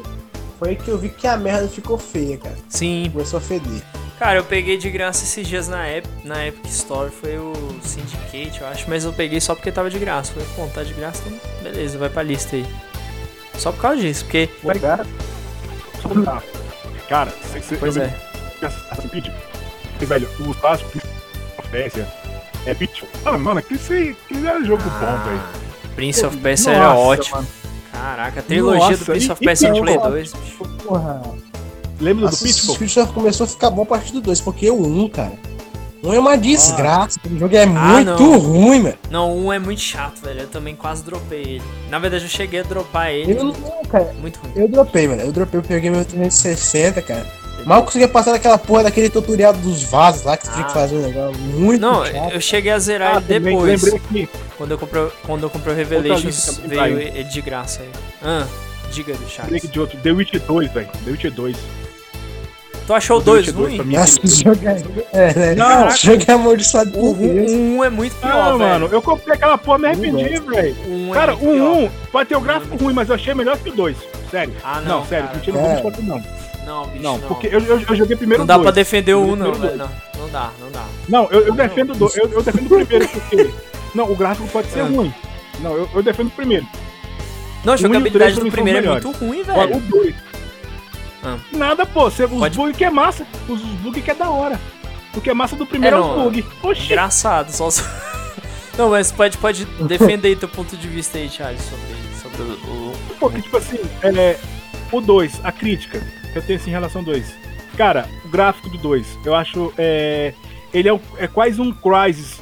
Foi 0.59 0.69
aí 0.71 0.77
que 0.77 0.89
eu 0.89 0.99
vi 0.99 1.09
que 1.11 1.27
a 1.27 1.37
merda 1.37 1.69
ficou 1.69 1.99
feia, 1.99 2.37
cara. 2.39 2.57
Sim. 2.69 3.11
Começou 3.13 3.37
a 3.39 3.41
feder. 3.41 3.83
Cara, 4.19 4.39
eu 4.41 4.45
peguei 4.45 4.77
de 4.77 4.91
graça 4.91 5.23
esses 5.25 5.47
dias 5.47 5.69
na, 5.69 5.89
Ep 5.89 6.07
na 6.25 6.47
Epic 6.49 6.65
Store, 6.67 7.09
foi 7.11 7.39
o 7.39 7.53
Syndicate, 7.83 8.61
eu 8.61 8.67
acho, 8.67 8.91
mas 8.91 9.05
eu 9.05 9.13
peguei 9.13 9.41
só 9.41 9.55
porque 9.55 9.71
tava 9.71 9.89
de 9.89 9.99
graça. 9.99 10.33
Falei, 10.33 10.49
pô, 10.57 10.67
tá 10.75 10.83
de 10.83 10.93
graça, 10.93 11.23
então 11.27 11.39
beleza, 11.63 11.97
vai 11.99 12.09
pra 12.09 12.23
lista 12.25 12.57
aí. 12.57 12.67
Só 13.57 13.71
por 13.71 13.81
causa 13.81 14.01
disso, 14.01 14.25
porque. 14.25 14.49
Cara. 14.81 15.07
Cara, 17.09 17.33
você, 17.61 17.77
Pois 17.77 17.97
eu 17.97 18.03
é. 18.05 18.15
Assassin's 18.63 19.11
velho, 21.71 22.07
é 22.67 22.75
bicho. 22.75 23.07
Ah, 23.25 23.39
mano, 23.39 23.61
aquele, 23.61 24.17
aquele 24.25 24.47
era 24.47 24.65
jogo 24.65 24.83
bom, 24.83 25.25
velho. 25.25 25.43
Prince 25.95 26.25
of 26.27 26.37
Persia 26.39 26.73
era 26.73 26.95
ótimo. 26.95 27.37
mano. 27.37 27.49
Caraca, 27.93 28.41
a 28.41 28.43
trilogia 28.43 28.97
do 28.97 29.05
Prince 29.05 29.27
e- 29.29 29.33
of 29.33 29.45
Persia 29.45 29.69
no 29.69 29.75
tem 29.75 29.83
Play 29.85 29.97
o- 29.97 30.01
2. 30.01 30.33
bicho. 30.33 30.65
porra. 30.85 31.23
Lembra 32.01 32.23
do 32.23 32.29
Assassin's 32.29 32.57
Pitbull? 32.57 32.77
Creed 32.77 32.91
só 32.91 33.07
começou 33.07 33.45
a 33.45 33.49
ficar 33.49 33.71
bom 33.71 33.83
a 33.83 33.87
partir 33.87 34.13
do 34.13 34.21
2, 34.21 34.41
porque 34.41 34.71
o 34.71 34.81
1, 34.87 35.09
cara. 35.09 35.33
Um 36.03 36.13
é 36.13 36.19
uma 36.21 36.39
desgraça, 36.39 37.19
aquele 37.19 37.41
jogo 37.41 37.57
é 37.57 37.65
Ah, 37.65 37.67
muito 37.67 38.23
não. 38.23 38.39
ruim, 38.39 38.81
mano. 38.83 38.95
Não, 39.11 39.37
um 39.37 39.53
é 39.53 39.59
muito 39.59 39.81
chato, 39.81 40.21
velho. 40.23 40.43
Eu 40.43 40.47
também 40.47 40.77
quase 40.77 41.03
dropei 41.03 41.41
ele. 41.43 41.63
Na 41.91 41.99
verdade, 41.99 42.25
eu 42.25 42.29
cheguei 42.31 42.61
a 42.61 42.63
dropar 42.63 43.11
ele. 43.11 43.33
Eu 43.33 43.45
não, 43.45 43.53
cara, 43.89 44.15
Muito 44.21 44.39
ruim. 44.39 44.53
eu 44.55 44.69
dropei, 44.69 45.09
mano. 45.09 45.23
Eu 45.23 45.33
dropei, 45.33 45.59
eu 45.59 45.65
peguei 45.65 45.91
meu 45.91 46.05
360, 46.05 47.03
cara. 47.03 47.27
Mal 47.67 47.83
conseguia 47.83 48.07
passar 48.07 48.31
daquela 48.31 48.57
porra 48.57 48.85
daquele 48.85 49.11
tutorial 49.11 49.53
dos 49.53 49.83
vasos 49.83 50.23
lá 50.23 50.37
que 50.37 50.47
você 50.47 50.53
tinha 50.53 50.65
que 50.65 50.71
Ah. 50.71 50.75
fazer 50.75 50.97
um 50.97 51.03
negócio 51.03 51.37
muito 51.43 51.81
Não, 51.81 52.07
chato. 52.07 52.33
eu 52.33 52.41
cheguei 52.41 52.71
a 52.71 52.79
zerar 52.79 53.17
Ah, 53.17 53.23
ele 53.29 53.41
depois. 53.41 53.83
lembrei 53.83 54.01
que 54.09 54.29
Quando 54.57 54.71
eu 54.71 54.79
comprei, 54.79 55.09
quando 55.27 55.43
eu 55.43 55.51
comprei 55.51 55.75
o 55.75 55.77
Revelations, 55.77 56.61
veio 56.65 56.99
ele 57.01 57.25
de 57.25 57.41
graça 57.41 57.83
aí. 57.83 57.89
Ah, 58.23 58.47
diga 58.93 59.15
do 59.15 59.29
chat. 59.29 59.49
de 59.69 59.81
outro. 59.81 59.99
The 59.99 60.13
Witcher 60.13 60.41
2, 60.47 60.73
velho. 60.73 60.89
The 61.05 61.11
Witcher 61.11 61.33
2. 61.33 61.57
Tu 62.89 62.95
achou 62.95 63.19
o 63.19 63.21
The 63.21 63.25
2 63.27 63.39
Witcher 63.39 63.55
2 63.55 63.77
ruim? 63.79 63.93
Nossa, 63.93 64.27
jogo 64.27 64.61
é. 65.13 65.29
É, 65.31 65.35
né? 65.35 65.55
Não. 65.57 65.89
É 65.89 66.33
amaldiçoado 66.33 66.89
O 66.99 67.15
por 67.15 67.17
Deus. 67.17 67.53
1 67.53 67.85
é 67.85 67.91
muito 67.91 68.17
pior, 68.17 68.45
velho. 68.47 68.59
mano, 68.59 68.89
eu 68.91 69.03
comprei 69.03 69.35
aquela 69.37 69.59
porra, 69.59 69.79
me 69.79 69.87
arrependi, 69.89 70.41
velho. 70.41 70.77
O 70.87 70.93
1 70.95 71.11
é 71.11 71.15
Cara, 71.15 71.35
o 71.35 71.39
pior. 71.39 71.77
1 71.77 71.91
pode 72.11 72.29
ter 72.31 72.37
o 72.37 72.41
gráfico 72.41 72.77
ruim, 72.83 72.95
mas 72.95 73.11
eu 73.11 73.15
achei 73.15 73.35
melhor 73.35 73.59
que 73.59 73.69
o 73.69 73.73
2. 73.75 73.95
Sério. 74.31 74.55
Ah, 74.65 74.81
não, 74.81 75.01
Não, 75.01 75.07
sério, 75.07 75.29
cara. 75.29 75.41
não 75.49 75.83
vou 75.83 75.91
É. 75.91 75.93
tu, 75.95 76.03
não. 76.03 76.23
Não, 76.65 76.87
bicho, 76.87 77.03
Não, 77.03 77.19
não. 77.19 77.29
porque 77.29 77.47
eu, 77.49 77.61
eu, 77.61 77.81
eu 77.89 77.95
joguei 77.95 78.17
primeiro 78.17 78.39
Não 78.41 78.45
o 78.45 78.49
dá 78.49 78.55
dois. 78.55 78.65
pra 78.65 78.71
defender 78.73 79.13
o 79.15 79.19
Eu 79.21 79.33
1, 79.33 79.37
não, 79.37 79.47
joguei 79.55 79.61
velho. 79.69 79.77
Não, 79.79 79.89
não 80.23 80.29
dá, 80.31 80.51
não 80.59 80.71
dá. 80.71 80.85
Não, 81.11 81.29
eu, 81.31 81.47
eu 81.47 81.53
defendo 81.55 81.95
do, 81.95 82.11
eu, 82.17 82.31
eu 82.33 82.43
defendo 82.43 82.67
o 82.67 82.69
primeiro, 82.87 83.09
porque. 83.09 83.51
Não, 83.95 84.11
o 84.11 84.17
gráfico 84.17 84.49
pode 84.49 84.69
ser 84.69 84.81
Ah. 84.81 84.85
ruim. 84.85 85.13
Não, 85.61 85.75
eu, 85.75 85.89
eu 85.95 86.03
defendo 86.03 86.29
o 86.29 86.31
primeiro. 86.31 86.67
Não, 87.65 87.73
a 87.73 87.77
O 87.77 87.79
um 87.79 87.81
o 87.81 87.83
jogabilidade 87.83 88.33
três 88.35 88.39
do 88.47 88.51
primeiro 88.51 88.87
é 88.87 88.91
muito 88.93 89.11
ruim, 89.13 89.43
velho. 89.43 89.77
o 89.77 89.81
2. 89.81 90.15
Ah. 91.23 91.37
Nada, 91.53 91.85
pô. 91.87 92.11
Você, 92.11 92.25
os 92.25 92.31
Pode- 92.31 92.57
bug 92.57 92.73
que 92.75 92.85
é 92.85 92.91
massa. 92.91 93.27
Os 93.49 93.61
bug 93.61 94.01
que 94.01 94.11
é 94.11 94.15
da 94.15 94.31
hora. 94.31 94.59
O 95.17 95.21
que 95.21 95.31
é 95.31 95.35
massa 95.35 95.57
do 95.57 95.67
primeiro 95.67 95.97
é, 95.97 95.99
É, 95.99 96.03
os 96.03 96.07
não. 96.09 96.25
bug. 96.25 96.45
Oxi. 96.63 96.85
Engraçado, 96.85 97.51
só. 97.51 97.69
Não, 98.79 98.91
mas 98.91 99.11
pode, 99.11 99.37
pode 99.39 99.65
defender 99.89 100.37
teu 100.39 100.49
ponto 100.49 100.77
de 100.77 100.87
vista 100.87 101.19
aí, 101.19 101.29
Charles, 101.29 101.61
sobre, 101.63 102.39
sobre 102.39 102.53
o. 102.71 102.93
Porque, 103.19 103.43
tipo 103.43 103.57
assim, 103.57 103.77
é, 104.05 104.39
o 104.93 105.01
2, 105.01 105.41
a 105.43 105.51
crítica 105.51 105.99
que 106.33 106.39
eu 106.39 106.43
tenho 106.43 106.61
assim, 106.61 106.71
em 106.71 106.75
relação 106.75 107.01
ao 107.01 107.05
2. 107.07 107.27
Cara, 107.77 108.09
o 108.25 108.29
gráfico 108.29 108.69
do 108.69 108.79
2, 108.79 109.05
eu 109.25 109.35
acho. 109.35 109.73
É, 109.77 110.33
ele 110.73 110.89
é, 110.89 110.93
um- 110.95 111.01
é 111.17 111.27
quase 111.27 111.61
um 111.61 111.73
Crysis 111.73 112.39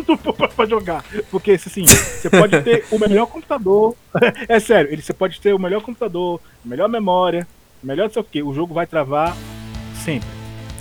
pra 0.56 0.64
jogar. 0.64 1.04
Porque, 1.30 1.50
assim, 1.52 1.84
você 1.84 2.30
pode 2.30 2.62
ter 2.62 2.86
o 2.90 2.98
melhor 2.98 3.26
computador. 3.26 3.94
É 4.48 4.58
sério, 4.60 4.90
ele, 4.90 5.02
você 5.02 5.12
pode 5.12 5.38
ter 5.40 5.52
o 5.52 5.58
melhor 5.58 5.82
computador, 5.82 6.40
melhor 6.64 6.88
memória, 6.88 7.46
melhor 7.84 8.04
não 8.06 8.12
sei 8.12 8.22
o 8.22 8.24
que. 8.24 8.42
O 8.42 8.52
jogo 8.54 8.72
vai 8.74 8.86
travar 8.86 9.36
sempre. 10.04 10.28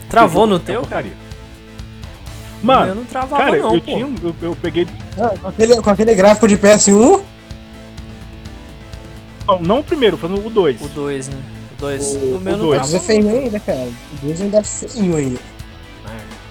Travou 0.09 0.45
no 0.47 0.55
é 0.57 0.59
teu? 0.59 0.81
porcaria. 0.81 1.11
eu 1.11 2.65
Mano, 2.65 2.95
não 2.95 3.05
travava, 3.05 3.37
cara, 3.43 3.57
não, 3.57 3.75
eu 3.75 3.81
pô. 3.81 3.85
tinha. 3.91 4.05
um- 4.07 4.15
Eu, 4.23 4.35
eu 4.41 4.55
peguei. 4.61 4.87
Ah, 5.19 5.33
com, 5.41 5.47
aquele, 5.47 5.81
com 5.81 5.89
aquele 5.89 6.15
gráfico 6.15 6.47
de 6.47 6.57
PS1, 6.57 7.21
Não, 9.47 9.59
não 9.59 9.79
o 9.79 9.83
primeiro, 9.83 10.17
falando 10.17 10.45
o 10.45 10.49
2. 10.49 10.81
O 10.81 10.87
2, 10.89 11.27
né? 11.29 11.35
O 11.73 11.81
2. 11.81 12.15
O- 12.15 12.17
O 12.17 12.39
meu 12.39 12.53
o 12.53 12.57
não 12.57 12.65
dois. 12.65 12.79
é 12.81 12.99
travou. 12.99 12.99
feio 13.07 13.29
ainda, 13.29 13.59
cara. 13.59 13.79
O 14.13 14.25
2 14.25 14.41
ainda 14.41 14.57
é 14.59 14.63
feio 14.63 15.15
ainda. 15.17 15.39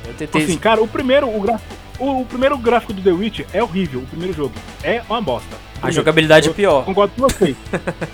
É, 0.05 0.09
Eu 0.11 0.15
tentei. 0.15 0.45
Assim, 0.45 0.59
cara, 0.59 0.83
o 0.83 0.89
primeiro, 0.89 1.35
o 1.35 1.41
gráfico. 1.41 1.75
O, 1.99 2.21
o 2.23 2.27
primeiro 2.27 2.59
gráfico 2.59 2.93
do 2.93 3.01
The 3.03 3.11
Witch 3.13 3.41
é 3.53 3.63
horrível, 3.63 4.01
o 4.01 4.07
primeiro 4.07 4.33
jogo. 4.35 4.53
É 4.83 5.03
uma 5.09 5.23
bosta. 5.23 5.57
A 5.83 5.91
jogabilidade 5.91 6.47
é 6.49 6.51
Eu 6.51 6.55
pior. 6.55 6.85
Concordo 6.85 7.13
com 7.17 7.23
vocês. 7.23 7.57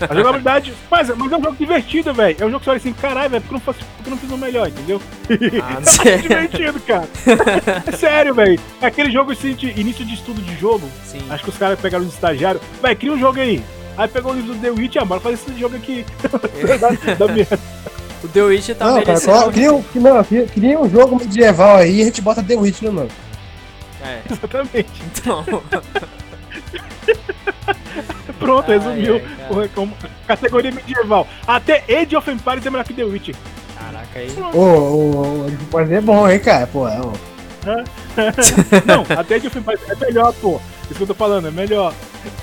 A 0.09 0.13
jogabilidade. 0.15 0.73
Mas, 0.89 1.09
mas 1.15 1.31
é 1.31 1.37
um 1.37 1.43
jogo 1.43 1.55
divertido, 1.55 2.13
velho. 2.13 2.35
É 2.39 2.45
um 2.45 2.49
jogo 2.49 2.59
que 2.59 2.65
você 2.65 2.69
olha 2.71 2.77
assim, 2.77 2.93
caralho, 2.93 3.29
velho, 3.29 3.41
porque 3.43 3.53
não, 3.53 3.61
fosse- 3.61 3.85
porque 3.97 4.09
não 4.09 4.17
fiz 4.17 4.31
o 4.31 4.37
melhor, 4.37 4.67
entendeu? 4.67 5.01
Ah, 5.63 5.79
não 6.05 6.11
É 6.11 6.17
divertido, 6.17 6.79
cara. 6.81 7.07
É 7.87 7.91
sério, 7.91 8.33
velho. 8.33 8.59
É 8.81 8.85
aquele 8.87 9.11
jogo 9.11 9.31
assim, 9.31 9.53
de 9.53 9.67
início 9.79 10.03
de 10.03 10.13
estudo 10.15 10.41
de 10.41 10.55
jogo. 10.59 10.89
Sim. 11.05 11.21
Acho 11.29 11.43
que 11.43 11.49
os 11.49 11.57
caras 11.57 11.79
pegaram 11.79 12.05
os 12.05 12.13
estagiários. 12.13 12.61
Vai, 12.81 12.95
cria 12.95 13.13
um 13.13 13.19
jogo 13.19 13.39
aí. 13.39 13.63
Aí 13.97 14.07
pegou 14.07 14.31
o 14.31 14.35
livro 14.35 14.53
do 14.53 14.59
The 14.61 14.69
Witch, 14.71 14.95
ah, 14.97 15.05
bora 15.05 15.19
fazer 15.21 15.35
esse 15.35 15.59
jogo 15.59 15.75
aqui. 15.75 16.05
da, 17.07 17.13
da 17.15 17.33
merda. 17.33 17.59
O 18.23 18.27
The 18.27 18.41
Witch 18.43 18.69
tá 18.69 18.85
não, 18.91 19.01
cara, 19.03 19.19
coloca- 19.21 19.51
cria, 19.51 19.73
um- 19.73 19.83
não, 19.95 20.23
cria, 20.23 20.45
cria 20.47 20.79
um 20.79 20.89
jogo 20.89 21.15
medieval 21.17 21.77
aí 21.77 21.97
e 21.99 22.01
a 22.01 22.05
gente 22.05 22.21
bota 22.21 22.41
The 22.43 22.55
Witch 22.55 22.81
no 22.81 22.91
nome. 22.91 23.09
É, 24.01 24.21
Exatamente. 24.31 24.89
então. 25.17 25.43
Pronto, 28.39 28.71
Ai, 28.71 28.77
resumiu. 28.79 29.21
ai, 29.59 29.69
como- 29.75 29.93
categoria 30.27 30.71
medieval. 30.71 31.27
Até 31.45 31.83
Age 31.89 32.15
of 32.15 32.31
Empires 32.31 32.65
é 32.65 32.69
melhor 32.69 32.83
que 32.85 32.93
The 32.93 33.03
Witcher. 33.03 33.35
Caraca, 33.77 34.19
aí. 34.19 34.29
Ô, 34.53 34.57
ô, 34.57 35.11
ô, 35.45 35.51
pode 35.69 35.89
ser 35.89 36.01
bom, 36.01 36.27
hein, 36.29 36.39
cara? 36.39 36.65
Pô, 36.67 36.87
é. 36.87 36.97
Não, 38.85 39.03
até 39.17 39.35
Age 39.35 39.47
of 39.47 39.57
Empires 39.59 39.81
é 39.89 39.95
melhor, 40.05 40.33
pô. 40.41 40.59
Isso 40.85 40.95
que 40.95 41.03
eu 41.03 41.07
tô 41.07 41.13
falando, 41.13 41.47
é 41.47 41.51
melhor. 41.51 41.93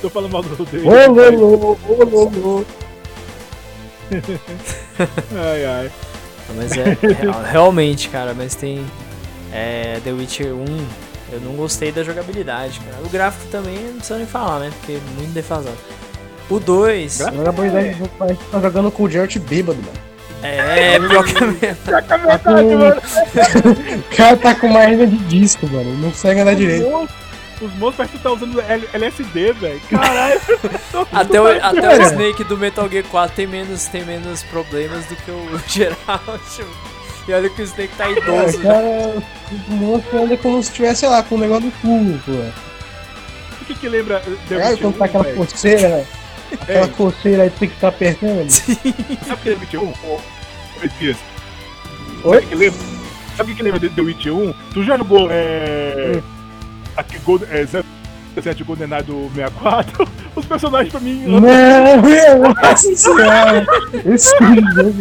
Tô 0.01 0.09
falando 0.11 0.33
mal 0.33 0.43
do 0.43 0.53
Age 0.53 0.63
of 0.63 0.77
Ô, 0.77 0.93
Empires. 1.13 1.41
ô, 1.41 1.79
ô. 2.61 2.65
Ai, 5.37 5.65
ai. 5.65 5.91
Mas 6.57 6.73
é, 6.77 6.97
real- 7.21 7.43
realmente, 7.43 8.09
cara, 8.09 8.33
mas 8.35 8.55
tem. 8.55 8.85
É, 9.53 10.01
The 10.05 10.13
Witcher 10.13 10.55
1, 10.55 10.65
eu 11.37 11.41
não 11.41 11.53
gostei 11.57 11.91
da 11.93 12.03
jogabilidade, 12.03 12.81
cara. 12.81 13.03
O 13.05 13.09
gráfico 13.09 13.47
também 13.51 13.77
não 13.79 13.95
precisa 13.95 14.19
nem 14.19 14.27
falar, 14.27 14.59
né? 14.61 14.71
Porque 14.79 14.93
é 14.93 15.01
muito 15.19 15.33
defasado. 15.33 15.77
O 16.49 16.61
2, 16.61 17.19
Gra- 17.19 17.29
A 17.29 17.33
jogabilidade 17.33 17.95
do 17.95 18.09
parece 18.11 18.39
que 18.39 18.51
tá 18.51 18.61
jogando 18.61 18.91
com 18.91 19.03
o 19.03 19.11
Jared 19.11 19.39
bêbado, 19.41 19.79
mano. 19.83 19.99
é, 20.43 20.99
pior 21.09 21.25
que 21.25 21.37
a 21.43 21.47
minha. 21.47 21.59
É 21.63 21.75
Tá 21.75 22.17
verdade, 22.17 22.43
com- 22.45 22.77
mano. 22.77 23.03
O 24.13 24.17
cara 24.17 24.37
tá 24.37 24.55
com 24.55 24.67
uma 24.69 24.85
hernia 24.85 25.07
de 25.07 25.17
disco, 25.25 25.67
mano. 25.69 25.93
Não 25.99 26.11
consegue 26.11 26.41
andar 26.41 26.53
Os 26.53 26.59
direito. 26.59 26.89
monstros- 26.89 27.21
Os 27.63 27.71
monstros 27.79 27.97
parecem 27.97 28.17
que 28.19 28.23
tá 28.23 28.33
usando 28.33 28.61
L- 28.61 28.89
LSD, 28.93 29.53
velho. 29.55 29.81
Caralho. 29.91 30.41
Até 31.13 31.41
o, 31.41 31.47
até 31.47 31.99
o. 31.99 32.03
Snake 32.03 32.45
do 32.45 32.57
Metal 32.57 32.89
Gear 32.89 33.05
4 33.05 33.35
tem 33.37 33.47
menos, 33.47 33.87
tem 33.87 34.05
menos 34.05 34.43
problemas 34.45 35.05
do 35.07 35.17
que 35.17 35.31
o 35.31 35.61
Geralt. 35.67 36.61
E 37.29 37.33
olha 37.33 37.49
que 37.51 37.61
o 37.61 37.65
Snake 37.65 37.95
tá 37.97 38.09
idoso. 38.11 38.59
né? 38.59 38.65
cara, 38.65 39.23
o 39.69 39.73
monstro 39.73 40.23
anda 40.23 40.37
como 40.37 40.63
se 40.63 40.71
estivesse, 40.71 41.01
sei 41.01 41.09
lá, 41.09 41.23
com 41.23 41.35
um 41.35 41.39
negócio 41.39 41.65
no 41.67 41.73
cu, 41.73 42.19
pô. 42.25 42.33
O 43.63 43.65
que 43.67 43.75
que 43.75 43.89
lembra 43.89 44.23
Witcher 44.49 44.79
quando 44.79 44.95
1, 44.95 44.99
tá 44.99 45.05
aquela 45.07 45.25
velho? 45.25 45.37
coceira? 45.37 46.05
Aquela 46.61 46.87
Ei. 46.87 46.93
coceira 46.93 47.43
aí 47.43 47.51
tem 47.51 47.69
que 47.69 47.81
tá 47.81 47.89
apertando. 47.89 48.49
Sabe 48.49 49.51
o 49.51 49.67
que 49.67 49.77
é 49.77 49.81
1? 49.81 49.83
Ô, 49.83 50.21
Messias, 50.81 51.17
Oi? 52.23 52.35
Sabe 52.41 52.45
o 52.45 52.49
que 52.49 52.55
lembra? 52.55 52.81
Sabe 53.37 53.53
o 53.53 53.57
que 53.57 53.63
lembra 53.65 53.81
de 53.81 53.89
The 53.89 54.01
Witcher 54.01 54.33
1? 54.33 54.55
Tu 54.73 54.85
já 54.85 54.97
jogou 54.97 55.27
é, 55.29 56.23
aqui, 56.97 57.19
Golden, 57.19 57.49
é, 57.51 57.67
07 58.41 58.63
GoldenEye 58.63 59.03
do 59.03 59.29
64? 59.35 60.09
Os 60.37 60.45
personagens 60.45 60.93
pra 60.93 61.01
mim. 61.01 61.25
Não, 61.27 61.41
meu, 61.41 62.55
nossa 62.55 62.95
senhora. 62.95 63.67
Esse 64.05 64.31
jogo 64.39 64.93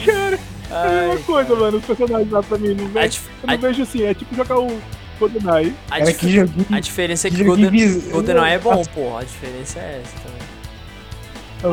aí. 0.00 0.08
Ai, 0.08 0.38
cara, 0.68 0.90
é 0.92 0.98
a 1.04 1.08
mesma 1.08 1.24
coisa, 1.24 1.54
mano. 1.56 1.78
Os 1.78 1.84
personagens 1.84 2.30
lá 2.30 2.42
pra 2.42 2.58
mim. 2.58 2.74
Não 2.74 2.88
vejo, 2.88 3.08
dif- 3.08 3.28
eu 3.42 3.46
não 3.46 3.54
a- 3.54 3.56
vejo 3.58 3.82
assim, 3.82 4.02
é 4.04 4.14
tipo 4.14 4.34
jogar 4.34 4.58
o 4.58 4.78
GoldenEye. 5.18 5.74
a 5.90 5.98
Cara, 5.98 6.04
dif- 6.04 6.18
que 6.18 6.32
joguinho. 6.32 6.66
a 6.72 6.80
diferença 6.80 7.28
é 7.28 7.30
que 7.30 7.36
que 7.36 7.44
Golden, 7.44 8.00
GoldenEye 8.10 8.54
é 8.54 8.58
bom, 8.58 8.84
porra. 8.86 9.20
A 9.20 9.24
diferença 9.24 9.78
é 9.78 10.02
essa 10.02 10.16
também. 10.22 10.36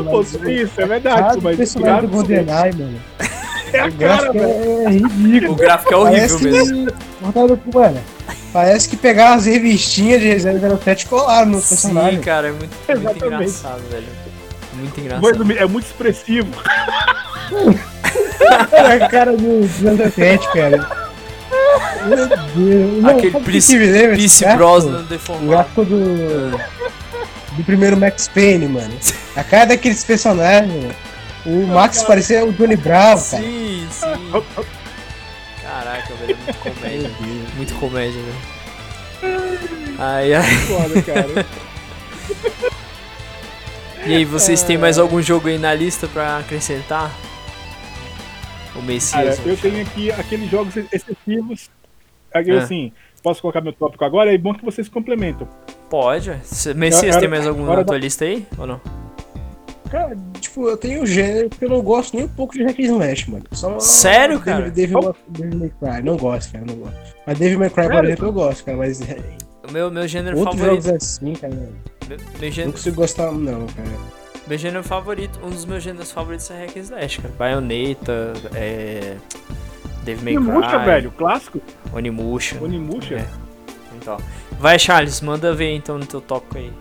Pô, 0.05 0.21
isso, 0.21 0.79
é 0.81 0.85
verdade, 0.85 1.39
mas 1.41 1.57
personagem 1.57 2.01
do 2.01 2.07
GoldenEye, 2.07 2.73
mano. 2.73 2.99
É 3.73 3.79
a 3.79 3.87
O 3.87 3.91
cara, 3.91 4.31
gráfico 4.31 4.33
velho. 4.33 4.87
é 4.87 4.89
ridículo. 4.91 5.51
O 5.51 5.55
gráfico 5.55 5.93
é 5.93 5.97
horrível 5.97 6.39
Parece 6.39 6.43
mesmo. 6.43 6.87
que. 6.87 7.73
Mano. 7.75 7.99
Parece 8.53 8.87
que 8.89 8.95
pegaram 8.95 9.33
as 9.35 9.45
revistinhas 9.45 10.21
de 10.21 10.27
007 10.39 11.05
e 11.05 11.09
colaram 11.09 11.47
no 11.51 11.59
Sim, 11.59 11.69
personagem. 11.69 12.21
cara, 12.21 12.49
é 12.49 12.51
muito, 12.51 12.69
muito 12.71 12.91
Exatamente. 12.91 13.25
engraçado, 13.25 13.81
velho. 13.89 14.05
Muito 14.75 14.99
engraçado. 14.99 15.25
resumir, 15.31 15.57
É 15.57 15.65
muito 15.65 15.85
expressivo. 15.85 16.49
Olha 18.71 19.05
a 19.05 19.09
cara 19.09 19.31
do 19.35 19.63
007, 19.67 20.47
cara. 20.53 21.03
Meu 22.05 22.27
Deus. 22.27 23.01
Não, 23.03 23.09
Aquele 23.09 23.31
Pierce- 23.39 23.77
gráfico? 23.77 24.57
Brosnan 24.57 24.99
O 24.99 25.03
deformado. 25.03 25.47
gráfico 25.47 25.85
do. 25.85 26.51
Do 27.53 27.63
primeiro 27.63 27.95
Max 27.97 28.27
Payne, 28.27 28.67
mano. 28.67 28.93
A 29.35 29.43
cara 29.43 29.65
daqueles 29.65 30.03
personagens. 30.03 30.93
O 31.45 31.67
Max 31.67 32.01
parecia 32.03 32.43
o 32.45 32.51
Johnny 32.53 32.75
Bravo, 32.75 33.23
cara. 33.29 33.43
Sim, 33.43 33.87
sim. 33.91 34.43
Caraca, 35.61 36.13
velho, 36.15 36.31
é 36.31 36.35
muito 36.45 36.59
comédia. 36.63 37.11
muito 37.55 37.73
comédia, 37.75 38.21
velho. 39.21 39.95
Ai, 39.99 40.33
ai. 40.33 40.55
Foda, 40.67 41.01
cara. 41.01 41.45
E 44.05 44.15
aí, 44.15 44.25
vocês 44.25 44.63
têm 44.63 44.77
mais 44.77 44.97
algum 44.97 45.21
jogo 45.21 45.47
aí 45.47 45.57
na 45.57 45.73
lista 45.73 46.07
pra 46.07 46.37
acrescentar? 46.39 47.11
O 48.73 48.79
Cara, 48.79 48.85
Messias. 48.85 49.45
eu 49.45 49.57
tenho 49.57 49.81
aqui 49.81 50.11
aqueles 50.11 50.49
jogos 50.49 50.75
excessivos. 50.77 51.69
Aqui, 52.33 52.51
Ah. 52.51 52.63
assim, 52.63 52.91
posso 53.21 53.41
colocar 53.41 53.61
meu 53.61 53.73
tópico 53.73 54.03
agora? 54.03 54.33
É 54.33 54.37
bom 54.37 54.53
que 54.53 54.65
vocês 54.65 54.89
complementam. 54.89 55.47
Pode. 55.89 56.31
Messias, 56.75 57.03
Era- 57.03 57.19
tem 57.19 57.29
mais 57.29 57.45
algum 57.45 57.65
na 57.65 57.75
da- 57.75 57.83
tua 57.83 57.97
lista 57.97 58.25
aí? 58.25 58.45
Ou 58.57 58.65
não? 58.65 58.81
Cara, 59.91 60.17
tipo, 60.41 60.67
eu 60.67 60.75
tenho 60.75 61.03
um 61.03 61.05
gênero 61.05 61.51
que 61.51 61.63
eu 61.63 61.69
não 61.69 61.79
gosto 61.81 62.15
nem 62.15 62.25
um 62.25 62.29
pouco 62.29 62.53
de 62.55 62.63
hack 62.63 62.79
and 62.79 62.83
slash, 62.83 63.29
mano. 63.29 63.43
Só 63.51 63.79
Sério, 63.79 64.39
cara? 64.39 64.71
Devil, 64.71 65.15
Devil 65.27 65.59
May 65.59 65.69
Cry. 65.79 66.01
Não 66.03 66.17
gosto, 66.17 66.51
cara, 66.51 66.65
não 66.65 66.75
gosto. 66.77 66.97
Mas 67.27 67.37
Devil 67.37 67.59
May 67.59 67.69
Cry, 67.69 67.87
por 67.89 68.03
exemplo, 68.05 68.25
eu 68.25 68.33
gosto, 68.33 68.65
cara. 68.65 68.77
Mas 68.79 69.01
é, 69.01 69.19
O 69.67 69.71
meu, 69.71 69.91
meu 69.91 70.07
gênero 70.07 70.39
outros 70.39 70.59
favorito. 70.59 70.85
jogos 70.85 71.03
assim, 71.03 71.33
cara, 71.33 71.53
não 71.53 72.07
Meu, 72.09 72.17
meu 72.39 72.51
gênero, 72.51 72.71
consigo 72.73 72.95
gostar, 72.95 73.31
não, 73.31 73.67
cara. 73.67 74.22
Meu 74.47 74.57
gênero 74.57 74.83
favorito, 74.83 75.39
um 75.43 75.49
dos 75.49 75.65
meus 75.65 75.81
gêneros 75.83 76.11
favoritos 76.11 76.49
é 76.51 76.65
Hack 76.65 76.77
and 76.77 76.81
Slash, 76.81 77.21
cara. 77.21 77.33
Bayonetta, 77.37 78.33
é. 78.53 79.15
Devil 80.03 80.23
May 80.23 80.37
Onimusha, 80.37 80.69
Cry, 80.69 80.85
velho, 80.85 81.11
clássico. 81.11 81.61
Onimusha. 81.93 82.61
Onimusha. 82.61 83.15
É. 83.15 83.25
Então. 83.95 84.17
Vai, 84.59 84.77
Charles, 84.77 85.21
manda 85.21 85.53
ver 85.53 85.73
então 85.75 85.97
no 85.97 86.05
teu 86.05 86.19
tópico 86.19 86.57
aí. 86.57 86.71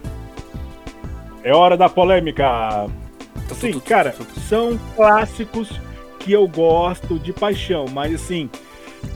É 1.45 1.55
hora 1.55 1.77
da 1.77 1.89
polêmica. 1.89 2.87
Tu, 3.49 3.55
Sim, 3.55 3.71
tu, 3.73 3.81
tu, 3.81 3.89
cara, 3.89 4.11
tu, 4.11 4.25
tu. 4.25 4.41
são 4.41 4.79
clássicos 4.97 5.69
que 6.19 6.33
eu 6.33 6.47
gosto 6.49 7.19
de 7.19 7.33
paixão, 7.33 7.87
mas 7.93 8.15
assim, 8.15 8.49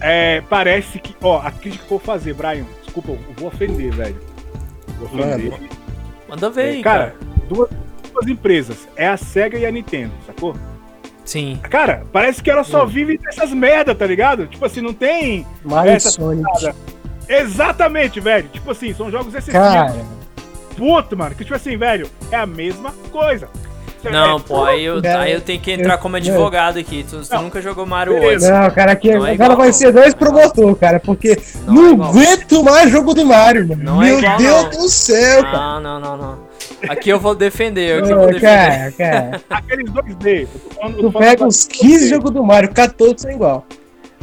é, 0.00 0.40
parece 0.42 0.98
que, 0.98 1.14
ó, 1.22 1.38
a 1.40 1.50
crítica 1.50 1.84
que 1.84 1.92
eu 1.92 1.98
vou 1.98 2.06
fazer, 2.06 2.34
Brian, 2.34 2.64
desculpa, 2.84 3.12
eu 3.12 3.18
vou 3.36 3.48
ofender, 3.48 3.92
velho. 3.92 4.20
Vou 4.98 5.06
ofender. 5.08 5.50
Mano. 5.52 5.68
Manda 6.28 6.50
ver 6.50 6.62
aí, 6.62 6.80
É, 6.80 6.82
cara, 6.82 7.10
cara. 7.10 7.16
duas, 7.48 7.70
duas 8.16 8.28
empresas, 8.30 8.88
é 8.96 9.06
a 9.08 9.16
SEGA 9.16 9.58
e 9.58 9.66
a 9.66 9.70
Nintendo, 9.70 10.12
sacou? 10.26 10.54
Sim. 11.24 11.58
Cara, 11.70 12.04
parece 12.12 12.42
que 12.42 12.50
ela 12.50 12.62
só 12.64 12.84
Hum. 12.84 12.86
vive 12.86 13.18
dessas 13.18 13.50
merda, 13.52 13.94
tá 13.94 14.06
ligado? 14.06 14.46
Tipo 14.46 14.64
assim, 14.64 14.80
não 14.80 14.92
tem. 14.94 15.44
Mario 15.64 15.92
Essa 15.92 16.10
Sonic. 16.10 16.42
parada. 16.44 16.76
Exatamente, 17.28 18.20
velho. 18.20 18.48
Tipo 18.52 18.70
assim, 18.70 18.94
são 18.94 19.10
jogos 19.10 19.34
excessivos. 19.34 19.60
Cara, 19.60 19.94
Puto, 20.76 21.16
mano. 21.16 21.34
Que 21.34 21.42
tipo 21.42 21.56
assim, 21.56 21.76
velho, 21.76 22.08
é 22.30 22.36
a 22.36 22.46
mesma 22.46 22.92
coisa. 23.10 23.48
Não, 24.04 24.36
É, 24.36 24.40
pô, 24.40 24.64
aí 24.64 24.84
eu, 24.84 25.02
Cara, 25.02 25.22
aí 25.22 25.32
eu 25.32 25.40
tenho 25.40 25.58
que 25.58 25.72
entrar 25.72 25.94
eu- 25.94 25.98
como 25.98 26.14
advogado 26.16 26.78
aqui. 26.78 27.04
Tu, 27.10 27.22
tu 27.28 27.42
nunca 27.42 27.60
jogou 27.60 27.84
Mario. 27.86 28.16
Odyssey. 28.24 28.52
não, 28.52 28.70
cara, 28.70 28.92
aqui 28.92 29.10
Não 29.12 29.26
é 29.26 29.34
igual, 29.34 29.56
vai 29.56 29.66
não. 29.66 29.72
ser 29.72 29.90
dois 29.90 30.14
promotor, 30.14 30.76
cara, 30.76 31.00
porque 31.00 31.36
Não 31.66 31.96
não, 31.96 32.04
é 32.04 32.08
aguento 32.10 32.62
mais 32.62 32.90
jogo 32.92 33.14
do 33.14 33.24
Mario, 33.26 33.66
mano. 33.66 33.82
Não 33.82 34.00
é 34.02 34.06
Meu 34.06 34.18
igual, 34.20 34.36
Deus 34.38 34.62
não. 34.64 34.70
do 34.70 34.88
céu, 34.88 35.42
cara. 35.42 35.58
Não, 35.58 35.80
não, 35.80 36.00
não, 36.00 36.16
não. 36.18 36.45
Aqui 36.88 37.10
eu 37.10 37.18
vou 37.20 37.34
defender, 37.34 38.02
aqui 38.02 38.10
eu 38.12 38.16
vou 38.18 38.26
defender. 38.26 38.40
cara, 38.40 38.92
cara, 38.92 39.40
Aqueles 39.50 39.90
2D. 39.90 40.42
eu 40.42 40.48
tô 40.48 40.70
falando- 40.74 40.96
tu 41.12 41.12
pega 41.18 41.44
uns 41.44 41.64
15 41.66 42.08
jogos 42.08 42.30
do 42.30 42.42
Mario, 42.44 42.72
14 42.72 43.22
são 43.22 43.30
igual. 43.30 43.66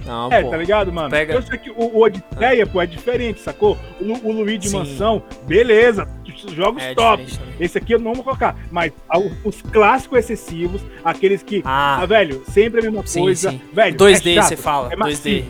Não, 0.06 0.30
É, 0.32 0.42
pô. 0.44 0.50
tá 0.50 0.58
ligado, 0.58 0.92
mano? 0.92 1.10
Pega- 1.10 1.34
Eu 1.34 1.42
sei 1.42 1.58
que 1.58 1.70
o, 1.72 1.76
o 1.80 2.02
Odisseia, 2.04 2.68
pô, 2.68 2.82
é 2.82 2.86
diferente, 2.86 3.40
sacou? 3.40 3.78
O, 4.02 4.28
o 4.28 4.32
Luigi 4.34 4.68
Sim. 4.70 4.78
Mansão, 4.80 5.24
beleza. 5.48 6.08
Jogos 6.54 6.84
É 6.84 6.94
top. 6.96 7.26
Esse 7.60 7.78
aqui 7.78 7.94
eu 7.94 8.00
não 8.00 8.14
vou 8.14 8.24
colocar. 8.24 8.58
Mas 8.70 8.92
a- 9.08 9.18
os 9.46 9.62
clássicos 9.62 10.18
excessivos, 10.20 10.82
aqueles 11.06 11.42
que. 11.44 11.62
Ah, 11.64 12.00
Ah, 12.02 12.06
velho, 12.06 12.44
sempre 12.52 12.80
a 12.82 12.84
mesma 12.84 13.02
Sim, 13.06 13.22
coisa. 13.22 13.52
sim. 13.52 13.62
Velho, 13.72 13.96
2D 13.96 14.32
é 14.32 14.36
chato, 14.36 14.48
você 14.50 14.58
fala, 14.58 14.90
é 14.92 14.96
2D. 14.98 15.46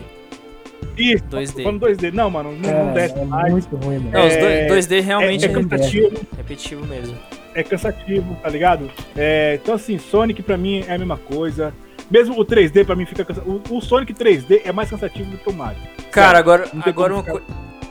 Isso, 0.96 1.24
2D. 1.24 1.52
tô 1.56 1.62
falando 1.62 1.80
2D. 1.80 2.12
Não, 2.12 2.30
mano, 2.30 2.52
não, 2.52 2.58
não 2.58 2.70
Cara, 2.70 2.92
desce 2.92 3.18
é 3.18 3.24
mais. 3.24 3.52
muito 3.52 3.76
ruim, 3.76 3.98
mano. 3.98 4.10
Não, 4.12 4.26
os 4.26 4.32
É- 4.32 4.66
dois- 4.66 4.86
2D 4.86 4.98
É, 4.98 5.00
realmente 5.00 5.44
é 5.44 5.48
é, 5.48 5.52
cansativo, 5.52 6.26
repetitivo 6.36 6.86
mesmo. 6.86 7.16
é 7.54 7.62
cansativo, 7.62 8.36
tá 8.42 8.48
ligado? 8.48 8.90
É, 9.16 9.58
então, 9.62 9.74
assim, 9.74 9.98
Sonic 9.98 10.42
pra 10.42 10.56
mim 10.56 10.84
é 10.86 10.94
a 10.94 10.98
mesma 10.98 11.16
coisa. 11.16 11.72
Mesmo 12.10 12.38
o 12.38 12.44
3D 12.44 12.84
pra 12.84 12.94
mim 12.94 13.06
fica 13.06 13.24
cansativo. 13.24 13.62
O, 13.70 13.78
o 13.78 13.80
Sonic 13.80 14.12
3D 14.12 14.60
é 14.64 14.72
mais 14.72 14.90
cansativo 14.90 15.30
do 15.30 15.38
que 15.38 15.48
o 15.48 15.52
Mario. 15.52 15.80
Cara, 16.10 16.38
agora, 16.38 16.68
não 16.72 16.82
tem 16.82 16.92
agora 16.92 17.14
uma, 17.14 17.22
coi- 17.22 17.42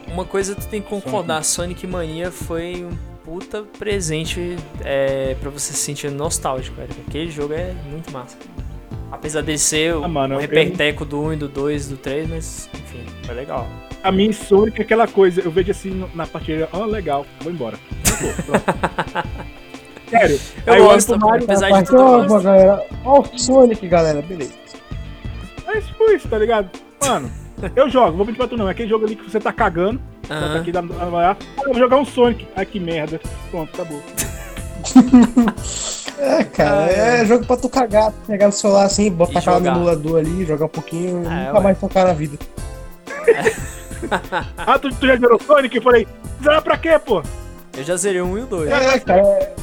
uma 0.08 0.24
coisa 0.26 0.54
tu 0.56 0.68
tem 0.68 0.82
que 0.82 0.88
concordar, 0.88 1.44
Sonic 1.44 1.86
Mania 1.88 2.30
foi 2.32 2.86
um 2.86 2.92
puta 3.26 3.64
presente 3.80 4.56
é, 4.84 5.36
pra 5.42 5.50
você 5.50 5.74
se 5.74 5.80
sentir 5.80 6.12
nostálgico, 6.12 6.76
velho. 6.78 6.90
Aquele 7.08 7.32
jogo 7.32 7.54
é 7.54 7.74
muito 7.90 8.12
massa. 8.12 8.38
Apesar 9.14 9.42
de 9.42 9.58
ser 9.60 9.96
o, 9.96 10.04
Ah, 10.04 10.08
mano, 10.08 10.34
o 10.36 10.38
eu- 10.38 10.42
reperteco 10.42 11.06
do 11.06 11.22
1 11.22 11.34
e 11.34 11.36
do 11.36 11.48
2 11.48 11.88
do 11.88 11.98
3, 11.98 12.28
mas 12.28 12.70
enfim, 12.74 13.04
foi 13.24 13.36
legal. 13.36 13.68
A 14.04 14.12
mim, 14.12 14.32
Sonic 14.34 14.82
é 14.82 14.84
aquela 14.84 15.08
coisa, 15.08 15.42
eu 15.42 15.52
vejo 15.52 15.70
assim 15.72 16.04
na 16.16 16.26
partida, 16.26 16.68
ó, 16.74 16.84
legal, 16.86 17.26
vou 17.40 17.54
embora. 17.54 17.78
Sério, 20.10 20.40
Eu 20.66 20.74
aí 20.74 20.80
eu 20.80 20.86
gosto, 20.86 21.18
pro 21.18 21.28
Mario, 21.28 21.44
apesar 21.46 21.72
de 21.72 21.84
tudo, 21.86 22.02
eu 22.02 22.26
pô, 22.28 22.40
galera. 22.42 22.86
Ó 23.06 23.22
o 23.22 23.40
Sonic, 23.40 23.88
galera, 23.88 24.22
beleza. 24.22 24.54
é 25.68 25.80
tipo 25.82 26.12
isso, 26.12 26.28
tá 26.28 26.38
ligado? 26.38 26.70
Mano, 27.06 27.32
eu 27.76 27.90
jogo, 27.90 28.18
vou 28.18 28.26
mentir 28.26 28.38
pra 28.40 28.48
tu 28.48 28.58
não, 28.58 28.68
é 28.68 28.72
aquele 28.72 28.90
jogo 28.90 29.06
ali 29.06 29.16
que 29.16 29.30
você 29.30 29.40
tá 29.40 29.54
cagando, 29.54 30.02
Bota 30.24 30.34
Aham. 30.36 30.60
aqui, 30.60 30.72
dá, 30.72 30.82
dá, 30.82 31.06
dá, 31.06 31.32
ah, 31.32 31.38
vou 31.66 31.76
jogar 31.76 31.98
um 31.98 32.06
Sonic. 32.06 32.48
Ai, 32.56 32.66
que 32.66 32.80
merda. 32.80 33.20
Pronto, 33.52 33.70
acabou. 33.74 34.02
É, 36.20 36.44
cara, 36.44 36.86
Ah, 36.86 36.90
é. 36.90 37.22
é 37.22 37.26
jogo 37.26 37.46
pra 37.46 37.58
tu 37.58 37.68
cagar, 37.70 38.12
pegar 38.28 38.46
no 38.48 38.52
celular 38.52 38.86
assim, 38.86 39.10
botar 39.12 39.40
aquela 39.40 39.60
no 39.60 39.68
emulador 39.68 40.20
ali, 40.20 40.46
jogar 40.46 40.66
um 40.66 40.70
pouquinho, 40.70 41.18
É, 41.26 41.46
nunca 41.48 41.58
ué. 41.58 41.64
mais 41.64 41.80
tocar 41.80 42.06
na 42.06 42.14
vida. 42.14 42.38
Ah, 44.58 44.78
tu, 44.78 44.90
tu 44.94 45.08
já 45.08 45.16
zerou 45.16 45.40
Sonic? 45.42 45.78
Eu 45.78 45.82
falei, 45.82 46.06
zerar 46.44 46.62
pra 46.62 46.78
quê, 46.78 47.00
pô? 47.00 47.24
Eu 47.76 47.84
já 47.86 47.96
zerei 47.96 48.22
um 48.22 48.38
e 48.38 48.42
o 48.42 48.46
dois. 48.46 48.70
É, 48.70 49.00
cara, 49.00 49.54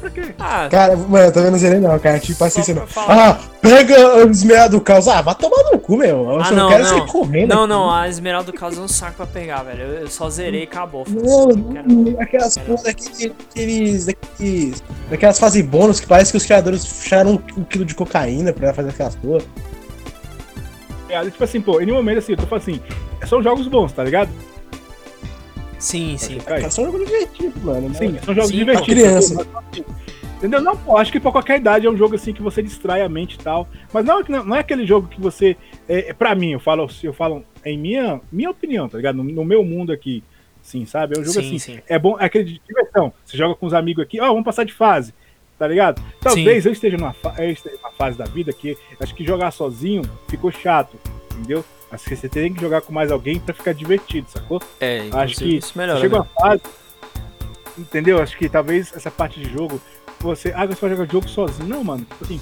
Pra 0.00 0.10
quê? 0.10 0.34
Ah, 0.38 0.68
cara, 0.70 0.96
mano, 0.96 1.24
eu 1.26 1.32
também 1.32 1.50
não 1.50 1.58
zerei 1.58 1.78
não, 1.80 1.98
cara. 1.98 2.18
Tipo 2.18 2.44
assim, 2.44 2.62
você 2.62 2.74
pra 2.74 2.84
não. 2.84 2.88
Ah, 3.08 3.38
pega 3.60 4.16
o 4.24 4.30
esmeralda 4.30 4.70
do 4.70 4.80
caos. 4.80 5.08
Ah, 5.08 5.20
vai 5.22 5.34
tomar 5.34 5.62
no 5.72 5.78
cu, 5.78 5.96
meu. 5.96 6.30
Eu 6.30 6.40
Ah, 6.40 6.44
só 6.44 6.54
não, 6.54 6.68
quero 6.68 6.82
não. 6.84 6.90
sair 6.90 7.06
correndo. 7.06 7.48
não, 7.54 7.60
aqui. 7.60 7.68
não, 7.68 7.90
a 7.94 8.08
Esmeralda 8.08 8.52
do 8.52 8.56
caso 8.58 8.80
é 8.80 8.84
um 8.84 8.88
saco 8.88 9.16
pra 9.16 9.26
pegar, 9.26 9.62
velho. 9.64 9.82
Eu, 9.82 10.08
só 10.08 10.30
zerei 10.30 10.60
e 10.60 10.64
acabou. 10.64 11.04
foda-se. 11.04 11.26
Não, 11.26 11.82
Não 11.84 12.20
aquelas 12.20 12.56
porra 12.58 12.82
daqueles, 12.84 14.06
daqueles. 14.06 14.82
Daquelas 15.10 15.38
fases 15.38 15.64
bônus 15.64 15.98
que 16.00 16.06
parece 16.06 16.30
que 16.30 16.36
os 16.38 16.44
criadores 16.44 16.84
fecharam 16.86 17.32
um, 17.32 17.60
um 17.60 17.64
quilo 17.64 17.84
de 17.84 17.94
cocaína 17.94 18.52
pra 18.52 18.72
fazer 18.72 18.90
aquelas 18.90 19.16
porra. 19.16 19.42
É, 21.08 21.22
tipo 21.24 21.44
assim, 21.44 21.60
pô, 21.60 21.80
em 21.80 21.84
nenhum 21.86 21.96
momento 21.98 22.18
assim, 22.18 22.32
eu 22.32 22.38
tô 22.38 22.46
falando 22.46 22.62
assim, 22.62 22.80
são 23.28 23.42
jogos 23.42 23.68
bons, 23.68 23.92
tá 23.92 24.02
ligado? 24.02 24.30
Sim, 25.82 26.16
sim. 26.16 26.38
Cara, 26.38 26.70
só 26.70 26.82
um 26.82 26.86
jogo 26.86 27.04
divertido, 27.04 27.60
mano. 27.60 27.92
Sim, 27.94 28.16
são 28.24 28.32
jogos 28.34 28.50
Sim, 28.50 28.56
divertidos. 28.58 29.32
pra 29.32 29.44
criança. 29.44 29.46
Entendeu? 30.38 30.60
Não, 30.60 30.76
pô, 30.76 30.96
acho 30.96 31.10
que 31.12 31.18
pra 31.20 31.30
qualquer 31.32 31.58
idade 31.58 31.86
é 31.86 31.90
um 31.90 31.96
jogo 31.96 32.14
assim 32.14 32.32
que 32.32 32.42
você 32.42 32.62
distrai 32.62 33.02
a 33.02 33.08
mente 33.08 33.34
e 33.34 33.38
tal. 33.38 33.68
Mas 33.92 34.04
não, 34.04 34.20
não 34.28 34.44
não 34.44 34.56
é 34.56 34.60
aquele 34.60 34.86
jogo 34.86 35.08
que 35.08 35.20
você. 35.20 35.56
É, 35.88 36.10
é, 36.10 36.12
pra 36.12 36.34
mim, 36.34 36.50
eu 36.52 36.60
falo, 36.60 36.88
eu 37.02 37.12
falo 37.12 37.44
em 37.64 37.76
minha, 37.78 38.20
minha 38.30 38.50
opinião, 38.50 38.88
tá 38.88 38.96
ligado? 38.96 39.16
No, 39.16 39.24
no 39.24 39.44
meu 39.44 39.64
mundo 39.64 39.92
aqui. 39.92 40.22
Sim, 40.60 40.84
sabe? 40.86 41.16
É 41.16 41.20
um 41.20 41.24
jogo 41.24 41.34
Sim, 41.40 41.56
assim. 41.56 41.58
sim. 41.58 41.78
É 41.88 41.98
bom, 41.98 42.16
é 42.18 42.26
aquele 42.26 42.44
de 42.44 42.60
diversão. 42.66 43.12
Você 43.24 43.36
joga 43.36 43.54
com 43.56 43.66
os 43.66 43.74
amigos 43.74 44.04
aqui, 44.04 44.20
ó, 44.20 44.26
vamos 44.28 44.44
passar 44.44 44.64
de 44.64 44.72
fase. 44.72 45.12
Tá 45.58 45.66
ligado? 45.66 46.00
Talvez 46.20 46.64
eu 46.66 46.72
esteja 46.72 46.96
numa, 46.96 47.12
fa- 47.12 47.34
eu 47.38 47.50
esteja 47.50 47.76
numa 47.76 47.90
fase 47.92 48.16
da 48.18 48.24
vida 48.24 48.52
que 48.52 48.76
acho 49.00 49.14
que 49.14 49.24
jogar 49.24 49.50
sozinho 49.52 50.02
ficou 50.28 50.50
chato, 50.50 50.96
entendeu? 51.36 51.64
Acho 51.92 52.04
que 52.06 52.16
você 52.16 52.28
tem 52.28 52.54
que 52.54 52.60
jogar 52.60 52.80
com 52.80 52.92
mais 52.92 53.12
alguém 53.12 53.38
pra 53.38 53.54
ficar 53.54 53.74
divertido, 53.74 54.26
sacou? 54.30 54.62
É, 54.80 55.08
Acho 55.12 55.36
que 55.36 55.58
isso 55.58 55.76
melhora. 55.76 56.00
Chega 56.00 56.18
né? 56.18 56.24
uma 56.24 56.40
fase. 56.40 56.62
Entendeu? 57.76 58.20
Acho 58.20 58.36
que 58.36 58.48
talvez 58.48 58.92
essa 58.96 59.10
parte 59.10 59.38
de 59.38 59.52
jogo. 59.52 59.80
Você. 60.20 60.52
Ah, 60.56 60.64
você 60.64 60.80
vai 60.80 60.90
jogar 60.90 61.12
jogo 61.12 61.28
sozinho. 61.28 61.68
Não, 61.68 61.84
mano. 61.84 62.04
Tipo 62.04 62.24
assim. 62.24 62.40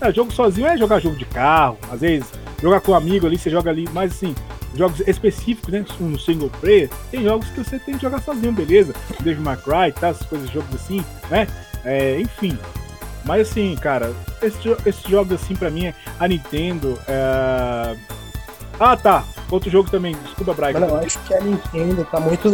é, 0.00 0.12
jogo 0.12 0.32
sozinho 0.32 0.66
é 0.66 0.78
jogar 0.78 0.98
jogo 1.00 1.16
de 1.16 1.26
carro. 1.26 1.76
Às 1.90 2.00
vezes, 2.00 2.32
jogar 2.60 2.80
com 2.80 2.92
um 2.92 2.94
amigo 2.94 3.26
ali, 3.26 3.36
você 3.36 3.50
joga 3.50 3.70
ali. 3.70 3.86
Mas 3.92 4.12
assim, 4.12 4.34
jogos 4.74 5.00
específicos, 5.06 5.70
né? 5.70 5.84
No 6.00 6.18
single 6.18 6.50
player, 6.60 6.88
tem 7.10 7.22
jogos 7.22 7.48
que 7.50 7.62
você 7.62 7.78
tem 7.78 7.96
que 7.96 8.02
jogar 8.02 8.22
sozinho, 8.22 8.52
beleza? 8.52 8.94
Devil 9.20 9.42
May 9.42 9.56
Cry, 9.56 9.92
tá? 9.92 10.08
Essas 10.08 10.26
coisas, 10.26 10.48
jogos 10.50 10.74
assim, 10.74 11.04
né? 11.30 11.46
É, 11.84 12.18
enfim. 12.18 12.58
Mas 13.26 13.50
assim, 13.50 13.76
cara, 13.76 14.14
esses 14.40 14.60
esses 14.86 15.02
jogos 15.02 15.32
assim, 15.32 15.54
pra 15.54 15.68
mim, 15.68 15.92
a 16.18 16.28
Nintendo. 16.28 16.98
É... 17.06 17.96
Ah, 18.78 18.96
tá. 18.96 19.24
Outro 19.50 19.70
jogo 19.70 19.88
também. 19.90 20.14
Desculpa, 20.24 20.52
Brian. 20.54 20.72
Mano, 20.80 20.86
eu 20.88 20.96
acho 20.98 21.18
que 21.20 21.32
a 21.32 21.40
Nintendo 21.40 22.04
tá 22.10 22.18
muito 22.18 22.50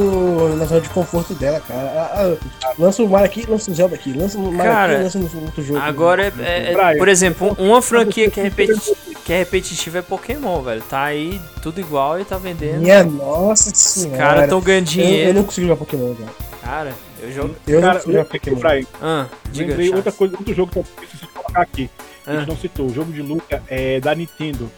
na 0.57 0.65
zona 0.66 0.81
de 0.81 0.89
conforto 0.90 1.35
dela, 1.35 1.59
cara. 1.66 1.81
Ah, 1.81 2.36
ah, 2.65 2.73
lança 2.78 3.03
o 3.03 3.09
Mario 3.09 3.27
aqui, 3.27 3.47
lança 3.49 3.70
o 3.70 3.74
Zelda 3.74 3.94
aqui. 3.94 4.12
Lança 4.12 4.39
o 4.39 4.53
Mario 4.53 4.73
Cara, 4.73 4.93
aqui, 4.94 5.03
lança 5.05 5.19
um 5.19 5.43
outro 5.44 5.62
jogo. 5.62 5.81
Agora, 5.81 6.23
é, 6.27 6.32
é- 6.43 6.70
é- 6.70 6.74
Brian. 6.74 6.99
por 6.99 7.09
exemplo, 7.09 7.57
um- 7.59 7.69
uma 7.70 7.81
franquia 7.82 8.31
que 8.31 8.39
é, 8.39 8.43
repeti- 8.44 8.94
que 9.24 9.32
é 9.32 9.39
repetitiva 9.39 9.99
é 9.99 10.03
Pokémon, 10.03 10.61
velho. 10.62 10.82
Tá 10.82 11.03
aí 11.05 11.40
tudo 11.62 11.81
igual 11.81 12.20
e 12.20 12.24
tá 12.24 12.36
vendendo. 12.36 12.81
Minha 12.82 13.03
nossa 13.05 13.70
Os 13.73 13.78
senhora. 13.78 14.19
caras 14.19 14.49
tão 14.51 14.61
ganhando 14.61 14.89
eu, 14.89 15.01
eu 15.03 15.07
dinheiro. 15.07 15.35
não 15.35 15.44
consigo 15.44 15.66
jogar 15.66 15.78
Pokémon, 15.78 16.15
cara. 16.15 16.31
Cara, 16.62 16.93
eu 17.23 17.32
jogo. 17.32 17.57
Eu 17.66 17.74
não 17.77 17.81
Cara, 17.82 17.94
consigo 17.94 18.12
jogar 18.12 18.24
Pokémon. 18.27 18.59
Brian, 18.59 18.86
Ah, 19.01 19.27
diga. 19.51 19.69
lembrei 19.69 19.86
Charles. 19.89 19.97
outra 20.07 20.12
coisa, 20.12 20.36
outro 20.36 20.55
jogo 20.55 20.73
que 20.73 20.78
eu 20.78 20.85
preciso 20.97 21.27
colocar 21.32 21.62
aqui. 21.62 21.90
A 22.27 22.31
Ah. 22.31 22.36
gente 22.36 22.49
não 22.49 22.57
citou. 22.57 22.86
O 22.86 22.94
jogo 22.94 23.11
de 23.11 23.23
luta 23.23 23.62
é 23.66 23.99
da 23.99 24.15
Nintendo. 24.15 24.70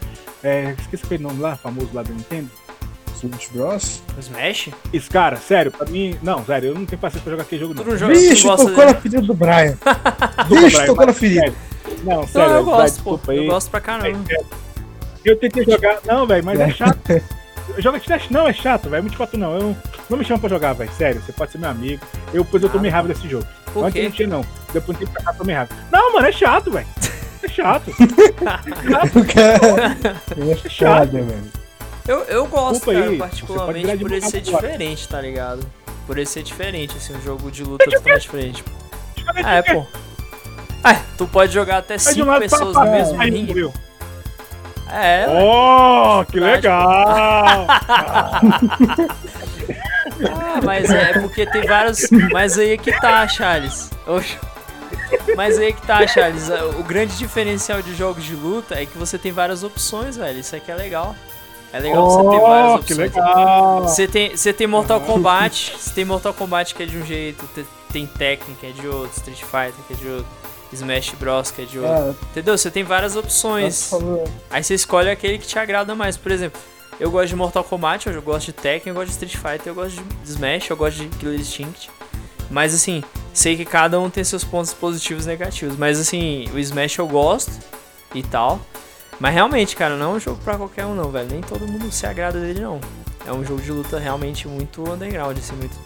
É, 0.45 0.75
esqueci 0.79 1.03
aquele 1.05 1.23
nome 1.23 1.41
lá, 1.41 1.55
famoso 1.55 1.89
lá 1.93 2.03
da 2.03 2.11
Nintendo. 2.13 2.49
Smash 3.15 3.49
Bros. 3.51 4.01
Smash? 4.19 4.69
Esse 4.93 5.09
cara, 5.09 5.37
sério, 5.37 5.71
pra 5.71 5.87
mim. 5.87 6.17
Não, 6.21 6.45
sério, 6.45 6.69
eu 6.69 6.75
não 6.75 6.85
tenho 6.85 6.99
paciência 7.01 7.23
pra 7.23 7.31
jogar 7.31 7.43
aquele 7.43 7.61
jogo, 7.61 7.73
não. 7.73 7.83
Tu 7.83 7.89
não 7.89 7.97
joga, 7.97 8.13
Vixe, 8.13 8.43
gosta 8.43 8.65
tocou 8.69 8.85
na 8.85 8.93
ferida 8.93 9.21
do 9.21 9.33
Brian. 9.33 9.77
Brian, 10.47 10.85
tocou 10.85 11.05
na 11.07 11.13
ferida. 11.13 11.41
sério. 11.41 11.55
Não, 12.03 12.15
Não, 12.17 12.27
sério, 12.27 12.53
eu 12.55 12.65
gosto, 12.65 12.77
pô. 12.77 12.83
desculpa 12.83 13.33
Eu 13.33 13.41
aí. 13.41 13.47
gosto 13.47 13.71
pra 13.71 13.79
caramba. 13.81 14.19
Eu 15.23 15.35
tentei 15.39 15.63
jogar. 15.65 15.99
Não, 16.05 16.27
velho, 16.27 16.45
mas 16.45 16.59
é 16.59 16.69
chato. 16.71 16.99
Joga 17.79 17.97
Slash 17.97 18.31
não, 18.31 18.47
é 18.47 18.53
chato, 18.53 18.83
velho. 18.83 18.97
É 18.97 19.01
muito 19.01 19.17
chato, 19.17 19.35
não. 19.39 19.55
Eu 19.55 19.59
não, 19.63 19.77
não 20.11 20.17
me 20.19 20.23
chama 20.23 20.39
pra 20.39 20.49
jogar, 20.49 20.73
velho. 20.73 20.91
Sério, 20.93 21.19
você 21.19 21.31
pode 21.31 21.51
ser 21.51 21.57
meu 21.57 21.67
amigo. 21.69 21.99
Eu, 22.31 22.43
depois 22.43 22.61
eu 22.61 22.69
tomei 22.69 22.91
Ah, 22.91 22.93
raiva 22.93 23.07
desse 23.07 23.27
jogo. 23.27 23.43
Por 23.73 23.83
Antes 23.85 23.93
quê? 23.93 24.03
não 24.03 24.11
tinha, 24.11 24.27
não. 24.27 24.45
Depois 24.71 24.95
tem 24.99 25.07
que 25.07 25.11
pra 25.13 25.23
cá, 25.23 25.33
tomei 25.33 25.55
raiva. 25.55 25.73
Não, 25.91 26.13
mano, 26.13 26.27
é 26.27 26.31
chato, 26.31 26.69
velho. 26.69 26.85
É 27.61 27.63
chato. 27.63 27.89
O 29.15 29.25
cara. 29.25 29.97
É 30.51 30.69
chato. 30.69 30.99
foda, 30.99 31.21
velho. 31.23 31.51
Eu, 32.07 32.19
eu 32.25 32.45
gosto, 32.45 32.73
Desculpa 32.73 32.99
cara, 32.99 33.11
aí, 33.11 33.17
particularmente 33.17 33.97
por 33.97 34.11
ele 34.11 34.21
ser 34.21 34.41
diferente, 34.41 35.07
tá 35.07 35.21
ligado? 35.21 35.65
Por 36.05 36.17
ele 36.17 36.27
ser 36.27 36.43
diferente, 36.43 36.95
assim, 36.97 37.15
um 37.15 37.21
jogo 37.21 37.49
de 37.49 37.63
luta 37.63 37.85
totalmente 37.85 38.21
diferente. 38.21 38.63
Ah, 39.43 39.55
é, 39.55 39.61
pô. 39.61 39.85
Ah, 40.83 41.01
tu 41.17 41.25
pode 41.25 41.51
jogar 41.51 41.77
até 41.79 41.95
Aí 41.95 41.99
de 41.99 42.05
um 42.05 42.11
cinco 42.13 42.27
lado 42.27 42.41
pessoas 42.41 42.73
para 42.73 42.85
no 42.85 42.91
pra 42.91 42.99
mesmo 42.99 43.17
ringue. 43.17 43.73
É. 44.91 45.25
Oh, 45.27 46.23
que 46.25 46.39
Prático. 46.39 46.67
legal! 46.67 47.67
Ah, 50.31 50.61
mas 50.63 50.89
é 50.89 51.19
porque 51.19 51.45
tem 51.45 51.63
vários. 51.63 52.09
Mas 52.31 52.57
aí 52.57 52.71
é 52.71 52.77
que 52.77 52.91
tá, 53.01 53.27
Charles. 53.27 53.89
Oxe. 54.07 54.37
Mas 55.35 55.57
aí 55.57 55.67
é 55.67 55.71
que 55.71 55.81
tá, 55.85 56.05
Charles. 56.07 56.49
O 56.79 56.83
grande 56.83 57.17
diferencial 57.17 57.81
de 57.81 57.95
jogos 57.95 58.23
de 58.23 58.35
luta 58.35 58.75
é 58.75 58.85
que 58.85 58.97
você 58.97 59.17
tem 59.17 59.31
várias 59.31 59.63
opções, 59.63 60.17
velho. 60.17 60.39
Isso 60.39 60.55
aqui 60.55 60.71
é 60.71 60.75
legal. 60.75 61.15
É 61.73 61.79
legal 61.79 62.09
você 62.09 62.29
ter 62.29 62.39
várias 62.39 62.71
Oh, 62.71 62.75
opções. 62.75 62.85
que 62.85 62.93
legal! 62.93 63.81
Você 63.87 64.07
tem, 64.07 64.35
você 64.37 64.53
tem 64.53 64.65
Mortal 64.67 65.01
Kombat, 65.01 65.75
você 65.77 65.91
tem 65.91 66.05
Mortal 66.05 66.33
Kombat 66.33 66.73
que 66.73 66.83
é 66.83 66.85
de 66.85 66.97
um 66.97 67.05
jeito, 67.05 67.45
te- 67.53 67.65
tem 67.91 68.05
Tekken 68.05 68.55
que 68.61 68.67
é 68.67 68.71
de 68.71 68.87
outro, 68.87 69.11
Street 69.17 69.39
Fighter 69.41 69.73
que 69.85 69.93
é 69.93 69.95
de 69.97 70.07
outro, 70.07 70.27
Smash 70.71 71.11
Bros 71.19 71.51
que 71.51 71.63
é 71.63 71.65
de 71.65 71.77
outro. 71.79 71.93
Ah, 71.93 72.25
Entendeu? 72.31 72.57
Você 72.57 72.71
tem 72.71 72.83
várias 72.85 73.17
opções. 73.17 73.91
Aí 74.49 74.63
você 74.63 74.73
escolhe 74.73 75.09
aquele 75.09 75.37
que 75.37 75.45
te 75.47 75.59
agrada 75.59 75.93
mais. 75.95 76.15
Por 76.15 76.31
exemplo, 76.31 76.61
eu 76.97 77.11
gosto 77.11 77.27
de 77.29 77.35
Mortal 77.35 77.63
Kombat, 77.65 78.07
eu 78.07 78.21
gosto 78.21 78.45
de 78.45 78.53
Tekken, 78.53 78.91
eu 78.91 78.95
gosto 78.95 79.07
de 79.07 79.25
Street 79.25 79.35
Fighter, 79.35 79.71
eu 79.71 79.75
gosto 79.75 80.01
de 80.01 80.29
Smash, 80.31 80.69
eu 80.69 80.77
gosto 80.77 80.97
de 80.99 81.07
Killer 81.17 81.37
Instinct. 81.37 81.89
Mas 82.49 82.73
assim, 82.73 83.03
sei 83.35 83.55
que 83.55 83.65
cada 83.65 83.99
um 83.99 84.09
tem 84.09 84.23
seus 84.23 84.43
pontos 84.43 84.73
positivos 84.73 85.25
e 85.25 85.27
negativos. 85.27 85.77
Mas 85.77 85.99
assim, 85.99 86.45
o 86.53 86.57
Smash 86.57 86.97
eu 86.97 87.07
gosto 87.07 87.51
e 88.15 88.23
tal. 88.23 88.59
Mas 89.19 89.33
realmente, 89.33 89.75
cara, 89.75 89.95
não 89.95 90.13
é 90.13 90.15
um 90.15 90.19
jogo 90.19 90.39
pra 90.43 90.57
qualquer 90.57 90.85
um 90.87 90.95
não, 90.95 91.11
velho. 91.11 91.29
Nem 91.29 91.41
todo 91.41 91.67
mundo 91.67 91.91
se 91.91 92.07
agrada 92.07 92.39
dele 92.39 92.61
não. 92.61 92.81
É 93.27 93.31
um 93.31 93.45
jogo 93.45 93.61
de 93.61 93.71
luta 93.71 93.99
realmente 93.99 94.47
muito 94.47 94.81
underground, 94.91 95.37
assim, 95.37 95.55
muito 95.55 95.77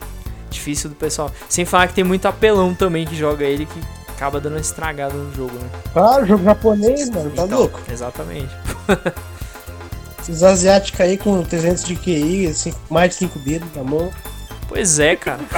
difícil 0.49 0.89
do 0.89 0.95
pessoal. 0.95 1.29
Sem 1.49 1.65
falar 1.65 1.87
que 1.87 1.93
tem 1.93 2.03
muito 2.03 2.25
apelão 2.27 2.73
também 2.73 3.05
que 3.05 3.15
joga 3.15 3.43
ele 3.45 3.65
que 3.65 3.79
acaba 4.09 4.39
dando 4.41 4.53
uma 4.53 4.59
estragada 4.61 5.13
no 5.13 5.33
jogo, 5.33 5.53
né? 5.53 5.69
Claro, 5.93 6.25
jogo 6.25 6.43
japonês, 6.43 7.09
mano. 7.09 7.29
Tá 7.31 7.43
Então, 7.45 7.59
louco? 7.59 7.79
Exatamente. 7.91 8.49
Esses 10.21 10.43
asiáticos 10.43 10.99
aí 11.01 11.17
com 11.17 11.41
300 11.43 11.83
de 11.83 11.95
QI, 11.95 12.53
cinco- 12.53 12.79
mais 12.89 13.11
de 13.11 13.15
5 13.17 13.39
dedos 13.39 13.69
na 13.75 13.83
mão. 13.83 14.11
Pois 14.69 14.99
é, 14.99 15.15
cara. 15.15 15.39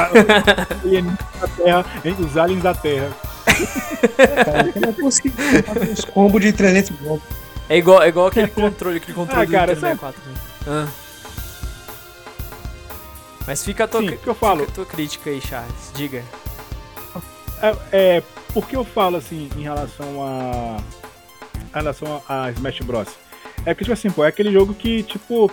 Terra, 1.57 1.85
hein, 2.03 2.15
os 2.19 2.37
aliens 2.37 2.63
da 2.63 2.73
Terra. 2.73 3.09
Cara, 4.45 4.71
que 4.71 4.79
não 4.79 4.89
é 4.89 4.93
possível. 4.93 5.63
Fazer 5.63 5.91
Uns 5.91 6.05
combos 6.05 6.41
de 6.41 6.53
300 6.53 6.89
golpes. 7.01 7.27
É 7.69 7.77
igual, 7.77 8.01
é 8.01 8.07
igual 8.07 8.27
aquele 8.27 8.47
controle, 8.47 8.97
aquele 8.97 9.13
controle 9.13 9.43
Ah, 9.43 9.45
do 9.45 9.51
cara, 9.51 9.75
64. 9.75 10.21
né? 10.25 10.33
Ah. 10.67 10.87
Mas 13.45 13.63
fica 13.63 13.83
a 13.83 13.87
tua, 13.87 14.01
Sim, 14.01 14.17
que 14.17 14.27
eu 14.27 14.35
falo? 14.35 14.65
tua 14.67 14.85
crítica 14.85 15.29
aí, 15.29 15.41
Charles. 15.41 15.91
Diga. 15.93 16.23
É, 17.61 17.75
é, 17.91 18.23
por 18.53 18.67
que 18.67 18.75
eu 18.75 18.83
falo 18.83 19.17
assim 19.17 19.49
em 19.57 19.63
relação 19.63 20.23
a. 20.23 20.77
em 21.59 21.73
relação 21.73 22.21
a, 22.27 22.45
a 22.45 22.51
Smash 22.51 22.79
Bros? 22.79 23.09
É 23.65 23.73
que, 23.75 23.83
tipo 23.83 23.93
assim, 23.93 24.09
pô, 24.09 24.23
é 24.25 24.27
aquele 24.29 24.51
jogo 24.51 24.73
que, 24.73 25.03
tipo. 25.03 25.51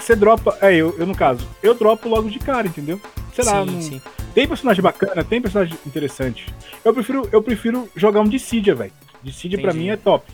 Você 0.00 0.16
dropa. 0.16 0.56
É, 0.60 0.74
eu, 0.74 0.96
eu 0.98 1.06
no 1.06 1.14
caso, 1.14 1.46
eu 1.62 1.74
dropo 1.74 2.08
logo 2.08 2.28
de 2.30 2.38
cara, 2.38 2.66
entendeu? 2.66 3.00
Sei 3.34 3.44
lá, 3.44 3.64
sim, 3.64 3.70
não- 3.70 3.82
sim. 3.82 4.02
tem 4.34 4.48
personagem 4.48 4.82
bacana, 4.82 5.22
tem 5.24 5.40
personagem 5.40 5.78
interessante. 5.86 6.46
Eu 6.84 6.92
prefiro, 6.94 7.28
eu 7.30 7.42
prefiro 7.42 7.88
jogar 7.94 8.20
um 8.20 8.28
Dissidia, 8.28 8.74
velho. 8.74 8.92
Dissidia 9.22 9.60
pra 9.60 9.72
mim 9.72 9.88
é 9.90 9.96
top. 9.96 10.24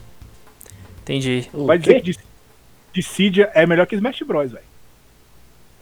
Entendi. 1.03 1.47
O 1.53 1.65
Vai 1.65 1.77
quê? 1.77 1.83
dizer 1.83 1.95
que 1.95 2.05
Dis- 2.11 2.19
Dissidia 2.93 3.51
é 3.53 3.65
melhor 3.65 3.85
que 3.85 3.95
Smash 3.95 4.21
Bros, 4.25 4.51
velho. 4.51 4.63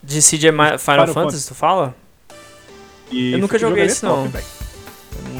Dissidia 0.03 0.49
é 0.49 0.53
Final 0.53 0.77
Final 0.79 1.07
Fantasy, 1.07 1.47
tu 1.47 1.55
fala? 1.55 1.95
E 3.11 3.33
Eu 3.33 3.39
nunca 3.39 3.57
joguei 3.57 3.83
é 3.83 3.85
esse, 3.85 4.03
não. 4.03 4.27
velho. 4.27 4.45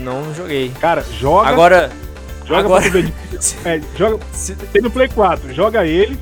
Não 0.02 0.34
joguei. 0.34 0.72
Cara, 0.80 1.02
joga, 1.04 1.50
Agora, 1.50 1.92
joga 2.46 2.60
agora- 2.62 2.82
pra 2.82 2.92
tu 2.92 2.94
ver. 2.94 3.14
É, 3.66 3.82
joga, 3.98 4.24
se, 4.32 4.56
tem 4.56 4.82
no 4.82 4.90
Play 4.90 5.10
4, 5.10 5.54
joga 5.54 5.86
ele. 5.86 6.18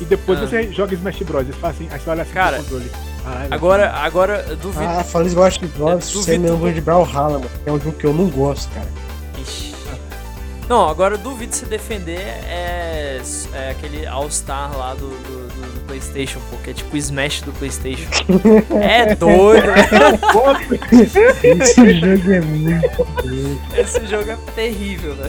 E 0.00 0.04
depois 0.04 0.38
Ah. 0.38 0.46
você 0.46 0.72
joga 0.72 0.94
Smash 0.94 1.22
Bros. 1.22 1.42
Eles 1.42 1.56
fazem 1.56 1.86
assim, 1.86 1.94
aí 1.94 2.00
você 2.00 2.10
olha 2.10 2.22
assim 2.22 2.32
Cara, 2.32 2.56
controle. 2.58 2.90
Caralho, 3.24 3.48
Agora, 3.54 3.90
agora, 3.92 4.46
eu 4.48 4.56
duvido. 4.56 4.84
Ah, 4.84 5.02
falando 5.04 5.26
de 5.28 5.32
Smash 5.34 5.58
Bros, 5.58 6.14
Eu 6.14 6.22
você 6.22 6.32
me 6.32 6.38
duvido. 6.38 6.52
lembrou 6.54 6.72
de 6.72 6.80
Brawlhalla, 6.80 7.38
mano. 7.38 7.50
É 7.66 7.72
um 7.72 7.78
jogo 7.80 7.96
que 7.96 8.04
eu 8.06 8.12
não 8.14 8.28
gosto, 8.28 8.70
cara. 8.72 8.86
Ixi. 9.40 9.74
Não, 10.68 10.88
agora 10.88 11.14
eu 11.14 11.18
duvido 11.18 11.54
se 11.54 11.64
defender 11.64 12.18
é, 12.18 13.20
é 13.54 13.70
aquele 13.70 14.04
All-Star 14.06 14.76
lá 14.76 14.94
do, 14.94 15.08
do, 15.08 15.48
do- 15.48 15.74
do 15.76 15.80
PlayStation, 15.86 16.40
porque 16.50 16.70
é 16.70 16.72
tipo 16.74 16.94
o 16.94 16.98
Smash 16.98 17.42
do 17.42 17.52
PlayStation. 17.52 18.10
é 18.82 19.14
doido, 19.14 19.66
né? 19.68 20.18
Esse 21.42 21.94
jogo 22.00 22.32
é 22.32 22.40
muito 22.40 23.04
doido. 23.22 23.60
Esse 23.76 24.06
jogo 24.06 24.30
é 24.30 24.36
terrível, 24.54 25.14
né? 25.14 25.28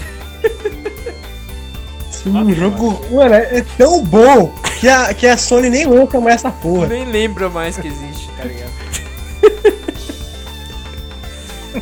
Um 2.27 2.53
jogo, 2.53 3.05
mano, 3.11 3.35
é 3.35 3.63
tão 3.77 4.03
bom 4.03 4.53
que 4.79 4.87
a, 4.87 5.13
que 5.13 5.27
a 5.27 5.37
Sony 5.37 5.69
nem 5.69 5.85
lança 5.85 6.19
mais 6.19 6.35
essa 6.35 6.51
porra. 6.51 6.87
Nem 6.87 7.05
lembra 7.05 7.49
mais 7.49 7.77
que 7.77 7.87
existe, 7.87 8.29
tá 8.37 8.43
ligado? 8.43 8.71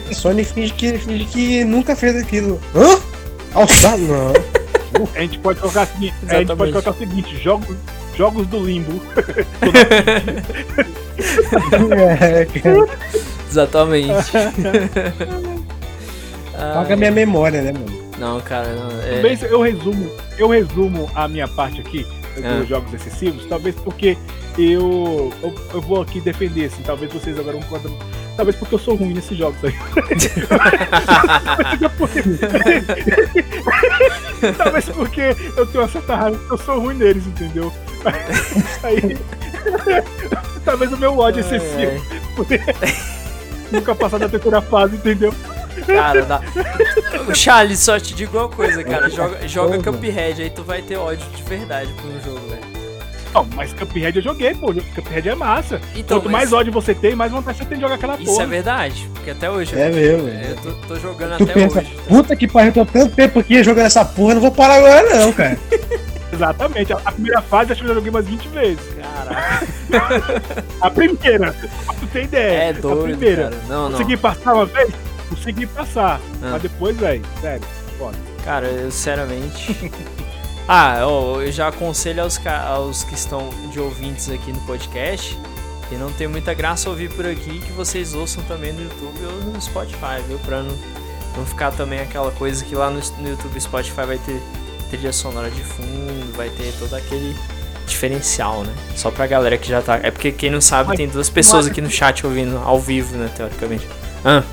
A 0.09 0.13
Sony 0.13 0.43
finge 0.43 0.73
que, 0.73 0.97
finge 0.97 1.26
que 1.26 1.63
nunca 1.63 1.95
fez 1.95 2.15
aquilo. 2.15 2.59
Hã? 2.76 2.99
Alçado? 3.53 4.01
Não. 4.07 5.09
A 5.13 5.19
gente 5.19 5.39
pode 5.39 5.59
colocar 5.59 5.81
assim, 5.81 6.11
a 6.27 6.35
gente 6.35 6.55
pode 6.55 6.72
colocar 6.72 6.91
o 6.91 6.97
seguinte, 6.97 7.38
jogos, 7.43 7.76
jogos 8.15 8.47
do 8.47 8.59
limbo. 8.59 9.01
É. 11.95 12.45
Exatamente. 13.49 14.31
Paga 16.51 16.95
minha 16.97 17.11
memória, 17.11 17.61
né, 17.61 17.72
mano? 17.72 17.94
Não, 18.17 18.39
cara, 18.41 18.73
não. 18.73 19.01
É, 19.01 19.13
Talvez 19.13 19.43
eu 19.43 19.61
resumo, 19.61 20.11
eu 20.37 20.47
resumo 20.47 21.09
a 21.15 21.27
minha 21.27 21.47
parte 21.47 21.81
aqui 21.81 22.05
dos 22.35 22.45
Ah. 22.45 22.63
jogos 22.67 22.93
excessivos, 22.93 23.45
talvez 23.45 23.75
porque 23.75 24.17
eu, 24.57 25.33
eu, 25.43 25.55
eu 25.73 25.81
vou 25.81 26.01
aqui 26.01 26.19
defender, 26.21 26.65
assim, 26.65 26.81
talvez 26.83 27.11
vocês 27.11 27.37
agora 27.37 27.55
não 27.57 27.63
concordam. 27.63 27.97
Talvez 28.35 28.57
porque 28.57 28.75
eu 28.75 28.79
sou 28.79 28.95
ruim 28.95 29.13
nesses 29.13 29.37
jogos 29.37 29.57
aí. 29.63 29.73
talvez 34.57 34.85
porque 34.89 35.21
eu 35.55 35.65
tenho 35.67 35.83
uma 35.83 35.89
certa 35.89 36.15
raiva 36.15 36.37
que 36.37 36.51
eu 36.53 36.57
sou 36.57 36.79
ruim 36.79 36.95
neles, 36.95 37.25
entendeu? 37.25 37.71
Aí, 38.83 39.17
talvez 40.63 40.91
o 40.91 40.97
meu 40.97 41.17
ódio 41.17 41.39
excessivo 41.39 42.05
nunca 43.71 43.95
passar 43.95 44.19
da 44.19 44.29
terceira 44.29 44.61
fase, 44.61 44.95
entendeu? 44.97 45.33
Cara, 45.85 46.22
dá. 46.23 46.41
Charles, 47.34 47.80
só 47.80 47.99
te 47.99 48.14
digo 48.14 48.38
uma 48.38 48.49
coisa, 48.49 48.84
cara. 48.84 49.10
Joga, 49.10 49.47
joga 49.47 49.77
Cuphead, 49.81 50.41
aí 50.41 50.49
tu 50.49 50.64
vai 50.64 50.81
ter 50.81 50.97
ódio 50.97 51.26
de 51.35 51.43
verdade 51.43 51.91
por 51.93 52.06
um 52.10 52.22
jogo, 52.23 52.47
velho. 52.49 52.76
Não, 53.34 53.45
mas 53.53 53.73
Cuphead 53.73 54.18
eu 54.18 54.23
joguei, 54.23 54.53
pô. 54.56 54.68
Cuphead 54.95 55.27
é 55.30 55.35
massa. 55.35 55.81
Então, 55.95 56.19
Quanto 56.19 56.31
mas 56.31 56.49
mais 56.49 56.53
ódio 56.53 56.72
você 56.72 56.95
tem, 56.95 57.15
mais 57.15 57.31
vontade 57.31 57.57
você 57.57 57.65
tem 57.65 57.77
de 57.77 57.81
jogar 57.84 57.95
aquela 57.95 58.15
Isso 58.15 58.26
porra. 58.26 58.43
é 58.43 58.47
verdade, 58.47 59.10
porque 59.14 59.31
até 59.31 59.49
hoje. 59.52 59.77
É 59.77 59.89
mesmo. 59.89 60.27
Eu 60.30 60.56
tô, 60.57 60.72
tô 60.88 60.95
jogando 60.99 61.38
Tu 61.38 61.43
até 61.43 61.53
pensa, 61.53 61.80
hoje. 61.80 61.97
puta 62.07 62.35
que 62.35 62.47
pariu, 62.47 62.72
tô 62.72 62.85
tanto 62.85 63.14
tempo 63.14 63.39
aqui 63.39 63.61
jogando 63.64 63.88
essa 63.88 64.06
porra, 64.06 64.35
não 64.35 64.41
vou 64.41 64.52
parar 64.52 64.76
agora 64.76 65.03
não, 65.18 65.34
cara. 65.34 65.57
Exatamente. 66.31 66.91
A 66.93 66.97
a 67.06 67.11
primeira 67.11 67.41
fase 67.41 67.72
acho 67.72 67.81
que 67.81 67.85
eu 67.85 67.89
já 67.89 67.93
joguei 67.95 68.10
umas 68.10 68.26
20 68.26 68.47
vezes. 68.49 68.80
Caraca, 69.02 70.43
A 70.81 70.89
primeira, 70.91 71.56
tu 71.99 72.07
ter 72.07 72.23
ideia. 72.23 72.57
é 72.64 72.69
a 72.69 72.73
doido, 72.73 73.03
primeira. 73.03 73.43
cara. 73.49 73.56
Não, 73.68 73.84
não. 73.85 73.91
Consegui 73.91 74.18
passar 74.18 74.53
uma 74.53 74.65
vez? 74.65 74.89
Consegui 75.30 75.65
passar. 75.68 76.19
Ah. 76.41 76.52
Mas 76.52 76.61
depois, 76.61 76.95
velho, 76.97 77.23
sério, 77.41 77.65
foda. 77.97 78.18
Cara, 78.43 78.68
eu 78.68 78.91
sinceramente. 78.91 79.91
ah, 80.68 80.99
ó, 81.02 81.41
eu 81.41 81.52
já 81.52 81.68
aconselho 81.68 82.23
aos, 82.23 82.39
aos 82.45 83.03
que 83.03 83.15
estão 83.15 83.49
de 83.72 83.80
ouvintes 83.80 84.30
aqui 84.30 84.52
no 84.52 84.60
podcast. 84.61 85.38
Que 85.89 85.95
não 85.95 86.11
tem 86.11 86.27
muita 86.27 86.53
graça 86.53 86.89
ouvir 86.89 87.11
por 87.11 87.26
aqui, 87.26 87.60
que 87.60 87.72
vocês 87.72 88.15
ouçam 88.15 88.43
também 88.45 88.73
no 88.73 88.81
YouTube 88.81 89.19
ou 89.23 89.52
no 89.52 89.61
Spotify, 89.61 90.22
viu? 90.27 90.39
Pra 90.39 90.64
não, 90.64 90.76
não 91.38 91.45
ficar 91.45 91.72
também 91.72 91.99
aquela 91.99 92.31
coisa 92.31 92.65
que 92.65 92.76
lá 92.76 92.89
no, 92.89 92.99
no 93.19 93.30
YouTube 93.30 93.56
e 93.56 93.61
Spotify 93.61 94.06
vai 94.06 94.18
ter 94.18 94.41
trilha 94.89 95.14
sonora 95.14 95.49
de 95.52 95.64
fundo, 95.64 96.35
vai 96.35 96.49
ter 96.49 96.73
todo 96.80 96.95
aquele 96.95 97.35
diferencial, 97.85 98.64
né? 98.64 98.73
Só 98.95 99.11
pra 99.11 99.27
galera 99.27 99.57
que 99.57 99.68
já 99.68 99.81
tá. 99.81 99.99
É 100.02 100.11
porque 100.11 100.31
quem 100.31 100.49
não 100.49 100.61
sabe, 100.61 100.95
tem 100.97 101.07
duas 101.07 101.30
pessoas 101.30 101.68
aqui 101.68 101.81
no 101.81 101.89
chat 101.89 102.26
ouvindo 102.26 102.57
ao 102.57 102.80
vivo, 102.80 103.15
né? 103.15 103.30
Teoricamente. 103.35 103.88
Ah, 104.23 104.43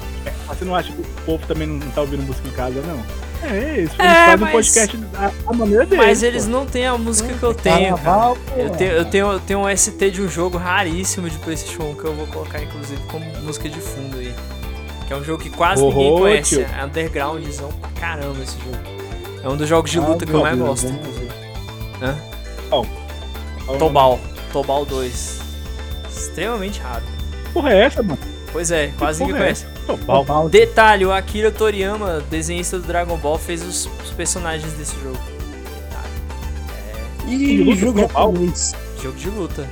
você 0.48 0.64
não 0.64 0.74
acha 0.74 0.92
que 0.92 1.00
o 1.00 1.04
povo 1.26 1.46
também 1.46 1.66
não 1.66 1.78
tá 1.90 2.00
ouvindo 2.02 2.22
música 2.22 2.46
em 2.48 2.52
casa, 2.52 2.80
não? 2.82 3.02
É 3.48 3.80
isso. 3.80 3.94
Eles 3.98 3.98
É, 3.98 4.14
fazem 4.26 4.36
mas- 4.38 4.48
um 4.48 4.52
podcast 4.52 4.98
a, 5.16 5.32
a 5.48 5.52
maneira 5.52 5.84
deles. 5.86 6.04
mas 6.06 6.22
eles 6.22 6.44
pô. 6.44 6.50
não 6.50 6.66
têm 6.66 6.86
a 6.86 6.96
música 6.96 7.32
que 7.34 7.42
eu 7.42 7.52
tenho. 7.54 7.96
Carnaval, 7.96 8.38
Eu 8.56 8.70
tenho, 8.70 8.92
eu, 8.92 9.04
tenho, 9.04 9.32
eu 9.32 9.40
tenho 9.40 9.58
um 9.66 9.76
ST 9.76 10.10
de 10.12 10.22
um 10.22 10.28
jogo 10.28 10.58
raríssimo 10.58 11.28
de 11.28 11.36
PlayStation 11.38 11.82
1 11.90 11.94
que 11.96 12.04
eu 12.04 12.14
vou 12.14 12.26
colocar, 12.28 12.62
inclusive, 12.62 13.00
como 13.08 13.24
música 13.42 13.68
de 13.68 13.80
fundo 13.80 14.16
aí. 14.18 14.32
Que 15.08 15.12
é 15.12 15.16
um 15.16 15.24
jogo 15.24 15.42
que 15.42 15.50
quase 15.50 15.82
ninguém 15.84 16.12
Ô, 16.12 16.18
conhece. 16.18 16.56
tio. 16.56 16.66
É 16.80 16.84
undergroundzão 16.84 17.68
pra 17.72 17.88
caramba 18.00 18.42
esse 18.42 18.54
jogo. 18.58 18.78
É 19.42 19.48
um 19.48 19.56
dos 19.56 19.68
jogos 19.68 19.90
de 19.90 19.98
Ah, 19.98 20.02
luta 20.06 20.24
que 20.24 20.32
eu 20.32 20.40
mais 20.40 20.56
Deus, 20.56 20.68
gosto, 20.68 20.86
inclusive. 20.86 21.28
Fala, 22.70 22.86
Tobal. 23.78 24.20
Tobal 24.52 24.84
2. 24.84 25.40
Extremamente 26.08 26.80
raro. 26.80 27.02
Porra, 27.52 27.72
é 27.72 27.84
essa, 27.84 28.02
mano? 28.02 28.18
Pois 28.52 28.70
é, 28.70 28.92
quase 28.98 29.20
ninguém 29.20 29.36
é 29.36 29.38
conhece. 29.40 29.66
Tobal. 29.86 30.24
Tobal. 30.24 30.48
Detalhe, 30.48 31.04
o 31.04 31.12
Akira 31.12 31.50
Toriyama, 31.50 32.22
desenhista 32.30 32.78
do 32.78 32.86
Dragon 32.86 33.16
Ball, 33.16 33.38
fez 33.38 33.62
os, 33.62 33.88
os 34.04 34.10
personagens 34.10 34.72
desse 34.74 34.94
jogo. 35.02 35.18
E 37.26 37.58
Luta 37.62 37.80
jogo 37.80 38.00
Tobal. 38.02 38.32
japonês. 38.32 38.74
Jogo 39.02 39.18
de 39.18 39.28
luta. 39.30 39.68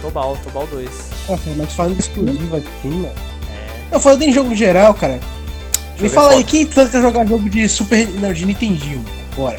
Tobal, 0.00 0.36
Tobal 0.44 0.66
2. 0.66 0.88
Nossa, 1.28 1.42
mas 1.56 1.72
falando 1.72 1.94
de 1.94 2.00
exclusivo 2.00 2.56
aqui, 2.56 2.88
mano. 2.88 3.12
Eu 3.92 4.00
falando 4.00 4.22
em 4.22 4.32
jogo 4.32 4.54
geral, 4.54 4.92
cara. 4.94 5.20
Me 5.98 6.06
é 6.06 6.10
fala 6.10 6.30
aí, 6.32 6.38
foda. 6.38 6.48
quem 6.50 6.66
tanto 6.66 6.90
quer 6.90 7.00
jogar 7.02 7.26
jogo 7.26 7.48
de 7.48 7.68
Super. 7.68 8.08
Não, 8.20 8.32
de 8.32 8.44
Nintendinho? 8.44 9.04
Bora. 9.36 9.58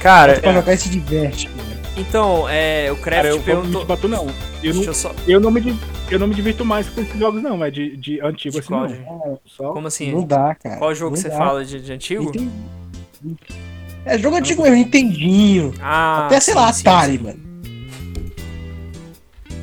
Cara, 0.00 0.38
Pra 0.38 0.52
jogar 0.52 0.74
e 0.74 0.78
se 0.78 0.88
diverte, 0.90 1.48
mano. 1.48 1.70
então, 1.96 2.46
é, 2.48 2.90
o 2.92 2.96
Craft 2.96 3.16
Cara, 3.22 3.28
eu 3.28 3.36
não 3.36 3.42
perguntou. 3.42 3.80
me 3.80 3.86
bato, 3.86 4.06
não. 4.08 4.26
Eu 4.62 4.72
Deixa 4.72 4.78
não, 4.80 4.84
eu 4.84 4.94
só. 4.94 5.12
eu 5.26 5.40
não 5.40 5.50
me, 5.50 5.60
eu 6.14 6.18
não 6.20 6.26
me 6.28 6.34
divirto 6.34 6.64
mais 6.64 6.88
com 6.88 7.00
esses 7.00 7.18
jogos, 7.18 7.42
não. 7.42 7.62
É 7.64 7.70
de, 7.70 7.96
de 7.96 8.20
antigo, 8.20 8.52
De 8.54 8.58
assim, 8.60 8.68
qual, 8.68 8.80
não. 8.82 8.88
gente? 8.88 9.04
Só... 9.46 9.72
Como 9.72 9.86
assim? 9.86 10.12
Não 10.12 10.24
dá, 10.24 10.54
cara. 10.54 10.76
Qual 10.78 10.94
jogo 10.94 11.16
Não 11.16 11.22
você 11.22 11.28
dá. 11.28 11.36
fala 11.36 11.64
de, 11.64 11.80
de 11.80 11.92
antigo? 11.92 12.24
Nintendo- 12.24 12.52
É 14.04 14.18
jogo 14.18 14.36
antigo 14.36 14.62
mesmo, 14.62 14.76
Nintendinho. 14.76 15.74
Ah, 15.80 16.26
Até, 16.26 16.40
sei 16.40 16.54
sim, 16.54 16.60
lá, 16.60 16.72
sim, 16.72 16.80
Atari, 16.88 17.18
sim. 17.18 17.24
mano. 17.24 17.44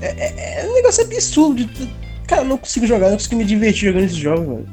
É, 0.02 0.08
é- 0.08 0.62
é 0.66 0.70
um 0.70 0.74
negócio 0.74 1.04
absurdo. 1.04 1.70
Cara, 2.28 2.42
eu 2.42 2.46
não 2.46 2.58
consigo 2.58 2.88
jogar, 2.88 3.10
não 3.10 3.18
consigo 3.18 3.36
me 3.36 3.44
divertir 3.46 3.88
jogando 3.90 4.06
esses 4.06 4.18
jogos, 4.18 4.48
mano. 4.48 4.66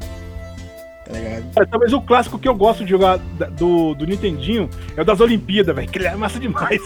Tá 1.09 1.19
ligado? 1.19 1.55
Cara, 1.55 1.67
talvez 1.67 1.93
o 1.95 2.01
clássico 2.03 2.39
que 2.39 2.47
eu 2.47 2.55
gosto 2.55 2.85
de 2.85 2.91
jogar 2.91 3.17
do, 3.17 3.95
do 3.95 4.07
Nintendinho 4.07 4.69
é 4.95 5.01
o 5.01 5.05
das 5.05 5.21
Olimpíadas, 5.21 5.75
velho. 5.75 5.89
Que 5.89 5.99
ele 5.99 6.07
é 6.07 6.15
massa 6.15 6.39
demais. 6.39 6.81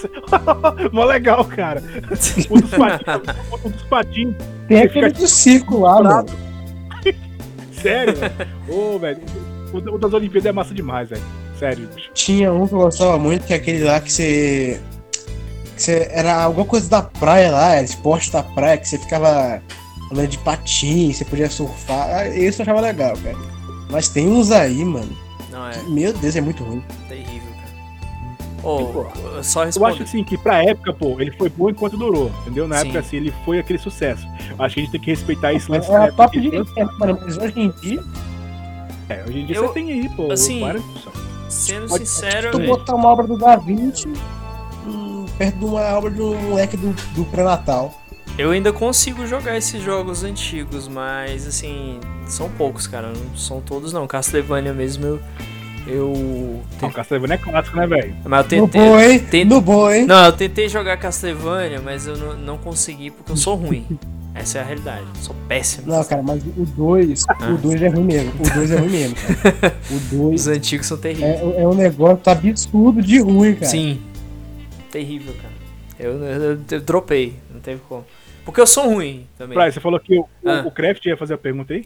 Mó 0.93 1.05
legal, 1.05 1.44
cara. 1.44 1.82
O 2.49 2.61
dos 2.61 2.70
patinhos. 2.70 3.36
o 3.65 3.69
dos 3.69 3.82
patinhos. 3.82 4.36
Tem 4.69 4.78
Você 4.78 4.85
aquele 4.85 5.07
fica 5.07 5.20
do 5.20 5.27
circo 5.27 5.81
lá, 5.81 6.03
mano. 6.03 6.28
Sério, 7.73 8.15
velho. 8.15 8.32
Ô, 8.69 8.99
velho. 8.99 9.19
O, 9.73 9.99
das 9.99 10.12
Olimpíadas 10.12 10.47
é 10.47 10.53
massa 10.53 10.73
demais, 10.73 11.09
velho. 11.09 11.23
Sério, 11.59 11.89
bicho. 11.93 12.11
Tinha 12.15 12.53
um 12.53 12.66
que 12.69 12.74
eu 12.74 12.78
gostava 12.78 13.19
muito, 13.19 13.44
que 13.44 13.53
é 13.53 13.57
aquele 13.57 13.82
lá 13.82 14.01
que 14.01 14.12
você. 14.12 14.81
Que 15.74 15.82
você 15.82 16.09
era 16.12 16.44
alguma 16.44 16.66
coisa 16.66 16.89
da 16.89 17.03
praia 17.03 17.51
lá, 17.51 17.74
era 17.74 17.85
esporte 17.85 18.31
da 18.31 18.43
praia, 18.43 18.78
que 18.78 18.86
você 18.86 18.99
ficava 18.99 19.61
andando 20.12 20.28
de 20.28 20.39
patins, 20.39 21.16
você 21.16 21.24
podia 21.24 21.51
surfar. 21.51 22.09
Ah, 22.09 22.28
Esse 22.28 22.61
eu 22.61 22.65
achava 22.65 22.81
legal, 22.81 23.16
cara. 23.16 23.36
Mas 23.93 24.09
tem 24.09 24.27
uns 24.28 24.51
aí, 24.51 24.85
mano. 24.85 25.12
Não, 25.51 25.69
é 25.69 25.73
que, 25.73 25.89
meu 25.90 26.12
Deus, 26.12 26.35
é 26.35 26.40
muito 26.40 26.64
ruim. 26.64 26.82
terrível, 27.09 27.52
cara. 27.52 28.66
Ô, 28.66 29.43
só 29.43 29.64
Eu 29.64 29.86
acho 29.86 30.02
assim 30.02 30.24
que 30.24 30.39
pra 30.39 30.64
época, 30.64 30.93
pô, 30.94 31.20
ele 31.20 31.31
foi 31.32 31.48
bom 31.51 31.69
enquanto 31.69 31.97
durou, 31.97 32.32
entendeu? 32.40 32.66
Na 32.66 32.78
Sim. 32.78 32.85
época, 32.86 32.98
assim, 33.01 33.16
ele 33.19 33.35
foi 33.44 33.59
aquele 33.59 33.78
sucesso. 33.78 34.27
Acho 34.59 34.74
que 34.74 34.81
a 34.81 34.85
gente 34.85 34.90
tem 34.93 35.01
que 35.01 35.10
respeitar 35.10 35.52
esse 35.52 35.70
lance 35.70 35.90
É 35.90 35.97
a 35.97 36.05
época 36.05 36.16
top 36.24 36.40
de. 36.40 36.51
Nintendo, 36.51 36.98
mano. 36.98 37.19
Mas 37.23 37.36
hoje 37.36 37.60
em 37.60 37.70
dia, 37.82 38.02
É, 39.09 39.24
hoje 39.28 39.40
em 39.40 39.47
dia 39.47 39.56
Eu- 39.56 39.66
você 39.69 39.74
tem 39.74 39.93
aí, 39.93 40.09
pô, 40.09 40.32
assim, 40.32 40.60
várias 40.60 40.82
opções. 40.85 41.16
Sendo 41.51 41.86
Pode- 41.89 42.06
sincero, 42.09 42.51
tu 42.51 42.59
velho, 42.59 42.70
botar 42.70 42.94
uma 42.94 43.09
obra 43.10 43.27
do 43.27 43.36
Da 43.36 43.56
Vinci 43.56 44.09
hum, 44.86 45.27
perto 45.36 45.59
de 45.59 45.64
uma 45.66 45.82
obra 45.98 46.10
de 46.10 46.23
um 46.23 46.35
moleque 46.48 46.77
do, 46.78 46.94
do 47.14 47.24
pré-natal. 47.27 47.93
Eu 48.39 48.51
ainda 48.51 48.73
consigo 48.73 49.27
jogar 49.27 49.57
esses 49.57 49.83
jogos 49.83 50.25
antigos, 50.25 50.89
mas 50.89 51.47
assim, 51.47 52.01
são 52.27 52.49
poucos, 52.51 52.87
cara. 52.87 53.09
Não 53.09 53.37
são 53.37 53.61
todos 53.61 53.93
não. 53.93 54.07
Castlevania 54.07 54.73
mesmo 54.73 55.07
eu. 55.07 55.21
Eu. 55.87 56.63
Não, 56.81 56.91
Castlevania 56.91 57.35
é 57.35 57.39
clássico, 57.39 57.77
né, 57.77 57.87
velho? 57.87 58.15
Mas 58.25 58.53
eu 58.53 58.61
No 58.63 58.69
tentei. 58.69 59.45
No 59.45 59.61
bom, 59.61 59.91
hein? 59.91 60.07
Não, 60.07 60.27
eu 60.27 60.33
tentei 60.33 60.69
jogar 60.69 60.97
Castlevania, 60.97 61.81
mas 61.81 62.07
eu 62.07 62.17
não, 62.17 62.37
não 62.37 62.59
consegui 62.59 63.11
porque 63.11 63.33
eu 63.33 63.37
sou 63.37 63.57
ruim. 63.57 63.87
Essa 64.35 64.59
é 64.59 64.61
a 64.63 64.65
realidade. 64.65 65.03
Eu 65.03 65.23
sou 65.23 65.37
péssimo. 65.47 65.89
Não, 65.89 66.03
cara, 66.05 66.23
mas 66.23 66.43
o 66.43 66.65
2, 66.65 67.25
o 67.53 67.57
2 67.59 67.83
é 67.83 67.89
ruim 67.89 68.05
mesmo. 68.05 68.33
O 68.41 68.55
2 68.55 68.71
é 68.71 68.77
ruim 68.77 68.89
mesmo, 68.89 69.17
cara. 69.17 69.77
O 69.91 69.99
2 70.31 70.41
Os 70.41 70.47
antigos 70.49 70.87
são 70.87 70.97
terríveis. 70.97 71.39
é, 71.39 71.61
é 71.63 71.69
um 71.69 71.75
negócio 71.75 72.23
absurdo 72.25 73.03
de 73.03 73.21
ruim, 73.21 73.55
cara. 73.55 73.67
Sim. 73.67 74.01
Terrível, 74.91 75.35
cara. 75.35 75.53
Eu, 75.99 76.13
eu, 76.25 76.59
eu 76.71 76.81
dropei, 76.81 77.35
não 77.53 77.61
teve 77.61 77.81
como. 77.87 78.05
Porque 78.44 78.60
eu 78.60 78.66
sou 78.66 78.86
ruim 78.89 79.27
também. 79.39 79.56
Brian, 79.56 79.70
você 79.70 79.78
falou 79.78 80.01
que 80.01 80.19
o, 80.19 80.28
Ah. 80.44 80.64
o 80.66 80.70
Craft 80.73 81.06
ia 81.06 81.16
fazer 81.16 81.35
a 81.35 81.39
pergunta 81.39 81.74
aí? 81.74 81.85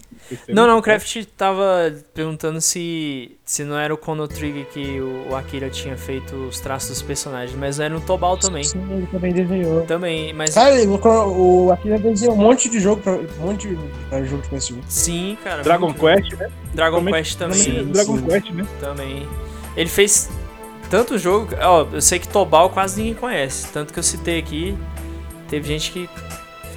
Não, 0.49 0.67
não, 0.67 0.79
o 0.79 0.83
Craft 0.83 1.23
tava 1.37 1.93
perguntando 2.15 2.63
se, 2.63 3.37
se 3.45 3.63
não 3.63 3.79
era 3.79 3.93
o 3.93 3.99
Chrono 3.99 4.27
Trigger 4.27 4.65
que 4.67 4.99
o, 4.99 5.29
o 5.31 5.37
Akira 5.37 5.69
tinha 5.69 5.99
feito 5.99 6.35
os 6.35 6.59
traços 6.59 6.89
dos 6.89 7.03
personagens, 7.03 7.55
mas 7.59 7.79
era 7.79 7.93
no 7.93 8.01
Tobal 8.01 8.39
também. 8.39 8.65
Sim, 8.65 8.83
ele 8.91 9.07
também 9.09 9.35
desenhou. 9.35 9.83
Também, 9.85 10.33
mas 10.33 10.55
Cara, 10.55 10.75
o, 10.83 11.67
o 11.67 11.73
Akira 11.73 11.99
desenhou 11.99 12.35
um 12.35 12.39
monte 12.39 12.71
de 12.71 12.81
jogo, 12.81 13.03
pra, 13.03 13.13
um 13.13 13.27
monte 13.41 13.69
de 13.69 13.75
jogo 14.27 14.43
de 14.43 14.49
PS1. 14.49 14.79
sim, 14.89 15.37
cara. 15.45 15.63
Dragon 15.63 15.89
muito- 15.89 16.01
Quest, 16.01 16.33
né? 16.39 16.49
Dragon 16.73 16.97
Também- 16.99 17.15
Quest 17.15 17.37
também. 17.39 17.59
Sim, 17.59 17.85
Dragon 17.93 18.17
sim. 18.17 18.27
Quest, 18.27 18.51
né? 18.53 18.67
Também. 18.81 19.29
Ele 19.77 19.91
fez 19.91 20.31
tanto 20.89 21.19
jogo. 21.19 21.49
Ó, 21.61 21.87
eu 21.93 22.01
sei 22.01 22.19
que 22.19 22.27
Tobal 22.29 22.71
quase 22.71 22.97
ninguém 23.03 23.15
conhece. 23.15 23.71
Tanto 23.73 23.93
que 23.93 23.99
eu 23.99 24.03
citei 24.03 24.39
aqui. 24.39 24.75
Teve 25.49 25.69
gente 25.69 25.93
que 25.93 26.09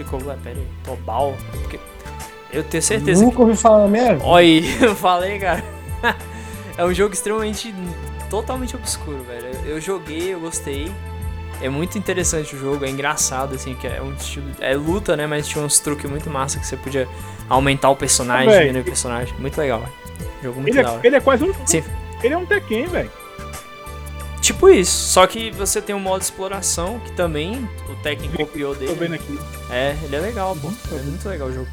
ficou. 0.04 0.22
Ué, 0.24 0.38
pera 0.44 0.58
aí, 0.58 0.68
Tobal? 0.84 1.36
Porque 1.52 1.80
eu 2.52 2.64
tenho 2.64 2.84
certeza 2.84 3.22
que. 3.22 3.26
Nunca 3.26 3.42
ouvi 3.42 3.56
falar 3.56 3.80
na 3.80 3.88
minha 3.88 4.14
vida. 4.14 4.26
Olha 4.26 4.46
aí, 4.46 4.78
eu 4.82 4.96
falei, 4.96 5.40
cara. 5.40 5.64
é 6.78 6.84
um 6.84 6.94
jogo 6.94 7.14
extremamente. 7.14 7.74
totalmente 8.30 8.76
obscuro, 8.76 9.24
velho. 9.24 9.48
Eu, 9.66 9.80
joguei, 9.80 10.34
eu 10.34 10.40
gostei. 10.40 10.92
É 11.62 11.68
muito 11.68 11.98
interessante 11.98 12.56
o 12.56 12.60
jogo, 12.60 12.86
é 12.86 12.90
engraçado, 12.90 13.54
assim, 13.56 13.76
que 13.76 13.86
é 13.86 14.02
um 14.02 14.14
estilo. 14.14 14.48
É 14.62 14.76
luta, 14.76 15.18
né? 15.18 15.28
Mas 15.28 15.48
tinha 15.48 15.64
uns 15.64 15.80
truques 15.80 16.10
muito 16.10 16.30
massa 16.30 16.58
que 16.58 16.66
você 16.66 16.78
podia 16.78 17.08
aumentar 17.50 17.90
o 17.90 17.96
personagem, 17.96 18.58
diminuir 18.60 18.82
o 18.82 18.86
personagem. 18.86 19.34
Muito 19.38 19.58
legal, 19.58 19.80
velho. 19.80 19.94
Jogo 20.42 20.62
muito 20.62 20.74
Ele 20.74 20.84
da 20.84 20.94
é, 20.94 21.00
ele 21.04 21.16
é 21.18 21.20
quase 21.20 21.44
um. 21.44 21.54
Sim. 21.66 21.84
Ele 22.24 22.34
é 22.34 22.38
um 22.38 22.46
Tekken, 22.46 22.88
velho. 22.88 23.12
Tipo 24.42 24.70
isso, 24.70 25.10
só 25.10 25.28
que 25.28 25.52
você 25.52 25.82
tem 25.82 25.96
um 25.96 26.00
modo 26.00 26.20
de 26.20 26.26
exploração 26.26 27.00
que 27.00 27.12
também 27.12 27.70
o 27.90 27.96
Tekken 27.98 28.32
copiou 28.32 28.74
Tô 28.74 28.80
dele. 28.80 28.94
vendo 28.96 29.14
aqui. 29.16 29.40
É, 29.70 29.96
ele 30.04 30.16
é 30.16 30.20
legal, 30.20 30.56
pô. 30.56 30.72
Tô 30.88 30.96
É 30.96 31.02
muito 31.02 31.28
legal 31.28 31.48
o 31.50 31.54
jogo. 31.54 31.68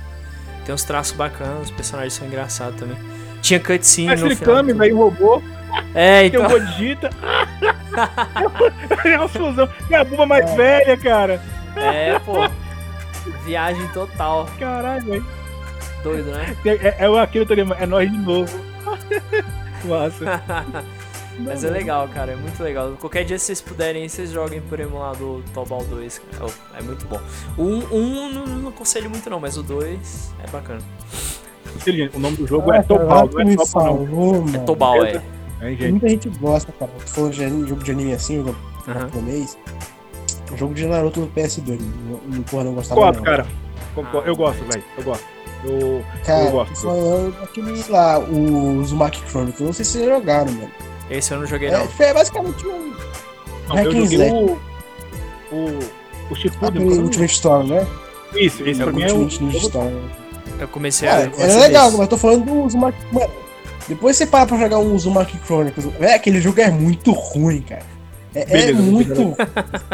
Tem 0.64 0.74
uns 0.74 0.82
traços 0.82 1.12
bacanas, 1.16 1.66
os 1.66 1.70
personagens 1.70 2.12
são 2.12 2.26
engraçados 2.26 2.78
também. 2.78 2.96
Tinha 3.40 3.60
cutscene 3.60 4.08
Mas 4.08 4.20
no 4.20 4.34
final. 4.34 4.56
Kami, 4.56 4.72
velho, 4.72 4.96
robô. 4.96 5.40
É, 5.94 6.28
Tem 6.28 6.40
então. 6.40 6.44
um 6.44 6.48
Godita. 6.48 7.10
é 9.04 9.16
uma 9.16 9.28
fusão. 9.28 9.68
E 9.88 9.94
a 9.94 10.02
Buba 10.04 10.26
mais 10.26 10.52
velha, 10.54 10.96
cara. 10.96 11.40
É, 11.76 12.18
pô. 12.18 12.34
Viagem 13.44 13.86
total. 13.88 14.48
Caralho, 14.58 15.04
velho. 15.04 15.26
Doido, 16.02 16.30
né? 16.32 16.56
É, 16.64 17.04
é 17.04 17.08
o 17.08 17.16
aquele 17.16 17.46
Toriyama, 17.46 17.76
é 17.78 17.86
nós 17.86 18.10
de 18.10 18.18
novo. 18.18 18.58
Massa. 19.84 20.42
Mas 21.38 21.64
é 21.64 21.70
legal, 21.70 22.08
cara. 22.08 22.32
É 22.32 22.36
muito 22.36 22.62
legal. 22.62 22.92
Qualquer 22.98 23.24
dia 23.24 23.38
vocês 23.38 23.60
puderem, 23.60 24.08
vocês 24.08 24.30
joguem 24.30 24.60
por 24.62 24.80
emulador 24.80 25.42
Tobal 25.52 25.84
2. 25.84 26.18
cara. 26.18 26.46
Oh, 26.50 26.76
é 26.76 26.82
muito 26.82 27.06
bom. 27.06 27.20
O 27.58 27.62
1 27.62 27.66
um, 27.66 27.94
um, 27.94 28.32
não, 28.32 28.46
não 28.46 28.68
aconselho 28.70 29.10
muito, 29.10 29.28
não, 29.28 29.38
mas 29.40 29.56
o 29.56 29.62
2 29.62 30.32
é 30.42 30.50
bacana. 30.50 30.80
O 32.14 32.18
nome 32.18 32.36
do 32.36 32.46
jogo 32.46 32.70
Ah, 32.70 32.76
é 32.76 32.82
Topal, 32.82 33.28
não 33.32 33.40
é 33.40 33.56
Topal, 33.56 34.06
não. 34.06 34.42
mano. 34.42 34.64
Tobal, 34.64 35.04
é. 35.04 35.22
É, 35.60 35.70
gente. 35.70 35.90
Muita 35.90 36.08
gente 36.08 36.28
gosta, 36.30 36.72
cara. 36.72 36.90
Tu 37.04 37.10
falou 37.10 37.30
de 37.30 37.48
jogo 37.66 37.82
de 37.84 37.90
anime 37.90 38.12
assim, 38.14 38.36
jogo 38.36 38.56
Aham. 38.88 39.00
japonês. 39.00 39.58
Jogo 40.56 40.74
de 40.74 40.86
Naruto 40.86 41.20
no 41.20 41.28
PS2. 41.28 41.78
Não, 42.08 42.20
não, 42.36 42.42
porra, 42.44 42.64
não 42.64 42.74
gostava 42.74 43.00
Concordo, 43.00 43.18
não. 43.18 43.24
cara. 43.24 43.46
Concordo. 43.94 44.28
Eu 44.28 44.36
gosto, 44.36 44.64
velho. 44.64 44.84
Eu 44.96 45.04
gosto. 45.04 45.24
Eu, 45.64 46.04
Cara, 46.24 46.44
eu 46.44 46.50
gosto. 46.52 46.76
falando 46.76 47.40
daquele 47.40 47.84
lá, 47.88 48.18
o 48.18 48.78
Uzumaki 48.78 49.20
Chronicles. 49.28 49.60
Não 49.66 49.72
sei 49.72 49.84
se 49.84 49.92
vocês 49.92 50.04
jogaram, 50.06 50.52
mano. 50.52 50.70
Esse 51.10 51.32
eu 51.32 51.38
não 51.40 51.46
joguei, 51.46 51.68
É, 51.68 51.78
não. 51.78 51.86
tipo, 51.86 52.02
é 52.02 52.14
basicamente 52.14 52.66
um. 52.66 52.94
Não, 53.68 53.78
eu 53.78 53.84
Hack 53.84 53.86
and 53.86 54.00
joguei 54.06 54.30
o. 54.30 54.60
O. 55.52 55.78
O 56.30 56.34
Shippuden. 56.34 56.68
Aquele 56.82 56.96
é 56.96 57.00
o 57.00 57.04
Ultimate 57.04 57.32
Storm, 57.32 57.66
né? 57.68 57.86
Isso, 58.34 58.62
esse 58.68 58.80
É 58.80 58.84
pra 58.84 58.92
o 58.92 58.96
mim 58.96 59.02
é 59.02 59.12
o. 59.12 59.16
Ultimate 59.18 59.44
Ninja 59.44 59.58
Storm. 59.58 59.94
Eu 60.58 60.68
comecei 60.68 61.08
Cara, 61.08 61.30
a. 61.38 61.42
é 61.42 61.56
legal, 61.60 61.84
desse. 61.86 61.96
mas 61.98 62.00
eu 62.06 62.08
tô 62.08 62.18
falando 62.18 62.44
do 62.44 62.62
Uzumaki. 62.64 62.98
Mano, 63.12 63.30
depois 63.88 64.16
você 64.16 64.26
para 64.26 64.46
pra 64.46 64.58
jogar 64.58 64.78
um 64.78 64.94
Uzumaki 64.94 65.38
Chronicles. 65.44 65.86
É, 66.00 66.14
aquele 66.14 66.40
jogo 66.40 66.60
é 66.60 66.70
muito 66.70 67.12
ruim, 67.12 67.60
cara. 67.62 67.82
É, 68.34 68.40
é 68.42 68.44
Beleza, 68.46 68.82
muito. 68.82 69.36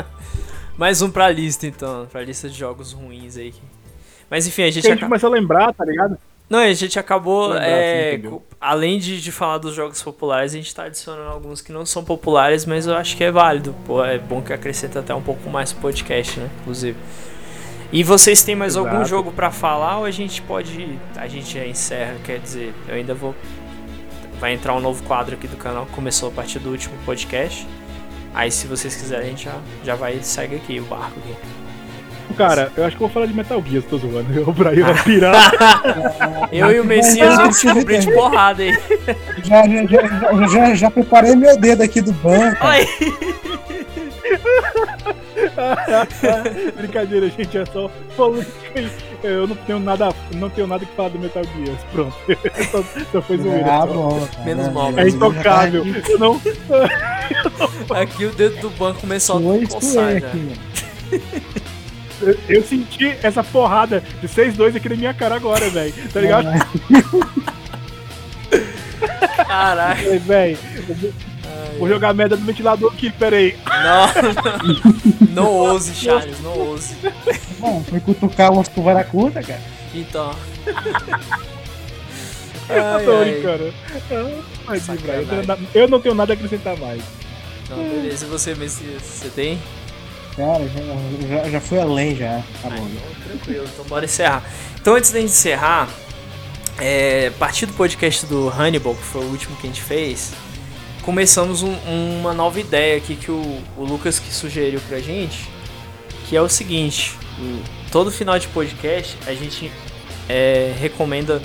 Mais 0.78 1.02
um 1.02 1.10
pra 1.10 1.28
lista, 1.30 1.66
então. 1.66 2.06
Pra 2.10 2.22
lista 2.22 2.48
de 2.48 2.58
jogos 2.58 2.92
ruins 2.92 3.36
aí. 3.36 3.52
Mas 4.30 4.46
enfim, 4.46 4.62
a 4.62 4.70
gente, 4.70 4.86
a 4.86 4.90
gente 4.90 4.98
aca- 5.00 5.06
começa 5.06 5.26
a 5.26 5.30
lembrar, 5.30 5.72
tá 5.74 5.84
ligado? 5.84 6.16
Não, 6.52 6.58
a 6.58 6.72
gente 6.74 6.98
acabou. 6.98 7.56
É, 7.56 8.20
além 8.60 8.98
de, 8.98 9.22
de 9.22 9.32
falar 9.32 9.56
dos 9.56 9.74
jogos 9.74 10.02
populares, 10.02 10.52
a 10.52 10.56
gente 10.58 10.74
tá 10.74 10.84
adicionando 10.84 11.30
alguns 11.30 11.62
que 11.62 11.72
não 11.72 11.86
são 11.86 12.04
populares, 12.04 12.66
mas 12.66 12.86
eu 12.86 12.94
acho 12.94 13.16
que 13.16 13.24
é 13.24 13.32
válido. 13.32 13.74
Pô, 13.86 14.04
é 14.04 14.18
bom 14.18 14.42
que 14.42 14.52
acrescenta 14.52 14.98
até 15.00 15.14
um 15.14 15.22
pouco 15.22 15.48
mais 15.48 15.72
pro 15.72 15.80
podcast, 15.80 16.38
né? 16.38 16.50
Inclusive. 16.60 16.98
E 17.90 18.04
vocês 18.04 18.42
têm 18.42 18.54
mais 18.54 18.76
algum 18.76 18.96
Exato. 18.96 19.08
jogo 19.08 19.32
pra 19.32 19.50
falar 19.50 20.00
ou 20.00 20.04
a 20.04 20.10
gente 20.10 20.42
pode. 20.42 20.98
A 21.16 21.26
gente 21.26 21.54
já 21.54 21.66
encerra, 21.66 22.16
quer 22.22 22.38
dizer, 22.38 22.74
eu 22.86 22.96
ainda 22.96 23.14
vou. 23.14 23.34
Vai 24.38 24.52
entrar 24.52 24.74
um 24.74 24.80
novo 24.80 25.02
quadro 25.04 25.34
aqui 25.36 25.48
do 25.48 25.56
canal 25.56 25.86
começou 25.86 26.28
a 26.28 26.32
partir 26.32 26.58
do 26.58 26.68
último 26.68 26.94
podcast. 27.06 27.66
Aí 28.34 28.50
se 28.50 28.66
vocês 28.66 28.94
quiserem, 28.94 29.28
a 29.28 29.30
gente 29.30 29.44
já, 29.44 29.58
já 29.82 29.94
vai 29.94 30.16
e 30.16 30.22
segue 30.22 30.56
aqui 30.56 30.78
o 30.78 30.84
barco 30.84 31.18
aqui. 31.18 31.61
Cara, 32.36 32.70
eu 32.76 32.84
acho 32.84 32.96
que 32.96 33.02
eu 33.02 33.06
vou 33.06 33.14
falar 33.14 33.26
de 33.26 33.34
Metal 33.34 33.62
Gear, 33.68 33.82
tô 33.84 33.98
zoando. 33.98 34.26
O 34.48 34.52
Brian 34.52 34.86
vai 34.86 35.02
pirar. 35.02 35.52
Eu 36.52 36.70
e 36.70 36.80
o 36.80 36.84
Messias 36.84 37.36
vamos 37.36 37.60
descobrir 37.60 38.00
de 38.00 38.12
porrada 38.12 38.62
aí. 38.62 38.76
Já, 39.44 39.66
já, 39.66 39.86
já, 39.86 40.08
já, 40.08 40.46
já, 40.48 40.74
já 40.74 40.90
preparei 40.90 41.34
meu 41.36 41.56
dedo 41.58 41.82
aqui 41.82 42.00
do 42.00 42.12
banco. 42.12 42.64
Oi! 42.66 42.86
Brincadeira, 46.76 47.28
gente, 47.30 47.58
é 47.58 47.64
só 47.66 47.90
aí. 48.74 48.90
Eu 49.22 49.46
não 49.46 49.56
tenho 49.56 49.78
nada, 49.78 50.08
não 50.34 50.50
tenho 50.50 50.66
nada 50.66 50.84
que 50.84 50.94
falar 50.96 51.10
do 51.10 51.18
Metal 51.18 51.42
Gear, 51.44 51.76
pronto. 51.92 52.14
só, 52.70 52.84
só 53.12 53.22
foi 53.22 53.38
zoeira. 53.38 53.64
Ah, 53.66 53.80
só. 53.80 53.86
bom. 53.86 54.28
Menos 54.44 54.72
mal, 54.72 54.92
É 54.98 55.08
intocável. 55.08 55.84
Eu 56.08 56.18
não, 56.18 56.40
Aqui 57.96 58.24
o 58.26 58.30
dedo 58.32 58.60
do 58.60 58.70
banco 58.70 59.00
começou 59.00 59.38
a 59.38 59.66
coçar 59.68 60.12
já. 60.12 60.18
aqui, 60.28 60.36
mano. 60.38 61.22
Eu, 62.22 62.38
eu 62.48 62.62
senti 62.62 63.16
essa 63.22 63.42
porrada 63.44 64.02
de 64.20 64.28
6-2 64.28 64.76
aqui 64.76 64.88
na 64.88 64.96
minha 64.96 65.14
cara 65.14 65.34
agora, 65.36 65.68
velho. 65.70 65.92
Tá 66.12 66.20
ligado? 66.20 66.46
Caraca. 69.46 70.02
É, 70.02 70.18
velho. 70.18 70.58
eu 70.88 70.94
vou- 71.78 71.88
jogar 71.88 72.10
a 72.10 72.14
merda 72.14 72.36
no 72.36 72.44
ventilador 72.46 72.92
aqui, 72.92 73.10
pera 73.10 73.36
aí. 73.36 73.56
Não, 73.66 75.34
não 75.34 75.46
ouse, 75.48 75.94
Charles, 75.94 76.40
não 76.40 76.56
ouse. 76.58 76.94
Bom, 77.58 77.82
foi 77.88 78.00
cutucar 78.00 78.52
umas 78.52 78.68
cuvaracuta, 78.68 79.42
cara. 79.42 79.60
Então. 79.94 80.34
Eu 82.68 82.82
Ai, 82.84 83.04
tô 83.04 83.10
ai. 83.16 83.24
brincando. 83.32 83.74
Mas, 84.64 84.88
eu, 84.88 85.82
eu 85.82 85.88
não 85.88 86.00
tenho 86.00 86.14
nada 86.14 86.32
a 86.32 86.34
acrescentar 86.34 86.76
mais. 86.78 87.02
Não, 87.68 87.76
beleza. 87.76 88.24
E 88.24 88.28
você, 88.28 88.54
Messias? 88.54 89.02
Você 89.02 89.28
tem? 89.28 89.58
Cara, 90.36 90.66
já, 90.68 91.28
já, 91.44 91.50
já 91.50 91.60
fui 91.60 91.78
além 91.78 92.16
já. 92.16 92.42
Tá 92.62 92.70
bom. 92.70 92.86
tranquilo, 93.26 93.66
então 93.72 93.84
bora 93.86 94.04
encerrar. 94.04 94.42
Então 94.80 94.94
antes 94.94 95.10
gente 95.10 95.20
encerrar, 95.20 95.88
é, 96.78 97.30
a 97.34 97.38
partir 97.38 97.66
do 97.66 97.72
podcast 97.74 98.24
do 98.26 98.48
Hannibal, 98.48 98.94
que 98.94 99.02
foi 99.02 99.22
o 99.24 99.28
último 99.28 99.56
que 99.56 99.66
a 99.66 99.70
gente 99.70 99.82
fez, 99.82 100.32
começamos 101.02 101.62
um- 101.62 101.76
uma 102.20 102.32
nova 102.32 102.58
ideia 102.58 102.96
aqui 102.96 103.14
que 103.14 103.30
o, 103.30 103.60
o 103.76 103.84
Lucas 103.84 104.18
que 104.18 104.32
sugeriu 104.32 104.80
pra 104.88 105.00
gente, 105.00 105.48
que 106.28 106.36
é 106.36 106.40
o 106.40 106.48
seguinte, 106.48 107.14
todo 107.90 108.10
final 108.10 108.38
de 108.38 108.48
podcast 108.48 109.16
a 109.26 109.34
gente 109.34 109.70
é, 110.28 110.72
recomenda 110.80 111.42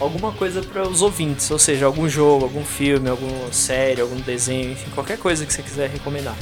alguma 0.00 0.32
coisa 0.32 0.62
para 0.62 0.88
os 0.88 1.02
ouvintes, 1.02 1.50
ou 1.50 1.58
seja, 1.58 1.84
algum 1.84 2.08
jogo, 2.08 2.44
algum 2.44 2.64
filme, 2.64 3.10
alguma 3.10 3.52
série, 3.52 4.00
algum 4.00 4.16
desenho, 4.20 4.72
enfim, 4.72 4.88
qualquer 4.94 5.18
coisa 5.18 5.44
que 5.44 5.52
você 5.52 5.62
quiser 5.62 5.90
recomendar. 5.90 6.34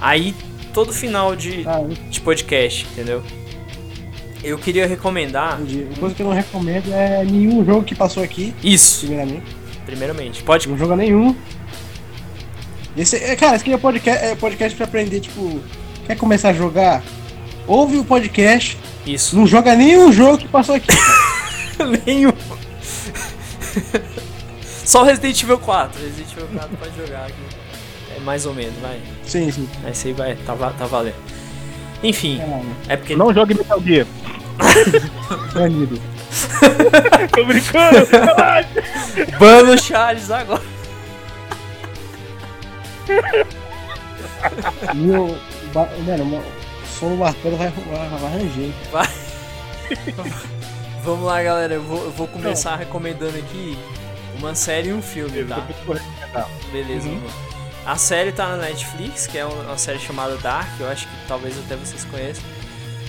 Aí, 0.00 0.34
todo 0.76 0.92
final 0.92 1.34
de, 1.34 1.64
Tá, 1.64 1.80
de 2.10 2.20
podcast, 2.20 2.86
entendeu? 2.92 3.22
Eu 4.44 4.58
queria 4.58 4.86
recomendar 4.86 5.58
entendi. 5.58 5.84
Uma 5.84 5.96
coisa 5.96 6.14
que 6.14 6.20
eu 6.20 6.26
não 6.26 6.34
recomendo 6.34 6.92
é 6.92 7.24
nenhum 7.24 7.64
jogo 7.64 7.82
que 7.82 7.94
passou 7.94 8.22
aqui, 8.22 8.54
isso, 8.62 9.06
primeiramente. 9.06 9.56
primeiramente. 9.86 10.42
Pode. 10.42 10.68
Não 10.68 10.76
joga 10.76 10.94
nenhum. 10.94 11.34
Esse, 12.94 13.16
é, 13.16 13.34
cara, 13.36 13.56
esse 13.56 13.62
aqui 13.64 13.72
é 13.72 13.78
podcast, 13.78 14.24
é 14.26 14.34
podcast 14.34 14.76
pra 14.76 14.84
aprender, 14.84 15.20
tipo, 15.20 15.62
quer 16.06 16.14
começar 16.14 16.50
a 16.50 16.52
jogar? 16.52 17.02
Ouve 17.66 17.96
o 17.96 18.04
podcast, 18.04 18.76
Isso. 19.06 19.34
não 19.34 19.46
joga 19.46 19.74
nenhum 19.74 20.12
jogo 20.12 20.36
que 20.36 20.46
passou 20.46 20.74
aqui. 20.74 20.88
Nenhum. 22.06 22.32
Só 24.84 25.02
Resident 25.04 25.42
Evil 25.42 25.58
4. 25.58 26.02
Resident 26.02 26.32
Evil 26.32 26.48
4 26.54 26.76
pode 26.76 26.96
jogar 26.96 27.26
aqui. 27.26 27.65
É 28.16 28.20
mais 28.20 28.46
ou 28.46 28.54
menos, 28.54 28.74
vai. 28.80 29.00
sim, 29.24 29.50
sim. 29.50 29.68
Esse 29.88 30.08
aí 30.08 30.14
vai, 30.14 30.34
tá, 30.36 30.54
tá 30.56 30.86
valendo. 30.86 31.16
Enfim, 32.02 32.40
É, 32.88 32.94
é 32.94 32.96
porque. 32.96 33.14
Não 33.14 33.32
jogue 33.32 33.54
Metal 33.54 33.80
Gear. 33.82 34.06
banido. 35.52 36.00
Tô 37.34 37.44
brincando. 37.44 38.06
Bano 39.38 39.72
o 39.72 39.78
Charles 39.78 40.30
agora. 40.30 40.62
E 44.94 45.10
o 45.10 45.36
mano, 46.04 46.42
o 46.82 46.86
som 46.86 47.10
do 47.10 47.16
martelo 47.16 47.56
vai, 47.56 47.70
vai, 47.70 48.08
vai 48.08 48.32
ranger. 48.32 48.70
Vai. 48.90 49.08
Vamos 51.02 51.24
lá, 51.26 51.42
galera. 51.42 51.74
Eu 51.74 51.82
vou, 51.82 52.04
eu 52.04 52.10
vou 52.10 52.26
começar 52.26 52.72
Não. 52.72 52.78
recomendando 52.78 53.36
aqui 53.38 53.78
uma 54.38 54.54
série 54.54 54.88
e 54.88 54.92
um 54.92 55.02
filme, 55.02 55.44
tá? 55.44 55.66
Beleza, 56.72 57.08
uhum. 57.08 57.20
A 57.86 57.96
série 57.96 58.32
tá 58.32 58.48
na 58.48 58.56
Netflix, 58.56 59.26
que 59.26 59.38
é 59.38 59.44
uma 59.44 59.78
série 59.78 60.00
chamada 60.00 60.36
Dark, 60.38 60.68
eu 60.80 60.88
acho 60.88 61.06
que 61.06 61.14
talvez 61.28 61.56
até 61.58 61.76
vocês 61.76 62.04
conheçam. 62.04 62.42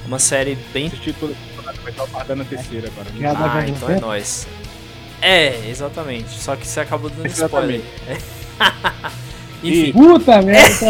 Uma 0.05 0.19
série 0.19 0.55
bem. 0.71 0.87
Assisti 0.87 1.13
toda 1.13 1.33
vai 1.81 1.91
estar 1.91 2.05
guardando 2.05 2.41
a 2.41 2.45
terceira 2.45 2.87
agora. 2.87 3.09
Né? 3.11 3.29
Ah, 3.35 3.67
então 3.67 3.89
é 3.89 3.99
nóis. 3.99 4.47
É, 5.21 5.67
exatamente. 5.67 6.29
Só 6.29 6.55
que 6.55 6.67
você 6.67 6.79
acabou 6.79 7.09
dando 7.09 7.27
spoiler. 7.27 7.81
Enfim. 9.63 9.91
Puta 9.91 10.41
merda, 10.43 10.85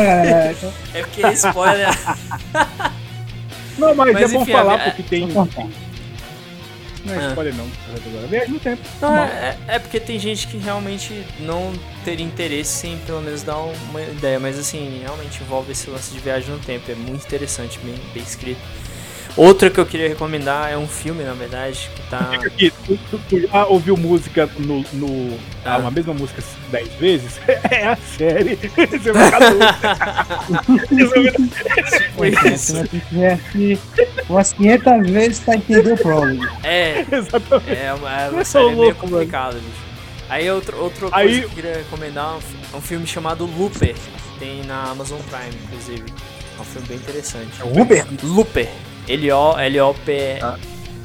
É 0.93 1.01
porque 1.01 1.27
spoiler. 1.30 1.88
Não, 3.77 3.95
mas, 3.95 4.14
mas 4.14 4.34
é 4.34 4.38
bom 4.38 4.45
falar 4.45 4.80
porque 4.85 5.03
tem. 5.03 5.30
Não 7.08 7.16
é 7.16 7.26
ah. 7.26 7.30
spoiler 7.30 7.56
não, 7.56 7.68
viagem 8.28 8.54
no 8.54 8.60
tempo. 8.60 8.82
Não, 9.02 9.16
é, 9.16 9.58
é, 9.68 9.80
porque 9.80 10.00
tem 10.00 10.20
gente 10.20 10.48
que 10.48 10.58
realmente 10.58 11.26
não 11.40 11.74
teria 12.04 12.26
interesse 12.26 12.88
em 12.88 12.98
pelo 13.00 13.22
menos 13.22 13.44
dar 13.44 13.58
uma 13.58 14.02
ideia, 14.02 14.40
mas 14.40 14.60
assim, 14.60 15.00
realmente 15.02 15.42
envolve 15.42 15.72
esse 15.72 15.90
lance 15.90 16.12
de 16.12 16.20
viagem 16.20 16.50
no 16.50 16.60
tempo, 16.60 16.92
é 16.92 16.96
muito 16.96 17.26
interessante, 17.26 17.80
bem, 17.80 17.96
bem 18.14 18.24
escrito. 18.24 18.62
Outra 19.38 19.69
que 19.69 19.80
eu 19.80 19.85
queria 19.85 20.09
recomendar 20.09 20.69
é 20.72 20.76
um 20.76 20.88
filme, 20.88 21.23
na 21.23 21.34
verdade, 21.34 21.88
que 21.95 22.01
tá. 22.09 22.26
Fica 22.31 22.47
aqui, 22.47 22.72
tu, 22.72 22.97
tu, 23.11 23.22
tu 23.30 23.39
já 23.39 23.68
ouviu 23.68 23.95
música 23.95 24.49
no. 24.57 24.84
no 24.93 25.38
ah. 25.64 25.77
Uma 25.77 25.91
mesma 25.91 26.15
música 26.15 26.41
dez 26.72 26.91
vezes? 26.95 27.39
É 27.69 27.88
a 27.88 27.95
série. 27.95 28.55
Você 28.65 29.11
vai 29.11 29.30
ficar 29.30 29.53
isso. 32.51 32.73
Umas 34.27 34.53
500 34.53 35.11
vezes 35.11 35.39
pra 35.39 35.55
entender 35.55 35.93
o 35.93 35.97
problema. 35.97 36.51
É, 36.64 37.05
exatamente. 37.11 37.80
É 37.80 37.93
uma, 37.93 38.22
é 38.22 38.30
uma 38.30 38.43
série 38.43 38.76
meio 38.76 38.95
complicada, 38.95 39.53
bicho. 39.55 39.85
Aí 40.30 40.49
outro, 40.49 40.81
outro 40.81 41.09
Aí... 41.11 41.26
coisa 41.26 41.39
que 41.39 41.45
eu 41.45 41.51
queria 41.51 41.77
recomendar 41.77 42.39
é 42.73 42.77
um 42.77 42.81
filme 42.81 43.05
chamado 43.05 43.45
Looper, 43.45 43.93
que 43.93 44.39
tem 44.39 44.64
na 44.64 44.85
Amazon 44.85 45.19
Prime, 45.30 45.55
inclusive. 45.65 46.03
É 46.57 46.61
um 46.61 46.65
filme 46.65 46.88
bem 46.88 46.97
interessante. 46.97 47.61
É 47.61 47.64
Looper? 47.64 48.07
Looper. 48.23 48.69
L-O, 49.08 49.58
L-O-P... 49.58 50.40
Ah. 50.42 50.58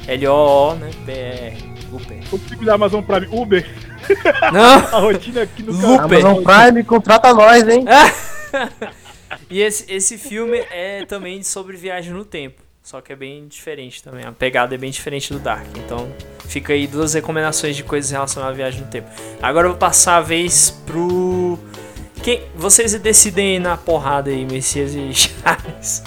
L-O-O, 0.07 0.75
né? 0.75 0.91
P-R. 1.05 1.73
Uber. 1.93 2.17
O 2.31 2.39
time 2.39 2.65
da 2.65 2.73
Amazon 2.73 3.03
Prime, 3.03 3.27
Uber. 3.31 3.65
Não. 4.51 4.97
A 4.97 4.99
rotina 4.99 5.43
aqui 5.43 5.63
no 5.63 5.71
Looper. 5.71 6.25
Amazon 6.25 6.43
Prime 6.43 6.83
contrata 6.83 7.33
nós, 7.33 7.67
hein? 7.67 7.85
e 9.49 9.61
esse, 9.61 9.91
esse 9.91 10.17
filme 10.17 10.57
é 10.71 11.05
também 11.05 11.43
sobre 11.43 11.77
viagem 11.77 12.11
no 12.11 12.25
tempo. 12.25 12.61
Só 12.81 12.99
que 12.99 13.13
é 13.13 13.15
bem 13.15 13.47
diferente 13.47 14.03
também. 14.03 14.25
A 14.25 14.31
pegada 14.33 14.75
é 14.75 14.77
bem 14.77 14.91
diferente 14.91 15.31
do 15.31 15.39
Dark. 15.39 15.65
Então 15.77 16.11
fica 16.47 16.73
aí 16.73 16.85
duas 16.85 17.13
recomendações 17.13 17.77
de 17.77 17.83
coisas 17.83 18.11
relacionadas 18.11 18.55
à 18.55 18.57
viagem 18.57 18.81
no 18.81 18.87
tempo. 18.87 19.09
Agora 19.41 19.67
eu 19.67 19.71
vou 19.71 19.79
passar 19.79 20.17
a 20.17 20.21
vez 20.21 20.69
pro. 20.85 21.57
Quem... 22.21 22.41
Vocês 22.55 22.93
decidem 22.95 23.53
aí 23.53 23.59
na 23.59 23.77
porrada 23.77 24.29
aí, 24.29 24.45
Messias 24.45 24.93
e 24.95 25.11
Charles. 25.15 26.03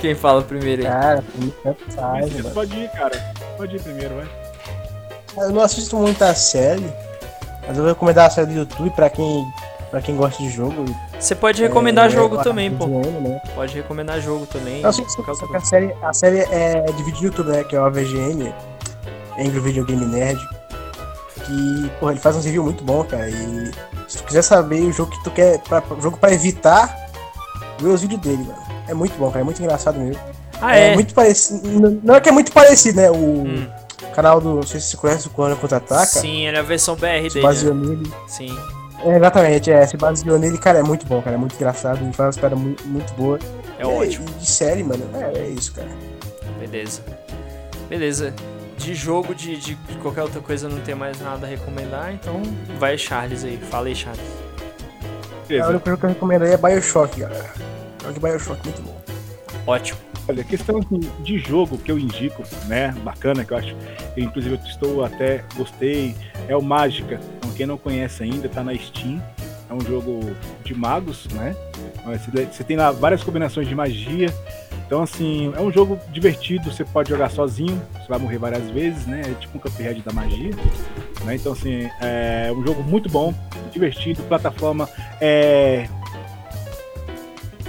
Quem 0.00 0.14
fala 0.14 0.42
primeiro 0.42 0.82
aí? 0.82 0.88
Cara, 0.88 1.24
faz. 1.94 2.52
Pode 2.52 2.76
ir, 2.76 2.90
cara. 2.90 3.34
Pode 3.56 3.76
ir 3.76 3.82
primeiro, 3.82 4.14
vai. 4.16 4.40
Eu 5.44 5.50
não 5.52 5.62
assisto 5.62 5.96
muita 5.96 6.34
série, 6.34 6.92
mas 7.66 7.76
eu 7.76 7.84
vou 7.84 7.92
recomendar 7.92 8.26
a 8.26 8.30
série 8.30 8.48
do 8.48 8.52
YouTube 8.54 8.90
pra 8.90 9.08
quem, 9.08 9.46
pra 9.90 10.00
quem 10.00 10.16
gosta 10.16 10.42
de 10.42 10.50
jogo. 10.50 10.84
Você 11.18 11.34
pode 11.34 11.62
recomendar 11.62 12.06
é, 12.06 12.10
jogo 12.10 12.40
é, 12.40 12.42
também, 12.42 12.70
pô. 12.74 12.86
né? 12.86 13.40
Pode 13.54 13.74
recomendar 13.74 14.20
jogo 14.20 14.46
também. 14.46 14.82
Não, 14.82 14.92
sim, 14.92 15.06
sim, 15.08 15.22
a 15.54 15.60
série, 15.60 15.94
a 16.02 16.12
série 16.12 16.38
é 16.50 16.84
dividida 16.96 17.20
no 17.20 17.26
YouTube, 17.26 17.50
né? 17.50 17.64
Que 17.64 17.76
é 17.76 17.80
o 17.80 17.84
AVGN, 17.84 18.52
Angry 19.38 19.60
Video 19.60 19.84
Game 19.84 20.04
Nerd. 20.04 20.40
Que, 21.44 21.90
porra, 22.00 22.12
ele 22.12 22.20
faz 22.20 22.36
um 22.36 22.40
review 22.40 22.64
muito 22.64 22.82
bom, 22.82 23.04
cara. 23.04 23.28
E 23.28 23.70
se 24.08 24.18
tu 24.18 24.24
quiser 24.24 24.42
saber 24.42 24.80
o 24.80 24.92
jogo 24.92 25.10
que 25.12 25.22
tu 25.22 25.30
quer, 25.30 25.58
pra, 25.60 25.82
jogo 26.00 26.16
pra 26.16 26.32
evitar, 26.32 27.08
vê 27.78 27.88
os 27.88 28.00
vídeos 28.00 28.20
dele, 28.20 28.44
mano. 28.44 28.59
É 28.90 28.94
muito 28.94 29.16
bom, 29.16 29.28
cara. 29.28 29.40
É 29.40 29.44
muito 29.44 29.62
engraçado 29.62 29.98
mesmo. 29.98 30.20
Ah, 30.60 30.76
é? 30.76 30.92
é 30.92 30.94
muito 30.94 31.14
parecido. 31.14 32.00
Não 32.02 32.14
é 32.14 32.20
que 32.20 32.28
é 32.28 32.32
muito 32.32 32.52
parecido, 32.52 33.00
né? 33.00 33.10
O 33.10 33.14
hum. 33.14 33.66
canal 34.14 34.40
do. 34.40 34.56
Não 34.56 34.62
sei 34.62 34.80
se 34.80 34.88
você 34.88 34.96
conhece 34.96 35.26
o 35.28 35.30
Corona 35.30 35.54
Contra-Ataca. 35.54 36.06
Sim, 36.06 36.46
ele 36.46 36.56
é 36.56 36.60
a 36.60 36.62
versão 36.64 36.96
BR 36.96 37.06
dele. 37.06 37.30
Se 37.30 37.40
baseou 37.40 37.74
né? 37.74 37.88
nele. 37.88 38.12
Sim. 38.26 38.58
É, 39.04 39.16
exatamente, 39.16 39.70
é. 39.70 39.86
Se 39.86 39.96
baseou 39.96 40.38
nele, 40.38 40.58
cara, 40.58 40.80
é 40.80 40.82
muito 40.82 41.06
bom, 41.06 41.22
cara. 41.22 41.36
É 41.36 41.38
muito 41.38 41.54
engraçado. 41.54 42.02
Ele 42.02 42.12
faz 42.12 42.26
uma 42.26 42.30
história 42.30 42.56
muito, 42.56 42.86
muito 42.86 43.12
boa. 43.14 43.38
É, 43.78 43.86
ótimo. 43.86 44.26
de 44.38 44.46
série, 44.46 44.82
mano. 44.82 45.08
É, 45.14 45.38
é 45.38 45.48
isso, 45.48 45.72
cara. 45.72 45.88
Beleza. 46.58 47.02
Beleza. 47.88 48.34
De 48.76 48.94
jogo, 48.94 49.34
de, 49.34 49.56
de 49.56 49.76
qualquer 50.02 50.22
outra 50.22 50.40
coisa, 50.40 50.68
não 50.68 50.80
tem 50.80 50.94
mais 50.94 51.20
nada 51.20 51.46
a 51.46 51.48
recomendar, 51.48 52.12
então 52.12 52.42
vai 52.78 52.96
Charles 52.98 53.44
aí. 53.44 53.58
Fala 53.70 53.88
aí, 53.88 53.94
Charles. 53.94 54.20
Beleza. 55.46 55.66
A 55.66 55.70
única 55.70 55.84
coisa 55.84 55.98
que 55.98 56.06
eu 56.06 56.08
recomendo 56.08 56.42
aí 56.42 56.52
é 56.52 56.56
Bioshock, 56.56 57.20
galera. 57.20 57.52
Jogue 58.02 58.20
Bioshock, 58.20 58.64
muito 58.64 58.82
bom. 58.82 59.00
Ótimo. 59.66 59.98
Olha, 60.28 60.44
questão 60.44 60.80
de 61.20 61.38
jogo 61.38 61.76
que 61.76 61.90
eu 61.90 61.98
indico, 61.98 62.42
né, 62.66 62.94
bacana, 63.02 63.44
que 63.44 63.52
eu 63.52 63.56
acho, 63.56 63.74
que 64.14 64.20
inclusive 64.20 64.54
eu 64.54 64.60
estou 64.64 65.04
até, 65.04 65.44
gostei, 65.56 66.14
é 66.46 66.56
o 66.56 66.62
Mágica. 66.62 67.20
Então, 67.38 67.50
quem 67.52 67.66
não 67.66 67.76
conhece 67.76 68.22
ainda, 68.22 68.48
tá 68.48 68.62
na 68.62 68.74
Steam. 68.74 69.20
É 69.68 69.74
um 69.74 69.80
jogo 69.80 70.34
de 70.64 70.74
magos, 70.74 71.28
né? 71.28 71.54
Você 72.50 72.64
tem 72.64 72.76
lá 72.76 72.90
várias 72.90 73.22
combinações 73.22 73.68
de 73.68 73.74
magia. 73.74 74.28
Então, 74.86 75.02
assim, 75.02 75.52
é 75.56 75.60
um 75.60 75.70
jogo 75.70 75.98
divertido, 76.12 76.72
você 76.72 76.84
pode 76.84 77.08
jogar 77.08 77.30
sozinho, 77.30 77.80
você 77.92 78.08
vai 78.08 78.18
morrer 78.18 78.38
várias 78.38 78.68
vezes, 78.70 79.06
né? 79.06 79.22
É 79.24 79.34
tipo 79.34 79.58
um 79.58 79.60
Cuphead 79.60 80.02
da 80.02 80.12
magia. 80.12 80.50
Né? 81.24 81.36
Então, 81.36 81.52
assim, 81.52 81.88
é 82.00 82.52
um 82.52 82.66
jogo 82.66 82.82
muito 82.82 83.08
bom, 83.08 83.32
divertido, 83.72 84.22
plataforma 84.24 84.88
é 85.20 85.88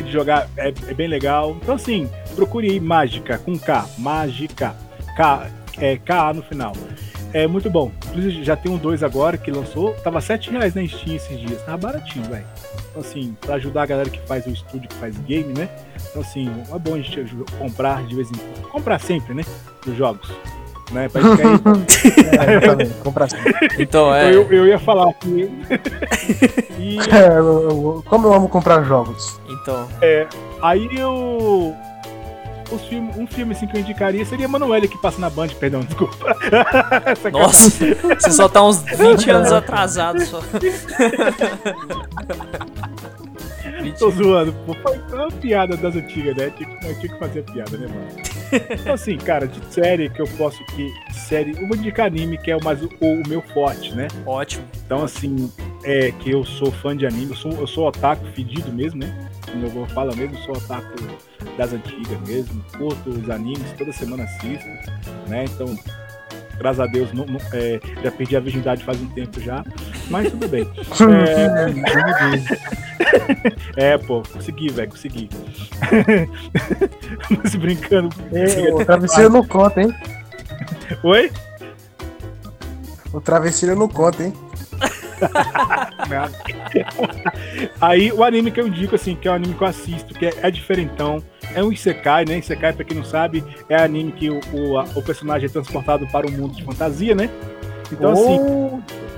de 0.02 0.12
jogar 0.12 0.48
é, 0.58 0.70
é, 0.70 0.94
bem 0.94 1.08
legal. 1.08 1.58
Então, 1.62 1.76
assim, 1.76 2.10
procure 2.36 2.70
aí 2.70 2.80
Mágica, 2.80 3.38
com 3.38 3.58
K, 3.58 3.86
Mágica, 3.98 4.76
K, 5.16 5.50
é, 5.78 5.98
K 5.98 6.34
no 6.34 6.44
final. 6.44 6.74
É 7.34 7.48
muito 7.48 7.70
bom. 7.70 7.92
Inclusive, 8.10 8.44
já 8.44 8.58
tem 8.58 8.72
um 8.72 8.78
2 8.78 9.04
agora 9.04 9.38
que 9.38 9.50
lançou. 9.50 9.94
Tava 10.04 10.20
7 10.20 10.52
reais 10.52 10.76
na 10.76 10.86
Steam 10.86 11.16
esses 11.16 11.40
dias. 11.40 11.62
Tava 11.64 11.78
baratinho, 11.78 12.26
velho. 12.26 12.46
Então, 12.90 13.02
assim, 13.02 13.36
pra 13.40 13.56
ajudar 13.56 13.84
a 13.84 13.86
galera 13.86 14.10
que 14.10 14.20
faz 14.28 14.46
o 14.46 14.50
estúdio, 14.50 14.90
que 14.90 14.96
faz 14.96 15.18
game, 15.20 15.54
né? 15.54 15.70
Então, 16.10 16.22
assim, 16.22 16.50
é 16.50 16.80
bom 16.80 16.96
a 16.96 16.98
gente 16.98 17.34
comprar 17.58 18.06
de 18.06 18.16
vez 18.16 18.30
em 18.30 18.36
quando. 18.36 18.68
Comprar 18.70 19.00
sempre, 19.00 19.34
né? 19.34 19.44
Os 19.88 19.96
jogos 19.96 20.30
né? 20.92 21.10
Pra 21.10 21.22
ficar 21.22 21.48
aí. 21.48 22.50
é, 22.50 22.56
eu 22.56 22.62
também, 22.62 22.90
comprar 23.04 23.28
Então, 23.80 24.14
é. 24.14 24.34
Eu, 24.34 24.52
eu 24.52 24.68
ia 24.68 24.80
falar 24.80 25.10
aqui. 25.10 25.52
e... 26.78 27.00
é, 27.10 27.38
eu, 27.38 28.04
como 28.08 28.28
eu 28.28 28.34
amo 28.34 28.50
comprar 28.50 28.84
jogos. 28.84 29.40
Então. 29.50 29.88
É, 30.02 30.28
aí 30.62 30.90
eu. 30.98 31.76
Os 32.72 32.82
filme, 32.84 33.12
um 33.18 33.28
filme 33.28 33.52
assim 33.52 33.68
que 33.68 33.76
eu 33.76 33.82
indicaria 33.82 34.24
seria 34.24 34.48
Manoel 34.48 34.88
que 34.88 34.98
passa 34.98 35.20
na 35.20 35.30
Band, 35.30 35.50
perdão, 35.60 35.82
desculpa. 35.84 36.38
Nossa, 37.34 37.70
você 38.18 38.32
só 38.32 38.48
tá 38.48 38.64
uns 38.64 38.82
20 38.82 39.30
anos 39.30 39.52
atrasado 39.52 40.22
só. 40.26 40.42
Tô 43.98 44.12
zoando, 44.12 44.54
pô. 44.66 44.74
Foi 44.76 44.98
uma 45.14 45.32
piada 45.32 45.76
das 45.78 45.96
antigas, 45.96 46.36
né? 46.36 46.52
Tinha, 46.58 46.70
tinha 46.96 47.14
que 47.14 47.20
fazer 47.20 47.44
piada, 47.44 47.78
né, 47.78 47.88
mano? 47.88 48.08
Então, 48.80 48.94
assim, 48.94 49.18
cara, 49.18 49.48
de 49.48 49.74
série 49.74 50.10
que 50.10 50.22
eu 50.22 50.28
posso 50.38 50.64
que. 50.66 50.92
Série. 51.14 51.52
Eu 51.52 51.68
vou 51.68 51.78
indicar 51.78 52.08
anime, 52.08 52.38
que 52.38 52.52
é 52.52 52.58
o, 52.58 52.64
mais, 52.64 52.82
o, 52.82 52.90
o 53.02 53.28
meu 53.28 53.42
forte, 53.42 53.94
né? 53.96 54.08
Ótimo. 54.26 54.66
Então, 54.86 55.04
assim, 55.04 55.52
é 55.84 56.12
que 56.12 56.32
eu 56.32 56.44
sou 56.44 56.72
fã 56.72 56.96
de 56.96 57.06
anime, 57.06 57.32
eu 57.32 57.38
sou, 57.38 57.52
eu 57.54 57.68
sou 57.68 57.88
otaku 57.88 58.26
fedido 58.34 58.72
mesmo, 58.72 59.00
né? 59.00 59.30
Como 59.50 59.66
eu 59.66 59.86
falo 59.88 60.16
mesmo, 60.16 60.38
sou 60.40 60.56
otaku 60.56 60.94
das 61.58 61.74
antigas 61.74 62.20
mesmo, 62.28 62.64
curto 62.78 63.10
os 63.10 63.30
animes, 63.30 63.72
toda 63.78 63.92
semana 63.92 64.24
assisto, 64.24 64.68
né? 65.28 65.46
Então, 65.46 65.78
graças 66.62 66.80
a 66.80 66.86
Deus, 66.86 67.12
não, 67.12 67.26
não, 67.26 67.40
é, 67.54 67.80
já 68.04 68.12
perdi 68.12 68.38
a 68.38 68.40
virgindade 68.40 68.84
faz 68.84 69.02
um 69.02 69.08
tempo 69.08 69.42
já, 69.42 69.66
mas 70.10 70.30
tudo 70.30 70.48
bem. 70.48 70.68
É, 73.76 73.94
é 73.94 73.98
pô, 73.98 74.22
consegui, 74.22 74.70
velho, 74.70 74.92
consegui. 74.92 75.28
mas 77.44 77.56
brincando. 77.56 78.16
É, 78.32 78.72
o 78.72 78.86
travesseiro 78.86 79.32
não 79.32 79.44
conta, 79.44 79.82
hein? 79.82 79.92
Oi? 81.04 81.32
O 83.12 83.20
travesseiro 83.20 83.76
não 83.76 83.88
conta, 83.88 84.24
hein? 84.24 84.34
Aí 87.82 88.12
o 88.12 88.24
anime 88.24 88.52
que 88.52 88.62
eu 88.62 88.68
indico, 88.68 88.96
assim, 88.96 89.16
que 89.16 89.28
é 89.28 89.32
o 89.32 89.34
anime 89.34 89.56
que 89.56 89.64
eu 89.64 89.68
assisto, 89.68 90.14
que 90.14 90.28
é, 90.28 90.34
é 90.44 90.52
diferentão, 90.52 91.24
é 91.56 91.64
um 91.64 91.72
Isekai, 91.72 92.26
né? 92.26 92.40
Isekai, 92.40 92.74
pra 92.74 92.84
quem 92.86 92.98
não 92.98 93.04
sabe, 93.04 93.44
é 93.70 93.76
anime 93.76 94.12
que 94.12 94.30
o, 94.30 94.40
o, 94.54 94.80
o 94.96 95.02
personagem 95.02 95.48
é 95.48 95.52
transportado 95.52 96.08
para 96.08 96.28
um 96.28 96.32
mundo 96.32 96.56
de 96.56 96.64
fantasia, 96.64 97.16
né? 97.16 97.30
Então, 97.92 98.12
assim, 98.12 98.40
oh. 98.40 98.66
assim. 98.78 99.12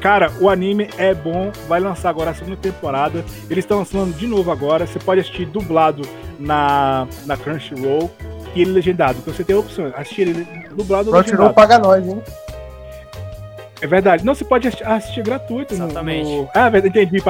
Cara, 0.00 0.32
o 0.40 0.50
anime 0.50 0.88
é 0.98 1.14
bom, 1.14 1.52
vai 1.68 1.78
lançar 1.78 2.10
agora 2.10 2.30
a 2.30 2.34
segunda 2.34 2.56
temporada. 2.56 3.24
Eles 3.48 3.64
estão 3.64 3.78
lançando 3.78 4.12
de 4.16 4.26
novo 4.26 4.50
agora. 4.50 4.84
Você 4.84 4.98
pode 4.98 5.20
assistir 5.20 5.46
dublado 5.46 6.02
na, 6.40 7.06
na 7.24 7.36
Crunchyroll 7.36 8.10
e 8.52 8.62
ele 8.62 8.72
legendado. 8.72 9.18
Então 9.20 9.32
você 9.32 9.44
tem 9.44 9.54
a 9.54 9.60
opção, 9.60 9.92
assistir 9.96 10.22
ele 10.22 10.44
dublado 10.74 11.08
ou 11.08 11.14
Crunchyroll 11.14 11.48
legendado. 11.48 11.54
paga 11.54 11.78
nós, 11.78 12.04
hein? 12.04 12.20
É 13.80 13.86
verdade. 13.86 14.24
Não, 14.24 14.34
você 14.34 14.44
pode 14.44 14.66
assistir, 14.66 14.86
assistir 14.86 15.22
gratuito. 15.22 15.74
Exatamente. 15.74 16.28
No, 16.28 16.48
Ah, 16.52 16.68
verdade, 16.68 16.98
entendi. 16.98 17.22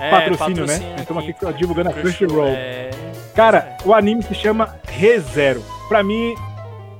Pa- 0.00 0.04
É, 0.04 0.30
patrocínio, 0.30 0.66
né? 0.66 0.96
Estamos 0.98 1.22
aqui 1.28 1.34
divulgando 1.58 1.90
a 1.90 1.92
Crunchyroll. 1.92 2.48
É... 2.48 2.90
Cara, 3.34 3.76
o 3.84 3.94
anime 3.94 4.22
se 4.22 4.34
chama 4.34 4.74
ReZero. 4.88 5.62
Pra 5.88 6.02
mim, 6.02 6.34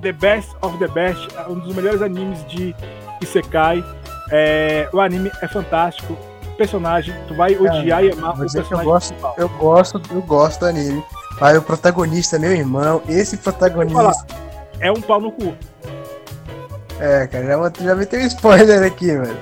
The 0.01 0.13
Best 0.13 0.51
of 0.63 0.79
the 0.79 0.89
Best, 0.89 1.29
é 1.37 1.49
um 1.49 1.59
dos 1.59 1.75
melhores 1.75 2.01
animes 2.03 2.45
de 2.47 2.75
Isekai. 3.21 3.85
É, 4.31 4.89
o 4.93 5.01
anime 5.01 5.31
é 5.43 5.49
fantástico. 5.49 6.17
Personagem, 6.57 7.15
tu 7.27 7.35
vai 7.35 7.57
odiar 7.57 8.05
e 8.05 8.13
amar 8.13 8.39
o 8.39 8.45
dizer 8.47 8.63
que 8.65 8.73
eu 8.75 8.79
personagem. 8.79 8.85
gosto, 8.87 9.09
principal. 9.15 9.35
eu 9.39 9.49
gosto, 9.49 10.03
eu 10.15 10.23
gosto 10.23 10.61
do 10.61 10.67
anime. 10.67 11.05
Aí 11.41 11.57
o 11.57 11.63
protagonista, 11.63 12.39
meu 12.39 12.53
irmão, 12.53 13.03
esse 13.09 13.37
protagonista. 13.39 14.27
É 14.79 14.93
um 14.93 15.01
pau 15.01 15.21
no 15.21 15.33
cu. 15.33 15.55
É, 16.99 17.27
cara, 17.27 17.47
já, 17.47 17.85
já 17.85 17.95
meteu 17.95 18.21
um 18.21 18.27
spoiler 18.27 18.83
aqui, 18.83 19.07
velho. 19.17 19.37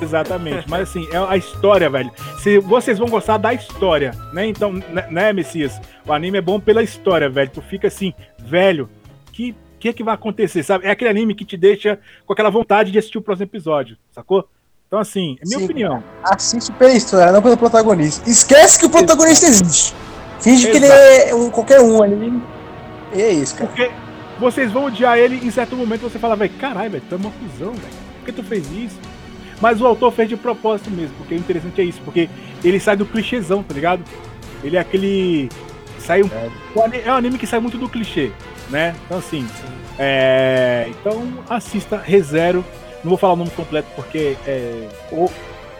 Exatamente. 0.00 0.68
Mas 0.68 0.88
assim, 0.90 1.06
é 1.12 1.16
a 1.18 1.36
história, 1.36 1.90
velho. 1.90 2.10
Se 2.44 2.58
vocês 2.58 2.98
vão 2.98 3.08
gostar 3.08 3.38
da 3.38 3.54
história, 3.54 4.10
né? 4.30 4.46
Então, 4.46 4.70
né, 4.70 5.06
né, 5.10 5.32
Messias? 5.32 5.80
O 6.06 6.12
anime 6.12 6.36
é 6.36 6.42
bom 6.42 6.60
pela 6.60 6.82
história, 6.82 7.26
velho. 7.30 7.48
Tu 7.48 7.62
fica 7.62 7.88
assim, 7.88 8.12
velho, 8.38 8.86
que 9.32 9.56
que, 9.80 9.94
que 9.94 10.04
vai 10.04 10.14
acontecer, 10.14 10.62
sabe? 10.62 10.86
É 10.86 10.90
aquele 10.90 11.08
anime 11.08 11.34
que 11.34 11.44
te 11.44 11.56
deixa 11.56 11.98
com 12.26 12.34
aquela 12.34 12.50
vontade 12.50 12.90
de 12.90 12.98
assistir 12.98 13.16
o 13.16 13.22
próximo 13.22 13.44
episódio, 13.44 13.96
sacou? 14.12 14.46
Então, 14.86 14.98
assim, 14.98 15.38
é 15.40 15.46
minha 15.46 15.58
Sim. 15.58 15.64
opinião. 15.64 16.04
Assiste 16.22 16.70
pela 16.72 16.92
história, 16.92 17.32
não 17.32 17.40
pelo 17.40 17.56
protagonista. 17.56 18.28
Esquece 18.28 18.78
que 18.78 18.84
o 18.84 18.90
protagonista 18.90 19.46
existe. 19.46 19.94
Finge 20.38 20.70
que 20.70 20.76
ele 20.76 20.84
Exato. 20.84 21.00
é 21.00 21.34
um, 21.34 21.48
qualquer 21.48 21.80
um 21.80 22.02
ali. 22.02 22.42
E 23.14 23.22
é 23.22 23.32
isso, 23.32 23.54
cara. 23.56 23.68
Porque 23.68 23.90
vocês 24.38 24.70
vão 24.70 24.84
odiar 24.84 25.16
ele 25.16 25.36
em 25.36 25.50
certo 25.50 25.76
momento 25.76 26.02
você 26.02 26.18
fala, 26.18 26.36
velho, 26.36 26.52
caralho, 26.58 26.90
velho, 26.90 27.04
tu 27.08 27.14
é 27.14 27.18
uma 27.18 27.30
cuzão, 27.30 27.72
velho. 27.72 27.94
Por 28.18 28.24
que 28.26 28.32
tu 28.32 28.42
fez 28.42 28.70
isso? 28.70 29.13
Mas 29.60 29.80
o 29.80 29.86
autor 29.86 30.12
fez 30.12 30.28
de 30.28 30.36
propósito 30.36 30.90
mesmo, 30.90 31.14
porque 31.16 31.34
o 31.34 31.38
interessante 31.38 31.80
é 31.80 31.84
isso, 31.84 32.00
porque 32.04 32.28
ele 32.62 32.78
sai 32.80 32.96
do 32.96 33.06
clichêzão, 33.06 33.62
tá 33.62 33.72
ligado? 33.74 34.02
Ele 34.62 34.76
é 34.76 34.80
aquele. 34.80 35.48
Sai 35.98 36.22
um. 36.22 36.30
ani- 36.82 37.00
É 37.04 37.10
um 37.12 37.14
anime 37.16 37.38
que 37.38 37.46
sai 37.46 37.60
muito 37.60 37.78
do 37.78 37.88
clichê, 37.88 38.30
né? 38.70 38.94
Então 39.06 39.18
assim. 39.18 39.46
É, 39.98 40.86
então 40.88 41.32
assista 41.48 41.96
ReZero. 41.96 42.64
Não 43.02 43.10
vou 43.10 43.18
falar 43.18 43.34
o 43.34 43.36
nome 43.36 43.50
completo 43.50 43.86
porque 43.94 44.36
é. 44.46 44.88
O- 45.12 45.30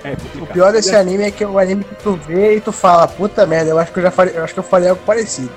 é 0.05 0.13
O 0.39 0.47
pior 0.47 0.73
desse 0.73 0.95
anime 0.95 1.25
é 1.25 1.31
que 1.31 1.43
é 1.43 1.47
o 1.49 1.59
anime 1.59 1.83
que 1.83 1.95
tu 1.97 2.13
vê 2.15 2.57
e 2.57 2.61
tu 2.61 2.71
fala, 2.73 3.09
puta 3.09 3.47
merda, 3.47 3.71
eu 3.71 3.79
acho 3.79 3.91
que 3.91 3.99
eu 3.99 4.03
já 4.03 4.11
falei, 4.11 4.37
eu 4.37 4.45
acho 4.45 4.53
que 4.53 4.61
eu 4.61 4.65
falei 4.65 4.91
algo 4.91 5.01
parecido. 5.07 5.51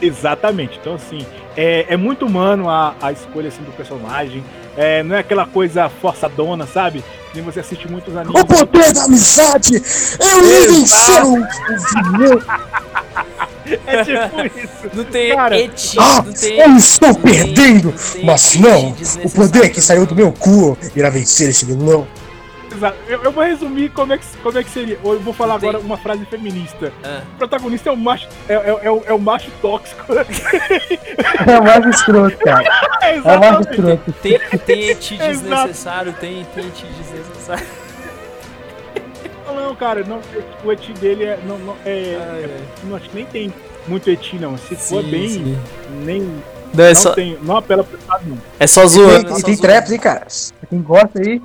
Exatamente. 0.00 0.78
Então, 0.80 0.94
assim, 0.94 1.26
é, 1.56 1.86
é 1.88 1.96
muito 1.96 2.24
humano 2.26 2.68
a, 2.68 2.94
a 3.02 3.10
escolha 3.12 3.48
assim, 3.48 3.62
do 3.62 3.72
personagem. 3.72 4.42
É, 4.76 5.02
não 5.02 5.16
é 5.16 5.18
aquela 5.20 5.46
coisa 5.46 5.88
forçadona, 6.00 6.66
sabe? 6.66 7.04
Que 7.30 7.36
nem 7.36 7.44
você 7.44 7.60
assiste 7.60 7.86
muitos 7.90 8.16
animes. 8.16 8.40
O 8.40 8.46
poder 8.46 8.92
da 8.92 9.04
amizade! 9.04 9.74
Eu 10.20 10.44
ia 10.48 10.68
vencer 10.68 11.24
o, 11.24 11.34
vilão! 11.34 12.42
É 13.86 14.04
tipo 14.04 14.58
isso. 14.58 14.90
Não 14.92 15.04
tem 15.04 15.34
Cara, 15.36 15.58
eti, 15.58 15.96
Ah, 15.98 16.22
não 16.26 16.32
tem. 16.32 16.58
eu 16.58 16.76
estou 16.76 17.08
não 17.08 17.14
tem- 17.14 17.32
perdendo! 17.32 17.90
não 17.92 18.12
tem 18.12 18.24
Mas 18.24 18.56
não! 18.56 18.94
O 19.24 19.30
poder 19.30 19.68
que 19.70 19.80
saiu 19.80 20.04
do 20.04 20.16
meu 20.16 20.32
cu 20.32 20.76
irá 20.96 21.08
vencer 21.08 21.50
esse 21.50 21.64
vilão. 21.64 22.06
Exato. 22.82 22.96
Eu, 23.08 23.22
eu 23.22 23.32
vou 23.32 23.44
resumir 23.44 23.90
como 23.90 24.12
é, 24.12 24.18
que, 24.18 24.24
como 24.42 24.58
é 24.58 24.64
que 24.64 24.70
seria. 24.70 24.98
Eu 25.04 25.20
vou 25.20 25.32
falar 25.32 25.54
agora 25.54 25.78
uma 25.78 25.96
frase 25.96 26.24
feminista. 26.26 26.92
Ah, 27.04 27.22
O 27.34 27.38
protagonista 27.38 27.88
é 27.90 27.92
o 27.92 27.96
macho. 27.96 28.28
É, 28.48 28.54
é, 28.54 28.78
é 28.82 28.90
o, 28.90 29.02
é 29.06 29.12
o 29.12 29.18
macho 29.20 29.50
tóxico. 29.60 30.04
É 31.46 31.58
o 31.58 31.62
mais 31.64 31.86
escroto, 31.86 32.36
cara. 32.38 32.64
É, 33.02 33.16
É 33.16 33.20
o 33.20 33.24
mais 33.24 33.42
exatamente. 33.60 33.70
escroto. 33.70 34.12
tem, 34.22 34.38
tem 34.58 34.88
eti 34.90 35.16
desnecessário, 35.18 36.12
tem, 36.14 36.44
tem 36.54 36.66
eti 36.66 36.86
desnecessário. 36.86 37.66
Não, 39.54 39.74
cara, 39.76 40.02
não, 40.04 40.20
o 40.64 40.72
eti 40.72 40.92
dele 40.94 41.24
é. 41.24 41.38
Não, 41.46 41.58
não, 41.58 41.76
é, 41.84 42.16
Ai, 42.32 42.44
ai. 42.44 42.60
não 42.84 42.96
acho 42.96 43.08
que 43.10 43.16
nem 43.16 43.26
tem 43.26 43.52
muito 43.86 44.08
eti, 44.08 44.36
não. 44.36 44.56
Se 44.56 44.74
for 44.76 45.02
Sim, 45.04 45.10
bem, 45.10 45.28
sim. 45.28 45.58
nem. 46.04 46.20
Não, 46.74 46.84
é, 46.84 46.88
não, 46.88 46.94
só, 46.94 47.12
tem, 47.12 47.36
não 47.42 47.56
apela 47.56 47.84
pro 47.84 47.98
lado, 48.08 48.24
não. 48.26 48.38
é 48.58 48.66
só 48.66 48.84
E 48.84 48.88
zoando. 48.88 49.24
tem, 49.26 49.34
é 49.34 49.38
e 49.38 49.42
tem 49.42 49.56
traps, 49.56 49.92
hein, 49.92 49.98
cara? 49.98 50.20
Pra 50.20 50.68
Quem 50.70 50.80
gosta 50.80 51.20
aí, 51.20 51.42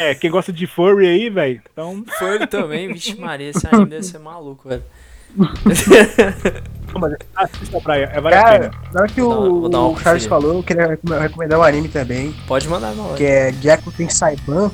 É, 0.00 0.14
quem 0.14 0.30
gosta 0.30 0.50
de 0.52 0.66
furry 0.66 1.06
aí, 1.06 1.28
velho. 1.28 1.60
Então. 1.72 2.02
Furry 2.18 2.46
também, 2.46 2.90
vixe 2.92 3.14
Maria, 3.16 3.50
esse 3.50 3.66
anime 3.66 3.90
deve 3.90 4.02
ser 4.02 4.18
maluco, 4.18 4.66
velho. 4.68 4.82
Mas 6.92 7.14
assista 7.36 7.80
pra 7.80 7.96
é 7.98 8.20
vale 8.20 8.34
a 8.34 8.42
cara, 8.42 8.58
pena. 8.70 8.82
na 8.92 9.00
hora 9.02 9.08
que 9.12 9.20
Vou 9.20 9.30
dar 9.30 9.38
uma- 9.38 9.48
o, 9.48 9.60
vou 9.60 9.68
dar 9.68 9.80
o 9.80 9.98
Charles 10.00 10.26
falou, 10.26 10.54
eu 10.54 10.62
queria 10.62 10.86
recome- 10.88 11.18
recomendar 11.18 11.58
um 11.60 11.62
anime 11.62 11.88
também, 11.88 12.34
Pode 12.48 12.66
mandar 12.68 12.92
não. 12.94 13.14
que 13.14 13.24
é 13.24 13.52
Gyakuten 13.52 14.08
Saiban. 14.08 14.72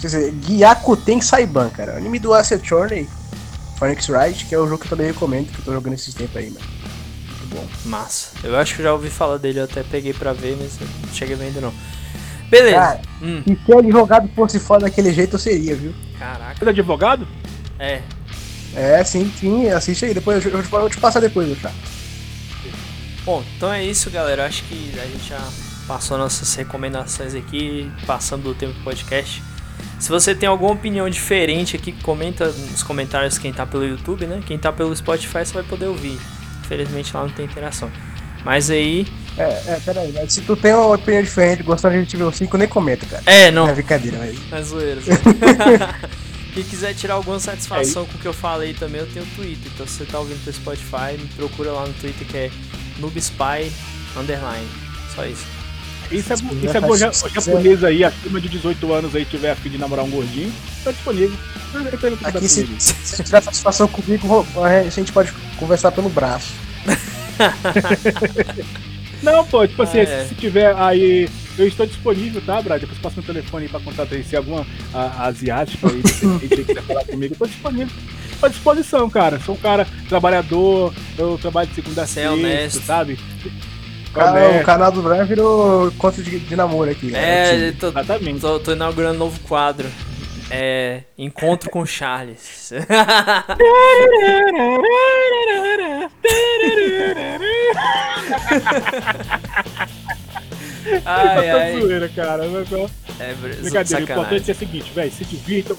Quer 0.00 0.06
dizer, 0.06 0.32
Gyakuten 0.32 1.20
Saiban, 1.20 1.68
cara. 1.70 1.92
É 1.92 1.94
o 1.96 1.98
anime 1.98 2.18
do 2.18 2.32
Asset 2.32 2.66
Journey, 2.66 3.08
Phoenix 3.78 4.08
Wright, 4.08 4.46
que 4.46 4.54
é 4.54 4.58
o 4.58 4.66
jogo 4.66 4.78
que 4.78 4.86
eu 4.86 4.90
também 4.90 5.08
recomendo, 5.08 5.50
que 5.52 5.58
eu 5.58 5.64
tô 5.64 5.72
jogando 5.72 5.94
esses 5.94 6.14
tempos 6.14 6.36
aí, 6.36 6.50
mano. 6.50 6.64
Muito 7.40 7.54
bom. 7.56 7.66
Massa. 7.90 8.30
Eu 8.42 8.56
acho 8.56 8.76
que 8.76 8.82
já 8.82 8.92
ouvi 8.92 9.10
falar 9.10 9.36
dele, 9.38 9.58
eu 9.60 9.64
até 9.64 9.82
peguei 9.82 10.14
pra 10.14 10.32
ver, 10.32 10.56
mas 10.58 10.78
não 10.80 11.12
cheguei 11.12 11.36
vendo 11.36 11.60
não. 11.60 11.72
Beleza. 12.50 12.76
Cara, 12.76 13.00
Hum, 13.22 13.42
E 13.46 13.56
se 13.56 13.72
advogado 13.72 14.28
fosse 14.36 14.60
foda 14.60 14.84
daquele 14.84 15.12
jeito, 15.12 15.34
eu 15.36 15.38
seria, 15.38 15.74
viu? 15.74 15.94
caraca. 16.18 16.56
Você 16.58 16.64
é 16.64 16.68
advogado? 16.68 17.26
É. 17.78 18.02
É, 18.76 19.02
sim, 19.04 19.32
sim, 19.38 19.68
assiste 19.68 20.04
aí. 20.04 20.14
Depois 20.14 20.44
eu, 20.44 20.52
eu, 20.52 20.58
eu 20.58 20.64
vou 20.64 20.90
te 20.90 20.98
passar 20.98 21.20
depois, 21.20 21.48
já. 21.58 21.70
Bom, 23.24 23.42
então 23.56 23.72
é 23.72 23.82
isso, 23.84 24.10
galera. 24.10 24.44
Acho 24.46 24.62
que 24.64 24.92
a 25.00 25.06
gente 25.06 25.28
já 25.28 25.40
passou 25.86 26.18
nossas 26.18 26.54
recomendações 26.54 27.34
aqui, 27.34 27.90
passando 28.06 28.42
do 28.42 28.54
tempo 28.54 28.74
do 28.74 28.84
podcast. 28.84 29.42
Se 29.98 30.08
você 30.10 30.34
tem 30.34 30.48
alguma 30.48 30.72
opinião 30.72 31.08
diferente 31.08 31.76
aqui, 31.76 31.92
comenta 32.02 32.46
nos 32.46 32.82
comentários 32.82 33.38
quem 33.38 33.52
tá 33.52 33.64
pelo 33.64 33.86
YouTube, 33.86 34.26
né? 34.26 34.42
Quem 34.46 34.58
tá 34.58 34.70
pelo 34.72 34.94
Spotify 34.94 35.44
você 35.46 35.54
vai 35.54 35.62
poder 35.62 35.86
ouvir. 35.86 36.18
Infelizmente 36.64 37.14
lá 37.14 37.22
não 37.22 37.30
tem 37.30 37.46
interação. 37.46 37.90
Mas 38.44 38.70
aí. 38.70 39.06
É, 39.36 39.62
é, 39.66 39.80
pera 39.84 40.00
aí, 40.00 40.12
mas 40.12 40.32
se 40.32 40.42
tu 40.42 40.54
tem 40.54 40.72
uma 40.72 40.94
opinião 40.94 41.22
diferente, 41.22 41.62
gostou 41.62 41.90
de 41.90 41.98
gente 41.98 42.16
ver 42.16 42.24
o 42.24 42.32
5, 42.32 42.56
nem 42.56 42.68
comenta, 42.68 43.04
cara. 43.06 43.22
É, 43.26 43.50
não. 43.50 43.68
É 43.68 43.72
brincadeira, 43.72 44.18
mas. 44.18 44.36
É 44.52 44.62
zoeira. 44.62 45.00
Quem 46.54 46.62
quiser 46.62 46.94
tirar 46.94 47.14
alguma 47.14 47.40
satisfação 47.40 48.06
com 48.06 48.16
o 48.16 48.20
que 48.20 48.26
eu 48.28 48.32
falei 48.32 48.74
também, 48.74 49.00
eu 49.00 49.08
tenho 49.08 49.24
o 49.24 49.28
Twitter. 49.34 49.72
Então 49.74 49.86
se 49.88 49.94
você 49.94 50.04
tá 50.04 50.20
ouvindo 50.20 50.42
pelo 50.44 50.54
Spotify, 50.54 51.18
me 51.18 51.26
procura 51.36 51.72
lá 51.72 51.84
no 51.84 51.92
Twitter 51.94 52.24
que 52.26 52.36
é 52.36 52.50
NoobSpy 53.00 53.72
Underline. 54.16 54.68
Só 55.16 55.26
isso. 55.26 55.44
Isso 56.12 56.32
é, 56.32 56.36
Se 56.36 56.44
isso 56.44 56.76
é 56.76 56.80
bom, 56.80 56.96
se 56.96 57.24
quiser. 57.24 57.40
japonês 57.42 57.82
aí, 57.82 58.04
acima 58.04 58.40
de 58.40 58.48
18 58.48 58.92
anos 58.92 59.16
aí, 59.16 59.24
tiver 59.24 59.50
a 59.50 59.56
fim 59.56 59.70
de 59.70 59.78
namorar 59.78 60.04
um 60.04 60.10
gordinho, 60.10 60.52
tá 60.84 60.92
disponível. 60.92 61.36
Pra 61.72 62.28
Aqui, 62.28 62.48
se, 62.48 62.62
comigo. 62.62 62.80
se 62.80 62.94
você 62.94 63.22
tiver 63.24 63.42
satisfação 63.42 63.88
comigo, 63.88 64.46
a 64.62 64.88
gente 64.90 65.10
pode 65.10 65.32
conversar 65.58 65.90
pelo 65.90 66.08
braço. 66.08 66.52
Não, 69.24 69.44
pô, 69.46 69.66
tipo 69.66 69.82
assim, 69.82 69.98
Ah, 69.98 70.02
é. 70.02 70.24
se 70.26 70.34
tiver 70.34 70.74
aí. 70.76 71.28
Eu 71.56 71.66
estou 71.66 71.86
disponível, 71.86 72.42
tá, 72.42 72.60
Brad? 72.60 72.80
Depois 72.80 72.98
passa 72.98 73.16
meu 73.16 73.24
telefone 73.24 73.64
aí 73.64 73.70
pra 73.70 73.80
contato 73.80 74.14
aí. 74.14 74.22
Se 74.22 74.36
alguma 74.36 74.66
a, 74.92 75.26
asiática 75.26 75.88
aí, 75.88 76.02
quiser 76.48 76.82
falar 76.82 77.04
comigo, 77.04 77.34
eu 77.34 77.38
tô 77.38 77.46
disponível. 77.46 77.94
Tô 78.40 78.46
à 78.46 78.48
disposição, 78.48 79.08
cara. 79.08 79.40
Sou 79.40 79.54
um 79.54 79.58
cara 79.58 79.86
trabalhador, 80.08 80.92
eu 81.16 81.38
trabalho 81.38 81.68
de 81.68 81.76
segunda 81.76 82.02
a 82.02 82.04
é 82.04 82.06
sexta, 82.06 82.80
sabe? 82.80 83.18
Cara, 84.12 84.32
Honesto, 84.32 84.62
o 84.62 84.64
canal 84.64 84.92
do 84.92 85.02
Brian 85.02 85.24
virou 85.24 85.90
conto 85.92 86.22
de, 86.22 86.38
de 86.38 86.56
namoro 86.56 86.90
aqui. 86.90 87.14
É, 87.14 87.72
tô, 87.72 87.88
Exatamente. 87.88 88.40
tô, 88.40 88.60
tô 88.60 88.72
inaugurando 88.72 89.16
um 89.16 89.18
novo 89.18 89.40
quadro. 89.40 89.88
É. 90.50 91.02
Encontro 91.16 91.70
com 91.70 91.86
Charles. 91.86 92.72
ai, 101.04 101.50
ai. 101.50 101.80
zoeira, 101.80 102.08
cara. 102.08 102.42
ó, 102.44 102.46
É, 103.18 103.32
br- 103.34 103.48
Brincadeira, 103.48 103.60
o 103.60 103.64
sacanagem. 103.66 104.02
importante 104.04 104.50
é 104.50 104.54
o 104.54 104.56
seguinte, 104.56 104.92
velho, 104.94 105.12
se 105.12 105.24
divirtam. 105.24 105.76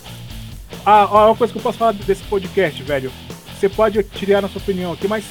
Ah, 0.86 1.08
ó, 1.12 1.28
uma 1.28 1.36
coisa 1.36 1.54
que 1.54 1.60
eu 1.60 1.64
posso 1.64 1.78
falar 1.78 1.94
desse 1.94 2.24
podcast, 2.24 2.82
velho. 2.84 3.12
Você 3.60 3.70
pode 3.70 4.02
tirar 4.04 4.44
a 4.44 4.50
sua 4.50 4.60
opinião 4.62 4.92
aqui, 4.94 5.08
mas 5.08 5.24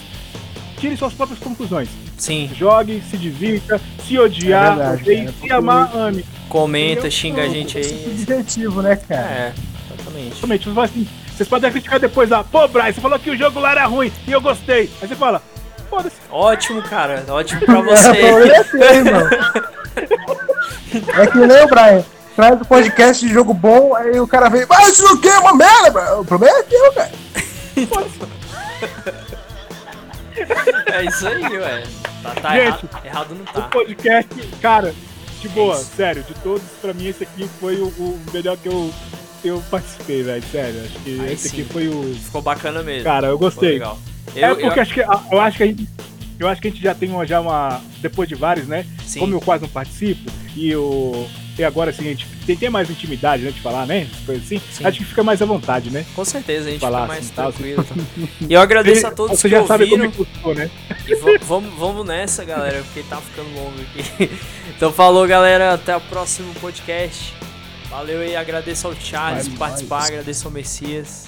tire 0.79 0.97
suas 0.97 1.13
próprias 1.13 1.39
conclusões. 1.41 1.89
Sim, 2.17 2.51
Jogue, 2.57 3.03
se 3.11 3.17
divirta, 3.17 3.81
se 4.07 4.19
odiar, 4.19 4.79
É 4.79 4.97
verdade, 4.97 5.35
se 5.41 5.53
amar, 5.53 5.95
ame. 5.97 6.25
comenta, 6.49 7.07
Eu- 7.07 7.11
xinga 7.11 7.43
a 7.43 7.49
gente 7.49 7.77
aí. 7.79 8.15
Divertivo, 8.17 8.81
né, 8.83 8.97
cara? 8.97 9.21
É, 9.23 9.53
exatamente. 9.93 10.41
Fala 10.73 10.85
assim, 10.87 11.07
vocês 11.37 11.49
podem 11.49 11.71
criticar 11.71 11.99
depois 12.01 12.31
lá, 12.31 12.43
pô, 12.45 12.67
Brian, 12.69 12.93
você 12.93 13.01
falou 13.01 13.19
que 13.19 13.31
o 13.31 13.37
jogo 13.37 13.59
lá 13.61 13.73
era 13.73 13.87
ruim 13.87 14.11
e 14.27 14.33
eu 14.33 14.41
gostei. 14.41 14.89
Aí 15.03 15.09
você 15.09 15.15
fala, 15.17 15.43
foda-se. 15.95 16.17
Ótimo, 16.31 16.83
cara. 16.83 17.25
Ótimo 17.29 17.61
pra 17.61 17.79
É, 17.79 17.83
você. 17.83 18.09
é. 18.19 19.65
É 21.23 21.27
que 21.27 21.39
nem 21.39 21.63
o 21.65 21.69
Brian. 21.69 22.05
traz 22.37 22.61
o 22.61 22.65
podcast 22.65 23.27
de 23.27 23.33
jogo 23.33 23.53
bom, 23.53 23.95
aí 23.97 24.19
o 24.21 24.27
cara 24.29 24.49
vem, 24.49 24.65
mas 24.69 24.89
isso 24.93 25.03
não 25.05 25.21
é 25.33 25.39
uma 25.41 25.55
merda, 25.57 25.91
bro. 25.91 26.21
O 26.21 26.25
problema 26.25 26.57
é 26.59 26.63
teu, 26.63 26.93
cara. 26.93 27.11
É 30.93 31.05
isso 31.05 31.27
aí, 31.27 31.43
ué. 31.59 31.83
Tá, 32.23 32.35
tá 32.41 32.51
Gente, 32.55 32.65
errado, 32.65 32.89
errado 33.05 33.35
não 33.35 33.43
O 33.43 33.47
tá. 33.47 33.69
podcast, 33.69 34.29
cara, 34.61 34.95
de 35.41 35.49
boa, 35.49 35.75
É 35.77 35.79
sério, 35.79 36.23
de 36.23 36.35
todos, 36.35 36.63
pra 36.81 36.93
mim 36.95 37.09
esse 37.09 37.25
aqui 37.25 37.49
foi 37.61 37.77
o, 37.77 37.87
o 37.87 38.21
melhor 38.33 38.57
que 38.57 38.69
eu, 38.69 38.91
eu 39.45 39.63
participei, 39.71 40.23
velho, 40.23 40.43
sério. 40.51 40.81
Acho 40.85 40.99
que 41.01 41.21
Aí 41.21 41.33
esse 41.33 41.49
sim. 41.49 41.61
aqui 41.61 41.73
foi 41.73 41.89
o. 41.89 42.15
Ficou 42.15 42.41
bacana 42.43 42.83
mesmo. 42.83 43.05
Cara, 43.05 43.27
eu 43.29 43.39
gostei. 43.39 43.73
legal. 43.75 43.99
É 44.37 44.51
Eu, 44.51 44.57
porque 44.57 44.79
eu, 44.79 44.83
acho 44.83 44.95
que, 44.95 45.01
a- 45.03 45.23
eu 45.33 45.41
acho 45.41 45.57
que 45.57 45.63
a 45.63 45.67
gente. 45.67 45.89
Eu 46.39 46.49
acho 46.49 46.61
que 46.61 46.67
a 46.67 46.71
gente 46.71 46.83
já 46.83 46.95
tem 46.95 47.09
uma, 47.11 47.25
já 47.27 47.41
uma. 47.41 47.81
Depois 48.01 48.29
de 48.29 48.35
vários, 48.35 48.67
né? 48.67 48.85
sim, 49.07 49.21
Como 49.21 49.35
eu 49.35 49.41
quase 49.41 49.63
não 49.63 49.69
participo, 49.71 50.31
e 50.57 50.71
eu. 50.71 51.29
E 51.57 51.63
agora 51.63 51.91
assim, 51.91 52.03
a 52.07 52.09
gente 52.11 52.27
tem, 52.45 52.57
tem 52.57 52.69
mais 52.69 52.91
intimidade, 52.91 53.45
né? 53.45 53.53
De 53.53 53.61
falar, 53.61 53.87
né? 53.87 54.09
Coisas 54.27 54.45
assim. 54.45 54.61
Sim. 54.73 54.85
Acho 54.85 54.99
que 54.99 55.05
fica 55.05 55.23
mais 55.23 55.41
à 55.41 55.45
vontade, 55.47 55.89
né? 55.89 56.05
com 56.17 56.25
certeza 56.25 56.69
a 56.69 56.73
gente 56.73 56.81
falar 56.81 57.03
fica 57.03 57.09
mais 57.13 57.25
assim, 57.27 57.33
tal, 57.37 57.53
tranquilo. 57.53 57.85
tá? 57.85 57.95
E 58.51 58.53
eu 58.53 58.61
agradeço 58.61 59.07
a 59.07 59.13
todos 59.13 59.39
Você 59.41 59.49
que 59.49 59.55
já 59.55 59.65
sabe 59.65 59.89
como 59.89 60.03
ouviram. 60.03 60.11
é 60.13 60.13
que 60.17 60.21
eu 60.21 60.43
sou, 60.43 60.55
né? 60.57 60.69
E 61.07 61.15
va- 61.15 61.39
vamos, 61.47 61.79
vamos 61.79 62.05
nessa, 62.05 62.45
galera, 62.45 62.83
porque 62.83 63.05
tá 63.09 63.19
ficando 63.19 63.55
longo 63.55 63.77
aqui. 63.81 64.31
Então 64.77 64.93
falou, 64.93 65.25
galera. 65.29 65.75
Até 65.75 65.97
o 65.97 66.01
próximo 66.01 66.53
podcast. 66.55 67.33
Valeu 67.89 68.21
aí, 68.23 68.35
agradeço 68.35 68.89
ao 68.89 68.95
Charles 68.97 69.45
Vai 69.47 69.53
por 69.53 69.59
participar, 69.61 69.99
nóis. 70.01 70.11
agradeço 70.11 70.49
ao 70.49 70.53
Messias. 70.53 71.27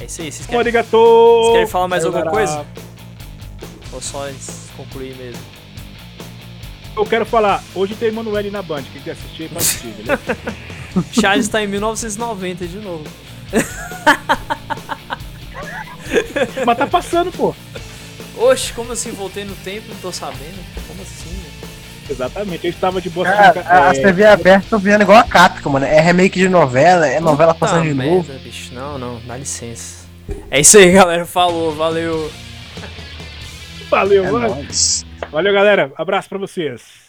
É 0.00 0.04
isso 0.04 0.22
aí, 0.22 0.30
vocês 0.30 0.46
querem, 0.46 0.60
Arigato! 0.60 0.90
vocês 0.90 1.52
querem 1.52 1.66
falar 1.66 1.88
mais 1.88 2.04
alguma 2.04 2.26
coisa? 2.30 2.64
Ou 3.92 4.00
só 4.00 4.28
concluir 4.76 5.16
mesmo? 5.16 5.42
Eu 6.96 7.04
quero 7.06 7.24
falar, 7.26 7.62
hoje 7.74 7.94
tem 7.94 8.08
Emanuele 8.08 8.50
na 8.50 8.62
Band, 8.62 8.82
quem 8.92 9.02
quer 9.02 9.12
assistir, 9.12 9.48
pode 9.48 9.64
assistir, 9.64 9.88
beleza? 9.88 10.20
Charles 11.12 11.48
tá 11.48 11.62
em 11.62 11.66
1990 11.66 12.66
de 12.66 12.78
novo. 12.78 13.04
Mas 16.66 16.78
tá 16.78 16.86
passando, 16.86 17.30
pô. 17.32 17.54
Oxe, 18.36 18.72
como 18.72 18.92
assim? 18.92 19.10
Voltei 19.12 19.44
no 19.44 19.54
tempo, 19.56 19.88
não 19.88 19.96
tô 19.96 20.12
sabendo. 20.12 20.64
Como 20.86 21.02
assim, 21.02 21.30
velho? 21.30 21.47
Exatamente, 22.10 22.66
eu 22.66 22.70
estava 22.70 23.00
de 23.00 23.10
boa 23.10 23.26
Cara, 23.26 23.60
a- 23.66 23.90
as 23.90 23.98
é, 23.98 24.02
TV 24.02 24.24
abertas 24.24 24.64
estão 24.64 24.78
vendo 24.78 25.02
igual 25.02 25.18
a 25.18 25.24
Capcom, 25.24 25.70
mano. 25.70 25.84
É 25.86 26.00
remake 26.00 26.38
de 26.38 26.48
novela, 26.48 27.06
é 27.06 27.20
novela 27.20 27.52
Puta 27.54 27.66
passando 27.66 27.82
de 27.86 27.94
merda, 27.94 28.14
novo. 28.14 28.32
bicho. 28.42 28.72
Não, 28.74 28.98
não, 28.98 29.20
dá 29.26 29.36
licença. 29.36 30.06
É 30.50 30.60
isso 30.60 30.78
aí, 30.78 30.92
galera. 30.92 31.24
Falou, 31.26 31.74
valeu. 31.74 32.30
Valeu, 33.90 34.24
É 34.26 34.30
mano. 34.30 34.54
nóis. 34.54 35.04
Valeu, 35.30 35.52
galera. 35.52 35.92
Abraço 35.96 36.28
pra 36.28 36.38
vocês. 36.38 37.07